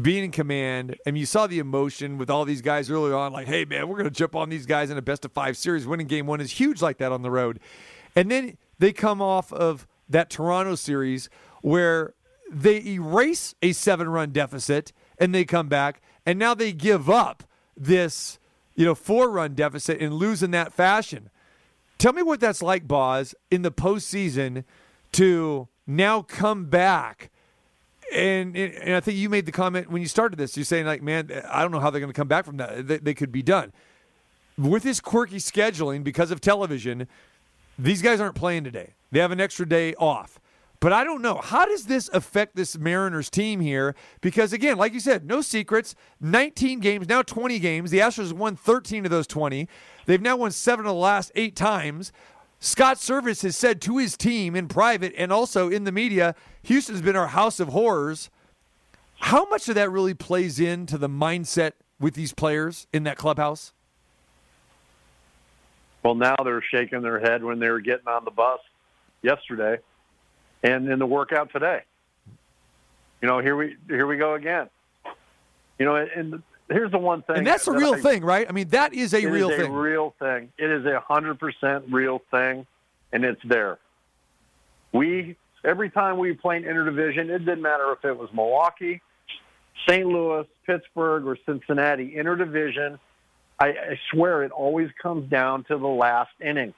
being 0.00 0.24
in 0.24 0.30
command, 0.30 0.96
and 1.04 1.18
you 1.18 1.26
saw 1.26 1.46
the 1.46 1.58
emotion 1.58 2.16
with 2.16 2.30
all 2.30 2.44
these 2.44 2.62
guys 2.62 2.90
early 2.90 3.12
on, 3.12 3.32
like, 3.32 3.46
"Hey 3.46 3.64
man, 3.64 3.88
we're 3.88 3.98
going 3.98 4.08
to 4.08 4.16
jump 4.16 4.34
on 4.34 4.48
these 4.48 4.66
guys 4.66 4.90
in 4.90 4.96
a 4.96 5.02
best 5.02 5.24
of 5.24 5.32
five 5.32 5.56
series. 5.56 5.86
Winning 5.86 6.06
game 6.06 6.26
one 6.26 6.40
is 6.40 6.52
huge 6.52 6.80
like 6.80 6.98
that 6.98 7.12
on 7.12 7.22
the 7.22 7.30
road," 7.30 7.60
and 8.16 8.30
then 8.30 8.56
they 8.78 8.92
come 8.92 9.20
off 9.20 9.52
of 9.52 9.86
that 10.08 10.30
Toronto 10.30 10.74
series 10.74 11.28
where 11.62 12.14
they 12.50 12.84
erase 12.84 13.54
a 13.62 13.72
seven 13.72 14.08
run 14.08 14.30
deficit 14.30 14.92
and 15.18 15.34
they 15.34 15.44
come 15.44 15.68
back 15.68 16.02
and 16.26 16.38
now 16.38 16.54
they 16.54 16.72
give 16.72 17.08
up 17.08 17.44
this 17.76 18.38
you 18.74 18.84
know 18.84 18.94
four 18.94 19.30
run 19.30 19.54
deficit 19.54 20.00
and 20.00 20.14
lose 20.14 20.42
in 20.42 20.50
that 20.50 20.72
fashion 20.72 21.30
tell 21.96 22.12
me 22.12 22.22
what 22.22 22.40
that's 22.40 22.62
like 22.62 22.86
boz 22.86 23.34
in 23.50 23.62
the 23.62 23.72
postseason 23.72 24.64
to 25.12 25.68
now 25.86 26.20
come 26.20 26.66
back 26.66 27.30
and, 28.12 28.56
and 28.56 28.94
i 28.94 29.00
think 29.00 29.16
you 29.16 29.28
made 29.28 29.46
the 29.46 29.52
comment 29.52 29.90
when 29.90 30.02
you 30.02 30.08
started 30.08 30.38
this 30.38 30.56
you're 30.56 30.64
saying 30.64 30.86
like 30.86 31.02
man 31.02 31.30
i 31.50 31.62
don't 31.62 31.70
know 31.70 31.80
how 31.80 31.90
they're 31.90 32.00
going 32.00 32.12
to 32.12 32.16
come 32.16 32.28
back 32.28 32.44
from 32.44 32.56
that 32.58 32.86
they, 32.86 32.98
they 32.98 33.14
could 33.14 33.32
be 33.32 33.42
done 33.42 33.72
with 34.58 34.82
this 34.82 35.00
quirky 35.00 35.38
scheduling 35.38 36.04
because 36.04 36.30
of 36.30 36.40
television 36.40 37.08
these 37.78 38.02
guys 38.02 38.20
aren't 38.20 38.34
playing 38.34 38.64
today. 38.64 38.94
They 39.10 39.20
have 39.20 39.30
an 39.30 39.40
extra 39.40 39.68
day 39.68 39.94
off. 39.94 40.38
But 40.80 40.92
I 40.92 41.04
don't 41.04 41.22
know. 41.22 41.36
How 41.36 41.64
does 41.64 41.84
this 41.84 42.10
affect 42.12 42.56
this 42.56 42.76
Mariners 42.76 43.30
team 43.30 43.60
here? 43.60 43.94
Because, 44.20 44.52
again, 44.52 44.76
like 44.76 44.92
you 44.92 45.00
said, 45.00 45.24
no 45.24 45.40
secrets. 45.40 45.94
19 46.20 46.80
games, 46.80 47.08
now 47.08 47.22
20 47.22 47.60
games. 47.60 47.92
The 47.92 48.00
Astros 48.00 48.32
won 48.32 48.56
13 48.56 49.04
of 49.04 49.10
those 49.12 49.28
20. 49.28 49.68
They've 50.06 50.20
now 50.20 50.36
won 50.36 50.50
seven 50.50 50.84
of 50.84 50.90
the 50.90 50.98
last 50.98 51.30
eight 51.36 51.54
times. 51.54 52.12
Scott 52.64 52.98
Servais 52.98 53.42
has 53.42 53.56
said 53.56 53.80
to 53.82 53.98
his 53.98 54.16
team 54.16 54.54
in 54.54 54.68
private 54.68 55.12
and 55.18 55.32
also 55.32 55.68
in 55.68 55.82
the 55.82 55.90
media, 55.90 56.36
Houston's 56.62 57.02
been 57.02 57.16
our 57.16 57.26
house 57.26 57.58
of 57.58 57.70
horrors. 57.70 58.30
How 59.18 59.48
much 59.48 59.68
of 59.68 59.74
that 59.74 59.90
really 59.90 60.14
plays 60.14 60.60
into 60.60 60.96
the 60.96 61.08
mindset 61.08 61.72
with 61.98 62.14
these 62.14 62.32
players 62.32 62.86
in 62.92 63.02
that 63.02 63.16
clubhouse? 63.16 63.72
Well, 66.04 66.14
now 66.14 66.36
they're 66.44 66.62
shaking 66.62 67.02
their 67.02 67.18
head 67.18 67.42
when 67.42 67.58
they 67.58 67.68
were 67.68 67.80
getting 67.80 68.06
on 68.06 68.24
the 68.24 68.30
bus 68.30 68.60
yesterday, 69.22 69.78
and 70.62 70.88
in 70.88 71.00
the 71.00 71.06
workout 71.06 71.50
today. 71.52 71.82
You 73.20 73.26
know, 73.28 73.40
here 73.40 73.56
we 73.56 73.76
here 73.88 74.06
we 74.06 74.16
go 74.18 74.34
again. 74.34 74.68
You 75.80 75.86
know, 75.86 75.96
and 75.96 76.44
here's 76.72 76.90
the 76.90 76.98
one 76.98 77.22
thing, 77.22 77.38
And 77.38 77.46
that's 77.46 77.66
a 77.68 77.70
that 77.72 77.78
real 77.78 77.94
I- 77.94 78.00
thing, 78.00 78.24
right? 78.24 78.46
I 78.48 78.52
mean, 78.52 78.68
that 78.68 78.92
is 78.94 79.14
a 79.14 79.20
it 79.22 79.26
real 79.26 79.50
is 79.50 79.56
thing. 79.60 79.72
real 79.72 80.14
thing. 80.18 80.52
It 80.58 80.70
is 80.70 80.84
a 80.86 81.00
hundred 81.00 81.38
percent 81.38 81.84
real 81.90 82.20
thing, 82.30 82.66
and 83.12 83.24
it's 83.24 83.40
there. 83.44 83.78
We 84.92 85.36
every 85.64 85.90
time 85.90 86.18
we 86.18 86.32
play 86.34 86.56
an 86.58 86.64
interdivision, 86.64 87.30
it 87.30 87.38
didn't 87.40 87.62
matter 87.62 87.92
if 87.92 88.04
it 88.04 88.16
was 88.16 88.28
Milwaukee, 88.32 89.00
St. 89.88 90.06
Louis, 90.06 90.46
Pittsburgh, 90.66 91.26
or 91.26 91.36
Cincinnati 91.46 92.14
interdivision. 92.16 92.98
I, 93.58 93.68
I 93.68 94.00
swear 94.10 94.42
it 94.42 94.50
always 94.50 94.88
comes 95.00 95.30
down 95.30 95.64
to 95.64 95.78
the 95.78 95.86
last 95.86 96.32
inning. 96.40 96.74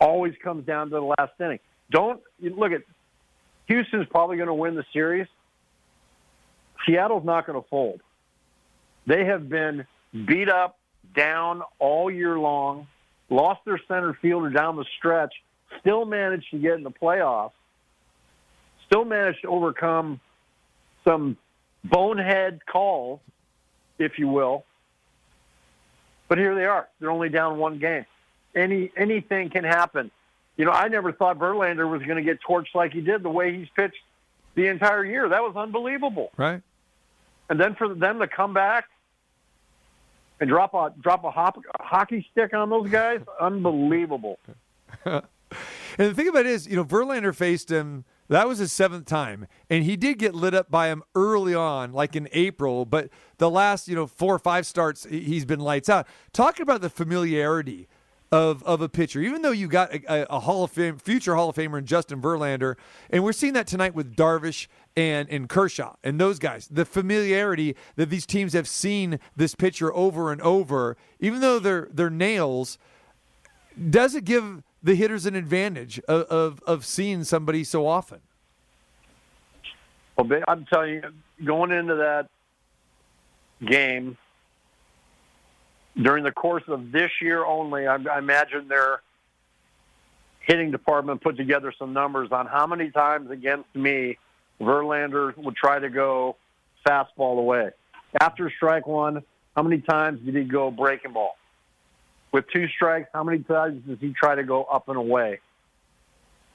Always 0.00 0.34
comes 0.42 0.66
down 0.66 0.90
to 0.90 0.94
the 0.96 1.02
last 1.18 1.32
inning. 1.40 1.58
Don't 1.90 2.20
you 2.40 2.54
look 2.54 2.72
at 2.72 2.82
Houston's 3.66 4.06
probably 4.10 4.36
going 4.36 4.48
to 4.48 4.54
win 4.54 4.74
the 4.74 4.84
series. 4.92 5.26
Seattle's 6.86 7.24
not 7.24 7.46
going 7.46 7.60
to 7.60 7.68
fold. 7.68 8.00
They 9.06 9.24
have 9.24 9.48
been 9.48 9.86
beat 10.26 10.48
up, 10.48 10.78
down 11.14 11.62
all 11.78 12.10
year 12.10 12.38
long, 12.38 12.86
lost 13.30 13.64
their 13.64 13.80
center 13.88 14.14
fielder 14.14 14.50
down 14.50 14.76
the 14.76 14.84
stretch, 14.98 15.32
still 15.80 16.04
managed 16.04 16.50
to 16.50 16.58
get 16.58 16.74
in 16.74 16.82
the 16.82 16.90
playoffs, 16.90 17.52
still 18.86 19.04
managed 19.04 19.42
to 19.42 19.48
overcome 19.48 20.20
some 21.04 21.36
bonehead 21.84 22.60
calls, 22.66 23.20
if 23.98 24.18
you 24.18 24.28
will. 24.28 24.64
But 26.28 26.38
here 26.38 26.54
they 26.54 26.64
are. 26.64 26.88
They're 27.00 27.10
only 27.10 27.28
down 27.28 27.58
one 27.58 27.78
game. 27.78 28.04
Any 28.54 28.90
anything 28.96 29.50
can 29.50 29.64
happen. 29.64 30.10
you 30.56 30.64
know, 30.64 30.72
I 30.72 30.88
never 30.88 31.12
thought 31.12 31.38
Verlander 31.38 31.88
was 31.88 32.02
going 32.02 32.16
to 32.16 32.22
get 32.22 32.40
torched 32.42 32.74
like 32.74 32.92
he 32.92 33.00
did 33.00 33.22
the 33.22 33.30
way 33.30 33.56
he's 33.56 33.68
pitched 33.76 34.02
the 34.54 34.66
entire 34.66 35.04
year. 35.04 35.28
That 35.28 35.42
was 35.42 35.54
unbelievable. 35.56 36.30
Right. 36.36 36.62
And 37.48 37.60
then 37.60 37.74
for 37.76 37.94
them 37.94 38.18
to 38.18 38.26
come 38.26 38.54
back 38.54 38.86
and 40.40 40.48
drop 40.48 40.74
a 40.74 40.92
drop 41.00 41.24
a, 41.24 41.30
hop, 41.30 41.58
a 41.80 41.82
hockey 41.82 42.26
stick 42.32 42.54
on 42.54 42.70
those 42.70 42.90
guys, 42.90 43.20
unbelievable. 43.40 44.38
and 45.04 45.22
the 45.98 46.14
thing 46.14 46.28
about 46.28 46.46
it 46.46 46.52
is, 46.52 46.66
you 46.66 46.76
know, 46.76 46.84
Verlander 46.84 47.34
faced 47.34 47.70
him. 47.70 48.04
That 48.28 48.48
was 48.48 48.58
his 48.58 48.72
seventh 48.72 49.06
time, 49.06 49.46
and 49.70 49.84
he 49.84 49.96
did 49.96 50.18
get 50.18 50.34
lit 50.34 50.52
up 50.52 50.68
by 50.68 50.88
him 50.88 51.04
early 51.14 51.54
on, 51.54 51.92
like 51.92 52.16
in 52.16 52.28
April. 52.32 52.84
But 52.84 53.08
the 53.38 53.48
last, 53.48 53.86
you 53.86 53.94
know, 53.94 54.08
four 54.08 54.34
or 54.34 54.40
five 54.40 54.66
starts, 54.66 55.04
he- 55.08 55.20
he's 55.20 55.44
been 55.44 55.60
lights 55.60 55.88
out. 55.88 56.08
Talking 56.32 56.64
about 56.64 56.80
the 56.80 56.90
familiarity 56.90 57.86
of 58.32 58.62
of 58.64 58.80
a 58.80 58.88
pitcher, 58.88 59.20
even 59.20 59.42
though 59.42 59.52
you 59.52 59.68
got 59.68 59.94
a, 59.94 60.34
a 60.34 60.40
Hall 60.40 60.64
of 60.64 60.72
Fame, 60.72 60.98
future 60.98 61.34
Hall 61.34 61.50
of 61.50 61.56
Famer 61.56 61.78
in 61.78 61.86
Justin 61.86 62.20
Verlander, 62.20 62.76
and 63.10 63.22
we're 63.22 63.32
seeing 63.32 63.52
that 63.52 63.66
tonight 63.66 63.94
with 63.94 64.16
Darvish 64.16 64.66
and 64.96 65.28
and 65.30 65.48
Kershaw 65.48 65.94
and 66.02 66.20
those 66.20 66.38
guys. 66.38 66.68
The 66.70 66.84
familiarity 66.84 67.76
that 67.96 68.10
these 68.10 68.26
teams 68.26 68.52
have 68.52 68.68
seen 68.68 69.20
this 69.36 69.54
pitcher 69.54 69.94
over 69.94 70.32
and 70.32 70.40
over, 70.42 70.96
even 71.20 71.40
though 71.40 71.58
they're 71.58 71.88
they're 71.92 72.10
nails 72.10 72.78
does 73.90 74.14
it 74.14 74.24
give 74.24 74.62
the 74.82 74.94
hitters 74.94 75.26
an 75.26 75.34
advantage 75.34 75.98
of, 76.08 76.22
of, 76.22 76.60
of 76.66 76.84
seeing 76.84 77.24
somebody 77.24 77.64
so 77.64 77.86
often? 77.86 78.20
Well, 80.16 80.28
I'm 80.48 80.64
telling 80.66 80.90
you, 80.94 81.02
going 81.44 81.72
into 81.72 81.96
that 81.96 82.28
game 83.66 84.16
during 86.00 86.24
the 86.24 86.32
course 86.32 86.64
of 86.68 86.92
this 86.92 87.10
year 87.20 87.44
only, 87.44 87.86
I, 87.86 87.96
I 87.96 88.18
imagine 88.18 88.68
their 88.68 89.00
hitting 90.40 90.70
department 90.70 91.22
put 91.22 91.36
together 91.36 91.72
some 91.78 91.92
numbers 91.92 92.30
on 92.30 92.46
how 92.46 92.66
many 92.66 92.90
times 92.90 93.30
against 93.30 93.74
me 93.74 94.18
Verlander 94.60 95.36
would 95.36 95.56
try 95.56 95.78
to 95.78 95.88
go 95.88 96.36
fastball 96.86 97.38
away. 97.38 97.70
After 98.20 98.50
strike 98.50 98.86
one, 98.86 99.22
how 99.56 99.62
many 99.62 99.80
times 99.80 100.20
did 100.24 100.36
he 100.36 100.44
go 100.44 100.70
breaking 100.70 101.12
ball? 101.12 101.36
With 102.32 102.44
two 102.52 102.68
strikes, 102.68 103.08
how 103.12 103.24
many 103.24 103.40
times 103.40 103.82
does 103.86 103.98
he 104.00 104.12
try 104.12 104.34
to 104.34 104.44
go 104.44 104.64
up 104.64 104.88
and 104.88 104.96
away? 104.96 105.40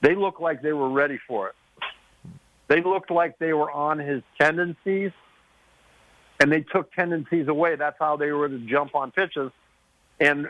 They 0.00 0.14
looked 0.14 0.40
like 0.40 0.62
they 0.62 0.72
were 0.72 0.90
ready 0.90 1.18
for 1.26 1.48
it. 1.48 1.54
They 2.68 2.82
looked 2.82 3.10
like 3.10 3.38
they 3.38 3.52
were 3.52 3.70
on 3.70 3.98
his 3.98 4.22
tendencies, 4.40 5.12
and 6.42 6.50
they 6.50 6.60
took 6.60 6.92
tendencies 6.92 7.46
away. 7.46 7.76
That's 7.76 7.96
how 8.00 8.16
they 8.16 8.32
were 8.32 8.48
to 8.48 8.58
jump 8.58 8.96
on 8.96 9.12
pitches. 9.12 9.52
And 10.18 10.48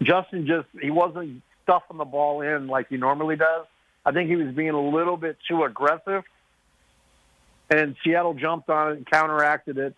Justin 0.00 0.46
just, 0.46 0.68
he 0.80 0.92
wasn't 0.92 1.42
stuffing 1.64 1.96
the 1.96 2.04
ball 2.04 2.40
in 2.40 2.68
like 2.68 2.88
he 2.88 2.96
normally 2.96 3.34
does. 3.34 3.66
I 4.06 4.12
think 4.12 4.30
he 4.30 4.36
was 4.36 4.54
being 4.54 4.70
a 4.70 4.80
little 4.80 5.16
bit 5.16 5.38
too 5.48 5.64
aggressive. 5.64 6.22
And 7.68 7.96
Seattle 8.04 8.34
jumped 8.34 8.70
on 8.70 8.92
it 8.92 8.96
and 8.98 9.10
counteracted 9.10 9.76
it 9.76 9.96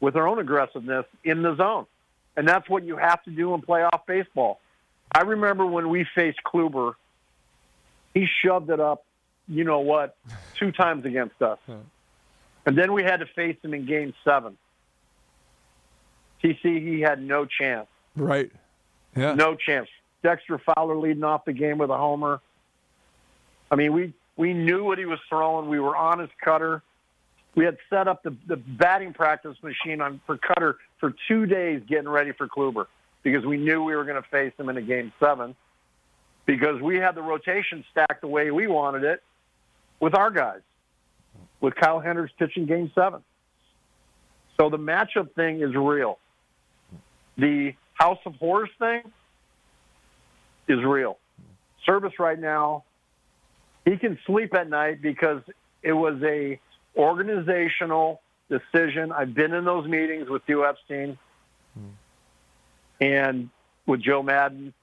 with 0.00 0.12
their 0.12 0.28
own 0.28 0.38
aggressiveness 0.38 1.06
in 1.24 1.40
the 1.40 1.56
zone. 1.56 1.86
And 2.36 2.46
that's 2.46 2.68
what 2.68 2.84
you 2.84 2.98
have 2.98 3.22
to 3.24 3.30
do 3.30 3.54
in 3.54 3.62
playoff 3.62 4.04
baseball. 4.06 4.60
I 5.14 5.22
remember 5.22 5.64
when 5.64 5.88
we 5.88 6.06
faced 6.14 6.40
Kluber, 6.44 6.92
he 8.12 8.28
shoved 8.44 8.68
it 8.68 8.80
up, 8.80 9.02
you 9.48 9.64
know 9.64 9.80
what, 9.80 10.14
two 10.58 10.72
times 10.72 11.06
against 11.06 11.40
us. 11.40 11.58
And 12.66 12.76
then 12.76 12.92
we 12.92 13.02
had 13.02 13.18
to 13.18 13.26
face 13.26 13.56
him 13.62 13.74
in 13.74 13.86
game 13.86 14.14
seven. 14.24 14.56
TC, 16.42 16.62
he 16.62 17.00
had 17.00 17.22
no 17.22 17.46
chance. 17.46 17.86
Right. 18.16 18.50
Yeah. 19.16 19.34
No 19.34 19.54
chance. 19.54 19.88
Dexter 20.22 20.58
Fowler 20.58 20.96
leading 20.96 21.24
off 21.24 21.44
the 21.44 21.52
game 21.52 21.78
with 21.78 21.90
a 21.90 21.96
homer. 21.96 22.40
I 23.70 23.76
mean, 23.76 23.92
we, 23.92 24.14
we 24.36 24.52
knew 24.52 24.84
what 24.84 24.98
he 24.98 25.06
was 25.06 25.18
throwing. 25.28 25.68
We 25.68 25.80
were 25.80 25.96
on 25.96 26.18
his 26.18 26.30
cutter. 26.42 26.82
We 27.54 27.64
had 27.64 27.78
set 27.88 28.08
up 28.08 28.22
the, 28.22 28.36
the 28.46 28.56
batting 28.56 29.12
practice 29.12 29.56
machine 29.62 30.00
on 30.00 30.20
for 30.26 30.38
Cutter 30.38 30.76
for 30.98 31.12
two 31.26 31.46
days 31.46 31.82
getting 31.88 32.08
ready 32.08 32.32
for 32.32 32.46
Kluber 32.46 32.86
because 33.22 33.44
we 33.44 33.56
knew 33.56 33.82
we 33.82 33.96
were 33.96 34.04
going 34.04 34.22
to 34.22 34.28
face 34.28 34.52
him 34.56 34.68
in 34.68 34.76
a 34.76 34.82
game 34.82 35.12
seven 35.18 35.56
because 36.46 36.80
we 36.80 36.96
had 36.96 37.14
the 37.14 37.22
rotation 37.22 37.84
stacked 37.90 38.20
the 38.20 38.28
way 38.28 38.50
we 38.50 38.66
wanted 38.66 39.04
it 39.04 39.22
with 39.98 40.14
our 40.14 40.30
guys, 40.30 40.60
with 41.60 41.74
Kyle 41.74 42.00
Hendricks 42.00 42.32
pitching 42.38 42.66
game 42.66 42.90
seven. 42.94 43.22
So 44.58 44.68
the 44.68 44.78
matchup 44.78 45.32
thing 45.34 45.62
is 45.62 45.74
real. 45.74 46.18
The 47.36 47.74
House 47.94 48.18
of 48.26 48.34
Horrors 48.36 48.70
thing 48.78 49.02
is 50.68 50.78
real. 50.84 51.18
Servais 51.86 52.18
right 52.18 52.38
now, 52.38 52.84
he 53.84 53.96
can 53.96 54.18
sleep 54.26 54.54
at 54.54 54.68
night 54.68 55.00
because 55.00 55.42
it 55.82 55.92
was 55.92 56.22
a 56.22 56.60
organizational 56.96 58.20
decision. 58.48 59.12
I've 59.12 59.34
been 59.34 59.54
in 59.54 59.64
those 59.64 59.86
meetings 59.86 60.28
with 60.28 60.42
Theo 60.44 60.62
Epstein 60.62 61.18
and 63.00 63.48
with 63.86 64.02
Joe 64.02 64.22
Maddon, 64.22 64.74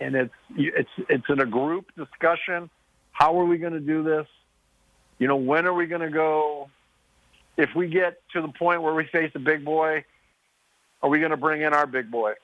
and 0.00 0.14
it's 0.16 0.34
it's 0.56 0.90
it's 1.08 1.24
in 1.28 1.40
a 1.40 1.46
group 1.46 1.86
discussion. 1.96 2.70
How 3.12 3.38
are 3.40 3.44
we 3.44 3.58
going 3.58 3.72
to 3.72 3.80
do 3.80 4.02
this? 4.02 4.26
You 5.18 5.26
know, 5.26 5.36
when 5.36 5.66
are 5.66 5.74
we 5.74 5.86
going 5.86 6.00
to 6.00 6.10
go? 6.10 6.70
If 7.56 7.74
we 7.74 7.88
get 7.88 8.20
to 8.32 8.42
the 8.42 8.48
point 8.48 8.82
where 8.82 8.94
we 8.94 9.04
face 9.06 9.32
a 9.34 9.40
big 9.40 9.64
boy, 9.64 10.04
are 11.02 11.08
we 11.08 11.18
going 11.18 11.32
to 11.32 11.36
bring 11.36 11.62
in 11.62 11.74
our 11.74 11.86
big 11.86 12.10
boy? 12.10 12.34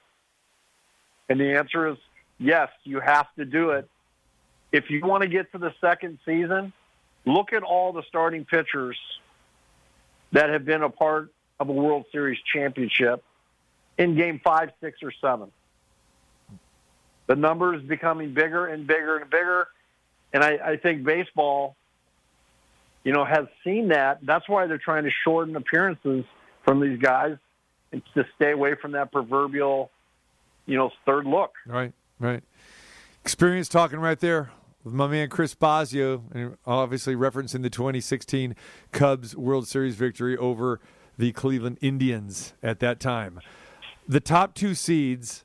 And 1.29 1.41
the 1.41 1.57
answer 1.57 1.89
is 1.89 1.97
yes. 2.39 2.69
You 2.83 3.01
have 3.01 3.27
to 3.37 3.45
do 3.45 3.71
it. 3.71 3.89
If 4.73 4.91
you 4.91 5.01
want 5.05 5.23
to 5.23 5.29
get 5.29 5.53
to 5.53 5.59
the 5.59 5.73
second 5.81 6.19
season, 6.27 6.73
look 7.25 7.53
at 7.53 7.63
all 7.63 7.93
the 7.93 8.03
starting 8.09 8.45
pitchers 8.45 8.99
that 10.33 10.51
have 10.51 10.65
been 10.65 10.83
a 10.83 10.91
part 10.91 11.33
of 11.61 11.69
a 11.69 11.73
World 11.73 12.07
Series 12.11 12.39
championship 12.53 13.23
in 13.97 14.17
game 14.17 14.41
five, 14.43 14.71
six, 14.81 14.99
or 15.03 15.13
seven. 15.21 15.53
The 17.27 17.37
number 17.37 17.75
is 17.75 17.83
becoming 17.83 18.35
bigger 18.35 18.67
and 18.67 18.87
bigger 18.87 19.19
and 19.19 19.31
bigger. 19.31 19.69
And 20.33 20.43
I, 20.43 20.59
I 20.73 20.77
think 20.77 21.05
baseball, 21.05 21.77
you 23.05 23.13
know, 23.13 23.25
has 23.25 23.47
seen 23.63 23.89
that. 23.89 24.19
That's 24.23 24.49
why 24.49 24.67
they're 24.67 24.79
trying 24.79 25.05
to 25.05 25.11
shorten 25.25 25.55
appearances 25.57 26.25
from 26.65 26.81
these 26.81 26.99
guys 26.99 27.37
and 27.93 28.03
to 28.15 28.25
stay 28.35 28.53
away 28.53 28.75
from 28.81 28.93
that 28.93 29.13
proverbial, 29.13 29.91
you 30.67 30.77
know, 30.77 30.91
third 31.07 31.27
look. 31.27 31.53
Right, 31.67 31.93
right. 32.19 32.43
Experience 33.23 33.69
talking 33.69 34.01
right 34.01 34.19
there 34.19 34.51
with 34.83 34.95
my 34.95 35.07
man 35.07 35.29
Chris 35.29 35.55
Bosio, 35.55 36.23
and 36.35 36.57
obviously 36.67 37.15
referencing 37.15 37.63
the 37.63 37.71
2016 37.71 38.57
Cubs 38.93 39.37
World 39.37 39.69
Series 39.69 39.95
victory 39.95 40.37
over 40.37 40.81
the 41.17 41.33
Cleveland 41.33 41.79
Indians 41.81 42.55
at 42.63 42.81
that 42.81 43.01
time. 43.01 43.41
The 44.09 44.21
top 44.21 44.55
two 44.55 44.75
seeds 44.75 45.45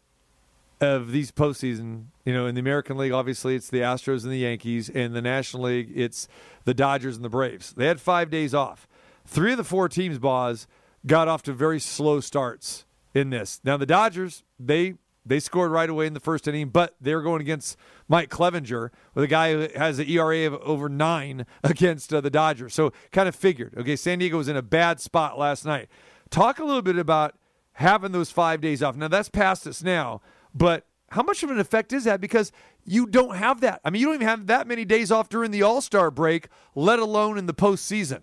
of 0.81 1.11
these 1.11 1.31
postseason, 1.31 2.05
you 2.25 2.33
know, 2.33 2.45
in 2.45 2.55
the 2.55 2.61
American 2.61 2.97
League, 2.97 3.11
obviously 3.11 3.55
it's 3.55 3.69
the 3.69 3.79
Astros 3.79 4.23
and 4.23 4.31
the 4.31 4.37
Yankees. 4.37 4.89
In 4.89 5.13
the 5.13 5.21
National 5.21 5.63
League, 5.63 5.91
it's 5.93 6.27
the 6.65 6.73
Dodgers 6.73 7.15
and 7.15 7.25
the 7.25 7.29
Braves. 7.29 7.73
They 7.73 7.85
had 7.85 7.99
five 7.99 8.29
days 8.29 8.53
off. 8.53 8.87
Three 9.25 9.51
of 9.51 9.57
the 9.57 9.63
four 9.63 9.89
teams, 9.89 10.19
Boz, 10.19 10.67
got 11.05 11.27
off 11.27 11.43
to 11.43 11.53
very 11.53 11.79
slow 11.79 12.19
starts 12.19 12.85
in 13.13 13.29
this. 13.29 13.59
Now 13.63 13.77
the 13.77 13.85
Dodgers, 13.85 14.43
they 14.59 14.95
they 15.25 15.39
scored 15.39 15.71
right 15.71 15.89
away 15.89 16.07
in 16.07 16.13
the 16.13 16.19
first 16.19 16.47
inning, 16.47 16.69
but 16.69 16.95
they're 16.99 17.21
going 17.21 17.41
against 17.41 17.77
Mike 18.07 18.29
Clevinger 18.29 18.89
with 19.13 19.23
a 19.23 19.27
guy 19.27 19.51
who 19.51 19.67
has 19.75 19.99
an 19.99 20.09
ERA 20.09 20.47
of 20.47 20.55
over 20.61 20.89
nine 20.89 21.45
against 21.63 22.13
uh, 22.13 22.21
the 22.21 22.29
Dodgers. 22.29 22.73
So 22.73 22.93
kind 23.11 23.29
of 23.29 23.35
figured, 23.35 23.75
okay, 23.77 23.95
San 23.95 24.19
Diego 24.19 24.37
was 24.37 24.47
in 24.47 24.57
a 24.57 24.61
bad 24.61 24.99
spot 24.99 25.37
last 25.37 25.65
night. 25.65 25.89
Talk 26.29 26.59
a 26.59 26.63
little 26.63 26.81
bit 26.81 26.97
about 26.97 27.35
having 27.73 28.11
those 28.11 28.31
five 28.31 28.61
days 28.61 28.81
off. 28.81 28.95
Now 28.95 29.07
that's 29.07 29.29
past 29.29 29.67
us 29.67 29.83
now, 29.83 30.21
but 30.53 30.85
how 31.09 31.23
much 31.23 31.43
of 31.43 31.49
an 31.49 31.59
effect 31.59 31.93
is 31.93 32.03
that? 32.03 32.21
Because 32.21 32.51
you 32.85 33.05
don't 33.05 33.35
have 33.35 33.61
that. 33.61 33.81
I 33.83 33.89
mean, 33.89 33.99
you 33.99 34.07
don't 34.07 34.15
even 34.15 34.27
have 34.27 34.47
that 34.47 34.67
many 34.67 34.85
days 34.85 35.11
off 35.11 35.29
during 35.29 35.51
the 35.51 35.63
All 35.63 35.81
Star 35.81 36.11
break, 36.11 36.47
let 36.75 36.99
alone 36.99 37.37
in 37.37 37.45
the 37.45 37.53
postseason. 37.53 38.21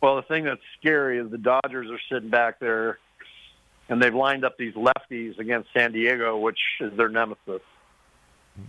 Well, 0.00 0.16
the 0.16 0.22
thing 0.22 0.44
that's 0.44 0.60
scary 0.78 1.18
is 1.18 1.30
the 1.30 1.38
Dodgers 1.38 1.90
are 1.90 2.00
sitting 2.10 2.30
back 2.30 2.60
there, 2.60 2.98
and 3.88 4.00
they've 4.00 4.14
lined 4.14 4.44
up 4.44 4.56
these 4.56 4.74
lefties 4.74 5.38
against 5.38 5.70
San 5.76 5.92
Diego, 5.92 6.38
which 6.38 6.58
is 6.80 6.96
their 6.96 7.08
nemesis. 7.08 7.62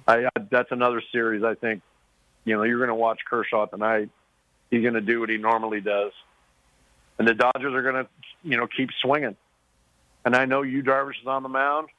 I, 0.07 0.25
I, 0.25 0.29
that's 0.49 0.71
another 0.71 1.03
series. 1.11 1.43
I 1.43 1.55
think, 1.55 1.81
you 2.45 2.55
know, 2.55 2.63
you're 2.63 2.77
going 2.79 2.89
to 2.89 2.95
watch 2.95 3.19
Kershaw 3.29 3.67
tonight. 3.67 4.09
He's 4.71 4.81
going 4.81 4.95
to 4.95 5.01
do 5.01 5.19
what 5.19 5.29
he 5.29 5.37
normally 5.37 5.81
does, 5.81 6.11
and 7.17 7.27
the 7.27 7.33
Dodgers 7.33 7.73
are 7.73 7.81
going 7.81 8.05
to, 8.05 8.09
you 8.43 8.57
know, 8.57 8.67
keep 8.67 8.89
swinging. 9.01 9.35
And 10.25 10.35
I 10.35 10.45
know 10.45 10.61
you 10.61 10.83
Darvish 10.83 11.21
is 11.21 11.27
on 11.27 11.43
the 11.43 11.49
mound, 11.49 11.89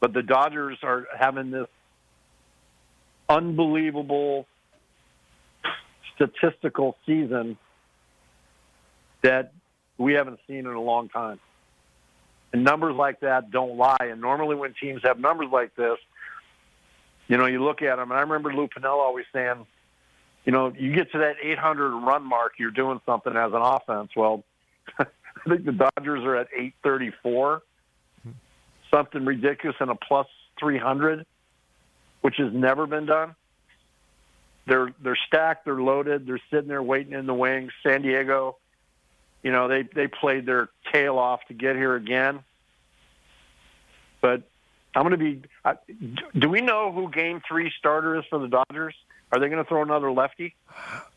but 0.00 0.12
the 0.12 0.22
Dodgers 0.22 0.78
are 0.82 1.06
having 1.16 1.50
this 1.50 1.68
unbelievable 3.28 4.46
statistical 6.14 6.96
season 7.06 7.56
that 9.22 9.52
we 9.98 10.14
haven't 10.14 10.40
seen 10.46 10.58
in 10.60 10.66
a 10.66 10.80
long 10.80 11.08
time. 11.08 11.38
And 12.52 12.64
numbers 12.64 12.96
like 12.96 13.20
that 13.20 13.50
don't 13.50 13.76
lie. 13.76 13.96
And 14.00 14.20
normally 14.20 14.56
when 14.56 14.74
teams 14.74 15.02
have 15.04 15.18
numbers 15.18 15.48
like 15.52 15.76
this, 15.76 15.98
you 17.28 17.36
know, 17.36 17.46
you 17.46 17.62
look 17.62 17.80
at 17.80 17.96
them, 17.96 18.10
and 18.10 18.18
I 18.18 18.22
remember 18.22 18.52
Lou 18.52 18.66
Piniella 18.66 18.98
always 18.98 19.26
saying, 19.32 19.64
you 20.44 20.52
know, 20.52 20.72
you 20.76 20.92
get 20.92 21.12
to 21.12 21.18
that 21.18 21.36
800 21.40 21.90
run 21.90 22.24
mark, 22.24 22.54
you're 22.58 22.72
doing 22.72 23.00
something 23.06 23.36
as 23.36 23.52
an 23.52 23.62
offense. 23.62 24.10
Well, 24.16 24.42
I 25.44 25.48
think 25.48 25.64
the 25.64 25.72
Dodgers 25.72 26.24
are 26.24 26.36
at 26.36 26.48
834, 26.54 27.62
something 28.90 29.24
ridiculous, 29.24 29.76
and 29.80 29.90
a 29.90 29.94
plus 29.94 30.26
300, 30.58 31.24
which 32.20 32.36
has 32.36 32.52
never 32.52 32.86
been 32.86 33.06
done. 33.06 33.34
They're 34.66 34.92
they're 35.02 35.18
stacked, 35.26 35.64
they're 35.64 35.80
loaded, 35.80 36.26
they're 36.26 36.40
sitting 36.50 36.68
there 36.68 36.82
waiting 36.82 37.14
in 37.14 37.26
the 37.26 37.34
wings. 37.34 37.72
San 37.82 38.02
Diego, 38.02 38.58
you 39.42 39.50
know, 39.50 39.68
they 39.68 39.82
they 39.82 40.06
played 40.06 40.46
their 40.46 40.68
tail 40.92 41.18
off 41.18 41.40
to 41.48 41.54
get 41.54 41.76
here 41.76 41.96
again. 41.96 42.40
But 44.20 44.42
I'm 44.94 45.02
going 45.02 45.12
to 45.12 45.16
be. 45.18 45.42
I, 45.64 45.74
do 46.38 46.48
we 46.48 46.60
know 46.60 46.92
who 46.92 47.10
Game 47.10 47.40
Three 47.48 47.72
starter 47.78 48.16
is 48.16 48.24
for 48.28 48.38
the 48.38 48.48
Dodgers? 48.48 48.94
Are 49.32 49.38
they 49.38 49.48
going 49.48 49.62
to 49.62 49.68
throw 49.68 49.82
another 49.82 50.10
lefty? 50.10 50.54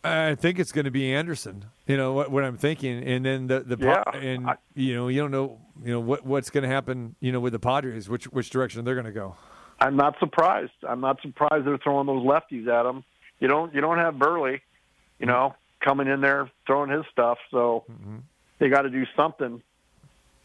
I 0.03 0.35
think 0.35 0.59
it's 0.59 0.71
going 0.71 0.85
to 0.85 0.91
be 0.91 1.11
Anderson. 1.11 1.65
You 1.87 1.97
know 1.97 2.13
what, 2.13 2.29
what 2.31 2.43
I'm 2.43 2.57
thinking, 2.57 3.03
and 3.03 3.25
then 3.25 3.47
the 3.47 3.61
the 3.61 3.77
Yeah, 3.79 4.03
and 4.13 4.49
you 4.75 4.95
know 4.95 5.07
you 5.07 5.21
don't 5.21 5.31
know 5.31 5.59
you 5.83 5.91
know 5.93 5.99
what 5.99 6.25
what's 6.25 6.49
going 6.49 6.63
to 6.63 6.69
happen. 6.69 7.15
You 7.19 7.31
know 7.31 7.39
with 7.39 7.53
the 7.53 7.59
Padres, 7.59 8.09
which 8.09 8.25
which 8.25 8.49
direction 8.49 8.85
they're 8.85 8.95
going 8.95 9.05
to 9.05 9.11
go. 9.11 9.35
I'm 9.79 9.95
not 9.95 10.17
surprised. 10.19 10.71
I'm 10.87 11.01
not 11.01 11.21
surprised 11.21 11.65
they're 11.65 11.77
throwing 11.77 12.07
those 12.07 12.23
lefties 12.23 12.67
at 12.67 12.83
them. 12.83 13.03
You 13.39 13.47
don't 13.47 13.73
you 13.73 13.81
don't 13.81 13.97
have 13.97 14.15
Buehler, 14.15 14.61
you 15.19 15.25
know, 15.25 15.55
coming 15.81 16.07
in 16.07 16.21
there 16.21 16.49
throwing 16.67 16.89
his 16.89 17.03
stuff. 17.11 17.39
So 17.51 17.83
mm-hmm. 17.91 18.17
they 18.59 18.69
got 18.69 18.83
to 18.83 18.89
do 18.89 19.05
something. 19.15 19.61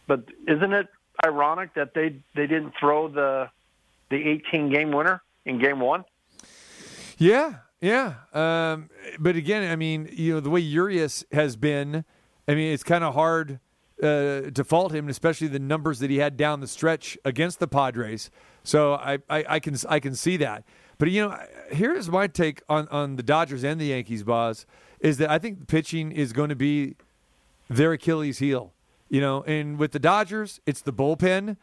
But 0.06 0.24
isn't 0.46 0.72
it 0.72 0.88
ironic 1.24 1.74
that 1.74 1.94
they 1.94 2.16
they 2.34 2.46
didn't 2.46 2.72
throw 2.80 3.08
the 3.08 3.50
the 4.10 4.16
18 4.16 4.72
game 4.72 4.90
winner 4.90 5.22
in 5.44 5.60
game 5.60 5.80
one? 5.80 6.04
Yeah, 7.18 7.56
yeah. 7.80 8.14
Um, 8.32 8.90
but 9.18 9.36
again, 9.36 9.70
I 9.70 9.76
mean, 9.76 10.08
you 10.12 10.34
know, 10.34 10.40
the 10.40 10.50
way 10.50 10.60
Urias 10.60 11.24
has 11.32 11.56
been, 11.56 12.04
I 12.46 12.54
mean, 12.54 12.72
it's 12.72 12.84
kind 12.84 13.02
of 13.02 13.14
hard 13.14 13.58
uh, 14.00 14.50
to 14.54 14.64
fault 14.64 14.94
him, 14.94 15.08
especially 15.08 15.48
the 15.48 15.58
numbers 15.58 15.98
that 15.98 16.10
he 16.10 16.18
had 16.18 16.36
down 16.36 16.60
the 16.60 16.68
stretch 16.68 17.18
against 17.24 17.58
the 17.58 17.66
Padres. 17.66 18.30
So 18.62 18.94
I, 18.94 19.18
I, 19.28 19.44
I 19.48 19.60
can 19.60 19.76
I 19.88 19.98
can 19.98 20.14
see 20.14 20.36
that. 20.38 20.64
But 20.98 21.10
you 21.10 21.22
know, 21.22 21.38
here's 21.70 22.08
my 22.08 22.28
take 22.28 22.62
on 22.68 22.86
on 22.88 23.16
the 23.16 23.22
Dodgers 23.22 23.64
and 23.64 23.80
the 23.80 23.86
Yankees, 23.86 24.22
Boz, 24.22 24.66
is 25.00 25.18
that 25.18 25.30
I 25.30 25.38
think 25.38 25.66
pitching 25.66 26.12
is 26.12 26.32
going 26.32 26.50
to 26.50 26.56
be 26.56 26.94
their 27.68 27.92
Achilles 27.92 28.38
heel. 28.38 28.72
You 29.08 29.20
know, 29.20 29.42
and 29.44 29.78
with 29.78 29.92
the 29.92 29.98
Dodgers, 29.98 30.60
it's 30.66 30.82
the 30.82 30.92
bullpen, 30.92 31.56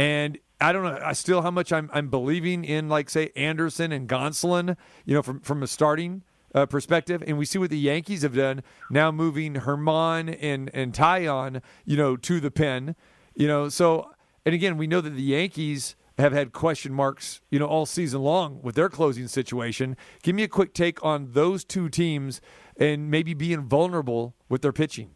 and 0.00 0.38
I 0.62 0.72
don't 0.72 0.82
know. 0.82 0.98
I 1.04 1.12
still 1.12 1.42
how 1.42 1.50
much 1.50 1.72
I'm 1.72 1.90
I'm 1.92 2.08
believing 2.08 2.64
in 2.64 2.88
like 2.88 3.10
say 3.10 3.30
Anderson 3.36 3.92
and 3.92 4.08
Gonsolin. 4.08 4.76
You 5.04 5.14
know, 5.14 5.22
from 5.22 5.40
from 5.40 5.62
a 5.62 5.66
starting 5.66 6.22
uh, 6.54 6.64
perspective, 6.66 7.22
and 7.26 7.36
we 7.36 7.44
see 7.44 7.58
what 7.58 7.68
the 7.68 7.78
Yankees 7.78 8.22
have 8.22 8.34
done 8.34 8.62
now, 8.90 9.12
moving 9.12 9.54
Germán 9.54 10.36
and 10.40 10.70
and 10.72 10.94
Taillon, 10.94 11.60
you 11.84 11.98
know, 11.98 12.16
to 12.16 12.40
the 12.40 12.50
pen. 12.50 12.96
You 13.34 13.46
know, 13.46 13.68
so 13.68 14.10
and 14.46 14.54
again, 14.54 14.78
we 14.78 14.86
know 14.86 15.02
that 15.02 15.10
the 15.10 15.22
Yankees 15.22 15.96
have 16.18 16.32
had 16.32 16.52
question 16.52 16.94
marks, 16.94 17.42
you 17.50 17.58
know, 17.58 17.66
all 17.66 17.84
season 17.84 18.22
long 18.22 18.60
with 18.62 18.76
their 18.76 18.88
closing 18.88 19.28
situation. 19.28 19.98
Give 20.22 20.34
me 20.34 20.44
a 20.44 20.48
quick 20.48 20.72
take 20.72 21.04
on 21.04 21.32
those 21.32 21.62
two 21.62 21.90
teams 21.90 22.40
and 22.78 23.10
maybe 23.10 23.34
being 23.34 23.62
vulnerable 23.62 24.34
with 24.48 24.62
their 24.62 24.72
pitching. 24.72 25.10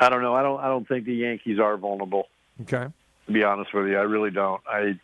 I 0.00 0.08
don't 0.08 0.22
know. 0.22 0.34
I 0.34 0.42
don't 0.42 0.60
I 0.60 0.68
don't 0.68 0.88
think 0.88 1.04
the 1.04 1.14
Yankees 1.14 1.58
are 1.58 1.76
vulnerable. 1.76 2.28
Okay. 2.62 2.86
To 3.26 3.32
be 3.32 3.44
honest 3.44 3.72
with 3.74 3.86
you, 3.86 3.96
I 3.96 4.02
really 4.02 4.30
don't. 4.30 4.62
I 4.66 4.98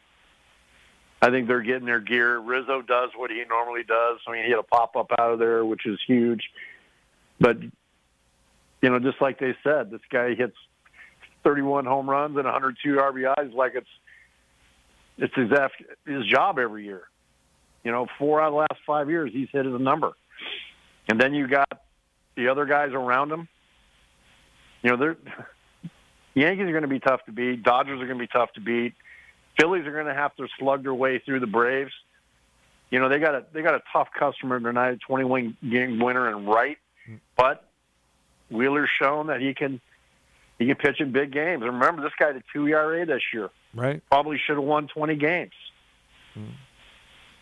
I 1.20 1.31
think 1.31 1.48
they're 1.48 1.62
getting 1.62 1.86
their 1.86 2.01
gear. 2.01 2.39
Rizzo 2.39 2.82
does 2.82 3.10
what 3.16 3.31
he 3.31 3.43
normally 3.48 3.82
does. 3.82 4.18
I 4.27 4.32
mean, 4.32 4.44
he 4.44 4.51
had 4.51 4.59
a 4.59 4.64
pop 4.64 4.97
up 4.97 5.10
out 5.18 5.32
of 5.32 5.39
there, 5.39 5.64
which 5.64 5.86
is 5.86 5.98
huge. 6.06 6.51
But 7.39 7.62
you 7.62 8.90
know, 8.90 8.98
just 8.98 9.20
like 9.20 9.39
they 9.39 9.55
said, 9.62 9.90
this 9.90 10.01
guy 10.10 10.35
hits 10.35 10.56
31 11.44 11.85
home 11.85 12.09
runs 12.09 12.36
and 12.36 12.44
102 12.44 12.97
RBIs 12.97 13.55
like 13.55 13.73
it's 13.74 13.86
it's 15.18 15.35
his 15.35 15.51
his 16.06 16.27
job 16.27 16.59
every 16.59 16.85
year. 16.85 17.05
You 17.85 17.93
know, 17.93 18.06
four 18.18 18.40
out 18.40 18.48
of 18.48 18.52
the 18.52 18.59
last 18.59 18.81
five 18.86 19.09
years, 19.09 19.31
he's 19.32 19.48
hit 19.52 19.64
his 19.64 19.81
number. 19.81 20.12
And 21.09 21.20
then 21.20 21.35
you 21.35 21.47
got 21.47 21.82
the 22.35 22.48
other 22.48 22.66
guys 22.66 22.90
around 22.93 23.31
him. 23.31 23.48
You 24.82 24.90
know, 24.90 24.97
they're 24.97 25.16
the 26.35 26.40
Yankees 26.40 26.66
are 26.66 26.73
going 26.73 26.82
to 26.82 26.89
be 26.89 27.01
tough 27.01 27.24
to 27.27 27.32
beat. 27.32 27.62
Dodgers 27.62 28.01
are 28.01 28.07
going 28.07 28.19
to 28.19 28.23
be 28.23 28.28
tough 28.28 28.53
to 28.55 28.61
beat. 28.61 28.94
Phillies 29.59 29.86
are 29.86 29.93
going 29.93 30.07
to 30.07 30.15
have 30.15 30.36
to 30.36 30.47
slug 30.59 30.82
their 30.82 30.94
way 30.94 31.19
through 31.19 31.40
the 31.40 31.47
Braves. 31.47 31.93
You 32.90 33.01
know, 33.01 33.09
they 33.09 33.19
got 33.19 33.35
a 33.35 33.44
they 33.53 33.62
got 33.62 33.74
a 33.74 33.82
tough 33.93 34.09
customer 34.16 34.61
tonight, 34.61 34.98
21 35.07 35.57
game 35.69 35.98
winner 35.98 36.28
and 36.28 36.47
right, 36.47 36.78
but 37.36 37.65
Wheeler's 38.51 38.90
shown 39.01 39.27
that 39.27 39.40
he 39.40 39.55
can 39.55 39.81
he 40.59 40.66
can 40.66 40.77
pitch 40.77 41.01
in 41.01 41.12
big 41.12 41.32
games. 41.32 41.62
And 41.62 41.73
remember, 41.73 42.03
this 42.03 42.12
guy 42.19 42.28
had 42.28 42.36
a 42.36 42.43
two 42.53 42.66
ERA 42.69 43.05
this 43.05 43.23
year. 43.32 43.51
Right. 43.74 44.03
Probably 44.09 44.39
should 44.39 44.57
have 44.57 44.65
won 44.65 44.89
20 44.89 45.16
games. 45.16 45.53
Hmm. 46.35 46.51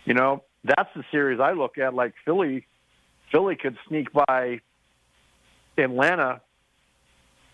You 0.05 0.15
know, 0.15 0.43
that's 0.65 0.91
the 0.97 1.05
series 1.11 1.41
I 1.41 1.53
look 1.53 1.79
at. 1.79 1.95
Like 1.95 2.15
Philly, 2.25 2.67
Philly 3.31 3.57
could 3.57 3.77
sneak 3.89 4.13
by 4.13 4.61
Atlanta. 5.79 6.41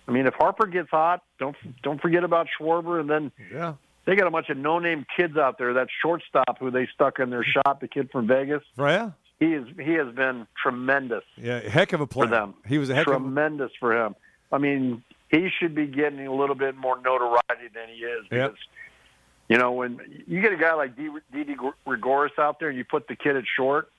I 0.08 0.12
mean, 0.12 0.26
if 0.26 0.34
Harper 0.34 0.66
gets 0.66 0.90
hot, 0.90 1.22
don't 1.38 1.56
don't 1.82 2.00
forget 2.00 2.24
about 2.24 2.48
Schwarber, 2.58 3.00
and 3.00 3.08
then 3.08 3.32
Yeah. 3.52 3.74
they 4.06 4.16
got 4.16 4.26
a 4.26 4.30
bunch 4.30 4.48
of 4.50 4.56
no-name 4.56 5.06
kids 5.16 5.36
out 5.36 5.58
there. 5.58 5.74
That 5.74 5.88
shortstop 6.02 6.58
who 6.58 6.70
they 6.70 6.86
stuck 6.94 7.18
in 7.20 7.30
their 7.30 7.44
shot, 7.44 7.80
the 7.80 7.88
kid 7.88 8.10
from 8.10 8.26
Vegas. 8.26 8.62
Yeah. 8.76 9.10
He 9.38 9.54
is 9.54 9.66
he 9.78 9.92
has 9.94 10.12
been 10.14 10.46
tremendous 10.62 11.24
Yeah, 11.36 11.60
heck 11.60 11.92
of 11.92 12.00
a 12.00 12.06
player. 12.06 12.28
for 12.28 12.34
them. 12.34 12.54
He 12.66 12.78
was 12.78 12.90
a 12.90 12.94
heck 12.94 13.06
of 13.06 13.14
a 13.14 13.16
tremendous 13.18 13.70
for 13.80 13.96
him. 13.96 14.14
I 14.52 14.58
mean, 14.58 15.02
he 15.30 15.48
should 15.58 15.74
be 15.74 15.86
getting 15.86 16.26
a 16.26 16.34
little 16.34 16.56
bit 16.56 16.76
more 16.76 16.96
notoriety 17.00 17.68
than 17.72 17.88
he 17.88 18.00
is 18.04 18.24
Yep. 18.30 18.50
because 18.50 18.58
you 19.48 19.56
know 19.58 19.72
when 19.72 19.98
you 20.26 20.40
get 20.42 20.52
a 20.52 20.56
guy 20.56 20.74
like 20.74 20.92
Didi 20.96 21.56
Gregorius 21.86 22.38
out 22.38 22.58
there 22.60 22.68
and 22.68 22.76
you 22.76 22.84
put 22.84 23.06
the 23.08 23.16
kid 23.16 23.36
at 23.36 23.44
short, 23.56 23.90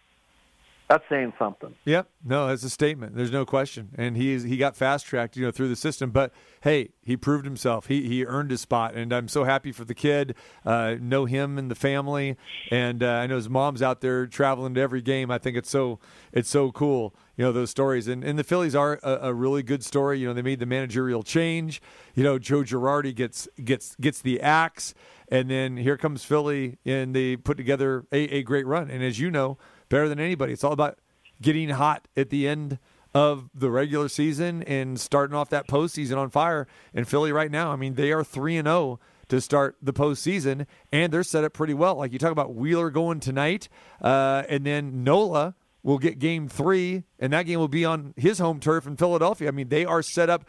that's 0.91 1.05
saying 1.09 1.31
something. 1.39 1.73
Yep. 1.85 2.09
No, 2.25 2.49
it's 2.49 2.63
a 2.63 2.69
statement. 2.69 3.15
There's 3.15 3.31
no 3.31 3.45
question. 3.45 3.91
And 3.97 4.17
he 4.17 4.33
is, 4.33 4.43
he 4.43 4.57
got 4.57 4.75
fast 4.75 5.05
tracked, 5.05 5.37
you 5.37 5.45
know, 5.45 5.51
through 5.51 5.69
the 5.69 5.75
system. 5.77 6.11
But 6.11 6.33
hey, 6.61 6.89
he 7.01 7.15
proved 7.15 7.45
himself. 7.45 7.87
He 7.87 8.09
he 8.09 8.25
earned 8.25 8.51
his 8.51 8.59
spot, 8.59 8.93
and 8.93 9.13
I'm 9.13 9.29
so 9.29 9.45
happy 9.45 9.71
for 9.71 9.85
the 9.85 9.95
kid. 9.95 10.35
Uh, 10.65 10.95
know 10.99 11.23
him 11.23 11.57
and 11.57 11.71
the 11.71 11.75
family, 11.75 12.35
and 12.69 13.01
uh, 13.01 13.07
I 13.07 13.27
know 13.27 13.37
his 13.37 13.49
mom's 13.49 13.81
out 13.81 14.01
there 14.01 14.27
traveling 14.27 14.73
to 14.73 14.81
every 14.81 15.01
game. 15.01 15.31
I 15.31 15.37
think 15.37 15.55
it's 15.55 15.69
so 15.69 15.99
it's 16.33 16.49
so 16.49 16.73
cool. 16.73 17.15
You 17.37 17.45
know 17.45 17.53
those 17.53 17.69
stories, 17.69 18.09
and 18.09 18.21
and 18.21 18.37
the 18.37 18.43
Phillies 18.43 18.75
are 18.75 18.99
a, 19.01 19.29
a 19.29 19.33
really 19.33 19.63
good 19.63 19.85
story. 19.85 20.19
You 20.19 20.27
know 20.27 20.33
they 20.33 20.41
made 20.41 20.59
the 20.59 20.65
managerial 20.65 21.23
change. 21.23 21.81
You 22.15 22.23
know 22.23 22.37
Joe 22.37 22.63
Girardi 22.63 23.15
gets 23.15 23.47
gets 23.63 23.95
gets 23.95 24.21
the 24.21 24.41
axe, 24.41 24.93
and 25.29 25.49
then 25.49 25.77
here 25.77 25.95
comes 25.95 26.25
Philly, 26.25 26.79
and 26.85 27.15
they 27.15 27.37
put 27.37 27.55
together 27.55 28.05
a, 28.11 28.23
a 28.35 28.43
great 28.43 28.67
run. 28.67 28.91
And 28.91 29.01
as 29.01 29.19
you 29.19 29.31
know 29.31 29.57
better 29.91 30.09
than 30.09 30.19
anybody, 30.19 30.53
it's 30.53 30.63
all 30.63 30.71
about 30.71 30.97
getting 31.41 31.69
hot 31.69 32.07
at 32.17 32.29
the 32.29 32.47
end 32.47 32.79
of 33.13 33.49
the 33.53 33.69
regular 33.69 34.07
season 34.07 34.63
and 34.63 34.99
starting 34.99 35.35
off 35.35 35.49
that 35.49 35.67
postseason 35.67 36.17
on 36.17 36.29
fire. 36.29 36.67
And 36.93 37.07
Philly 37.07 37.31
right 37.31 37.51
now, 37.51 37.71
I 37.71 37.75
mean, 37.75 37.95
they 37.95 38.11
are 38.11 38.23
three 38.23 38.57
and 38.57 38.67
zero 38.67 38.99
to 39.27 39.39
start 39.39 39.77
the 39.81 39.93
postseason, 39.93 40.65
and 40.91 41.11
they're 41.11 41.23
set 41.23 41.43
up 41.43 41.53
pretty 41.53 41.73
well. 41.73 41.95
Like 41.95 42.11
you 42.13 42.19
talk 42.19 42.31
about 42.31 42.55
Wheeler 42.55 42.89
going 42.89 43.19
tonight, 43.19 43.69
uh, 44.01 44.43
and 44.49 44.65
then 44.65 45.03
Nola 45.03 45.55
will 45.83 45.97
get 45.97 46.19
Game 46.19 46.47
Three, 46.47 47.03
and 47.19 47.33
that 47.33 47.43
game 47.43 47.59
will 47.59 47.67
be 47.67 47.85
on 47.85 48.13
his 48.17 48.39
home 48.39 48.59
turf 48.59 48.87
in 48.87 48.97
Philadelphia. 48.97 49.47
I 49.47 49.51
mean, 49.51 49.69
they 49.69 49.85
are 49.85 50.01
set 50.01 50.29
up, 50.29 50.45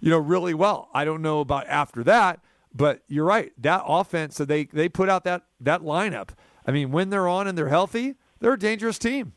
you 0.00 0.10
know, 0.10 0.18
really 0.18 0.54
well. 0.54 0.88
I 0.94 1.04
don't 1.04 1.22
know 1.22 1.40
about 1.40 1.66
after 1.66 2.04
that, 2.04 2.40
but 2.74 3.02
you're 3.08 3.24
right. 3.24 3.52
That 3.58 3.82
offense, 3.86 4.36
so 4.36 4.44
they 4.44 4.64
they 4.64 4.88
put 4.88 5.08
out 5.08 5.24
that 5.24 5.42
that 5.60 5.82
lineup. 5.82 6.30
I 6.66 6.72
mean, 6.72 6.92
when 6.92 7.10
they're 7.10 7.28
on 7.28 7.46
and 7.46 7.56
they're 7.56 7.68
healthy, 7.68 8.16
they're 8.40 8.54
a 8.54 8.58
dangerous 8.58 8.98
team. 8.98 9.32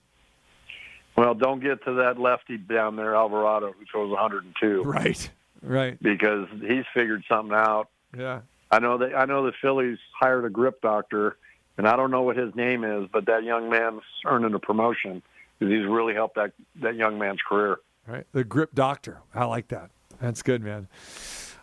Well, 1.15 1.33
don't 1.33 1.59
get 1.59 1.83
to 1.85 1.93
that 1.95 2.17
lefty 2.19 2.57
down 2.57 2.95
there, 2.95 3.15
Alvarado, 3.15 3.73
who 3.77 3.85
throws 3.91 4.09
102. 4.11 4.83
Right. 4.83 5.29
Right. 5.61 6.01
Because 6.01 6.47
he's 6.61 6.85
figured 6.93 7.23
something 7.27 7.53
out. 7.53 7.89
Yeah. 8.17 8.41
I 8.71 8.79
know 8.79 8.97
that 8.99 9.15
I 9.15 9.25
know 9.25 9.45
the 9.45 9.51
Phillies 9.61 9.97
hired 10.17 10.45
a 10.45 10.49
grip 10.49 10.81
doctor, 10.81 11.35
and 11.77 11.87
I 11.87 11.95
don't 11.95 12.11
know 12.11 12.21
what 12.21 12.37
his 12.37 12.55
name 12.55 12.83
is, 12.83 13.09
but 13.11 13.25
that 13.25 13.43
young 13.43 13.69
man's 13.69 14.01
earning 14.25 14.53
a 14.53 14.59
promotion 14.59 15.21
because 15.57 15.73
he's 15.73 15.85
really 15.87 16.13
helped 16.13 16.35
that 16.35 16.51
that 16.81 16.95
young 16.95 17.17
man's 17.17 17.39
career. 17.41 17.79
Right. 18.07 18.25
The 18.31 18.43
grip 18.43 18.73
doctor. 18.73 19.19
I 19.35 19.45
like 19.45 19.67
that. 19.69 19.89
That's 20.21 20.41
good, 20.43 20.61
man. 20.61 20.87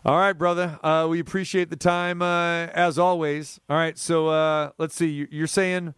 All 0.05 0.17
right, 0.17 0.33
brother. 0.33 0.79
Uh, 0.83 1.07
we 1.09 1.19
appreciate 1.19 1.69
the 1.69 1.75
time 1.75 2.21
uh, 2.21 2.67
as 2.67 2.99
always. 2.99 3.59
All 3.69 3.77
right. 3.77 3.97
So 3.97 4.27
uh, 4.27 4.71
let's 4.77 4.93
see. 4.95 5.07
You- 5.09 5.27
You're 5.31 5.47
saying 5.47 5.93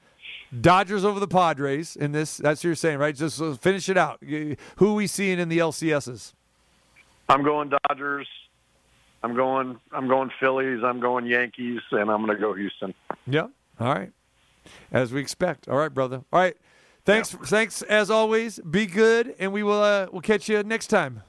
Dodgers 0.61 1.05
over 1.05 1.19
the 1.19 1.27
Padres 1.27 1.95
in 1.95 2.11
this. 2.11 2.37
That's 2.37 2.59
what 2.61 2.63
you're 2.65 2.75
saying, 2.75 2.97
right? 2.99 3.15
Just 3.15 3.39
finish 3.61 3.87
it 3.89 3.97
out. 3.97 4.21
Who 4.23 4.55
are 4.81 4.93
we 4.93 5.05
seeing 5.07 5.39
in 5.39 5.49
the 5.49 5.59
LCSs? 5.59 6.33
I'm 7.27 7.43
going 7.43 7.71
Dodgers. 7.89 8.27
I'm 9.21 9.35
going. 9.35 9.79
I'm 9.91 10.07
going 10.07 10.31
Phillies. 10.39 10.81
I'm 10.83 10.99
going 10.99 11.25
Yankees, 11.25 11.81
and 11.91 12.09
I'm 12.09 12.25
going 12.25 12.35
to 12.35 12.41
go 12.41 12.53
Houston. 12.53 12.93
Yeah. 13.27 13.47
All 13.79 13.93
right. 13.93 14.11
As 14.91 15.11
we 15.11 15.19
expect. 15.21 15.67
All 15.67 15.77
right, 15.77 15.93
brother. 15.93 16.23
All 16.33 16.39
right. 16.39 16.55
Thanks. 17.05 17.31
Thanks 17.31 17.81
as 17.83 18.09
always. 18.09 18.59
Be 18.59 18.85
good, 18.85 19.35
and 19.39 19.51
we 19.53 19.61
will. 19.61 19.81
Uh, 19.83 20.07
we'll 20.11 20.21
catch 20.21 20.47
you 20.49 20.63
next 20.63 20.87
time. 20.87 21.21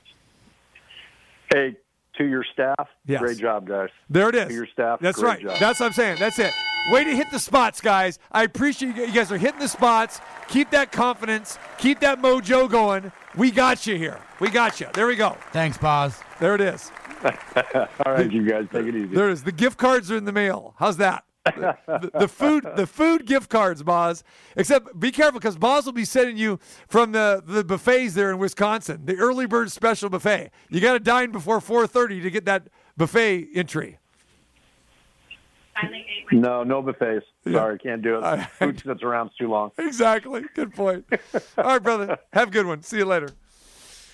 Hey, 1.53 1.77
to 2.17 2.25
your 2.25 2.45
staff, 2.53 2.89
Yes. 3.07 3.21
great 3.21 3.39
job, 3.39 3.67
guys. 3.67 3.89
There 4.09 4.29
it 4.29 4.35
is. 4.37 4.49
To 4.49 4.55
your 4.55 4.67
staff, 4.69 5.01
That's 5.01 5.19
great 5.19 5.29
right. 5.29 5.43
job. 5.43 5.59
That's 5.59 5.81
what 5.81 5.87
I'm 5.87 5.93
saying. 5.93 6.19
That's 6.19 6.39
it. 6.39 6.53
Way 6.89 7.05
to 7.05 7.15
hit 7.15 7.31
the 7.31 7.39
spots, 7.39 7.81
guys. 7.81 8.19
I 8.33 8.43
appreciate 8.43 8.97
you 8.97 9.05
you 9.05 9.13
guys 9.13 9.31
are 9.31 9.39
hitting 9.39 9.61
the 9.61 9.69
spots. 9.69 10.21
Keep 10.49 10.71
that 10.71 10.91
confidence. 10.91 11.59
Keep 11.79 12.01
that 12.01 12.21
mojo 12.21 12.69
going. 12.69 13.13
We 13.37 13.51
got 13.51 13.87
you 13.87 13.97
here. 13.97 14.19
We 14.41 14.51
got 14.51 14.81
you. 14.81 14.89
There 14.95 15.07
we 15.07 15.15
go. 15.15 15.37
Thanks, 15.53 15.79
Boz. 15.79 16.21
There 16.41 16.55
it 16.55 16.61
is. 16.61 16.91
All 17.25 18.13
right, 18.13 18.33
you 18.33 18.49
guys, 18.49 18.67
take 18.73 18.87
it 18.87 18.97
easy. 18.97 19.15
There 19.15 19.29
it 19.29 19.35
is. 19.35 19.45
The 19.45 19.53
gift 19.53 19.79
cards 19.79 20.11
are 20.11 20.17
in 20.17 20.25
the 20.25 20.33
mail. 20.33 20.75
How's 20.79 20.97
that? 20.97 21.25
the, 21.45 22.11
the 22.19 22.29
food, 22.29 22.67
the 22.77 22.87
food 22.87 23.25
gift 23.25 23.49
cards, 23.49 23.83
Boz. 23.83 24.25
Except 24.57 24.99
be 24.99 25.13
careful 25.13 25.39
because 25.39 25.57
Boz 25.57 25.87
will 25.87 25.93
be 25.93 26.05
sending 26.05 26.37
you 26.37 26.59
from 26.89 27.13
the, 27.13 27.43
the 27.47 27.63
buffets 27.63 28.15
there 28.15 28.31
in 28.31 28.39
Wisconsin, 28.39 29.03
the 29.05 29.17
early 29.17 29.47
bird 29.47 29.71
special 29.71 30.11
buffet. 30.11 30.51
You 30.71 30.81
got 30.81 30.95
to 30.95 31.01
dine 31.01 31.31
before 31.31 31.61
4:30 31.61 32.23
to 32.23 32.31
get 32.31 32.47
that 32.47 32.69
buffet 32.97 33.49
entry. 33.55 34.00
No, 36.33 36.63
no 36.63 36.83
buffets. 36.83 37.27
Sorry, 37.51 37.79
can't 37.79 38.03
do 38.03 38.21
it. 38.23 38.41
Food 38.59 38.81
sits 38.81 39.03
around 39.03 39.31
too 39.39 39.49
long. 39.49 39.73
Exactly. 39.79 40.43
Good 40.55 40.75
point. 40.75 41.05
All 41.59 41.65
right, 41.65 41.83
brother. 41.83 42.19
Have 42.33 42.49
a 42.49 42.51
good 42.51 42.67
one. 42.67 42.83
See 42.83 42.99
you 42.99 43.05
later. 43.05 43.31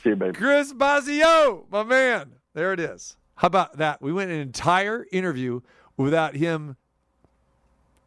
See 0.03 0.11
you, 0.11 0.17
baby. 0.17 0.33
Chris 0.37 0.73
Bosio, 0.73 1.65
my 1.71 1.83
man. 1.83 2.33
There 2.55 2.73
it 2.73 2.81
is. 2.81 3.17
How 3.37 3.47
about 3.47 3.77
that? 3.79 4.01
We 4.01 4.13
went 4.13 4.31
an 4.31 4.39
entire 4.39 5.07
interview 5.13 5.61
without 5.97 6.37
him 6.37 6.77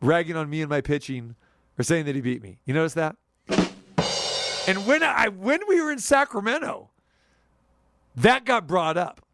ragging 0.02 0.36
on 0.36 0.50
me 0.50 0.62
and 0.62 0.70
my 0.70 0.82
pitching 0.82 1.36
or 1.78 1.84
saying 1.84 2.06
that 2.06 2.16
he 2.16 2.22
beat 2.22 2.42
me. 2.42 2.60
You 2.66 2.74
notice 2.74 2.94
that? 2.96 3.16
And 4.68 4.86
when 4.86 5.04
I 5.04 5.30
when 5.30 5.62
we 5.68 5.82
were 5.82 5.92
in 5.92 6.00
Sacramento, 6.00 6.90
that 8.16 8.46
got 8.46 8.68
brought 8.68 8.98
up. 8.98 9.26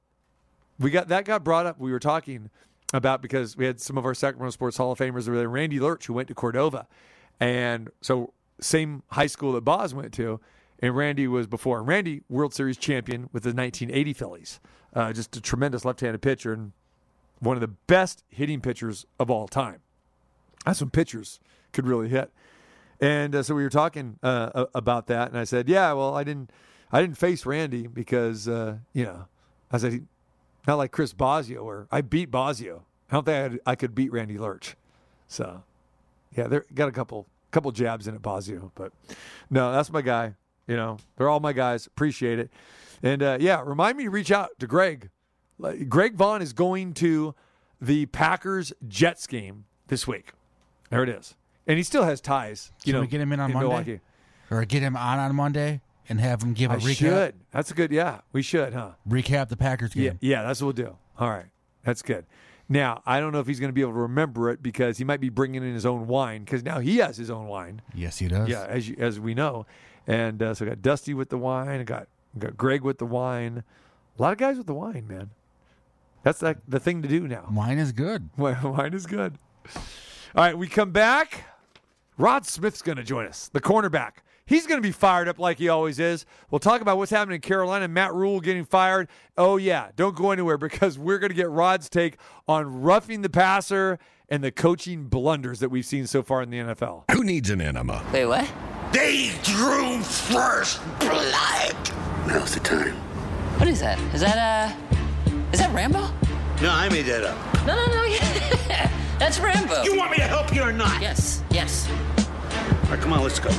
We 0.80 0.92
got 0.92 1.08
that 1.10 1.26
got 1.26 1.44
brought 1.44 1.66
up. 1.66 1.80
We 1.80 1.92
were 1.92 2.00
talking 2.00 2.50
about 2.96 3.22
because 3.22 3.56
we 3.56 3.66
had 3.66 3.80
some 3.80 3.98
of 3.98 4.06
our 4.06 4.14
Sacramento 4.14 4.52
Sports 4.52 4.78
Hall 4.78 4.92
of 4.92 5.00
Famers 5.00 5.28
over 5.28 5.38
there. 5.38 5.50
Randy 5.50 5.80
Lerch, 5.80 6.08
who 6.08 6.14
went 6.14 6.28
to 6.28 6.36
Cordova, 6.36 6.88
and 7.40 7.90
so 8.02 8.34
same 8.60 9.04
high 9.10 9.28
school 9.28 9.54
that 9.54 9.62
Boz 9.62 9.94
went 9.94 10.14
to, 10.14 10.40
and 10.80 10.96
Randy 10.96 11.28
was 11.28 11.48
before. 11.48 11.84
Randy, 11.84 12.22
World 12.30 12.54
Series 12.54 12.78
champion 12.78 13.30
with 13.32 13.44
the 13.44 13.54
1980 13.54 14.14
Phillies, 14.14 14.60
uh, 14.94 15.14
just 15.14 15.36
a 15.36 15.42
tremendous 15.42 15.86
left-handed 15.86 16.22
pitcher 16.22 16.54
and 16.54 16.72
one 17.40 17.58
of 17.58 17.62
the 17.62 17.68
best 17.68 18.24
hitting 18.30 18.62
pitchers 18.62 19.06
of 19.20 19.30
all 19.30 19.48
time. 19.48 19.82
That's 20.66 20.80
when 20.82 20.90
pitchers 20.90 21.40
could 21.74 21.88
really 21.88 22.10
hit. 22.10 22.32
And 23.00 23.36
uh, 23.36 23.44
so 23.44 23.56
we 23.56 23.64
were 23.64 23.70
talking 23.70 24.18
uh, 24.24 24.66
about 24.74 25.08
that, 25.08 25.30
and 25.30 25.38
I 25.38 25.44
said, 25.44 25.68
"Yeah, 25.68 25.92
well, 25.94 26.16
I 26.16 26.24
didn't, 26.24 26.50
I 26.92 27.02
didn't 27.02 27.18
face 27.18 27.46
Randy 27.46 27.88
because, 27.88 28.48
uh, 28.48 28.78
you 28.94 29.04
know, 29.04 29.26
I 29.70 29.78
said, 29.78 30.08
not 30.68 30.76
like 30.76 30.92
Chris 30.92 31.14
Bosio, 31.14 31.64
or 31.64 31.88
I 31.92 32.02
beat 32.02 32.32
Bosio. 32.32 32.82
I 33.10 33.16
don't 33.16 33.26
think 33.26 33.36
I, 33.36 33.42
had, 33.42 33.60
I 33.66 33.76
could 33.76 33.94
beat 33.94 34.12
Randy 34.12 34.38
Lerch. 34.38 34.76
So, 35.28 35.64
yeah, 36.36 36.48
they 36.48 36.60
got 36.74 36.88
a 36.88 36.92
couple, 36.92 37.28
couple 37.52 37.72
jabs 37.72 38.08
in 38.08 38.16
at 38.16 38.22
Bosio, 38.22 38.72
but 38.76 38.92
no, 39.50 39.72
that's 39.72 39.92
my 39.92 40.02
guy. 40.02 40.36
You 40.68 40.76
know, 40.76 40.98
they're 41.18 41.30
all 41.30 41.40
my 41.40 41.54
guys. 41.54 41.86
Appreciate 41.86 42.40
it. 42.40 42.52
And 43.04 43.22
uh, 43.22 43.38
yeah, 43.40 43.62
remind 43.64 43.98
me 43.98 44.06
to 44.06 44.10
reach 44.10 44.32
out 44.32 44.50
to 44.60 44.68
Greg. 44.68 45.10
Greg 45.88 46.16
Vaughn 46.16 46.42
is 46.42 46.54
going 46.54 46.94
to 46.96 47.36
the 47.80 48.08
Packers 48.08 48.74
Jets 48.88 49.28
game 49.28 49.66
this 49.88 50.08
week. 50.08 50.32
There 50.90 51.04
it 51.04 51.10
is. 51.10 51.36
And 51.68 51.78
he 51.78 51.84
still 51.84 52.04
has 52.04 52.20
ties. 52.22 52.72
You 52.84 52.92
Can 52.92 52.94
know, 52.94 53.02
we 53.02 53.08
get 53.08 53.22
him 53.22 53.32
in 53.32 53.40
on 53.40 53.54
Monday? 53.54 53.68
Milwaukee. 53.68 54.00
Or 54.52 54.66
get 54.66 54.82
him 54.82 54.96
on 54.96 55.20
on 55.20 55.36
Monday 55.36 55.82
and 56.10 56.19
have 56.19 56.41
him 56.44 56.53
give 56.53 56.72
a 56.72 56.76
I 56.76 56.77
recap? 56.77 56.95
should. 56.95 57.36
That's 57.52 57.72
a 57.72 57.73
good. 57.73 57.91
Yeah, 57.91 58.22
we 58.32 58.41
should, 58.41 58.73
huh? 58.73 58.91
Recap 59.07 59.49
the 59.49 59.57
Packers 59.57 59.95
Yeah, 59.95 60.11
game. 60.11 60.19
yeah, 60.22 60.44
that's 60.44 60.61
what 60.61 60.76
we'll 60.77 60.86
do. 60.88 60.98
All 61.19 61.30
right, 61.30 61.45
that's 61.84 62.02
good. 62.02 62.26
Now 62.68 63.02
I 63.06 63.19
don't 63.19 63.32
know 63.32 63.40
if 63.40 63.48
he's 63.48 63.60
going 63.60 63.69
to 63.69 63.73
be 63.73 63.82
able 63.82 63.94
to 63.94 63.99
remember 63.99 64.49
it 64.49 64.64
because 64.64 64.98
he 64.98 65.03
might 65.03 65.22
be 65.22 65.30
bringing 65.30 65.64
in 65.64 65.73
his 65.73 65.86
own 65.86 66.07
wine 66.07 66.44
because 66.44 66.64
now 66.64 66.80
he 66.80 66.98
has 66.98 67.15
his 67.18 67.30
own 67.30 67.48
wine. 67.48 67.82
Yes, 67.94 68.18
he 68.18 68.27
does. 68.27 68.49
Yeah, 68.49 68.65
as 68.68 68.90
you, 68.90 68.95
as 68.99 69.19
we 69.19 69.34
know, 69.36 69.65
and 70.07 70.41
uh, 70.41 70.53
so 70.53 70.65
I 70.65 70.69
got 70.69 70.82
Dusty 70.82 71.14
with 71.14 71.30
the 71.30 71.38
wine. 71.38 71.80
I 71.80 71.84
got 71.84 72.07
I 72.36 72.40
got 72.40 72.57
Greg 72.57 72.82
with 72.82 72.98
the 72.98 73.06
wine. 73.06 73.64
A 74.18 74.22
lot 74.22 74.32
of 74.32 74.38
guys 74.40 74.57
with 74.57 74.68
the 74.68 74.73
wine, 74.73 75.06
man. 75.07 75.30
That's 76.23 76.41
like 76.41 76.57
the 76.68 76.80
thing 76.80 77.02
to 77.03 77.07
do 77.07 77.27
now. 77.27 77.48
Wine 77.52 77.77
is 77.77 77.91
good. 77.91 78.30
Wine 78.38 78.94
is 78.95 79.06
good. 79.06 79.38
All 80.36 80.44
right, 80.44 80.57
we 80.57 80.68
come 80.68 80.91
back. 80.91 81.44
Rod 82.18 82.45
Smith's 82.48 82.82
going 82.82 82.98
to 82.98 83.03
join 83.03 83.26
us, 83.27 83.49
the 83.53 83.61
cornerback. 83.61 84.23
He's 84.48 84.68
going 84.68 84.78
to 84.80 84.88
be 84.88 84.92
fired 84.92 85.28
up 85.28 85.40
like 85.40 85.58
he 85.58 85.70
always 85.70 85.98
is. 85.98 86.24
We'll 86.52 86.60
talk 86.60 86.82
about 86.82 86.98
what's 86.98 87.10
happening 87.10 87.36
in 87.36 87.42
Carolina. 87.42 87.88
Matt 87.88 88.14
Rhule 88.14 88.40
getting 88.40 88.64
fired. 88.64 89.08
Oh, 89.38 89.58
yeah. 89.58 89.90
Don't 89.96 90.16
go 90.16 90.30
anywhere 90.30 90.58
because 90.60 91.00
we're 91.00 91.18
going 91.18 91.32
to 91.32 91.36
get 91.36 91.50
Rod's 91.50 91.90
take 91.90 92.18
on 92.48 92.82
roughing 92.84 93.24
the 93.24 93.30
passer 93.30 93.98
and 94.30 94.44
the 94.44 94.52
coaching 94.52 95.06
blunders 95.06 95.60
that 95.62 95.70
we've 95.70 95.86
seen 95.86 96.06
so 96.06 96.22
far 96.22 96.44
in 96.44 96.52
the 96.52 96.58
NFL. 96.58 97.06
Who 97.12 97.24
needs 97.24 97.50
an 97.50 97.60
enema? 97.60 98.06
Wait, 98.14 98.28
what? 98.28 98.48
They 98.92 99.32
drew 99.42 100.00
first 100.02 100.80
blood. 101.00 101.76
Now's 102.28 102.54
the 102.54 102.60
time. 102.60 102.96
What 103.58 103.68
is 103.68 103.80
that? 103.80 103.98
Is 104.14 104.22
that, 104.22 104.38
uh, 104.38 105.32
is 105.54 105.60
that 105.60 105.74
Rambo? 105.74 106.02
No, 106.62 106.70
I 106.70 106.88
made 106.90 107.06
that 107.06 107.24
up. 107.24 107.66
No, 107.66 107.76
no, 107.76 107.86
no, 107.88 108.04
yeah. 108.04 108.92
That's 109.20 109.40
Rambo. 109.40 109.82
You 109.84 109.98
want 109.98 110.12
me 110.12 110.18
to 110.18 110.24
help 110.24 110.54
you 110.54 110.62
or 110.62 110.72
not? 110.72 111.02
Yes, 111.02 111.44
yes. 111.50 111.90
All 111.90 112.92
right, 112.92 113.00
come 113.00 113.12
on, 113.14 113.24
let's 113.24 113.40
go. 113.40 113.50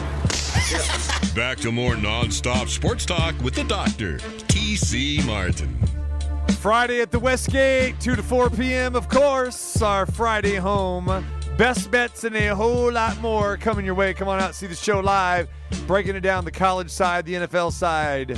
Back 1.37 1.59
to 1.59 1.71
more 1.71 1.95
nonstop 1.95 2.69
sports 2.69 3.07
talk 3.07 3.37
with 3.41 3.55
the 3.55 3.63
doctor, 3.63 4.19
T.C. 4.49 5.23
Martin. 5.25 5.79
Friday 6.59 7.01
at 7.01 7.13
the 7.13 7.21
Westgate, 7.21 8.01
2 8.01 8.17
to 8.17 8.23
4 8.23 8.51
p.m., 8.51 8.97
of 8.97 9.09
course, 9.09 9.81
our 9.81 10.07
Friday 10.07 10.57
home. 10.57 11.25
Best 11.57 11.89
bets 11.93 12.25
and 12.25 12.35
a 12.35 12.49
whole 12.49 12.91
lot 12.91 13.17
more 13.21 13.57
coming 13.57 13.87
your 13.87 13.95
way. 13.95 14.13
Come 14.13 14.27
on 14.27 14.41
out, 14.41 14.57
see 14.57 14.67
the 14.67 14.75
show 14.75 14.99
live, 14.99 15.49
breaking 15.87 16.17
it 16.17 16.23
down 16.23 16.45
the 16.45 16.51
college 16.51 16.91
side, 16.91 17.27
the 17.27 17.35
NFL 17.35 17.71
side 17.71 18.37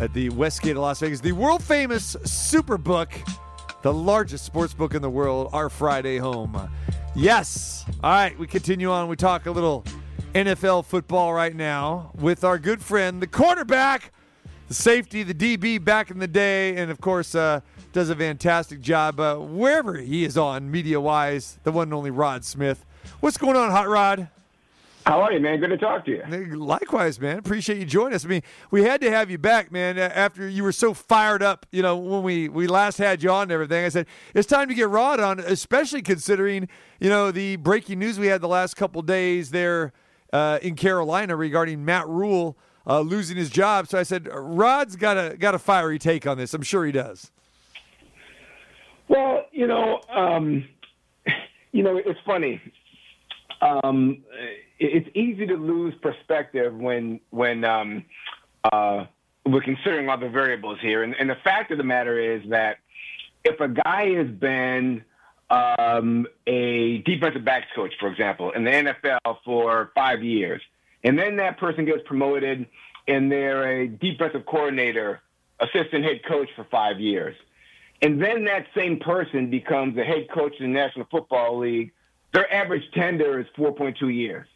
at 0.00 0.12
the 0.14 0.30
Westgate 0.30 0.72
of 0.72 0.82
Las 0.82 0.98
Vegas. 0.98 1.20
The 1.20 1.30
world 1.30 1.62
famous 1.62 2.16
Superbook, 2.24 3.12
the 3.82 3.92
largest 3.92 4.44
sports 4.44 4.74
book 4.74 4.94
in 4.94 5.02
the 5.02 5.10
world, 5.10 5.48
our 5.52 5.70
Friday 5.70 6.18
home. 6.18 6.68
Yes. 7.14 7.84
All 8.02 8.10
right, 8.10 8.36
we 8.36 8.48
continue 8.48 8.90
on. 8.90 9.06
We 9.06 9.14
talk 9.14 9.46
a 9.46 9.52
little 9.52 9.84
NFL 10.34 10.86
football 10.86 11.34
right 11.34 11.54
now 11.54 12.10
with 12.14 12.42
our 12.42 12.58
good 12.58 12.80
friend, 12.82 13.20
the 13.20 13.26
quarterback 13.26 14.12
the 14.68 14.74
safety, 14.74 15.22
the 15.22 15.34
DB 15.34 15.82
back 15.84 16.10
in 16.10 16.18
the 16.18 16.26
day, 16.26 16.74
and 16.76 16.90
of 16.90 16.98
course, 16.98 17.34
uh, 17.34 17.60
does 17.92 18.08
a 18.08 18.16
fantastic 18.16 18.80
job 18.80 19.20
uh, 19.20 19.36
wherever 19.36 19.98
he 19.98 20.24
is 20.24 20.38
on 20.38 20.70
media 20.70 20.98
wise. 20.98 21.58
The 21.64 21.72
one 21.72 21.88
and 21.88 21.94
only 21.94 22.10
Rod 22.10 22.42
Smith. 22.42 22.86
What's 23.20 23.36
going 23.36 23.54
on, 23.54 23.70
Hot 23.70 23.86
Rod? 23.86 24.28
How 25.04 25.20
are 25.20 25.32
you, 25.32 25.40
man? 25.40 25.60
Good 25.60 25.68
to 25.68 25.76
talk 25.76 26.06
to 26.06 26.10
you. 26.12 26.56
Likewise, 26.56 27.20
man. 27.20 27.36
Appreciate 27.36 27.76
you 27.78 27.84
joining 27.84 28.14
us. 28.14 28.24
I 28.24 28.28
mean, 28.28 28.42
we 28.70 28.84
had 28.84 29.02
to 29.02 29.10
have 29.10 29.30
you 29.30 29.36
back, 29.36 29.70
man. 29.70 29.98
uh, 29.98 30.10
After 30.14 30.48
you 30.48 30.62
were 30.62 30.72
so 30.72 30.94
fired 30.94 31.42
up, 31.42 31.66
you 31.70 31.82
know, 31.82 31.98
when 31.98 32.22
we 32.22 32.48
we 32.48 32.66
last 32.66 32.96
had 32.96 33.22
you 33.22 33.30
on 33.30 33.42
and 33.42 33.52
everything. 33.52 33.84
I 33.84 33.90
said 33.90 34.06
it's 34.32 34.46
time 34.48 34.68
to 34.68 34.74
get 34.74 34.88
Rod 34.88 35.20
on, 35.20 35.38
especially 35.40 36.00
considering 36.00 36.66
you 36.98 37.10
know 37.10 37.30
the 37.30 37.56
breaking 37.56 37.98
news 37.98 38.18
we 38.18 38.28
had 38.28 38.40
the 38.40 38.48
last 38.48 38.74
couple 38.74 39.02
days 39.02 39.50
there 39.50 39.92
uh, 40.32 40.58
in 40.62 40.74
Carolina 40.74 41.36
regarding 41.36 41.84
Matt 41.84 42.08
Rhule 42.08 42.56
uh, 42.86 43.00
losing 43.00 43.36
his 43.36 43.50
job. 43.50 43.88
So 43.88 43.98
I 43.98 44.02
said, 44.02 44.28
Rod's 44.32 44.96
got 44.96 45.16
a 45.16 45.36
got 45.36 45.54
a 45.54 45.58
fiery 45.58 45.98
take 45.98 46.26
on 46.26 46.38
this. 46.38 46.54
I'm 46.54 46.62
sure 46.62 46.84
he 46.84 46.92
does. 46.92 47.30
Well, 49.08 49.46
you 49.52 49.66
know, 49.66 50.00
um, 50.14 50.64
you 51.72 51.82
know, 51.82 51.96
it's 51.96 52.20
funny. 52.24 52.60
Um, 53.60 54.22
it's 54.78 55.08
easy 55.14 55.46
to 55.46 55.54
lose 55.54 55.94
perspective 56.02 56.74
when 56.74 57.20
when 57.30 57.64
um, 57.64 58.04
uh, 58.64 59.04
we're 59.46 59.62
considering 59.62 60.08
other 60.08 60.28
variables 60.28 60.78
here, 60.80 61.02
and, 61.02 61.14
and 61.18 61.30
the 61.30 61.36
fact 61.44 61.70
of 61.70 61.78
the 61.78 61.84
matter 61.84 62.18
is 62.18 62.42
that 62.50 62.78
if 63.44 63.60
a 63.60 63.68
guy 63.68 64.14
has 64.14 64.28
been 64.28 65.04
um, 65.52 66.26
a 66.46 66.98
defensive 67.04 67.44
backs 67.44 67.66
coach, 67.74 67.92
for 68.00 68.08
example, 68.08 68.52
in 68.52 68.64
the 68.64 68.70
NFL 68.70 69.36
for 69.44 69.92
five 69.94 70.22
years, 70.22 70.62
and 71.04 71.18
then 71.18 71.36
that 71.36 71.58
person 71.58 71.84
gets 71.84 72.02
promoted 72.06 72.66
and 73.06 73.30
they're 73.30 73.82
a 73.82 73.88
defensive 73.88 74.46
coordinator, 74.46 75.20
assistant 75.60 76.04
head 76.04 76.20
coach 76.26 76.48
for 76.56 76.64
five 76.70 77.00
years, 77.00 77.36
and 78.00 78.20
then 78.20 78.44
that 78.44 78.66
same 78.74 78.98
person 78.98 79.50
becomes 79.50 79.96
a 79.98 80.04
head 80.04 80.28
coach 80.32 80.54
in 80.58 80.72
the 80.72 80.78
National 80.78 81.06
Football 81.10 81.58
League, 81.58 81.92
their 82.32 82.52
average 82.52 82.82
tenure 82.94 83.38
is 83.40 83.46
4.2 83.56 84.14
years. 84.14 84.46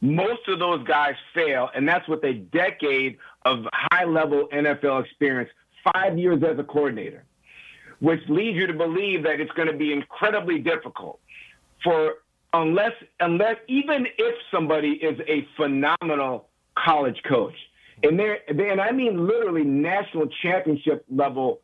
Most 0.00 0.46
of 0.48 0.58
those 0.58 0.84
guys 0.86 1.14
fail, 1.34 1.70
and 1.74 1.88
that's 1.88 2.06
with 2.06 2.22
a 2.24 2.34
decade 2.34 3.16
of 3.46 3.64
high 3.72 4.04
level 4.04 4.48
NFL 4.52 5.04
experience 5.06 5.50
five 5.92 6.18
years 6.18 6.42
as 6.42 6.58
a 6.58 6.64
coordinator, 6.64 7.24
which 8.04 8.20
leads 8.28 8.54
you 8.54 8.66
to 8.66 8.74
believe 8.74 9.22
that 9.22 9.40
it's 9.40 9.50
going 9.52 9.66
to 9.66 9.76
be 9.76 9.90
incredibly 9.90 10.58
difficult 10.58 11.18
for 11.82 12.16
unless 12.52 12.92
unless 13.18 13.56
even 13.66 14.06
if 14.18 14.34
somebody 14.50 14.90
is 14.90 15.18
a 15.26 15.48
phenomenal 15.56 16.46
college 16.76 17.18
coach, 17.26 17.54
and 18.02 18.20
they 18.20 18.36
and 18.48 18.78
I 18.78 18.92
mean 18.92 19.26
literally 19.26 19.64
national 19.64 20.28
championship 20.42 21.06
level 21.10 21.60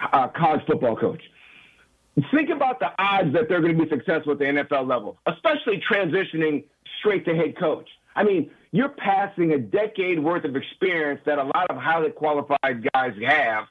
uh, 0.00 0.28
college 0.28 0.62
football 0.66 0.96
coach. 0.96 1.20
Think 2.30 2.48
about 2.48 2.80
the 2.80 2.90
odds 2.98 3.34
that 3.34 3.50
they're 3.50 3.60
going 3.60 3.76
to 3.76 3.84
be 3.84 3.90
successful 3.90 4.32
at 4.32 4.38
the 4.38 4.44
NFL 4.44 4.88
level, 4.88 5.18
especially 5.26 5.82
transitioning 5.90 6.64
straight 6.98 7.26
to 7.26 7.34
head 7.34 7.58
coach. 7.58 7.88
I 8.16 8.24
mean, 8.24 8.50
you're 8.70 8.90
passing 8.90 9.52
a 9.52 9.58
decade 9.58 10.18
worth 10.18 10.44
of 10.44 10.56
experience 10.56 11.20
that 11.26 11.38
a 11.38 11.44
lot 11.44 11.70
of 11.70 11.76
highly 11.76 12.10
qualified 12.10 12.88
guys 12.94 13.14
have, 13.26 13.64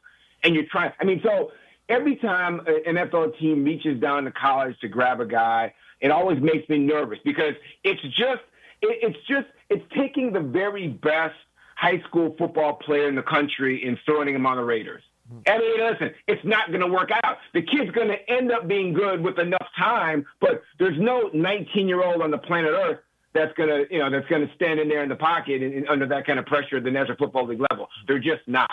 and 0.44 0.54
you're 0.54 0.66
trying. 0.72 0.92
I 1.00 1.06
mean, 1.06 1.22
so 1.24 1.52
every 1.90 2.16
time 2.18 2.62
an 2.68 2.96
NFL 2.96 3.38
team 3.40 3.64
reaches 3.64 4.00
down 4.00 4.24
to 4.26 4.32
college 4.32 4.78
to 4.82 4.88
grab 4.88 5.22
a 5.22 5.26
guy, 5.26 5.74
it 6.00 6.12
always 6.12 6.42
makes 6.42 6.68
me 6.70 6.78
nervous 6.80 7.20
because 7.24 7.54
it's 7.84 8.02
just, 8.02 8.42
it, 8.82 9.00
it's 9.02 9.18
just, 9.28 9.48
it's 9.70 9.84
taking 9.96 10.34
the 10.34 10.40
very 10.40 10.88
best 10.88 11.36
high 11.76 12.02
school 12.08 12.36
football 12.38 12.74
player 12.74 13.08
in 13.08 13.16
the 13.16 13.24
country 13.24 13.88
and 13.88 13.98
throwing 14.06 14.34
him 14.34 14.46
on 14.46 14.58
the 14.58 14.64
Raiders. 14.64 15.04
Hmm. 15.30 15.40
I 15.48 15.58
mean, 15.58 15.92
listen, 15.92 16.12
it's 16.28 16.44
not 16.44 16.70
going 16.70 16.82
to 16.82 16.88
work 16.88 17.10
out. 17.24 17.38
The 17.54 17.62
kid's 17.62 17.92
going 17.92 18.10
to 18.10 18.18
end 18.30 18.52
up 18.52 18.68
being 18.68 18.94
good 18.94 19.22
with 19.22 19.40
enough 19.40 19.68
time, 19.78 20.26
but 20.40 20.62
there's 20.80 21.00
no 21.00 21.30
19 21.34 21.88
year 21.88 22.04
old 22.04 22.22
on 22.22 22.32
the 22.32 22.38
planet 22.38 22.72
Earth 22.72 23.00
that's 23.34 23.54
going 23.54 23.70
to, 23.70 23.86
you 23.90 24.00
know, 24.00 24.10
that's 24.10 24.28
going 24.28 24.46
to 24.46 24.54
stand 24.56 24.80
in 24.80 24.90
there 24.90 25.04
in 25.04 25.10
the 25.10 25.16
pocket 25.16 25.62
and, 25.62 25.74
and 25.74 25.88
under 25.88 26.06
that 26.08 26.26
kind 26.26 26.38
of 26.38 26.46
pressure 26.46 26.78
at 26.78 26.84
the 26.84 26.92
National 26.92 27.18
Football 27.18 27.48
League 27.48 27.62
level. 27.72 27.88
They're 28.08 28.20
just 28.20 28.42
not. 28.48 28.70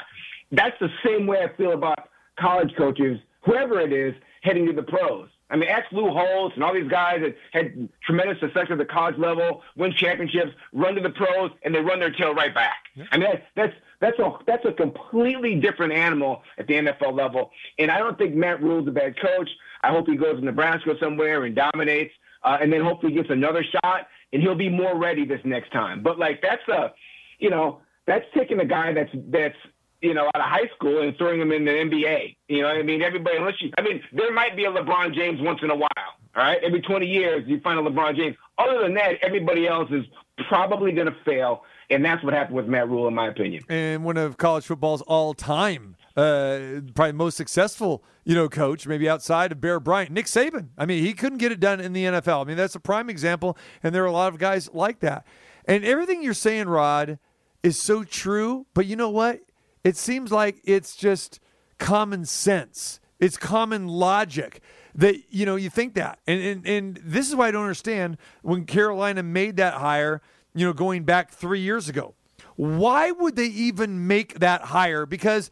That's 0.50 0.76
the 0.80 0.88
same 1.04 1.26
way 1.26 1.38
I 1.42 1.56
feel 1.56 1.72
about 1.72 2.08
college 2.40 2.74
coaches, 2.76 3.18
whoever 3.44 3.80
it 3.80 3.92
is, 3.92 4.14
heading 4.42 4.66
to 4.66 4.72
the 4.72 4.82
pros. 4.82 5.28
I 5.50 5.56
mean, 5.56 5.68
ask 5.68 5.90
Lou 5.92 6.10
Holtz 6.10 6.54
and 6.54 6.62
all 6.62 6.74
these 6.74 6.90
guys 6.90 7.20
that 7.22 7.34
had 7.52 7.88
tremendous 8.04 8.38
success 8.38 8.66
at 8.70 8.76
the 8.76 8.84
college 8.84 9.16
level, 9.16 9.62
win 9.76 9.92
championships, 9.92 10.52
run 10.72 10.94
to 10.94 11.00
the 11.00 11.10
pros, 11.10 11.50
and 11.62 11.74
they 11.74 11.80
run 11.80 12.00
their 12.00 12.10
tail 12.12 12.34
right 12.34 12.54
back. 12.54 12.76
I 13.10 13.16
mean, 13.16 13.30
that, 13.30 13.44
that's 13.56 13.72
that's 14.00 14.18
a 14.18 14.32
that's 14.46 14.64
a 14.66 14.72
completely 14.72 15.54
different 15.56 15.92
animal 15.92 16.42
at 16.58 16.66
the 16.66 16.74
NFL 16.74 17.14
level. 17.14 17.50
And 17.78 17.90
I 17.90 17.98
don't 17.98 18.18
think 18.18 18.34
Matt 18.34 18.62
Rhule's 18.62 18.88
a 18.88 18.90
bad 18.90 19.18
coach. 19.18 19.48
I 19.82 19.90
hope 19.90 20.06
he 20.06 20.16
goes 20.16 20.38
to 20.38 20.44
Nebraska 20.44 20.94
somewhere 21.00 21.44
and 21.44 21.56
dominates, 21.56 22.12
uh, 22.42 22.58
and 22.60 22.72
then 22.72 22.82
hopefully 22.82 23.12
gets 23.12 23.30
another 23.30 23.64
shot, 23.64 24.08
and 24.32 24.42
he'll 24.42 24.54
be 24.54 24.68
more 24.68 24.98
ready 24.98 25.24
this 25.24 25.40
next 25.44 25.72
time. 25.72 26.02
But 26.02 26.18
like 26.18 26.42
that's 26.42 26.66
a, 26.68 26.92
you 27.38 27.48
know, 27.48 27.80
that's 28.06 28.24
taking 28.36 28.60
a 28.60 28.66
guy 28.66 28.92
that's 28.92 29.10
that's 29.30 29.56
you 30.00 30.14
know, 30.14 30.26
out 30.26 30.36
of 30.36 30.42
high 30.42 30.68
school 30.74 31.00
and 31.02 31.16
throwing 31.16 31.40
him 31.40 31.52
in 31.52 31.64
the 31.64 31.70
NBA. 31.70 32.36
You 32.48 32.62
know, 32.62 32.68
what 32.68 32.76
I 32.76 32.82
mean, 32.82 33.02
everybody, 33.02 33.36
unless 33.36 33.60
you, 33.60 33.70
I 33.76 33.82
mean, 33.82 34.02
there 34.12 34.32
might 34.32 34.56
be 34.56 34.64
a 34.64 34.70
LeBron 34.70 35.14
James 35.14 35.40
once 35.40 35.60
in 35.62 35.70
a 35.70 35.76
while. 35.76 35.88
All 36.36 36.44
right, 36.44 36.58
every 36.62 36.80
20 36.80 37.06
years 37.06 37.44
you 37.46 37.60
find 37.60 37.78
a 37.78 37.82
LeBron 37.82 38.16
James. 38.16 38.36
Other 38.58 38.82
than 38.82 38.94
that, 38.94 39.14
everybody 39.22 39.66
else 39.66 39.90
is 39.90 40.04
probably 40.48 40.92
going 40.92 41.06
to 41.06 41.16
fail, 41.24 41.64
and 41.90 42.04
that's 42.04 42.22
what 42.22 42.32
happened 42.32 42.56
with 42.56 42.66
Matt 42.66 42.88
Rhule, 42.88 43.08
in 43.08 43.14
my 43.14 43.28
opinion. 43.28 43.64
and 43.68 44.04
one 44.04 44.16
of 44.16 44.36
college 44.36 44.64
football's 44.66 45.02
all-time, 45.02 45.96
uh, 46.16 46.80
probably 46.94 47.12
most 47.12 47.36
successful, 47.36 48.04
you 48.24 48.34
know, 48.34 48.48
coach, 48.48 48.86
maybe 48.86 49.08
outside 49.08 49.50
of 49.50 49.60
Bear 49.60 49.80
Bryant, 49.80 50.12
Nick 50.12 50.26
Saban. 50.26 50.68
I 50.76 50.86
mean, 50.86 51.04
he 51.04 51.12
couldn't 51.12 51.38
get 51.38 51.50
it 51.50 51.58
done 51.58 51.80
in 51.80 51.92
the 51.92 52.04
NFL. 52.04 52.42
I 52.42 52.44
mean, 52.44 52.56
that's 52.56 52.76
a 52.76 52.80
prime 52.80 53.10
example, 53.10 53.56
and 53.82 53.92
there 53.92 54.04
are 54.04 54.06
a 54.06 54.12
lot 54.12 54.32
of 54.32 54.38
guys 54.38 54.70
like 54.72 55.00
that. 55.00 55.26
And 55.64 55.84
everything 55.84 56.22
you're 56.22 56.34
saying, 56.34 56.68
Rod, 56.68 57.18
is 57.62 57.80
so 57.80 58.04
true. 58.04 58.66
But 58.74 58.86
you 58.86 58.96
know 58.96 59.10
what? 59.10 59.40
It 59.84 59.96
seems 59.96 60.32
like 60.32 60.58
it's 60.64 60.96
just 60.96 61.40
common 61.78 62.24
sense. 62.24 63.00
It's 63.20 63.36
common 63.36 63.88
logic 63.88 64.60
that 64.94 65.16
you 65.30 65.46
know 65.46 65.56
you 65.56 65.70
think 65.70 65.94
that, 65.94 66.18
and 66.26 66.40
and 66.40 66.66
and 66.66 67.00
this 67.02 67.28
is 67.28 67.36
why 67.36 67.48
I 67.48 67.50
don't 67.50 67.62
understand 67.62 68.16
when 68.42 68.64
Carolina 68.64 69.22
made 69.22 69.56
that 69.56 69.74
hire. 69.74 70.20
You 70.54 70.66
know, 70.66 70.72
going 70.72 71.04
back 71.04 71.30
three 71.30 71.60
years 71.60 71.88
ago, 71.88 72.14
why 72.56 73.10
would 73.12 73.36
they 73.36 73.46
even 73.46 74.06
make 74.06 74.40
that 74.40 74.62
hire? 74.62 75.06
Because 75.06 75.50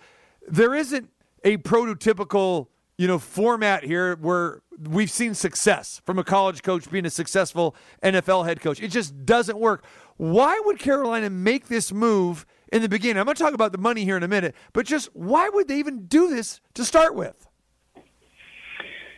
there 0.48 0.74
isn't 0.74 1.11
a 1.44 1.59
prototypical 1.59 2.69
you 2.98 3.07
know 3.07 3.19
format 3.19 3.85
here 3.85 4.16
where 4.16 4.62
we've 4.78 5.11
seen 5.11 5.35
success 5.35 6.01
from 6.05 6.19
a 6.19 6.24
college 6.24 6.62
coach 6.62 6.90
being 6.90 7.07
a 7.07 7.11
successful 7.11 7.74
NFL 8.03 8.47
head 8.47 8.61
coach. 8.61 8.81
It 8.81 8.89
just 8.89 9.24
doesn't 9.24 9.59
work. 9.59 9.85
Why 10.16 10.61
would 10.65 10.78
Carolina 10.78 11.31
make 11.31 11.69
this 11.69 11.93
move 11.93 12.47
in 12.77 12.82
the 12.82 12.89
beginning? 12.89 13.19
I'm 13.19 13.24
going 13.24 13.36
to 13.36 13.43
talk 13.43 13.55
about 13.55 13.73
the 13.73 13.78
money 13.78 14.05
here 14.05 14.16
in 14.16 14.23
a 14.23 14.28
minute, 14.28 14.55
but 14.73 14.86
just 14.86 15.09
why 15.15 15.48
would 15.48 15.66
they 15.66 15.78
even 15.78 16.07
do 16.07 16.28
this 16.28 16.61
to 16.74 16.85
start 16.85 17.15
with? 17.15 17.48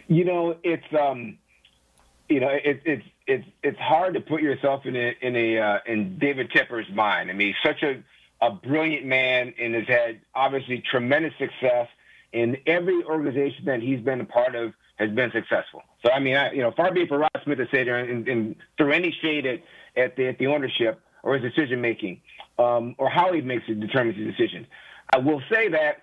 You 0.07 0.25
know, 0.25 0.57
it's 0.63 0.87
um, 0.99 1.39
you 2.29 2.41
know, 2.41 2.49
it's 2.51 2.81
it's 2.87 3.05
it's 3.27 3.45
it's 3.63 3.79
hard 3.79 4.15
to 4.15 4.21
put 4.21 4.41
yourself 4.41 4.87
in 4.87 4.97
a 4.97 5.15
in 5.21 5.37
a 5.37 5.59
uh, 5.59 5.79
in 5.87 6.19
David 6.19 6.51
Tepper's 6.51 6.89
mind. 6.95 7.31
I 7.31 7.35
mean, 7.35 7.49
he's 7.49 7.71
such 7.71 7.83
a 7.83 8.03
a 8.41 8.53
brilliant 8.53 9.05
man 9.05 9.53
and 9.59 9.75
has 9.75 9.87
had 9.89 10.21
obviously 10.35 10.83
tremendous 10.91 11.33
success 11.39 11.89
in 12.33 12.57
every 12.67 13.03
organization 13.05 13.65
that 13.65 13.81
he's 13.81 14.01
been 14.01 14.21
a 14.21 14.25
part 14.25 14.55
of 14.55 14.73
has 14.97 15.11
been 15.11 15.31
successful. 15.33 15.83
So 16.05 16.11
I 16.13 16.21
mean, 16.21 16.37
I, 16.37 16.53
you 16.53 16.63
know, 16.63 16.73
far 16.73 16.93
be 16.93 17.03
it 17.03 17.09
for 17.09 17.19
Rod 17.19 17.31
Smith 17.45 17.59
to 17.59 17.67
say 17.71 17.85
there 17.85 17.99
and, 17.99 18.27
and 18.29 18.57
throw 18.77 18.91
any 18.91 19.15
shade 19.21 19.47
at, 19.47 19.61
at 19.97 20.17
the 20.17 20.29
at 20.29 20.39
the 20.39 20.47
ownership 20.47 21.01
or 21.23 21.37
his 21.37 21.53
decision 21.53 21.81
making, 21.81 22.21
um, 22.59 22.95
or 22.99 23.09
how 23.09 23.33
he 23.33 23.41
makes 23.41 23.65
it 23.69 23.81
determines 23.81 24.17
his 24.17 24.27
decisions. 24.27 24.67
I 25.13 25.19
will 25.19 25.43
say 25.51 25.69
that, 25.69 26.03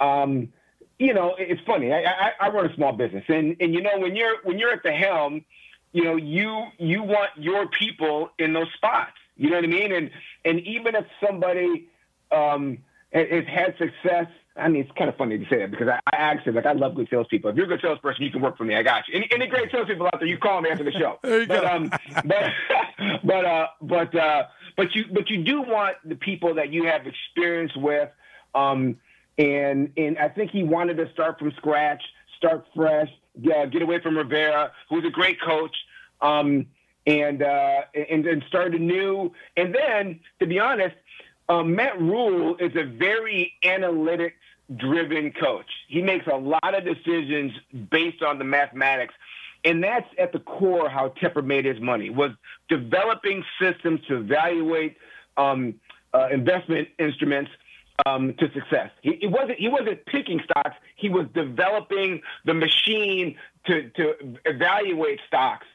um, 0.00 0.52
you 0.98 1.14
know, 1.14 1.34
it's 1.38 1.60
funny. 1.66 1.92
I, 1.92 2.02
I, 2.02 2.32
I 2.40 2.48
run 2.50 2.66
a 2.66 2.74
small 2.74 2.92
business, 2.92 3.24
and 3.28 3.56
and 3.60 3.74
you 3.74 3.82
know 3.82 3.98
when 3.98 4.14
you're 4.14 4.36
when 4.44 4.58
you're 4.58 4.72
at 4.72 4.82
the 4.82 4.92
helm, 4.92 5.44
you 5.92 6.04
know 6.04 6.16
you 6.16 6.64
you 6.78 7.02
want 7.02 7.30
your 7.36 7.66
people 7.68 8.30
in 8.38 8.52
those 8.52 8.72
spots. 8.74 9.12
You 9.36 9.50
know 9.50 9.56
what 9.56 9.64
I 9.64 9.68
mean? 9.68 9.92
And 9.92 10.10
and 10.44 10.60
even 10.60 10.94
if 10.94 11.06
somebody 11.24 11.88
um, 12.30 12.78
has 13.12 13.44
had 13.46 13.76
success 13.78 14.26
I 14.56 14.68
mean, 14.68 14.82
it's 14.82 14.90
kind 14.98 15.08
of 15.08 15.16
funny 15.16 15.38
to 15.38 15.44
say 15.48 15.58
that 15.58 15.70
because 15.70 15.88
I, 15.88 15.98
I 16.12 16.16
actually 16.16 16.52
like 16.52 16.66
I 16.66 16.72
love 16.72 16.94
good 16.94 17.08
salespeople. 17.10 17.50
If 17.50 17.56
you're 17.56 17.64
a 17.64 17.68
good 17.68 17.80
salesperson, 17.80 18.24
you 18.24 18.30
can 18.30 18.42
work 18.42 18.58
for 18.58 18.64
me. 18.64 18.74
I 18.74 18.82
got 18.82 19.08
you. 19.08 19.16
Any, 19.16 19.28
any 19.32 19.46
great 19.46 19.70
salespeople 19.70 20.06
out 20.06 20.18
there, 20.18 20.28
you 20.28 20.36
call 20.36 20.60
me 20.60 20.70
after 20.70 20.84
the 20.84 20.92
show. 20.92 21.18
There 21.22 21.40
you 21.40 21.46
but, 21.46 21.62
go. 21.62 21.68
Um, 21.68 21.90
but 22.26 22.52
but 23.24 23.44
uh, 23.44 23.66
but 23.80 24.14
uh, 24.14 24.42
but 24.76 24.94
you 24.94 25.04
but 25.10 25.30
you 25.30 25.44
do 25.44 25.62
want 25.62 25.96
the 26.04 26.16
people 26.16 26.54
that 26.54 26.72
you 26.72 26.84
have 26.86 27.06
experience 27.06 27.72
with, 27.76 28.08
um, 28.54 28.96
and 29.38 29.92
and 29.96 30.18
I 30.18 30.28
think 30.28 30.50
he 30.50 30.62
wanted 30.62 30.96
to 30.98 31.10
start 31.12 31.38
from 31.38 31.52
scratch, 31.56 32.02
start 32.36 32.66
fresh, 32.74 33.10
uh, 33.54 33.66
get 33.66 33.82
away 33.82 34.00
from 34.00 34.16
Rivera, 34.16 34.72
who's 34.88 35.04
a 35.04 35.10
great 35.10 35.40
coach. 35.40 35.74
Um, 36.20 36.66
and, 37.04 37.42
uh, 37.42 37.80
and 37.94 38.24
and 38.26 38.44
start 38.46 38.76
anew. 38.76 39.32
And 39.56 39.74
then, 39.74 40.20
to 40.38 40.46
be 40.46 40.60
honest, 40.60 40.94
um, 41.48 41.74
Matt 41.74 42.00
Rhule 42.00 42.56
is 42.60 42.76
a 42.76 42.84
very 42.84 43.52
analytics 43.64 44.34
driven 44.76 45.32
coach. 45.32 45.66
He 45.88 46.00
makes 46.00 46.26
a 46.26 46.36
lot 46.36 46.74
of 46.74 46.84
decisions 46.84 47.52
based 47.90 48.22
on 48.22 48.38
the 48.38 48.44
mathematics. 48.44 49.14
And 49.64 49.82
that's 49.82 50.08
at 50.18 50.32
the 50.32 50.40
core 50.40 50.88
how 50.88 51.10
Tepper 51.20 51.44
made 51.44 51.64
his 51.64 51.80
money 51.80 52.10
was 52.10 52.30
developing 52.68 53.44
systems 53.60 54.00
to 54.08 54.16
evaluate 54.16 54.96
um, 55.36 55.74
uh, 56.12 56.28
investment 56.32 56.88
instruments 56.98 57.50
um, 58.06 58.34
to 58.38 58.50
success. 58.52 58.90
He, 59.02 59.18
he 59.20 59.26
wasn't 59.26 59.58
he 59.58 59.68
wasn't 59.68 60.04
picking 60.06 60.40
stocks. 60.44 60.76
He 60.96 61.08
was 61.08 61.26
developing 61.34 62.22
the 62.44 62.54
machine 62.54 63.36
to 63.66 63.90
to 63.90 64.14
evaluate 64.44 65.20
stocks. 65.26 65.66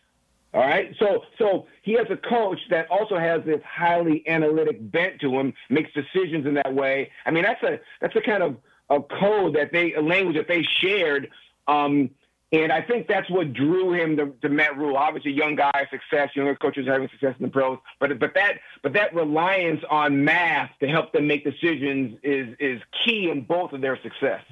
All 0.53 0.61
right. 0.61 0.95
So 0.99 1.23
so 1.37 1.67
he 1.83 1.93
has 1.93 2.07
a 2.09 2.17
coach 2.17 2.59
that 2.69 2.89
also 2.89 3.17
has 3.17 3.43
this 3.45 3.61
highly 3.63 4.27
analytic 4.27 4.91
bent 4.91 5.21
to 5.21 5.39
him, 5.39 5.53
makes 5.69 5.91
decisions 5.93 6.45
in 6.45 6.55
that 6.55 6.73
way. 6.73 7.11
I 7.25 7.31
mean, 7.31 7.43
that's 7.43 7.63
a 7.63 7.79
that's 8.01 8.15
a 8.15 8.21
kind 8.21 8.43
of 8.43 8.57
a 8.89 9.01
code 9.01 9.55
that 9.55 9.71
they 9.71 9.93
a 9.93 10.01
language 10.01 10.35
that 10.35 10.47
they 10.47 10.63
shared. 10.63 11.29
Um, 11.67 12.09
and 12.51 12.71
I 12.71 12.81
think 12.81 13.07
that's 13.07 13.29
what 13.29 13.51
drew 13.51 13.91
him 13.93 14.15
to, 14.17 14.33
to 14.41 14.49
Matt 14.49 14.77
Rhule. 14.77 14.95
Obviously, 14.95 15.31
young 15.31 15.55
guy, 15.55 15.87
success, 15.91 16.29
younger 16.33 16.55
coaches 16.55 16.87
having 16.87 17.09
success 17.09 17.35
in 17.39 17.45
the 17.45 17.51
pros. 17.51 17.77
But 17.99 18.17
but 18.19 18.33
that 18.35 18.59
but 18.83 18.93
that 18.93 19.13
reliance 19.13 19.81
on 19.89 20.23
math 20.23 20.71
to 20.79 20.87
help 20.87 21.11
them 21.11 21.27
make 21.27 21.43
decisions 21.43 22.17
is 22.23 22.55
is 22.59 22.81
key 23.05 23.29
in 23.29 23.41
both 23.41 23.73
of 23.73 23.81
their 23.81 23.99
success. 24.01 24.43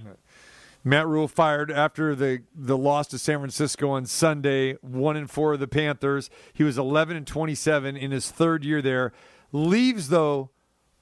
Matt 0.84 1.08
Rhule 1.08 1.28
fired 1.28 1.72
after 1.72 2.14
the, 2.14 2.44
the 2.54 2.78
loss 2.78 3.08
to 3.08 3.18
San 3.18 3.40
Francisco 3.40 3.90
on 3.90 4.06
Sunday, 4.06 4.74
one 4.82 5.16
and 5.18 5.32
four 5.32 5.54
of 5.54 5.60
the 5.60 5.68
Panthers. 5.68 6.30
He 6.54 6.64
was 6.64 6.78
11 6.78 7.18
and 7.18 7.26
27 7.26 7.98
in 7.98 8.12
his 8.12 8.30
third 8.30 8.64
year 8.64 8.84
there. 8.84 9.12
Leaves, 9.52 10.10
though, 10.10 10.52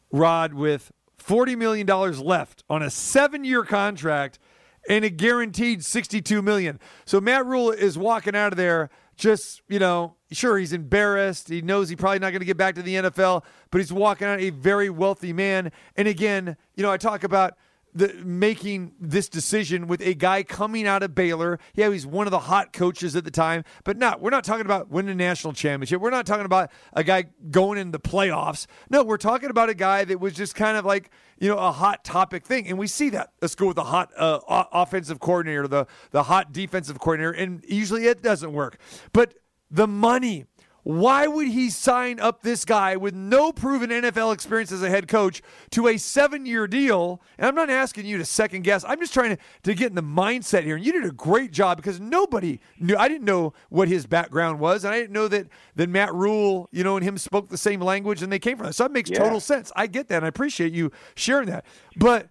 Rod, 0.09 0.53
with 0.53 0.93
$40 1.21 1.57
million 1.57 1.85
left 1.85 2.63
on 2.69 2.81
a 2.81 2.89
seven 2.89 3.43
year 3.43 3.65
contract 3.65 4.39
and 4.89 5.05
a 5.05 5.09
guaranteed 5.09 5.83
62 5.83 6.41
million. 6.41 6.79
So 7.05 7.21
Matt 7.21 7.45
Rhule 7.45 7.71
is 7.71 7.97
walking 7.97 8.35
out 8.35 8.53
of 8.53 8.57
there 8.57 8.89
just, 9.15 9.61
you 9.67 9.79
know, 9.79 10.15
sure, 10.31 10.57
he's 10.57 10.73
embarrassed. 10.73 11.49
He 11.49 11.61
knows 11.61 11.89
he's 11.89 11.97
probably 11.97 12.19
not 12.19 12.31
going 12.31 12.39
to 12.39 12.45
get 12.45 12.57
back 12.57 12.75
to 12.75 12.81
the 12.81 12.95
NFL, 12.95 13.43
but 13.71 13.79
he's 13.79 13.93
walking 13.93 14.27
out 14.27 14.39
a 14.39 14.49
very 14.49 14.89
wealthy 14.89 15.33
man. 15.33 15.71
And 15.95 16.07
again, 16.07 16.57
you 16.75 16.83
know, 16.83 16.91
I 16.91 16.97
talk 16.97 17.23
about 17.23 17.55
the 17.95 18.13
making 18.23 18.93
this 18.99 19.29
decision 19.29 19.87
with 19.87 20.01
a 20.01 20.13
guy 20.13 20.43
coming 20.43 20.87
out 20.87 21.03
of 21.03 21.13
Baylor. 21.15 21.59
Yeah, 21.75 21.91
he's 21.91 22.05
one 22.05 22.27
of 22.27 22.31
the 22.31 22.39
hot 22.39 22.73
coaches 22.73 23.15
at 23.15 23.23
the 23.23 23.31
time, 23.31 23.63
but 23.83 23.97
not. 23.97 24.21
We're 24.21 24.31
not 24.31 24.43
talking 24.43 24.65
about 24.65 24.89
winning 24.89 25.11
a 25.11 25.15
national 25.15 25.53
championship. 25.53 26.01
We're 26.01 26.09
not 26.09 26.25
talking 26.25 26.45
about 26.45 26.71
a 26.93 27.03
guy 27.03 27.25
going 27.51 27.77
in 27.77 27.91
the 27.91 27.99
playoffs. 27.99 28.65
No, 28.89 29.03
we're 29.03 29.17
talking 29.17 29.49
about 29.49 29.69
a 29.69 29.73
guy 29.73 30.03
that 30.05 30.19
was 30.19 30.33
just 30.33 30.55
kind 30.55 30.77
of 30.77 30.85
like 30.85 31.11
you 31.39 31.49
know 31.49 31.57
a 31.57 31.71
hot 31.71 32.03
topic 32.03 32.45
thing, 32.45 32.67
and 32.67 32.77
we 32.77 32.87
see 32.87 33.09
that. 33.11 33.31
Let's 33.41 33.55
go 33.55 33.67
with 33.67 33.75
the 33.75 33.83
hot 33.83 34.11
uh, 34.17 34.39
offensive 34.71 35.19
coordinator, 35.19 35.67
the 35.67 35.87
the 36.11 36.23
hot 36.23 36.51
defensive 36.51 36.99
coordinator, 36.99 37.31
and 37.31 37.63
usually 37.67 38.05
it 38.05 38.21
doesn't 38.21 38.53
work. 38.53 38.77
But 39.11 39.35
the 39.69 39.87
money. 39.87 40.45
Why 40.83 41.27
would 41.27 41.47
he 41.47 41.69
sign 41.69 42.19
up 42.19 42.41
this 42.41 42.65
guy 42.65 42.97
with 42.97 43.13
no 43.13 43.53
proven 43.53 43.89
NFL 43.89 44.33
experience 44.33 44.69
as 44.71 44.83
a 44.83 44.89
head 44.89 45.07
coach 45.07 45.41
to 45.71 45.87
a 45.87 45.97
seven 45.97 46.45
year 46.45 46.67
deal? 46.67 47.21
And 47.37 47.47
I'm 47.47 47.55
not 47.55 47.69
asking 47.69 48.05
you 48.05 48.17
to 48.17 48.25
second 48.25 48.63
guess. 48.63 48.83
I'm 48.85 48.99
just 48.99 49.13
trying 49.13 49.37
to, 49.37 49.41
to 49.63 49.73
get 49.73 49.87
in 49.87 49.95
the 49.95 50.03
mindset 50.03 50.63
here. 50.63 50.75
And 50.75 50.85
you 50.85 50.91
did 50.91 51.05
a 51.05 51.11
great 51.11 51.51
job 51.51 51.77
because 51.77 52.01
nobody 52.01 52.59
knew. 52.79 52.97
I 52.97 53.07
didn't 53.07 53.23
know 53.23 53.53
what 53.69 53.87
his 53.87 54.05
background 54.05 54.59
was. 54.59 54.83
And 54.83 54.93
I 54.93 54.99
didn't 54.99 55.13
know 55.13 55.29
that, 55.29 55.47
that 55.75 55.89
Matt 55.89 56.13
Rhule, 56.13 56.67
you 56.71 56.83
know, 56.83 56.97
and 56.97 57.03
him 57.05 57.17
spoke 57.17 57.47
the 57.47 57.57
same 57.57 57.79
language 57.79 58.21
and 58.21 58.29
they 58.31 58.39
came 58.39 58.57
from. 58.57 58.67
That. 58.67 58.73
So 58.73 58.83
that 58.83 58.91
makes 58.91 59.09
Yeah. 59.09 59.19
total 59.19 59.39
sense. 59.39 59.71
I 59.77 59.87
get 59.87 60.09
that. 60.09 60.17
And 60.17 60.25
I 60.25 60.27
appreciate 60.27 60.73
you 60.73 60.91
sharing 61.15 61.47
that. 61.47 61.65
But 61.95 62.27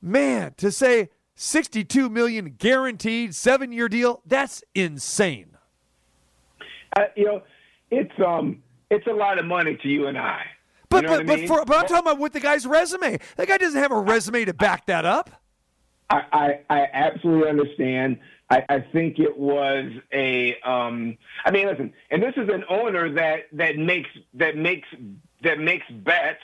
man, 0.00 0.54
to 0.58 0.70
say 0.70 1.10
62 1.34 2.08
million 2.08 2.54
guaranteed 2.56 3.34
seven 3.34 3.72
year 3.72 3.88
deal, 3.88 4.22
that's 4.24 4.62
insane. 4.76 5.56
Uh, 6.96 7.06
you 7.16 7.24
know, 7.24 7.42
it's 7.90 8.12
um, 8.24 8.62
it's 8.90 9.06
a 9.06 9.12
lot 9.12 9.38
of 9.38 9.44
money 9.46 9.76
to 9.82 9.88
you 9.88 10.06
and 10.06 10.18
I. 10.18 10.42
But 10.88 11.02
You 11.02 11.02
know 11.02 11.08
but 11.08 11.18
what 11.18 11.20
I 11.20 11.24
but, 11.26 11.38
mean? 11.38 11.48
for, 11.48 11.64
but 11.64 11.76
I'm 11.76 11.86
talking 11.86 11.98
about 11.98 12.18
with 12.18 12.32
the 12.32 12.40
guy's 12.40 12.66
resume. 12.66 13.18
That 13.36 13.48
guy 13.48 13.58
doesn't 13.58 13.80
have 13.80 13.92
a 13.92 14.00
resume 14.00 14.44
to 14.44 14.54
back 14.54 14.86
that 14.86 15.04
up. 15.04 15.30
I, 16.08 16.22
I, 16.32 16.60
I 16.70 16.88
absolutely 16.92 17.48
understand. 17.48 18.18
I, 18.50 18.64
I 18.68 18.80
think 18.80 19.18
it 19.18 19.36
was 19.36 19.90
a. 20.12 20.56
Um, 20.60 21.18
I 21.44 21.50
mean, 21.50 21.66
listen, 21.66 21.92
and 22.10 22.22
this 22.22 22.34
is 22.36 22.48
an 22.48 22.64
owner 22.68 23.12
that 23.14 23.46
that 23.52 23.76
makes 23.76 24.08
that 24.34 24.56
makes 24.56 24.86
that 25.42 25.58
makes 25.58 25.86
bets 25.90 26.42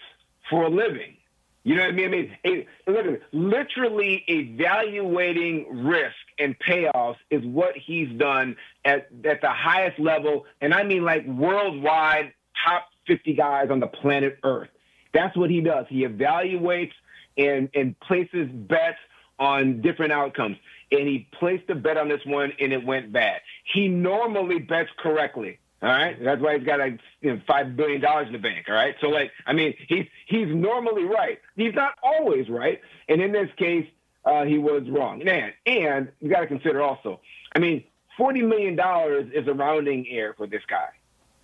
for 0.51 0.65
a 0.65 0.69
living. 0.69 1.17
You 1.65 1.77
know 1.77 1.83
what 1.83 1.91
I 1.91 1.93
mean? 1.93 2.07
I 2.07 2.09
mean, 2.09 2.37
it, 2.43 2.67
literally, 2.89 3.19
literally 3.33 4.25
evaluating 4.27 5.85
risk 5.85 6.17
and 6.39 6.57
payoffs 6.59 7.19
is 7.31 7.45
what 7.45 7.77
he's 7.77 8.09
done 8.19 8.57
at 8.85 9.09
at 9.25 9.41
the 9.41 9.51
highest 9.51 10.01
level, 10.01 10.45
and 10.61 10.75
I 10.75 10.83
mean 10.83 11.05
like 11.05 11.25
worldwide 11.27 12.33
top 12.67 12.89
fifty 13.07 13.35
guys 13.35 13.69
on 13.71 13.79
the 13.79 13.87
planet 13.87 14.39
Earth. 14.43 14.71
That's 15.15 15.37
what 15.37 15.51
he 15.51 15.61
does. 15.61 15.87
He 15.89 16.05
evaluates 16.05 16.93
and 17.39 17.69
and 17.75 17.99
places 18.01 18.49
bets 18.53 18.99
on 19.39 19.81
different 19.83 20.13
outcomes. 20.13 20.57
And 20.91 21.09
he 21.09 21.29
placed 21.39 21.71
a 21.71 21.75
bet 21.75 21.97
on 21.97 22.09
this 22.09 22.21
one, 22.27 22.53
and 22.61 22.73
it 22.73 22.85
went 22.85 23.13
bad. 23.13 23.41
He 23.73 23.89
normally 23.89 24.59
bets 24.59 24.91
correctly. 24.99 25.59
All 25.83 25.89
right, 25.89 26.17
that's 26.23 26.41
why 26.41 26.57
he's 26.57 26.65
got 26.67 26.79
like 26.79 27.01
you 27.23 27.33
know, 27.33 27.41
five 27.45 27.77
billion 27.77 28.01
dollars 28.01 28.29
in 28.29 28.33
the 28.33 28.39
bank. 28.39 28.67
All 28.69 28.75
right, 28.75 28.95
so 29.01 29.09
like 29.09 29.33
I 29.47 29.53
mean, 29.53 29.75
he's 29.89 30.07
he's 30.27 30.47
normally 30.47 31.03
right. 31.05 31.41
He's 31.57 31.75
not 31.75 31.95
always 32.05 32.49
right, 32.49 32.81
and 33.09 33.21
in 33.21 33.33
this 33.33 33.49
case, 33.57 33.87
uh, 34.25 34.45
he 34.45 34.59
was 34.59 34.89
wrong. 34.89 35.27
And 35.27 35.53
and 35.67 36.13
you 36.21 36.31
got 36.31 36.41
to 36.41 36.47
consider 36.47 36.83
also. 36.83 37.21
I 37.57 37.59
mean, 37.59 37.83
forty 38.17 38.43
million 38.43 38.77
dollars 38.77 39.31
is 39.35 39.49
a 39.49 39.53
rounding 39.53 40.07
error 40.09 40.35
for 40.37 40.47
this 40.47 40.63
guy. 40.69 40.89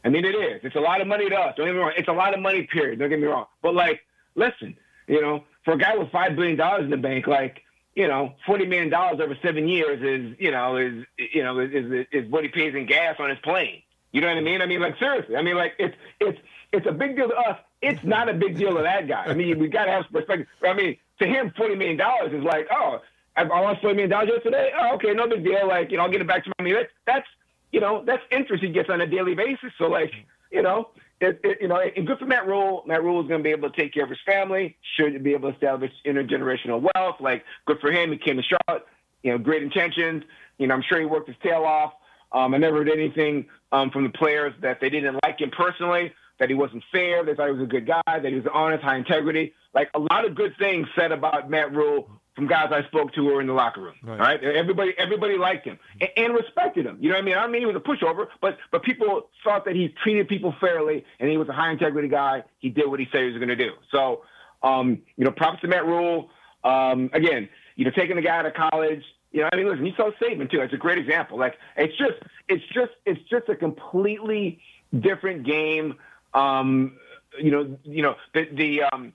I 0.05 0.09
mean, 0.11 0.25
it 0.25 0.37
is. 0.37 0.61
It's 0.63 0.77
a 0.77 0.81
lot 0.81 1.01
of 1.01 1.09
money 1.09 1.29
to 1.29 1.35
us. 1.35 1.55
Don't 1.57 1.67
get 1.67 1.75
me 1.75 1.81
wrong. 1.81 1.93
It's 1.97 2.09
a 2.09 2.13
lot 2.13 2.33
of 2.33 2.39
money. 2.41 2.63
Period. 2.63 3.01
Don't 3.01 3.09
get 3.09 3.19
me 3.19 3.27
wrong. 3.27 3.47
But 3.61 3.75
like, 3.75 4.03
listen, 4.37 4.77
you 5.09 5.21
know, 5.21 5.43
for 5.65 5.75
a 5.75 5.79
guy 5.79 5.97
with 5.97 6.13
five 6.13 6.37
billion 6.37 6.57
dollars 6.57 6.85
in 6.85 6.91
the 6.91 6.97
bank, 6.97 7.27
like, 7.27 7.63
you 7.97 8.07
know, 8.07 8.35
forty 8.47 8.67
million 8.67 8.89
dollars 8.89 9.19
over 9.21 9.37
seven 9.43 9.67
years 9.67 10.01
is, 10.01 10.37
you 10.39 10.53
know, 10.53 10.77
is 10.77 11.05
you 11.17 11.43
know 11.43 11.59
is, 11.59 11.71
is 11.73 12.07
is 12.13 12.31
what 12.31 12.45
he 12.45 12.51
pays 12.51 12.77
in 12.77 12.87
gas 12.87 13.17
on 13.19 13.31
his 13.31 13.39
plane. 13.41 13.83
You 14.13 14.21
know 14.21 14.29
what 14.29 14.37
I 14.37 14.41
mean? 14.41 14.63
I 14.63 14.67
mean, 14.67 14.81
like 14.81 14.99
seriously. 14.99 15.37
I 15.37 15.43
mean, 15.43 15.57
like 15.57 15.75
it's 15.79 15.97
it's 16.21 16.39
it's 16.73 16.87
a 16.87 16.93
big 16.93 17.17
deal 17.17 17.29
to 17.29 17.35
us. 17.35 17.59
It's 17.83 18.03
not 18.05 18.29
a 18.29 18.35
big 18.35 18.57
deal 18.57 18.75
to 18.77 18.83
that 18.83 19.07
guy. 19.07 19.25
I 19.27 19.35
mean, 19.35 19.59
we 19.59 19.69
got 19.69 19.85
to 19.85 19.93
have 19.93 20.05
some 20.05 20.13
perspective. 20.13 20.47
I 20.65 20.75
mean, 20.75 20.97
to 21.21 21.27
him, 21.27 21.53
forty 21.57 21.75
million 21.75 21.97
dollars 21.97 22.33
is 22.33 22.43
like, 22.43 22.67
oh, 22.71 23.01
I, 23.37 23.43
I 23.43 23.61
lost 23.61 23.83
forty 23.83 23.97
million 23.97 24.11
dollars 24.11 24.31
yesterday. 24.35 24.71
Oh, 24.79 24.95
okay, 24.95 25.13
no 25.13 25.29
big 25.29 25.45
deal. 25.45 25.69
Like, 25.69 25.91
you 25.91 25.99
know, 25.99 26.05
I'll 26.05 26.11
get 26.11 26.21
it 26.21 26.27
back 26.27 26.45
to 26.45 26.53
my 26.59 26.65
me. 26.65 26.73
That's 26.73 26.91
that's 27.07 27.27
you 27.73 27.81
know, 27.81 28.03
that's 28.07 28.23
interest 28.31 28.65
he 28.65 28.71
gets 28.71 28.89
on 28.89 29.01
a 29.01 29.07
daily 29.07 29.35
basis. 29.35 29.73
So 29.79 29.85
like, 29.85 30.13
you 30.51 30.63
know, 30.63 30.91
it, 31.21 31.41
it, 31.45 31.59
you 31.61 31.69
know, 31.69 31.79
and 31.79 32.07
good 32.07 32.19
for 32.19 32.27
Matt 32.27 32.47
Rhule. 32.47 32.83
Matt 32.87 33.03
Rhule 33.03 33.21
is 33.21 33.29
going 33.29 33.41
to 33.41 33.45
be 33.45 33.51
able 33.51 33.71
to 33.71 33.77
take 33.77 33.93
care 33.93 34.05
of 34.05 34.11
his 34.11 34.19
family. 34.25 34.77
Should 34.97 35.23
be 35.23 35.35
able 35.35 35.51
to 35.51 35.55
establish 35.55 35.93
intergenerational 36.07 36.81
wealth. 36.95 37.17
Like, 37.21 37.45
good 37.67 37.79
for 37.81 37.93
him. 37.93 38.13
He 38.13 38.19
came 38.19 38.37
to 38.37 38.43
Charlotte. 38.43 38.87
You 39.23 39.33
know, 39.33 39.39
great 39.39 39.63
intentions. 39.63 40.23
You 40.59 40.69
know, 40.69 40.75
I'm 40.75 40.83
sure 40.89 40.99
he 40.99 41.07
worked 41.07 41.29
his 41.29 41.37
tail 41.43 41.65
off. 41.65 41.93
Um, 42.31 42.55
I 42.55 42.59
never 42.59 42.79
heard 42.79 42.91
anything 42.91 43.47
um, 43.73 43.91
from 43.91 44.05
the 44.05 44.11
players 44.11 44.55
that 44.63 44.81
they 44.81 44.91
didn't 44.91 45.19
like 45.23 45.41
him 45.41 45.51
personally, 45.51 46.13
that 46.39 46.49
he 46.49 46.55
wasn't 46.55 46.83
fair, 46.93 47.25
they 47.25 47.35
thought 47.35 47.47
he 47.47 47.53
was 47.53 47.63
a 47.63 47.67
good 47.67 47.87
guy, 47.87 48.03
that 48.07 48.25
he 48.25 48.35
was 48.35 48.47
honest, 48.53 48.83
high 48.83 48.97
integrity. 48.97 49.55
Like 49.75 49.91
a 49.95 49.99
lot 49.99 50.25
of 50.25 50.35
good 50.35 50.55
things 50.59 50.87
said 50.97 51.13
about 51.13 51.51
Matt 51.51 51.73
Rhule 51.75 52.09
from 52.39 52.47
guys 52.47 52.69
I 52.71 52.87
spoke 52.87 53.13
to 53.15 53.21
who 53.21 53.35
were 53.35 53.41
in 53.41 53.49
the 53.49 53.53
locker 53.53 53.81
room. 53.81 53.95
Right. 54.03 54.13
All 54.13 54.19
right, 54.25 54.45
everybody 54.45 54.95
everybody 54.97 55.37
liked 55.37 55.67
him 55.67 55.79
and, 56.01 56.11
and 56.17 56.35
respected 56.35 56.87
him. 56.87 56.97
You 57.01 57.09
know 57.09 57.17
what 57.17 57.23
I 57.23 57.25
mean? 57.25 57.35
I 57.35 57.43
don't 57.43 57.51
mean 57.51 57.63
he 57.63 57.67
was 57.67 57.75
a 57.75 57.81
pushover, 57.81 58.29
but 58.41 58.59
but 58.71 58.85
people 58.85 59.29
thought 59.43 59.65
that 59.65 59.75
he 59.75 59.93
treated 60.05 60.29
people 60.29 60.55
fairly 60.61 61.05
and 61.19 61.29
he 61.29 61.37
was 61.37 61.49
a 61.49 61.53
high 61.53 61.73
integrity 61.73 62.09
guy. 62.09 62.45
He 62.61 62.71
did 62.71 62.89
what 62.89 63.01
he 63.01 63.09
said 63.11 63.23
he 63.23 63.31
was 63.31 63.37
going 63.39 63.49
to 63.49 63.57
do. 63.57 63.73
So, 63.91 64.23
um, 64.63 65.03
you 65.17 65.25
know, 65.25 65.33
props 65.33 65.61
to 65.63 65.69
Matt 65.69 65.85
Rhule. 65.85 66.31
Um, 66.63 67.11
again, 67.13 67.49
you 67.75 67.85
know, 67.85 67.91
taking 67.91 68.19
a 68.19 68.23
guy 68.23 68.39
out 68.39 68.47
of 68.47 68.55
college. 68.55 69.03
You 69.33 69.43
know, 69.43 69.49
I 69.53 69.57
mean, 69.57 69.69
listen, 69.69 69.85
you 69.85 69.93
saw 69.97 70.11
Saban 70.23 70.51
too. 70.51 70.61
It's 70.61 70.73
a 70.73 70.79
great 70.79 70.99
example. 70.99 71.39
Like, 71.39 71.59
it's 71.77 71.97
just, 71.99 72.15
it's 72.49 72.65
just, 72.73 72.93
it's 73.05 73.21
just 73.29 73.49
a 73.49 73.55
completely 73.57 74.61
different 74.99 75.45
game. 75.45 75.97
Um, 76.35 76.97
you 77.39 77.51
know, 77.51 77.77
you 77.85 78.03
know, 78.03 78.15
the 78.35 78.49
the 78.53 78.83
um, 78.85 79.13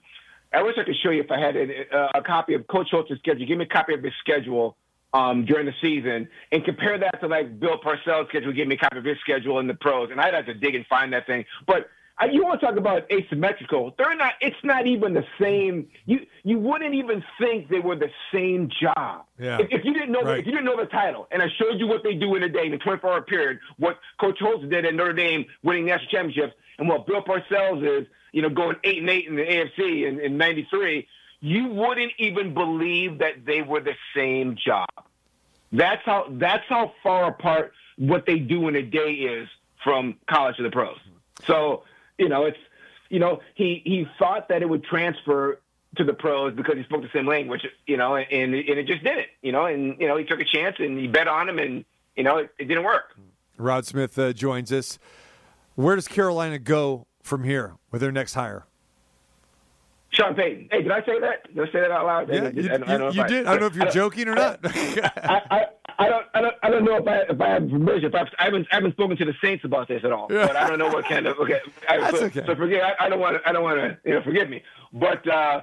I 0.52 0.62
wish 0.62 0.76
I 0.78 0.84
could 0.84 0.96
show 1.02 1.10
you 1.10 1.22
if 1.22 1.30
I 1.30 1.38
had 1.38 1.56
a, 1.56 2.18
a 2.18 2.22
copy 2.22 2.54
of 2.54 2.66
Coach 2.66 2.88
Holtz's 2.90 3.18
schedule. 3.18 3.46
Give 3.46 3.58
me 3.58 3.64
a 3.64 3.68
copy 3.68 3.94
of 3.94 4.02
his 4.02 4.12
schedule 4.20 4.76
um, 5.12 5.44
during 5.44 5.66
the 5.66 5.74
season 5.80 6.28
and 6.52 6.64
compare 6.64 6.98
that 6.98 7.20
to 7.20 7.26
like 7.26 7.58
Bill 7.58 7.78
Parcells' 7.78 8.28
schedule. 8.28 8.52
Give 8.52 8.68
me 8.68 8.76
a 8.76 8.78
copy 8.78 8.98
of 8.98 9.04
his 9.04 9.18
schedule 9.20 9.58
in 9.58 9.66
the 9.66 9.74
pros, 9.74 10.10
and 10.10 10.20
I'd 10.20 10.34
have 10.34 10.46
to 10.46 10.54
dig 10.54 10.74
and 10.74 10.86
find 10.86 11.12
that 11.12 11.26
thing. 11.26 11.44
But 11.66 11.88
I, 12.16 12.26
you 12.26 12.44
want 12.44 12.60
to 12.60 12.66
talk 12.66 12.76
about 12.76 13.10
asymmetrical? 13.10 13.92
They're 13.98 14.14
not. 14.14 14.34
It's 14.40 14.56
not 14.62 14.86
even 14.86 15.14
the 15.14 15.24
same. 15.40 15.88
You 16.06 16.20
you 16.44 16.58
wouldn't 16.58 16.94
even 16.94 17.24
think 17.40 17.68
they 17.68 17.80
were 17.80 17.96
the 17.96 18.10
same 18.32 18.70
job. 18.80 19.24
Yeah. 19.38 19.58
If, 19.60 19.68
if 19.70 19.84
you 19.84 19.92
didn't 19.92 20.12
know, 20.12 20.22
Right. 20.22 20.38
if 20.38 20.46
you 20.46 20.52
didn't 20.52 20.66
know 20.66 20.76
the 20.76 20.86
title, 20.86 21.26
and 21.32 21.42
I 21.42 21.48
showed 21.58 21.80
you 21.80 21.88
what 21.88 22.04
they 22.04 22.14
do 22.14 22.36
in 22.36 22.44
a 22.44 22.48
day 22.48 22.66
in 22.66 22.74
a 22.74 22.78
24-hour 22.78 23.22
period, 23.22 23.58
what 23.78 23.98
Coach 24.20 24.38
Holtz 24.40 24.64
did 24.68 24.84
at 24.86 24.94
Notre 24.94 25.12
Dame, 25.12 25.44
winning 25.64 25.86
national 25.86 26.08
championships, 26.10 26.54
and 26.78 26.88
what 26.88 27.04
Bill 27.06 27.20
Parcells 27.22 27.82
is, 28.00 28.06
you 28.32 28.42
know, 28.42 28.48
going 28.48 28.76
eight 28.84 28.98
and 28.98 29.10
eight 29.10 29.26
in 29.26 29.34
the 29.34 29.42
AFC 29.42 30.06
in, 30.06 30.20
in 30.20 30.36
'93, 30.38 31.08
you 31.40 31.66
wouldn't 31.66 32.12
even 32.18 32.54
believe 32.54 33.18
that 33.18 33.44
they 33.44 33.62
were 33.62 33.80
the 33.80 33.94
same 34.14 34.54
job. 34.64 34.86
That's 35.72 36.02
how 36.04 36.26
that's 36.30 36.64
how 36.68 36.92
far 37.02 37.26
apart 37.28 37.72
what 37.98 38.24
they 38.24 38.38
do 38.38 38.68
in 38.68 38.76
a 38.76 38.82
day 38.82 39.14
is 39.14 39.48
from 39.82 40.16
college 40.30 40.56
to 40.58 40.62
the 40.62 40.70
pros. 40.70 40.96
So 41.46 41.82
you 42.18 42.28
know, 42.28 42.44
it's 42.44 42.58
you 43.10 43.18
know 43.18 43.40
he 43.54 43.82
he 43.84 44.06
thought 44.18 44.48
that 44.48 44.62
it 44.62 44.68
would 44.68 44.84
transfer 44.84 45.60
to 45.96 46.04
the 46.04 46.12
pros 46.12 46.52
because 46.54 46.76
he 46.76 46.82
spoke 46.84 47.02
the 47.02 47.08
same 47.14 47.26
language, 47.26 47.66
you 47.86 47.96
know, 47.96 48.16
and 48.16 48.26
and 48.30 48.54
it 48.54 48.86
just 48.86 49.04
didn't, 49.04 49.26
you 49.42 49.52
know, 49.52 49.66
and 49.66 49.96
you 50.00 50.08
know 50.08 50.16
he 50.16 50.24
took 50.24 50.40
a 50.40 50.44
chance 50.44 50.76
and 50.78 50.98
he 50.98 51.06
bet 51.06 51.28
on 51.28 51.48
him, 51.48 51.58
and 51.58 51.84
you 52.16 52.22
know 52.24 52.38
it, 52.38 52.50
it 52.58 52.64
didn't 52.66 52.84
work. 52.84 53.14
Rod 53.56 53.86
Smith 53.86 54.18
uh, 54.18 54.32
joins 54.32 54.72
us. 54.72 54.98
Where 55.76 55.94
does 55.96 56.08
Carolina 56.08 56.58
go 56.58 57.06
from 57.22 57.44
here 57.44 57.74
with 57.90 58.00
their 58.00 58.12
next 58.12 58.34
hire? 58.34 58.64
Sean 60.10 60.34
Payton. 60.34 60.68
Hey, 60.70 60.82
did 60.82 60.92
I 60.92 61.04
say 61.04 61.18
that? 61.20 61.52
Did 61.54 61.68
I 61.68 61.72
say 61.72 61.80
that 61.80 61.90
out 61.90 62.06
loud? 62.06 62.28
Yeah, 62.32 62.44
I, 62.44 62.50
you, 62.50 62.72
I 62.72 62.76
don't- 62.78 62.88
I 63.02 63.10
you- 63.10 63.22
I- 63.22 63.26
did. 63.26 63.46
I 63.46 63.50
don't 63.52 63.60
know 63.60 63.66
if 63.66 63.74
you're 63.76 63.90
joking 63.90 64.28
or 64.28 64.34
not. 64.36 64.60
I, 64.64 65.66
I, 65.98 66.08
don't, 66.08 66.26
I 66.34 66.40
don't, 66.40 66.54
I 66.62 66.70
don't 66.70 66.84
know 66.84 66.96
if 66.96 67.06
I, 67.06 67.16
if 67.32 67.40
I 67.40 67.48
have 67.48 67.68
permission. 67.68 68.04
If 68.06 68.14
I've, 68.14 68.28
I 68.38 68.44
haven't, 68.44 68.66
I 68.70 68.76
haven't 68.76 68.92
spoken 68.92 69.16
to 69.16 69.24
the 69.24 69.34
Saints 69.42 69.64
about 69.64 69.88
this 69.88 70.02
at 70.04 70.12
all. 70.12 70.28
But 70.28 70.56
I 70.56 70.68
don't 70.68 70.78
know 70.78 70.88
what 70.88 71.04
kind 71.06 71.26
of. 71.26 71.38
Okay, 71.38 71.60
I, 71.88 71.98
That's 71.98 72.18
so, 72.18 72.24
okay. 72.26 72.42
So 72.46 72.54
forgive. 72.54 72.82
I, 72.82 73.06
I 73.06 73.08
don't 73.08 73.20
want 73.20 73.36
to. 73.36 73.48
I 73.48 73.52
don't 73.52 73.62
want 73.62 73.78
to. 73.78 73.98
You 74.04 74.14
know, 74.14 74.22
forgive 74.22 74.48
me. 74.48 74.62
But, 74.92 75.28
uh, 75.28 75.62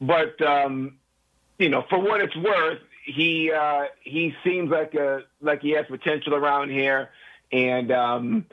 but, 0.00 0.40
um, 0.42 0.96
you 1.58 1.68
know, 1.68 1.84
for 1.88 1.98
what 1.98 2.20
it's 2.20 2.36
worth, 2.36 2.80
he, 3.04 3.52
uh, 3.52 3.84
he 4.02 4.34
seems 4.44 4.70
like 4.70 4.94
a, 4.94 5.22
like 5.40 5.60
he 5.60 5.70
has 5.70 5.86
potential 5.86 6.34
around 6.34 6.70
here, 6.70 7.10
and 7.52 7.90
um, 7.92 8.46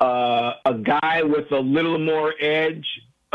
uh, 0.00 0.54
a 0.64 0.74
guy 0.74 1.22
with 1.22 1.50
a 1.52 1.60
little 1.60 1.98
more 1.98 2.34
edge 2.40 2.86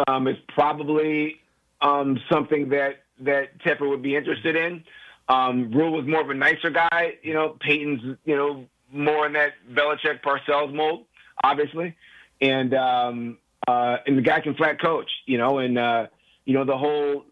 um, 0.07 0.27
is 0.27 0.37
probably 0.49 1.39
um, 1.81 2.19
something 2.29 2.69
that 2.69 3.03
that 3.19 3.57
Tepper 3.59 3.89
would 3.89 4.01
be 4.03 4.15
interested 4.15 4.55
in. 4.55 4.83
Um, 5.29 5.71
Rhule 5.71 5.91
was 5.91 6.05
more 6.05 6.21
of 6.21 6.29
a 6.29 6.33
nicer 6.33 6.69
guy, 6.69 7.15
you 7.21 7.33
know. 7.33 7.57
Payton's, 7.59 8.17
you 8.25 8.35
know, 8.35 8.65
more 8.91 9.25
in 9.25 9.33
that 9.33 9.53
Belichick 9.71 10.21
Parcells 10.21 10.73
mold, 10.73 11.05
obviously, 11.43 11.95
and 12.41 12.73
um, 12.73 13.37
uh, 13.67 13.97
and 14.05 14.17
the 14.17 14.21
guy 14.21 14.39
can 14.39 14.55
flat 14.55 14.79
coach, 14.81 15.09
you 15.25 15.37
know, 15.37 15.57
and 15.59 15.77
uh, 15.77 16.07
you 16.45 16.53
know 16.53 16.63
the 16.63 16.77
whole 16.77 17.25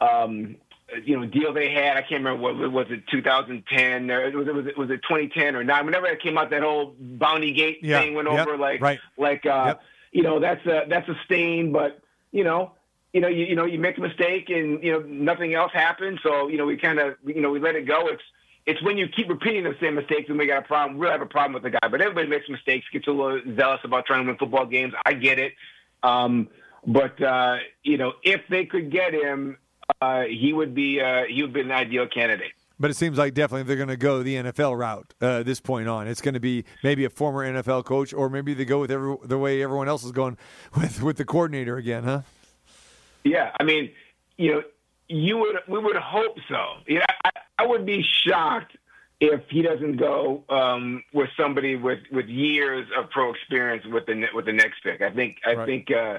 um, 0.00 0.56
you 1.04 1.18
know 1.20 1.26
deal 1.26 1.52
they 1.52 1.70
had. 1.70 1.96
I 1.98 2.00
can't 2.00 2.24
remember 2.24 2.40
what 2.40 2.72
was 2.72 2.86
it 2.90 3.06
2010 3.10 4.10
or 4.10 4.30
was 4.30 4.48
it 4.48 4.54
was 4.54 4.66
it 4.66 4.78
was 4.78 4.90
it 4.90 5.02
2010 5.02 5.54
or 5.54 5.64
not? 5.64 5.84
Whenever 5.84 6.06
it 6.06 6.22
came 6.22 6.38
out, 6.38 6.48
that 6.50 6.62
whole 6.62 6.94
Bounty 6.98 7.52
Gate 7.52 7.80
Yeah, 7.82 8.00
thing 8.00 8.14
went 8.14 8.30
yep, 8.30 8.46
over. 8.46 8.56
Like 8.56 8.80
right. 8.80 8.98
like 9.18 9.44
uh, 9.44 9.64
Yep. 9.66 9.82
you 10.12 10.22
know 10.22 10.40
that's 10.40 10.64
a 10.64 10.86
that's 10.88 11.08
a 11.10 11.16
stain, 11.26 11.72
but 11.72 12.00
you 12.32 12.44
know. 12.44 12.72
You 13.12 13.20
know, 13.22 13.28
you, 13.28 13.46
you 13.46 13.54
know, 13.56 13.64
you 13.64 13.78
make 13.78 13.96
a 13.98 14.00
mistake, 14.00 14.50
and 14.50 14.82
you 14.82 14.92
know 14.92 15.00
nothing 15.00 15.54
else 15.54 15.72
happens. 15.72 16.20
So 16.22 16.48
you 16.48 16.58
know, 16.58 16.66
we 16.66 16.76
kind 16.76 16.98
of, 16.98 17.16
you 17.24 17.40
know, 17.40 17.50
we 17.50 17.58
let 17.58 17.74
it 17.74 17.86
go. 17.86 18.08
It's 18.08 18.22
it's 18.68 18.82
when 18.82 18.98
you 18.98 19.08
keep 19.08 19.30
repeating 19.30 19.64
the 19.64 19.74
same 19.80 19.94
mistakes 19.94 20.28
and 20.28 20.38
we 20.38 20.46
got 20.46 20.58
a 20.58 20.66
problem. 20.66 20.98
We 20.98 21.06
really 21.06 21.12
have 21.12 21.22
a 21.22 21.26
problem 21.26 21.54
with 21.54 21.62
the 21.62 21.70
guy. 21.70 21.88
But 21.88 22.02
everybody 22.02 22.28
makes 22.28 22.50
mistakes, 22.50 22.86
gets 22.92 23.06
a 23.06 23.10
little 23.10 23.40
zealous 23.56 23.80
about 23.82 24.04
trying 24.04 24.24
to 24.24 24.30
win 24.30 24.36
football 24.38 24.66
games. 24.66 24.92
I 25.06 25.14
get 25.14 25.38
it. 25.38 25.54
Um, 26.02 26.48
but 26.86 27.20
uh, 27.22 27.56
you 27.82 27.96
know, 27.96 28.12
if 28.22 28.42
they 28.50 28.66
could 28.66 28.90
get 28.90 29.14
him, 29.14 29.56
uh, 30.02 30.24
he 30.24 30.52
would 30.52 30.74
be 30.74 31.00
uh, 31.00 31.24
he 31.24 31.42
would 31.42 31.54
be 31.54 31.62
an 31.62 31.72
ideal 31.72 32.06
candidate. 32.06 32.52
But 32.78 32.90
it 32.90 32.94
seems 32.94 33.18
like 33.18 33.34
definitely 33.34 33.64
they're 33.64 33.76
going 33.76 33.88
to 33.88 33.96
go 33.96 34.22
the 34.22 34.36
NFL 34.36 34.78
route 34.78 35.12
uh, 35.20 35.42
this 35.42 35.60
point 35.60 35.88
on. 35.88 36.06
It's 36.06 36.20
going 36.20 36.34
to 36.34 36.40
be 36.40 36.64
maybe 36.84 37.04
a 37.04 37.10
former 37.10 37.44
NFL 37.44 37.84
coach, 37.84 38.12
or 38.14 38.28
maybe 38.28 38.54
they 38.54 38.64
go 38.64 38.78
with 38.78 38.92
every, 38.92 39.16
the 39.24 39.38
way 39.38 39.62
everyone 39.62 39.88
else 39.88 40.04
is 40.04 40.12
going 40.12 40.36
with 40.76 41.02
with 41.02 41.16
the 41.16 41.24
coordinator 41.24 41.76
again, 41.76 42.04
huh? 42.04 42.22
Yeah, 43.24 43.50
I 43.58 43.64
mean, 43.64 43.90
you 44.36 44.52
know, 44.52 44.62
you 45.08 45.38
would 45.38 45.56
we 45.68 45.78
would 45.78 45.96
hope 45.96 46.36
so. 46.48 46.76
Yeah, 46.86 47.04
I, 47.24 47.30
I 47.58 47.66
would 47.66 47.84
be 47.86 48.02
shocked 48.26 48.76
if 49.20 49.40
he 49.50 49.62
doesn't 49.62 49.96
go 49.96 50.44
um, 50.48 51.02
with 51.12 51.28
somebody 51.36 51.76
with 51.76 52.00
with 52.12 52.26
years 52.26 52.86
of 52.96 53.10
pro 53.10 53.32
experience 53.32 53.84
with 53.86 54.06
the 54.06 54.26
with 54.34 54.46
the 54.46 54.52
next 54.52 54.82
pick. 54.82 55.00
I 55.02 55.10
think 55.10 55.38
I 55.46 55.54
Right. 55.54 55.66
think 55.66 55.90
uh, 55.90 56.18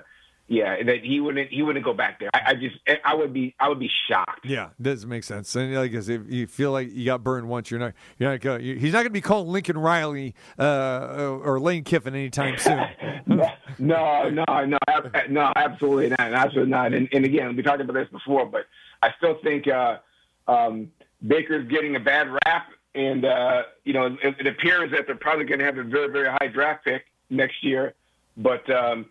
yeah 0.50 0.84
that 0.84 1.04
he 1.04 1.20
wouldn't 1.20 1.50
he 1.50 1.62
wouldn't 1.62 1.86
go 1.86 1.94
back 1.94 2.20
there. 2.20 2.30
I, 2.34 2.42
I 2.48 2.54
just 2.56 2.76
I 3.06 3.16
would 3.16 3.34
be 3.34 3.56
I 3.60 3.70
would 3.70 3.80
be 3.80 3.90
shocked. 4.10 4.46
Yeah, 4.46 4.70
doesn't 4.82 5.10
make 5.10 5.24
sense. 5.24 5.56
And 5.56 5.74
like 5.76 5.94
if 5.94 6.08
you 6.28 6.48
feel 6.48 6.72
like 6.72 6.90
you 6.92 7.06
got 7.06 7.24
burned 7.24 7.48
once, 7.48 7.72
you're 7.72 7.80
not 7.80 7.94
you're 8.18 8.32
not 8.32 8.42
gonna 8.42 8.60
He's 8.60 8.94
not 8.94 9.00
going 9.00 9.06
to 9.06 9.12
be 9.12 9.22
calling 9.22 9.48
Lincoln 9.48 9.78
Riley 9.78 10.36
uh, 10.58 11.40
or 11.44 11.60
Lane 11.60 11.84
Kiffin 11.84 12.16
anytime 12.16 12.58
soon. 12.58 12.86
No, 13.28 14.30
no, 14.30 14.44
no, 14.66 14.78
no, 15.30 15.54
absolutely 15.56 16.10
not, 16.10 16.20
absolutely 16.20 16.72
not. 16.72 16.94
And, 16.94 17.08
and 17.14 17.26
again, 17.26 17.56
we 17.56 17.64
talked 17.64 17.82
about 17.82 17.94
this 17.94 18.10
before, 18.10 18.46
but 18.46 18.66
I 19.02 19.12
still 19.18 19.38
think 19.44 19.68
uh, 19.68 19.98
um, 20.48 20.92
Baker's 21.26 21.68
getting 21.70 21.96
a 21.96 22.00
bad 22.00 22.28
rap, 22.46 22.68
and 22.96 23.26
uh, 23.26 23.64
you 23.84 23.94
know, 23.94 24.18
it, 24.22 24.36
it 24.40 24.48
appears 24.48 24.92
that 24.92 25.06
they're 25.06 25.16
probably 25.16 25.46
going 25.46 25.60
to 25.60 25.66
have 25.66 25.78
a 25.78 25.84
very, 25.84 26.12
very 26.12 26.30
high 26.30 26.48
draft 26.48 26.84
pick 26.84 27.06
next 27.30 27.64
year. 27.64 27.94
But 28.38 28.70
um, 28.70 29.06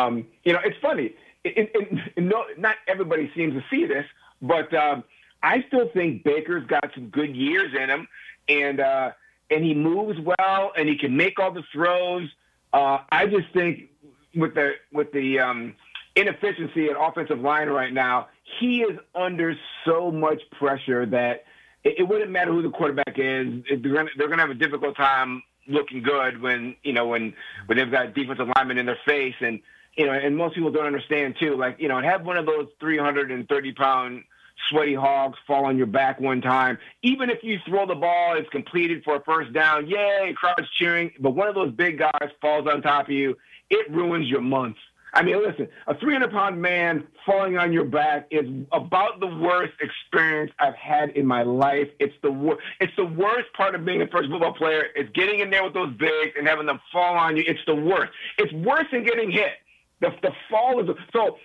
um, 0.00 0.26
you 0.44 0.52
know, 0.52 0.60
it's 0.64 0.78
funny. 0.80 1.14
It, 1.44 1.70
it, 1.74 1.88
it, 2.16 2.22
no, 2.22 2.44
not 2.56 2.76
everybody 2.86 3.30
seems 3.34 3.54
to 3.54 3.64
see 3.70 3.86
this, 3.86 4.04
but 4.42 4.72
um, 4.74 5.04
I 5.42 5.64
still 5.68 5.88
think 5.92 6.24
Baker's 6.24 6.66
got 6.66 6.90
some 6.94 7.08
good 7.08 7.34
years 7.34 7.72
in 7.74 7.88
him, 7.88 8.08
and 8.48 8.80
uh, 8.80 9.12
and 9.50 9.64
he 9.64 9.74
moves 9.74 10.18
well, 10.20 10.72
and 10.76 10.88
he 10.88 10.96
can 10.96 11.16
make 11.16 11.38
all 11.38 11.52
the 11.52 11.64
throws. 11.72 12.28
Uh, 12.72 12.98
I 13.10 13.26
just 13.26 13.50
think 13.52 13.90
with 14.34 14.54
the 14.54 14.72
with 14.92 15.12
the 15.12 15.38
um, 15.38 15.74
inefficiency 16.16 16.86
at 16.86 16.96
offensive 16.98 17.40
line 17.40 17.68
right 17.68 17.92
now, 17.92 18.28
he 18.60 18.82
is 18.82 18.98
under 19.14 19.54
so 19.84 20.10
much 20.10 20.42
pressure 20.58 21.06
that 21.06 21.44
it, 21.84 22.00
it 22.00 22.02
wouldn't 22.08 22.30
matter 22.30 22.52
who 22.52 22.62
the 22.62 22.70
quarterback 22.70 23.14
is. 23.16 23.62
They're 23.68 23.94
gonna, 23.94 24.10
they're 24.16 24.28
gonna 24.28 24.42
have 24.42 24.50
a 24.50 24.54
difficult 24.54 24.96
time 24.96 25.42
looking 25.68 26.02
good 26.02 26.40
when 26.40 26.74
you 26.82 26.92
know 26.92 27.06
when 27.06 27.34
when 27.66 27.78
they've 27.78 27.90
got 27.90 28.14
defensive 28.14 28.48
linemen 28.56 28.78
in 28.78 28.86
their 28.86 28.98
face 29.06 29.34
and 29.40 29.60
you 29.96 30.06
know 30.06 30.12
and 30.12 30.36
most 30.36 30.54
people 30.54 30.70
don't 30.70 30.86
understand 30.86 31.36
too. 31.40 31.56
Like 31.56 31.76
you 31.80 31.88
know, 31.88 32.00
have 32.00 32.24
one 32.24 32.36
of 32.36 32.46
those 32.46 32.68
330 32.80 33.72
pound 33.72 34.24
sweaty 34.68 34.94
hogs 34.94 35.38
fall 35.46 35.64
on 35.64 35.76
your 35.76 35.86
back 35.86 36.20
one 36.20 36.40
time. 36.40 36.78
Even 37.02 37.30
if 37.30 37.38
you 37.42 37.58
throw 37.66 37.86
the 37.86 37.94
ball, 37.94 38.36
it's 38.36 38.48
completed 38.50 39.02
for 39.04 39.16
a 39.16 39.22
first 39.24 39.52
down. 39.52 39.86
Yay, 39.86 40.34
crowd's 40.36 40.68
cheering. 40.78 41.10
But 41.20 41.30
one 41.30 41.48
of 41.48 41.54
those 41.54 41.72
big 41.72 41.98
guys 41.98 42.30
falls 42.40 42.66
on 42.66 42.82
top 42.82 43.06
of 43.06 43.10
you. 43.12 43.36
It 43.70 43.90
ruins 43.90 44.28
your 44.28 44.40
month. 44.40 44.76
I 45.14 45.22
mean, 45.22 45.42
listen, 45.42 45.68
a 45.86 45.98
300 45.98 46.30
pound 46.30 46.60
man 46.60 47.06
falling 47.24 47.56
on 47.56 47.72
your 47.72 47.84
back 47.84 48.26
is 48.30 48.44
about 48.72 49.20
the 49.20 49.26
worst 49.26 49.72
experience 49.80 50.52
I've 50.58 50.74
had 50.74 51.10
in 51.10 51.26
my 51.26 51.42
life. 51.42 51.88
It's 51.98 52.14
the 52.22 52.30
wor- 52.30 52.58
It's 52.80 52.92
the 52.96 53.06
worst 53.06 53.46
part 53.56 53.74
of 53.74 53.84
being 53.84 54.02
a 54.02 54.06
first 54.08 54.28
football 54.28 54.52
player. 54.52 54.84
It's 54.94 55.10
getting 55.14 55.40
in 55.40 55.50
there 55.50 55.64
with 55.64 55.72
those 55.72 55.94
bigs 55.96 56.34
and 56.36 56.46
having 56.46 56.66
them 56.66 56.80
fall 56.92 57.16
on 57.16 57.36
you. 57.36 57.44
It's 57.46 57.60
the 57.66 57.74
worst. 57.74 58.12
It's 58.36 58.52
worse 58.52 58.84
than 58.92 59.02
getting 59.02 59.30
hit. 59.30 59.52
The, 60.00 60.10
the 60.22 60.32
fall 60.50 60.80
is 60.80 60.96
so. 61.12 61.38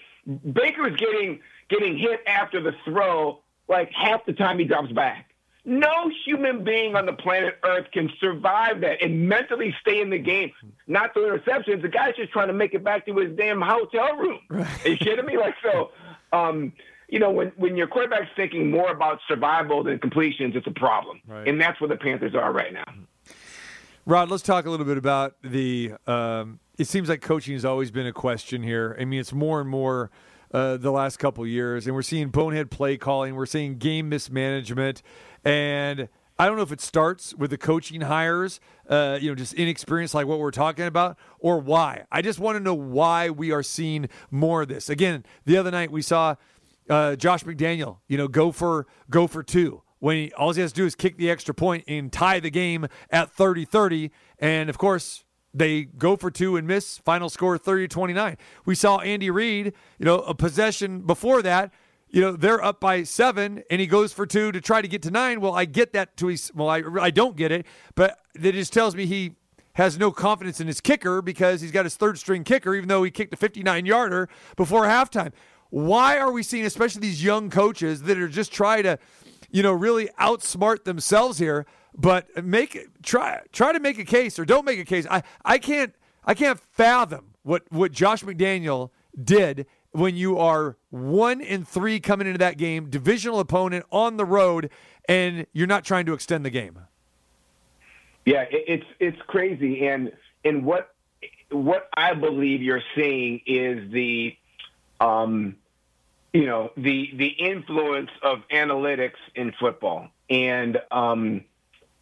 Baker's 0.53 0.95
getting 0.97 1.41
getting 1.69 1.97
hit 1.97 2.21
after 2.27 2.61
the 2.61 2.71
throw 2.85 3.41
like 3.67 3.91
half 3.91 4.25
the 4.25 4.33
time 4.33 4.59
he 4.59 4.65
drops 4.65 4.91
back. 4.91 5.33
No 5.65 6.11
human 6.25 6.65
being 6.65 6.95
on 6.95 7.05
the 7.05 7.13
planet 7.13 7.57
Earth 7.63 7.87
can 7.93 8.11
survive 8.19 8.81
that 8.81 9.01
and 9.01 9.29
mentally 9.29 9.73
stay 9.79 10.01
in 10.01 10.09
the 10.09 10.17
game. 10.17 10.51
Not 10.87 11.13
through 11.13 11.37
interceptions. 11.37 11.81
The 11.81 11.87
guy's 11.87 12.15
just 12.17 12.33
trying 12.33 12.47
to 12.47 12.53
make 12.53 12.73
it 12.73 12.83
back 12.83 13.05
to 13.05 13.15
his 13.15 13.35
damn 13.37 13.61
hotel 13.61 14.17
room. 14.17 14.39
Are 14.49 14.89
you 14.89 14.97
kidding 14.97 15.25
me? 15.25 15.37
Like 15.37 15.55
so, 15.63 15.91
um, 16.33 16.73
you 17.07 17.19
know, 17.19 17.31
when 17.31 17.53
when 17.55 17.77
your 17.77 17.87
quarterback's 17.87 18.31
thinking 18.35 18.71
more 18.71 18.91
about 18.91 19.19
survival 19.27 19.83
than 19.83 19.99
completions, 19.99 20.55
it's 20.55 20.67
a 20.67 20.71
problem. 20.71 21.21
Right. 21.25 21.47
And 21.47 21.61
that's 21.61 21.79
where 21.79 21.87
the 21.87 21.95
Panthers 21.95 22.35
are 22.35 22.51
right 22.51 22.73
now. 22.73 22.85
Rod, 24.05 24.29
let's 24.29 24.43
talk 24.43 24.65
a 24.65 24.69
little 24.69 24.85
bit 24.85 24.97
about 24.97 25.35
the. 25.41 25.93
Um, 26.05 26.59
it 26.77 26.87
seems 26.87 27.07
like 27.07 27.21
coaching 27.21 27.53
has 27.53 27.63
always 27.63 27.89
been 27.89 28.05
a 28.05 28.11
question 28.11 28.61
here. 28.61 28.97
I 28.99 29.05
mean, 29.05 29.21
it's 29.21 29.31
more 29.31 29.61
and 29.61 29.69
more 29.69 30.11
uh, 30.51 30.75
the 30.75 30.91
last 30.91 31.19
couple 31.19 31.47
years, 31.47 31.85
and 31.85 31.95
we're 31.95 32.01
seeing 32.01 32.27
bonehead 32.27 32.69
play 32.69 32.97
calling, 32.97 33.33
we're 33.35 33.45
seeing 33.45 33.77
game 33.77 34.09
mismanagement, 34.09 35.03
and 35.45 36.09
I 36.37 36.47
don't 36.47 36.57
know 36.57 36.63
if 36.63 36.73
it 36.73 36.81
starts 36.81 37.33
with 37.35 37.51
the 37.51 37.57
coaching 37.57 38.01
hires, 38.01 38.59
uh, 38.89 39.19
you 39.21 39.29
know, 39.29 39.35
just 39.35 39.53
inexperience 39.53 40.13
like 40.13 40.27
what 40.27 40.39
we're 40.39 40.51
talking 40.51 40.85
about, 40.85 41.17
or 41.39 41.59
why. 41.59 42.03
I 42.11 42.21
just 42.21 42.39
want 42.39 42.57
to 42.57 42.59
know 42.59 42.73
why 42.73 43.29
we 43.29 43.53
are 43.53 43.63
seeing 43.63 44.09
more 44.29 44.63
of 44.63 44.67
this. 44.67 44.89
Again, 44.89 45.23
the 45.45 45.55
other 45.55 45.71
night 45.71 45.91
we 45.91 46.01
saw 46.01 46.35
uh, 46.89 47.15
Josh 47.15 47.45
McDaniel, 47.45 47.99
you 48.09 48.17
know, 48.17 48.27
go 48.27 48.51
for 48.51 48.85
go 49.09 49.27
for 49.27 49.43
two 49.43 49.82
when 50.03 50.17
he, 50.17 50.33
all 50.33 50.51
he 50.51 50.59
has 50.59 50.73
to 50.73 50.81
do 50.81 50.85
is 50.85 50.95
kick 50.95 51.15
the 51.15 51.31
extra 51.31 51.53
point 51.53 51.85
and 51.87 52.11
tie 52.11 52.37
the 52.37 52.51
game 52.51 52.85
at 53.09 53.33
30-30 53.33 54.11
and 54.37 54.69
of 54.69 54.77
course 54.77 55.23
they 55.53 55.83
go 55.83 56.17
for 56.17 56.29
two 56.29 56.57
and 56.57 56.67
miss. 56.67 56.97
Final 56.97 57.29
score 57.29 57.57
30-29 57.57 58.35
we 58.65 58.75
saw 58.75 58.97
andy 58.97 59.29
reid 59.29 59.67
you 59.97 60.05
know 60.05 60.19
a 60.19 60.35
possession 60.35 60.99
before 61.03 61.41
that. 61.41 61.71
You 62.09 62.19
know 62.19 62.33
they're 62.33 62.61
up 62.61 62.81
by 62.81 63.03
seven 63.03 63.63
and 63.71 63.79
he 63.79 63.87
goes 63.87 64.11
for 64.11 64.25
two 64.25 64.51
to 64.51 64.59
try 64.59 64.81
to 64.81 64.89
get 64.89 65.01
to 65.03 65.11
nine. 65.11 65.39
Well 65.39 65.55
i 65.55 65.63
get 65.63 65.93
that 65.93 66.17
to 66.17 66.27
his 66.27 66.51
well 66.53 66.67
i, 66.67 66.83
I 66.99 67.09
don't 67.09 67.37
get 67.37 67.53
it 67.53 67.65
but 67.95 68.19
it 68.35 68.51
just 68.51 68.73
tells 68.73 68.97
me 68.97 69.05
he 69.05 69.37
has 69.75 69.97
no 69.97 70.11
confidence 70.11 70.59
in 70.59 70.67
his 70.67 70.81
kicker 70.81 71.21
because 71.21 71.61
he's 71.61 71.71
got 71.71 71.85
his 71.85 71.95
third 71.95 72.17
string 72.17 72.43
kicker 72.43 72.75
even 72.75 72.89
though 72.89 73.03
he 73.03 73.09
kicked 73.09 73.33
a 73.33 73.37
59 73.37 73.85
yarder 73.85 74.27
before 74.57 74.83
halftime. 74.83 75.31
Why 75.69 76.19
are 76.19 76.31
we 76.31 76.43
seeing 76.43 76.65
especially 76.65 77.01
these 77.01 77.23
young 77.23 77.49
coaches 77.49 78.03
that 78.03 78.19
are 78.19 78.27
just 78.27 78.51
trying 78.51 78.83
to 78.83 78.99
you 79.53 79.63
know, 79.63 79.71
really 79.71 80.09
outsmart 80.19 80.83
themselves 80.83 81.37
here, 81.37 81.65
but 81.95 82.43
make 82.43 82.77
try 83.03 83.39
try 83.53 83.71
to 83.71 83.79
make 83.79 83.97
a 83.99 84.03
case 84.03 84.37
or 84.37 84.43
don't 84.43 84.65
make 84.65 84.79
a 84.79 84.83
case. 84.83 85.07
I, 85.09 85.23
I 85.45 85.59
can't 85.59 85.93
I 86.25 86.33
can't 86.33 86.59
fathom 86.59 87.35
what 87.43 87.63
what 87.69 87.93
Josh 87.93 88.23
McDaniel 88.23 88.89
did 89.23 89.65
when 89.91 90.15
you 90.15 90.39
are 90.39 90.75
one 90.89 91.39
in 91.39 91.63
three 91.63 91.99
coming 91.99 92.25
into 92.25 92.39
that 92.39 92.57
game, 92.57 92.89
divisional 92.89 93.39
opponent 93.39 93.85
on 93.91 94.17
the 94.17 94.25
road, 94.25 94.71
and 95.07 95.45
you're 95.53 95.67
not 95.67 95.85
trying 95.85 96.07
to 96.07 96.13
extend 96.13 96.43
the 96.43 96.49
game. 96.49 96.79
Yeah, 98.25 98.45
it's 98.49 98.85
it's 98.99 99.21
crazy, 99.27 99.85
and 99.85 100.11
and 100.43 100.65
what 100.65 100.93
what 101.51 101.89
I 101.95 102.15
believe 102.15 102.63
you're 102.63 102.81
seeing 102.95 103.41
is 103.45 103.91
the, 103.91 104.35
um, 104.99 105.57
you 106.33 106.47
know, 106.47 106.71
the 106.75 107.11
the 107.15 107.27
influence 107.27 108.09
of 108.23 108.39
analytics 108.51 109.21
in 109.35 109.53
football, 109.59 110.07
and 110.29 110.81
um, 110.91 111.45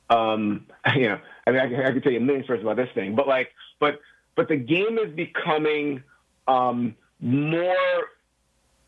um, 0.09 0.67
you 0.95 1.09
know, 1.09 1.19
I 1.45 1.51
mean, 1.51 1.59
I, 1.59 1.87
I 1.87 1.91
could 1.91 2.03
tell 2.03 2.11
you 2.11 2.19
a 2.19 2.21
million 2.21 2.43
stories 2.45 2.63
about 2.63 2.77
this 2.77 2.89
thing, 2.95 3.15
but 3.15 3.27
like, 3.27 3.49
but 3.79 3.99
but 4.35 4.47
the 4.47 4.55
game 4.55 4.97
is 4.97 5.13
becoming 5.13 6.01
um, 6.47 6.95
more 7.19 7.75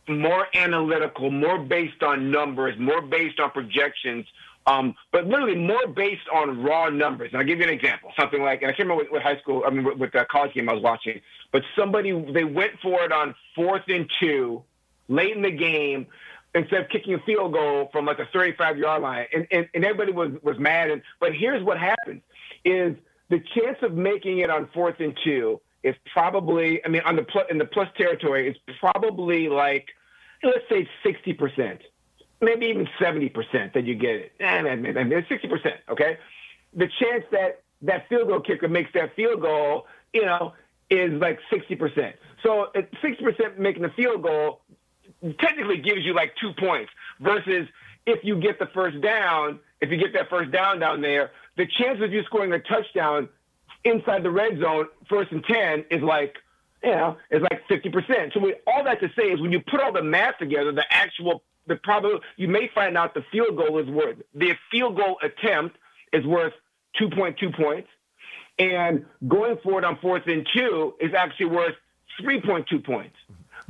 more 0.07 0.47
analytical, 0.55 1.29
more 1.31 1.59
based 1.59 2.03
on 2.03 2.31
numbers, 2.31 2.77
more 2.77 3.01
based 3.01 3.39
on 3.39 3.51
projections, 3.51 4.25
um, 4.65 4.95
but 5.11 5.25
literally 5.25 5.55
more 5.55 5.87
based 5.87 6.27
on 6.33 6.61
raw 6.61 6.89
numbers. 6.89 7.29
And 7.31 7.39
I'll 7.39 7.47
give 7.47 7.59
you 7.59 7.65
an 7.65 7.69
example. 7.69 8.11
Something 8.19 8.41
like, 8.41 8.61
and 8.61 8.69
I 8.69 8.73
can't 8.73 8.89
remember 8.89 9.03
what, 9.03 9.13
what 9.13 9.21
high 9.21 9.39
school, 9.39 9.63
I 9.65 9.69
mean, 9.69 9.85
what, 9.85 9.97
what 9.97 10.11
the 10.11 10.25
college 10.29 10.53
game 10.53 10.67
I 10.67 10.73
was 10.73 10.83
watching, 10.83 11.21
but 11.51 11.63
somebody, 11.77 12.11
they 12.33 12.43
went 12.43 12.73
for 12.81 13.01
it 13.03 13.13
on 13.13 13.33
fourth 13.55 13.83
and 13.87 14.09
two 14.19 14.63
late 15.07 15.35
in 15.35 15.41
the 15.41 15.51
game 15.51 16.07
instead 16.55 16.81
of 16.81 16.89
kicking 16.89 17.15
a 17.15 17.19
field 17.19 17.53
goal 17.53 17.89
from 17.91 18.05
like 18.05 18.19
a 18.19 18.27
35 18.31 18.77
yard 18.77 19.01
line. 19.01 19.25
And, 19.33 19.47
and, 19.51 19.67
and 19.73 19.83
everybody 19.83 20.11
was, 20.11 20.31
was 20.43 20.57
mad. 20.59 20.91
And, 20.91 21.01
but 21.19 21.33
here's 21.33 21.63
what 21.63 21.79
happens 21.79 22.21
is 22.63 22.95
the 23.29 23.41
chance 23.55 23.77
of 23.81 23.93
making 23.93 24.39
it 24.39 24.49
on 24.49 24.69
fourth 24.73 24.99
and 24.99 25.17
two 25.23 25.59
is 25.81 25.95
probably, 26.13 26.83
I 26.85 26.89
mean, 26.89 27.01
on 27.05 27.15
the 27.15 27.23
plus, 27.23 27.45
in 27.49 27.57
the 27.57 27.65
plus 27.65 27.89
territory, 27.97 28.47
it's 28.49 28.79
probably 28.79 29.49
like, 29.49 29.87
let's 30.43 30.67
say 30.69 30.87
60%. 31.03 31.79
maybe 32.41 32.67
even 32.67 32.87
70% 32.99 33.73
that 33.73 33.85
you 33.85 33.95
get 33.95 34.15
it. 34.15 34.31
Eh, 34.39 34.61
maybe 34.61 34.93
maybe 34.93 35.15
60%, 35.15 35.73
okay? 35.89 36.17
The 36.73 36.87
chance 36.99 37.23
that 37.31 37.63
that 37.81 38.07
field 38.09 38.29
goal 38.29 38.39
kicker 38.39 38.67
makes 38.67 38.91
that 38.93 39.15
field 39.15 39.41
goal, 39.41 39.87
you 40.13 40.25
know, 40.25 40.53
is 40.89 41.11
like 41.13 41.39
60%. 41.51 42.13
So 42.43 42.67
at 42.75 42.91
60% 43.01 43.57
making 43.57 43.83
the 43.83 43.89
field 43.89 44.23
goal 44.23 44.61
technically 45.39 45.77
gives 45.77 46.03
you 46.03 46.13
like 46.13 46.33
two 46.39 46.51
points 46.53 46.91
versus 47.19 47.67
if 48.05 48.23
you 48.23 48.39
get 48.39 48.59
the 48.59 48.67
first 48.73 48.99
down, 49.01 49.59
if 49.81 49.89
you 49.89 49.97
get 49.97 50.13
that 50.13 50.29
first 50.29 50.51
down 50.51 50.79
down 50.79 51.01
there, 51.01 51.31
the 51.55 51.65
chance 51.79 51.99
of 52.01 52.11
you 52.11 52.23
scoring 52.23 52.51
a 52.51 52.59
touchdown 52.59 53.29
inside 53.85 54.23
the 54.23 54.31
red 54.31 54.59
zone, 54.59 54.87
first 55.09 55.31
and 55.31 55.43
10, 55.43 55.85
is 55.91 56.01
like, 56.01 56.35
you 56.83 56.91
know, 56.91 57.17
is 57.31 57.41
like 57.41 57.61
50%. 57.69 58.33
So 58.33 58.39
we, 58.39 58.55
all 58.67 58.83
that 58.83 58.99
to 58.99 59.09
say 59.17 59.23
is 59.23 59.39
when 59.39 59.51
you 59.51 59.61
put 59.61 59.81
all 59.81 59.93
the 59.93 60.03
math 60.03 60.37
together, 60.37 60.71
the 60.71 60.85
actual, 60.89 61.43
the 61.67 61.77
probably, 61.77 62.19
you 62.35 62.47
may 62.47 62.69
find 62.73 62.97
out 62.97 63.13
the 63.13 63.23
field 63.31 63.55
goal 63.55 63.79
is 63.79 63.87
worth, 63.87 64.17
the 64.33 64.53
field 64.71 64.97
goal 64.97 65.17
attempt 65.21 65.77
is 66.11 66.25
worth 66.25 66.53
2.2 67.01 67.55
points. 67.55 67.87
And 68.59 69.05
going 69.27 69.57
forward 69.63 69.83
on 69.83 69.97
fourth 69.99 70.23
and 70.27 70.47
two 70.55 70.93
is 70.99 71.13
actually 71.17 71.47
worth 71.47 71.75
3.2 72.21 72.85
points 72.85 73.15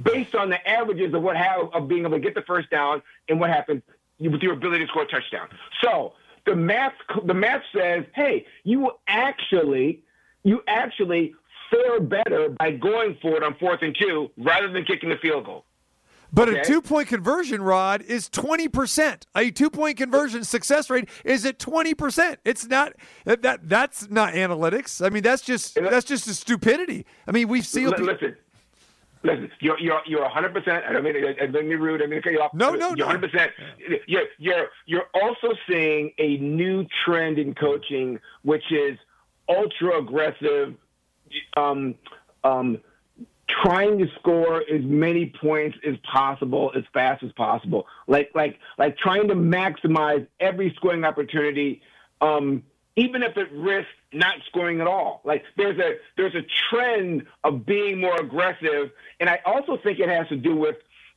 based 0.02 0.36
on 0.36 0.50
the 0.50 0.68
averages 0.68 1.14
of 1.14 1.22
what 1.22 1.38
have, 1.38 1.70
of 1.74 1.88
being 1.88 2.02
able 2.02 2.18
to 2.18 2.20
get 2.20 2.36
the 2.36 2.42
first 2.44 2.70
down 2.70 3.02
and 3.30 3.40
what 3.40 3.50
happens 3.50 3.82
with 4.20 4.42
your 4.42 4.54
ability 4.54 4.86
to 4.86 4.88
score 4.88 5.04
a 5.04 5.08
touchdown. 5.08 5.48
So 5.84 6.14
the 6.46 6.56
math 6.56 6.94
the 7.26 7.34
math 7.34 7.64
says, 7.76 8.06
hey, 8.16 8.46
you 8.64 8.92
actually 9.08 10.04
you 10.44 10.62
actually 10.68 11.34
fare 11.72 12.00
better 12.00 12.50
by 12.50 12.72
going 12.72 13.18
for 13.22 13.38
it 13.38 13.44
on 13.44 13.56
fourth 13.60 13.82
and 13.82 13.96
two 14.00 14.30
rather 14.38 14.72
than 14.72 14.86
kicking 14.86 15.10
the 15.10 15.18
field 15.18 15.46
goal. 15.46 15.66
But 16.36 16.50
Okay. 16.50 16.62
a 16.62 16.66
two 16.66 16.82
point 16.82 17.08
conversion, 17.08 17.62
Rod, 17.62 18.02
is 18.02 18.28
20%. 18.28 19.24
A 19.36 19.52
two 19.52 19.70
point 19.70 19.98
conversion 19.98 20.44
success 20.44 20.90
rate 20.90 21.08
is 21.24 21.46
at 21.46 21.60
20%. 21.60 22.38
It's 22.44 22.66
not 22.66 22.94
that, 23.26 23.44
that 23.44 23.70
that's 23.70 24.10
not 24.10 24.34
analytics. 24.34 25.06
I 25.06 25.10
mean, 25.10 25.22
that's 25.22 25.44
just 25.44 25.76
that's 25.76 26.06
just 26.06 26.28
a 26.28 26.34
stupidity. 26.34 27.06
I 27.28 27.32
mean, 27.32 27.48
we've 27.48 27.68
seen 27.68 27.90
listen, 27.90 28.36
listen, 29.24 29.50
you're 29.60 29.80
you're 29.80 30.02
you're 30.06 30.22
100. 30.22 30.54
percent 30.54 30.84
I 30.88 30.94
don't 30.94 31.04
mean 31.04 31.16
I 31.42 31.46
don't 31.46 31.68
mean 31.68 31.80
rude. 31.80 32.02
I 32.02 32.06
mean 32.06 32.22
to 32.22 32.22
cut 32.22 32.34
you 32.34 32.42
off. 32.42 32.54
No, 32.54 32.72
no, 32.72 32.90
You're 32.90 32.98
no. 32.98 33.06
100. 33.08 33.32
percent 33.32 33.52
You're 34.08 34.24
you're 34.38 34.68
you're 34.86 35.08
also 35.14 35.56
seeing 35.70 36.12
a 36.18 36.38
new 36.38 36.86
trend 37.06 37.40
in 37.40 37.56
coaching, 37.56 38.20
which 38.44 38.72
is 38.72 38.98
ultra 39.50 40.00
aggressive, 40.00 40.76
um, 41.58 41.96
um, 42.44 42.80
trying 43.64 43.98
to 44.00 44.08
score 44.20 44.62
as 44.72 44.82
many 44.84 45.34
points 45.42 45.78
as 45.88 45.96
possible 46.12 46.72
as 46.76 46.84
fast 46.94 47.24
as 47.24 47.32
possible. 47.34 47.88
Like 48.08 48.32
like 48.36 48.60
like 48.78 48.98
trying 48.98 49.28
to 49.30 49.36
maximize 49.36 50.28
every 50.40 50.74
scoring 50.76 51.04
opportunity. 51.04 51.82
Um, 52.22 52.64
even 52.96 53.24
if 53.24 53.38
it 53.38 53.52
risks 53.52 53.92
not 54.12 54.36
scoring 54.48 54.82
at 54.82 54.88
all. 54.88 55.22
Like 55.24 55.44
there's 55.58 55.80
a 55.80 55.96
there's 56.18 56.36
a 56.36 56.46
trend 56.70 57.26
of 57.44 57.66
being 57.66 58.00
more 58.00 58.20
aggressive, 58.20 58.92
and 59.20 59.30
I 59.30 59.40
also 59.46 59.78
think 59.78 60.00
it 60.00 60.10
has 60.10 60.28
to 60.30 60.38
do 60.38 60.56
with 60.56 60.76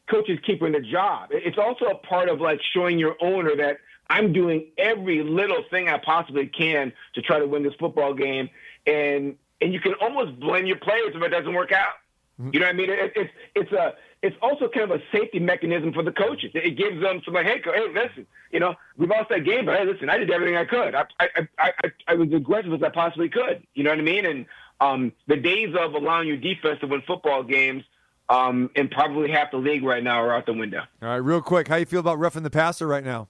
coaches 0.08 0.38
keeping 0.46 0.72
their 0.72 0.80
job. 0.80 1.30
It's 1.32 1.58
also 1.58 1.86
a 1.86 1.94
part 1.96 2.28
of 2.28 2.40
like 2.40 2.60
showing 2.72 2.98
your 2.98 3.16
owner 3.20 3.56
that 3.56 3.78
I'm 4.08 4.32
doing 4.32 4.66
every 4.78 5.22
little 5.22 5.64
thing 5.70 5.88
I 5.88 5.98
possibly 5.98 6.46
can 6.46 6.92
to 7.14 7.22
try 7.22 7.38
to 7.38 7.46
win 7.46 7.62
this 7.62 7.74
football 7.78 8.14
game, 8.14 8.48
and 8.86 9.36
and 9.60 9.72
you 9.72 9.80
can 9.80 9.94
almost 10.00 10.38
blame 10.40 10.66
your 10.66 10.78
players 10.78 11.12
if 11.14 11.22
it 11.22 11.28
doesn't 11.28 11.54
work 11.54 11.72
out. 11.72 11.94
Mm-hmm. 12.40 12.50
You 12.52 12.60
know 12.60 12.66
what 12.66 12.74
I 12.74 12.78
mean? 12.78 12.90
It, 12.90 13.12
it's 13.16 13.30
it's 13.54 13.72
a 13.72 13.94
it's 14.26 14.36
also 14.42 14.68
kind 14.68 14.90
of 14.90 15.00
a 15.00 15.02
safety 15.12 15.38
mechanism 15.38 15.92
for 15.92 16.02
the 16.02 16.12
coaches. 16.12 16.50
It 16.54 16.76
gives 16.76 17.00
them 17.00 17.22
some 17.24 17.34
like, 17.34 17.46
hey, 17.46 17.60
hey, 17.64 17.86
listen, 17.92 18.26
you 18.50 18.60
know, 18.60 18.74
we 18.96 19.06
lost 19.06 19.28
that 19.30 19.44
game, 19.44 19.66
but 19.66 19.78
hey, 19.78 19.84
listen, 19.84 20.10
I 20.10 20.18
did 20.18 20.30
everything 20.30 20.56
I 20.56 20.64
could. 20.64 20.94
I 20.94 21.04
I 21.20 21.28
I, 21.58 21.72
I, 21.84 21.92
I 22.08 22.14
was 22.14 22.32
aggressive 22.32 22.72
as 22.72 22.82
I 22.82 22.88
possibly 22.88 23.28
could. 23.28 23.66
You 23.74 23.84
know 23.84 23.90
what 23.90 23.98
I 23.98 24.02
mean? 24.02 24.26
And 24.26 24.46
um, 24.80 25.12
the 25.26 25.36
days 25.36 25.74
of 25.78 25.94
allowing 25.94 26.28
your 26.28 26.36
defense 26.36 26.80
to 26.80 26.86
win 26.86 27.02
football 27.06 27.42
games, 27.42 27.84
um, 28.28 28.70
in 28.74 28.88
probably 28.88 29.30
half 29.30 29.52
the 29.52 29.56
league 29.56 29.84
right 29.84 30.02
now 30.02 30.20
are 30.20 30.34
out 30.34 30.46
the 30.46 30.52
window. 30.52 30.82
All 31.00 31.08
right, 31.08 31.16
real 31.16 31.40
quick, 31.40 31.68
how 31.68 31.76
you 31.76 31.86
feel 31.86 32.00
about 32.00 32.18
roughing 32.18 32.42
the 32.42 32.50
passer 32.50 32.86
right 32.86 33.04
now? 33.04 33.28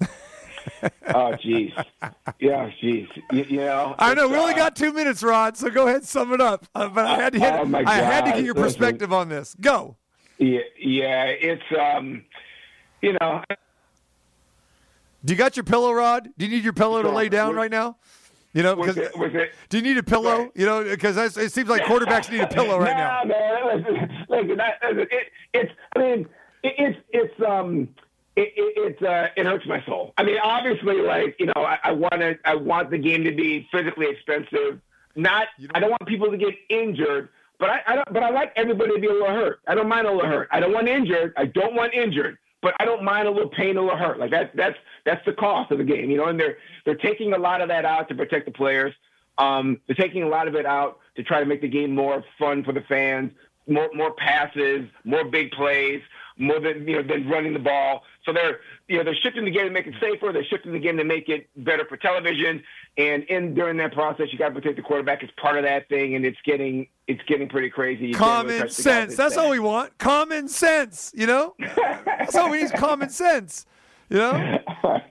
Oh, 1.14 1.32
jeez. 1.42 1.72
Yeah, 2.40 2.70
jeez. 2.82 3.08
You, 3.30 3.44
you 3.48 3.56
know, 3.58 3.94
I 3.98 4.14
know 4.14 4.28
we 4.28 4.36
only 4.36 4.54
uh, 4.54 4.56
got 4.56 4.74
two 4.74 4.92
minutes, 4.92 5.22
Rod. 5.22 5.56
So 5.56 5.70
go 5.70 5.84
ahead, 5.84 5.98
and 5.98 6.04
sum 6.04 6.32
it 6.32 6.40
up. 6.40 6.66
Uh, 6.74 6.88
but 6.88 7.06
I 7.06 7.16
had 7.22 7.32
to 7.34 7.38
hit. 7.38 7.54
Oh, 7.54 7.64
my 7.64 7.84
I 7.86 7.94
had 7.94 8.24
to 8.24 8.32
get 8.32 8.44
your 8.44 8.54
perspective 8.54 9.12
on 9.12 9.28
this. 9.28 9.54
Go. 9.60 9.96
Yeah, 10.38 10.60
yeah. 10.78 11.24
It's 11.24 11.62
um, 11.78 12.24
you 13.02 13.16
know, 13.20 13.42
Do 15.24 15.32
you 15.32 15.36
got 15.36 15.56
your 15.56 15.64
pillow, 15.64 15.92
Rod? 15.92 16.28
Do 16.36 16.44
you 16.46 16.50
need 16.50 16.64
your 16.64 16.72
pillow 16.72 17.02
to 17.02 17.10
lay 17.10 17.28
down 17.28 17.54
right 17.54 17.70
now? 17.70 17.96
You 18.52 18.62
know, 18.62 18.74
because 18.74 18.96
it, 18.96 19.18
was 19.18 19.32
it 19.34 19.52
do 19.68 19.76
you 19.76 19.82
need 19.82 19.98
a 19.98 20.02
pillow? 20.02 20.50
You 20.54 20.64
know, 20.64 20.82
because 20.82 21.16
it 21.36 21.52
seems 21.52 21.68
like 21.68 21.82
quarterbacks 21.90 22.30
need 22.30 22.40
a 22.40 22.46
pillow 22.46 22.78
right 22.78 22.96
now. 22.96 23.20
no, 23.22 23.28
man, 23.28 23.84
listen, 23.84 24.26
listen, 24.30 24.56
that, 24.56 24.78
listen, 24.82 25.06
it, 25.10 25.26
it's. 25.52 25.72
I 25.94 25.98
mean, 25.98 26.28
it, 26.62 26.74
it's 26.78 26.98
it's 27.10 27.46
um. 27.46 27.88
It 28.34 28.52
it, 28.56 28.98
it, 29.02 29.06
uh, 29.06 29.28
it 29.36 29.46
hurts 29.46 29.66
my 29.66 29.82
soul. 29.84 30.14
I 30.16 30.22
mean, 30.22 30.38
obviously, 30.42 31.02
like 31.02 31.36
you 31.38 31.46
know, 31.46 31.52
I, 31.56 31.78
I 31.84 31.92
want 31.92 32.14
to. 32.14 32.38
I 32.46 32.54
want 32.54 32.90
the 32.90 32.98
game 32.98 33.24
to 33.24 33.32
be 33.32 33.68
physically 33.70 34.06
expensive. 34.08 34.80
Not. 35.14 35.48
I 35.74 35.80
don't 35.80 35.90
want 35.90 36.06
people 36.06 36.30
to 36.30 36.38
get 36.38 36.54
injured. 36.70 37.28
But 37.58 37.70
I, 37.70 37.80
I 37.86 37.94
don't, 37.96 38.12
but 38.12 38.22
I 38.22 38.30
like 38.30 38.52
everybody 38.56 38.94
to 38.94 39.00
be 39.00 39.06
a 39.06 39.12
little 39.12 39.28
hurt. 39.28 39.60
I 39.66 39.74
don't 39.74 39.88
mind 39.88 40.06
a 40.06 40.12
little 40.12 40.28
hurt. 40.28 40.48
I 40.52 40.60
don't 40.60 40.72
want 40.72 40.88
injured. 40.88 41.32
I 41.36 41.46
don't 41.46 41.74
want 41.74 41.94
injured. 41.94 42.38
But 42.62 42.74
I 42.80 42.84
don't 42.84 43.04
mind 43.04 43.28
a 43.28 43.30
little 43.30 43.48
pain, 43.50 43.76
a 43.76 43.82
little 43.82 43.96
hurt. 43.96 44.18
Like 44.18 44.30
that. 44.30 44.54
That's 44.54 44.76
that's 45.04 45.24
the 45.24 45.32
cost 45.32 45.70
of 45.70 45.78
the 45.78 45.84
game, 45.84 46.10
you 46.10 46.16
know. 46.16 46.26
And 46.26 46.38
they're 46.38 46.58
they're 46.84 46.96
taking 46.96 47.32
a 47.32 47.38
lot 47.38 47.60
of 47.60 47.68
that 47.68 47.84
out 47.84 48.08
to 48.08 48.14
protect 48.14 48.46
the 48.46 48.52
players. 48.52 48.92
Um, 49.38 49.80
they're 49.86 49.96
taking 49.96 50.22
a 50.22 50.28
lot 50.28 50.48
of 50.48 50.54
it 50.54 50.66
out 50.66 50.98
to 51.16 51.22
try 51.22 51.40
to 51.40 51.46
make 51.46 51.60
the 51.60 51.68
game 51.68 51.94
more 51.94 52.24
fun 52.38 52.64
for 52.64 52.72
the 52.72 52.82
fans. 52.82 53.30
More 53.68 53.90
more 53.94 54.12
passes, 54.12 54.88
more 55.04 55.24
big 55.24 55.50
plays, 55.50 56.02
more 56.38 56.60
than 56.60 56.86
you 56.86 56.96
know 56.96 57.02
than 57.02 57.28
running 57.28 57.52
the 57.52 57.58
ball. 57.58 58.02
So 58.24 58.32
they're 58.32 58.60
you 58.88 58.98
know 58.98 59.04
they're 59.04 59.14
shifting 59.22 59.44
the 59.44 59.50
game 59.50 59.64
to 59.66 59.70
make 59.70 59.86
it 59.86 59.94
safer. 60.00 60.32
They're 60.32 60.44
shifting 60.44 60.72
the 60.72 60.78
game 60.78 60.96
to 60.98 61.04
make 61.04 61.28
it 61.28 61.48
better 61.56 61.84
for 61.88 61.96
television. 61.96 62.62
And 62.98 63.24
in 63.24 63.54
during 63.54 63.76
that 63.78 63.92
process, 63.92 64.26
you 64.32 64.38
got 64.38 64.48
to 64.48 64.54
protect 64.54 64.76
the 64.76 64.82
quarterback 64.82 65.22
as 65.22 65.30
part 65.40 65.56
of 65.58 65.64
that 65.64 65.88
thing. 65.88 66.14
And 66.14 66.24
it's 66.24 66.38
getting 66.44 66.86
it's 67.06 67.22
getting 67.28 67.48
pretty 67.48 67.70
crazy. 67.70 68.08
You 68.08 68.14
Common 68.14 68.58
touch 68.60 68.76
the 68.76 68.82
guy 68.82 68.90
sense. 68.90 69.16
that's 69.16 69.36
all 69.36 69.50
we 69.50 69.58
want. 69.60 69.96
Common 69.98 70.48
sense. 70.48 71.12
You 71.14 71.26
know, 71.26 71.54
that's 72.06 72.34
all 72.34 72.50
we 72.50 72.62
need. 72.62 72.72
Common 72.72 73.10
sense. 73.10 73.64
You 74.08 74.18
know, 74.18 74.32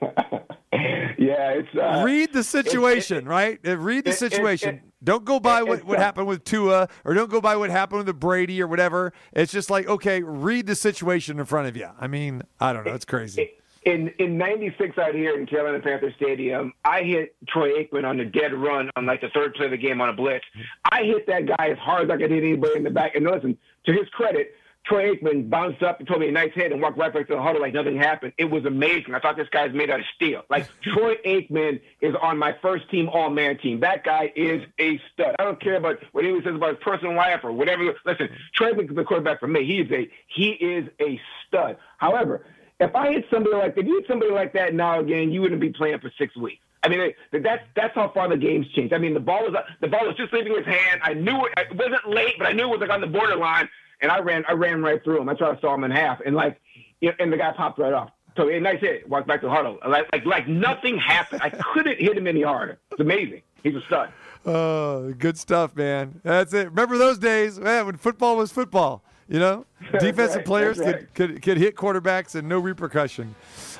yeah, 0.72 1.50
it's 1.52 1.68
uh, 1.76 2.02
read 2.04 2.32
the 2.32 2.42
situation, 2.42 3.26
right? 3.26 3.58
Uh, 3.66 3.76
Read 3.76 4.04
the 4.04 4.10
it- 4.10 4.14
it- 4.14 4.16
situation. 4.16 4.80
Don't 5.06 5.24
go 5.24 5.38
by 5.38 5.62
what, 5.62 5.84
what 5.84 6.00
happened 6.00 6.26
with 6.26 6.42
Tua, 6.42 6.88
or 7.04 7.14
don't 7.14 7.30
go 7.30 7.40
by 7.40 7.54
what 7.54 7.70
happened 7.70 7.98
with 7.98 8.06
the 8.06 8.12
Brady 8.12 8.60
or 8.60 8.66
whatever. 8.66 9.12
It's 9.32 9.52
just 9.52 9.70
like, 9.70 9.86
okay, 9.86 10.20
read 10.20 10.66
the 10.66 10.74
situation 10.74 11.38
in 11.38 11.44
front 11.46 11.68
of 11.68 11.76
you. 11.76 11.88
I 11.98 12.08
mean, 12.08 12.42
I 12.60 12.72
don't 12.72 12.84
know. 12.84 12.92
It's 12.92 13.04
crazy. 13.04 13.52
in 13.84 14.08
in 14.18 14.36
'96 14.36 14.98
out 14.98 15.14
here 15.14 15.38
in 15.38 15.46
Carolina 15.46 15.78
Panther 15.78 16.12
Stadium, 16.16 16.72
I 16.84 17.02
hit 17.02 17.36
Troy 17.48 17.84
Aikman 17.84 18.04
on 18.04 18.18
a 18.18 18.24
dead 18.24 18.52
run 18.52 18.90
on 18.96 19.06
like 19.06 19.20
the 19.20 19.28
third 19.32 19.54
play 19.54 19.66
of 19.66 19.70
the 19.70 19.76
game 19.76 20.00
on 20.00 20.08
a 20.08 20.12
blitz. 20.12 20.44
I 20.90 21.04
hit 21.04 21.24
that 21.28 21.46
guy 21.46 21.68
as 21.68 21.78
hard 21.78 22.10
as 22.10 22.10
I 22.10 22.16
could 22.16 22.32
hit 22.32 22.42
anybody 22.42 22.76
in 22.76 22.82
the 22.82 22.90
back. 22.90 23.14
And 23.14 23.24
listen, 23.24 23.56
to 23.86 23.92
his 23.92 24.08
credit, 24.08 24.54
Troy 24.86 25.14
Aikman 25.14 25.50
bounced 25.50 25.82
up 25.82 25.98
and 25.98 26.06
told 26.06 26.20
me 26.20 26.28
a 26.28 26.32
nice 26.32 26.52
hit 26.54 26.70
and 26.72 26.80
walked 26.80 26.96
right 26.96 27.12
back 27.12 27.26
to 27.28 27.34
the 27.34 27.42
huddle 27.42 27.60
like 27.60 27.74
nothing 27.74 27.96
happened. 27.96 28.32
It 28.38 28.44
was 28.44 28.64
amazing. 28.64 29.14
I 29.14 29.20
thought 29.20 29.36
this 29.36 29.48
guy's 29.50 29.72
made 29.72 29.90
out 29.90 30.00
of 30.00 30.06
steel. 30.14 30.42
Like 30.48 30.68
Troy 30.82 31.16
Aikman 31.26 31.80
is 32.00 32.14
on 32.22 32.38
my 32.38 32.54
first 32.62 32.88
team 32.90 33.08
All-Madden 33.08 33.58
team. 33.58 33.80
That 33.80 34.04
guy 34.04 34.32
is 34.36 34.62
a 34.78 35.00
stud. 35.12 35.34
I 35.38 35.44
don't 35.44 35.60
care 35.60 35.76
about 35.76 35.96
what 36.12 36.24
anyone 36.24 36.42
says 36.44 36.54
about 36.54 36.76
his 36.76 36.78
personal 36.82 37.14
life 37.14 37.40
or 37.42 37.52
whatever. 37.52 37.94
Listen, 38.04 38.28
Troy 38.54 38.72
Aikman 38.72 38.90
is 38.90 38.96
the 38.96 39.04
quarterback 39.04 39.40
for 39.40 39.48
me. 39.48 39.64
He 39.64 39.80
is 39.80 39.90
a 39.90 40.08
he 40.28 40.50
is 40.50 40.88
a 41.00 41.20
stud. 41.46 41.76
However, 41.98 42.46
if 42.78 42.94
I 42.94 43.12
hit 43.12 43.26
somebody 43.30 43.56
like 43.56 43.76
if 43.76 43.86
you 43.86 43.96
hit 43.96 44.06
somebody 44.06 44.32
like 44.32 44.52
that 44.52 44.74
now 44.74 45.00
again, 45.00 45.32
you 45.32 45.40
wouldn't 45.40 45.60
be 45.60 45.70
playing 45.70 45.98
for 45.98 46.12
six 46.18 46.36
weeks. 46.36 46.62
I 46.82 46.88
mean, 46.88 47.12
that's 47.32 47.64
that's 47.74 47.94
how 47.96 48.10
far 48.14 48.28
the 48.28 48.36
game's 48.36 48.68
changed. 48.68 48.94
I 48.94 48.98
mean, 48.98 49.14
the 49.14 49.20
ball 49.20 49.42
was 49.42 49.56
the 49.80 49.88
ball 49.88 50.06
was 50.06 50.16
just 50.16 50.32
leaving 50.32 50.54
his 50.54 50.66
hand. 50.66 51.00
I 51.02 51.14
knew 51.14 51.46
it, 51.46 51.52
it 51.56 51.76
wasn't 51.76 52.08
late, 52.08 52.34
but 52.38 52.46
I 52.46 52.52
knew 52.52 52.64
it 52.64 52.78
was 52.78 52.80
like 52.80 52.90
on 52.90 53.00
the 53.00 53.08
borderline, 53.08 53.68
and 54.00 54.10
I 54.10 54.18
ran 54.20 54.44
I 54.48 54.52
ran 54.52 54.82
right 54.82 55.02
through 55.02 55.20
him. 55.20 55.28
I 55.28 55.34
tried 55.34 55.54
to 55.54 55.60
saw 55.60 55.74
him 55.74 55.84
in 55.84 55.90
half, 55.90 56.20
and 56.24 56.34
like, 56.34 56.60
and 57.02 57.32
the 57.32 57.36
guy 57.36 57.52
popped 57.52 57.78
right 57.78 57.92
off. 57.92 58.10
So 58.36 58.48
hey, 58.48 58.60
nice 58.60 58.80
hit. 58.80 59.08
Walked 59.08 59.26
back 59.26 59.40
to 59.40 59.46
the 59.46 59.52
huddle. 59.52 59.78
Like 59.86 60.06
like 60.12 60.26
like 60.26 60.48
nothing 60.48 60.98
happened. 60.98 61.42
I 61.42 61.50
couldn't 61.50 61.98
hit 61.98 62.16
him 62.16 62.26
any 62.26 62.42
harder. 62.42 62.78
It's 62.90 63.00
amazing. 63.00 63.42
He's 63.62 63.74
a 63.74 63.80
stud. 63.86 64.12
Oh, 64.44 65.12
good 65.12 65.36
stuff, 65.36 65.74
man. 65.74 66.20
That's 66.22 66.52
it. 66.52 66.68
Remember 66.68 66.98
those 66.98 67.18
days, 67.18 67.58
man, 67.58 67.86
when 67.86 67.96
football 67.96 68.36
was 68.36 68.52
football. 68.52 69.02
You 69.28 69.40
know, 69.40 69.66
defensive 69.98 70.36
right, 70.36 70.44
players 70.44 70.78
could, 70.78 71.12
could 71.14 71.42
could 71.42 71.56
hit 71.56 71.74
quarterbacks 71.74 72.36
and 72.36 72.48
no 72.48 72.60
repercussion. 72.60 73.34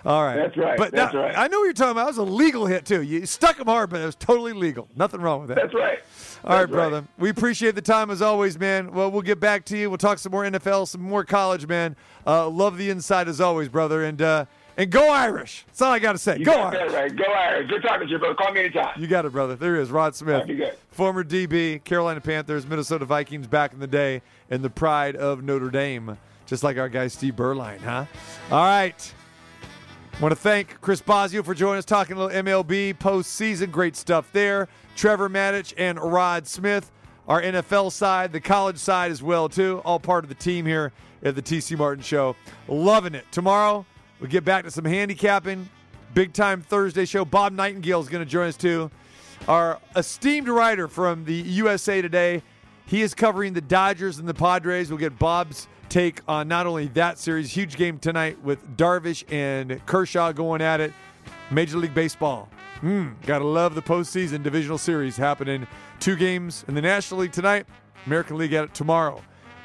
All 0.07 0.23
right, 0.25 0.37
That's 0.37 0.57
right, 0.57 0.79
But 0.79 0.93
that's 0.93 1.13
now- 1.13 1.21
right. 1.21 1.37
I 1.37 1.49
know 1.49 1.59
what 1.59 1.65
you're 1.65 1.73
talking 1.73 1.91
about. 1.91 2.05
It 2.05 2.07
was 2.07 2.19
a 2.19 2.23
legal 2.23 2.65
hit 2.67 2.85
too. 2.87 3.03
You 3.03 3.27
stuck 3.27 3.59
him 3.59 3.67
hard, 3.67 3.91
but 3.91 4.01
it 4.01 4.07
was 4.07 4.15
totally 4.15 4.53
legal. 4.53 4.87
Nothing 4.97 5.21
wrong 5.21 5.41
with 5.41 5.49
that. 5.49 5.57
That's 5.57 5.75
right. 5.75 5.99
All 6.45 6.51
right, 6.53 6.61
That's 6.61 6.71
right. 6.71 6.71
brother. 6.91 7.05
We 7.19 7.29
appreciate 7.29 7.75
the 7.75 7.83
time 7.83 8.11
as 8.11 8.23
always, 8.23 8.57
man. 8.59 8.93
Well, 8.93 9.11
we'll 9.11 9.23
get 9.23 9.41
back 9.41 9.65
to 9.67 9.77
you. 9.77 9.91
We'll 9.91 9.99
talk 9.99 10.19
some 10.21 10.31
more 10.31 10.45
NFL, 10.45 10.87
some 10.87 11.01
more 11.03 11.25
college, 11.25 11.67
man. 11.67 11.97
Uh, 12.25 12.49
love 12.49 12.79
the 12.79 12.89
inside 12.89 13.27
as 13.29 13.41
always, 13.41 13.69
brother. 13.69 14.05
And 14.05 14.23
uh, 14.23 14.45
And 14.77 14.91
go 14.93 15.11
Irish. 15.11 15.65
That's 15.67 15.83
all 15.83 15.91
I 15.93 15.99
got 15.99 16.13
to 16.13 16.19
say. 16.19 16.39
You 16.39 16.45
go 16.45 16.53
got 16.53 16.77
Irish. 16.77 16.93
that 16.93 16.97
right. 17.01 17.17
Go 17.17 17.25
Irish. 17.25 17.69
Good 17.69 17.83
talking 17.83 18.07
to 18.07 18.13
you, 18.13 18.19
brother. 18.21 18.35
Call 18.37 18.53
me 18.53 18.61
anytime. 18.61 19.01
You 19.01 19.09
got 19.09 19.25
it, 19.25 19.33
brother. 19.33 19.57
There 19.57 19.75
he 19.75 19.83
is, 19.83 19.91
Rod 19.91 20.15
Smith, 20.15 20.49
former 20.93 21.25
DB, 21.25 21.83
Carolina 21.83 22.21
Panthers, 22.21 22.65
Minnesota 22.65 23.07
Vikings 23.07 23.49
back 23.49 23.73
in 23.73 23.81
the 23.81 23.87
day, 23.89 24.23
and 24.51 24.63
the 24.63 24.71
pride 24.71 25.17
of 25.17 25.43
Notre 25.43 25.71
Dame, 25.71 26.17
just 26.47 26.63
like 26.63 26.77
our 26.79 26.89
guy 26.89 27.09
Steve 27.09 27.35
Berline, 27.35 27.81
huh? 27.81 28.05
All 28.53 28.65
right. 28.65 29.13
Want 30.19 30.33
to 30.33 30.37
thank 30.37 30.81
Chris 30.81 31.03
Bosio 31.03 31.45
for 31.45 31.55
joining 31.55 31.77
us, 31.77 31.85
talking 31.85 32.17
a 32.17 32.19
little 32.19 32.43
MLB 32.43 32.95
postseason. 32.97 33.71
Great 33.71 33.95
stuff 33.97 34.33
there. 34.33 34.67
Trevor 34.97 35.29
Matich 35.29 35.75
and 35.77 36.01
Rod 36.01 36.47
Smith, 36.47 36.91
our 37.29 37.43
NFL 37.43 37.93
side, 37.93 38.33
the 38.33 38.41
college 38.41 38.79
side 38.79 39.11
as 39.11 39.23
well 39.23 39.51
too. 39.51 39.83
All 39.85 40.01
part 40.01 40.25
of 40.25 40.31
the 40.31 40.35
team 40.35 40.65
here 40.65 40.91
at 41.23 41.35
the 41.35 41.43
TC 41.43 41.77
Martin 41.77 42.03
Show. 42.03 42.35
Loving 42.67 43.15
it. 43.15 43.27
Tomorrow 43.31 43.85
we 44.19 44.29
get 44.29 44.43
back 44.43 44.65
to 44.65 44.71
some 44.71 44.87
handicapping. 44.87 45.69
Big 46.15 46.33
time 46.33 46.63
Thursday 46.63 47.05
show. 47.05 47.27
Bob 47.27 47.53
Nightingale 47.53 48.01
is 48.01 48.09
going 48.09 48.25
to 48.25 48.31
join 48.31 48.49
us 48.49 48.57
too. 48.57 48.91
Our 49.47 49.79
esteemed 49.97 50.49
writer 50.49 50.89
from 50.89 51.27
the 51.27 51.35
USA 51.35 52.01
Today. 52.01 52.43
He 52.87 53.03
is 53.03 53.15
covering 53.15 53.53
the 53.53 53.61
Dodgers 53.61 54.19
and 54.19 54.27
the 54.27 54.33
Padres. 54.33 54.89
We'll 54.89 54.99
get 54.99 55.19
Bob's 55.19 55.69
take 55.89 56.21
on 56.29 56.49
not 56.49 56.67
only 56.67 56.89
that 56.89 57.19
series, 57.19 57.53
huge 57.53 57.77
game 57.77 57.99
tonight 57.99 58.43
with 58.43 58.77
Darvish 58.77 59.25
and 59.33 59.85
Kershaw 59.87 60.33
going 60.33 60.61
at 60.61 60.81
it. 60.81 60.93
Major 61.51 61.79
League 61.79 61.95
Baseball. 61.95 62.49
Mm, 62.83 63.15
gotta 63.25 63.45
love 63.45 63.75
the 63.75 63.83
postseason 63.83 64.43
divisional 64.43 64.79
series 64.79 65.17
happening. 65.17 65.67
Two 66.01 66.17
games 66.17 66.65
in 66.69 66.75
the 66.75 66.83
National 66.83 67.21
League 67.21 67.33
tonight, 67.33 67.67
American 68.05 68.37
League 68.37 68.53
at 68.53 68.65
it 68.65 68.75
tomorrow. 68.75 69.23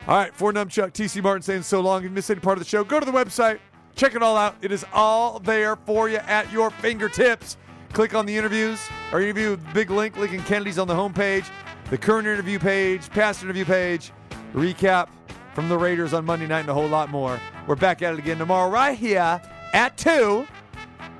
All 0.07 0.17
right, 0.17 0.33
for 0.33 0.51
Numchuck, 0.51 0.93
TC 0.93 1.21
Martin 1.21 1.41
saying 1.41 1.63
so 1.63 1.81
long. 1.81 1.99
If 1.99 2.03
you 2.05 2.09
missed 2.11 2.31
any 2.31 2.39
part 2.39 2.57
of 2.57 2.63
the 2.63 2.69
show, 2.69 2.83
go 2.83 2.99
to 2.99 3.05
the 3.05 3.11
website, 3.11 3.59
check 3.95 4.15
it 4.15 4.23
all 4.23 4.37
out. 4.37 4.55
It 4.61 4.71
is 4.71 4.85
all 4.93 5.39
there 5.39 5.75
for 5.75 6.09
you 6.09 6.17
at 6.17 6.51
your 6.51 6.69
fingertips. 6.71 7.57
Click 7.93 8.15
on 8.15 8.25
the 8.25 8.35
interviews. 8.35 8.79
Our 9.11 9.21
interview, 9.21 9.57
big 9.73 9.89
link, 9.91 10.17
Lincoln 10.17 10.41
Kennedy's 10.43 10.79
on 10.79 10.87
the 10.87 10.95
homepage. 10.95 11.45
The 11.89 11.97
current 11.97 12.25
interview 12.25 12.57
page, 12.57 13.09
past 13.09 13.43
interview 13.43 13.65
page, 13.65 14.13
recap 14.53 15.09
from 15.53 15.69
the 15.69 15.77
Raiders 15.77 16.13
on 16.13 16.25
Monday 16.25 16.47
night, 16.47 16.61
and 16.61 16.69
a 16.69 16.73
whole 16.73 16.87
lot 16.87 17.09
more. 17.09 17.39
We're 17.67 17.75
back 17.75 18.01
at 18.01 18.13
it 18.13 18.19
again 18.19 18.37
tomorrow, 18.37 18.69
right 18.69 18.97
here 18.97 19.41
at 19.73 19.97
2. 19.97 20.47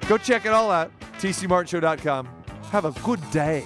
Go 0.07 0.17
check 0.17 0.45
it 0.45 0.51
all 0.51 0.71
out. 0.71 0.91
TCMartinshow.com. 1.19 2.27
Have 2.71 2.85
a 2.85 2.91
good 3.03 3.19
day. 3.31 3.65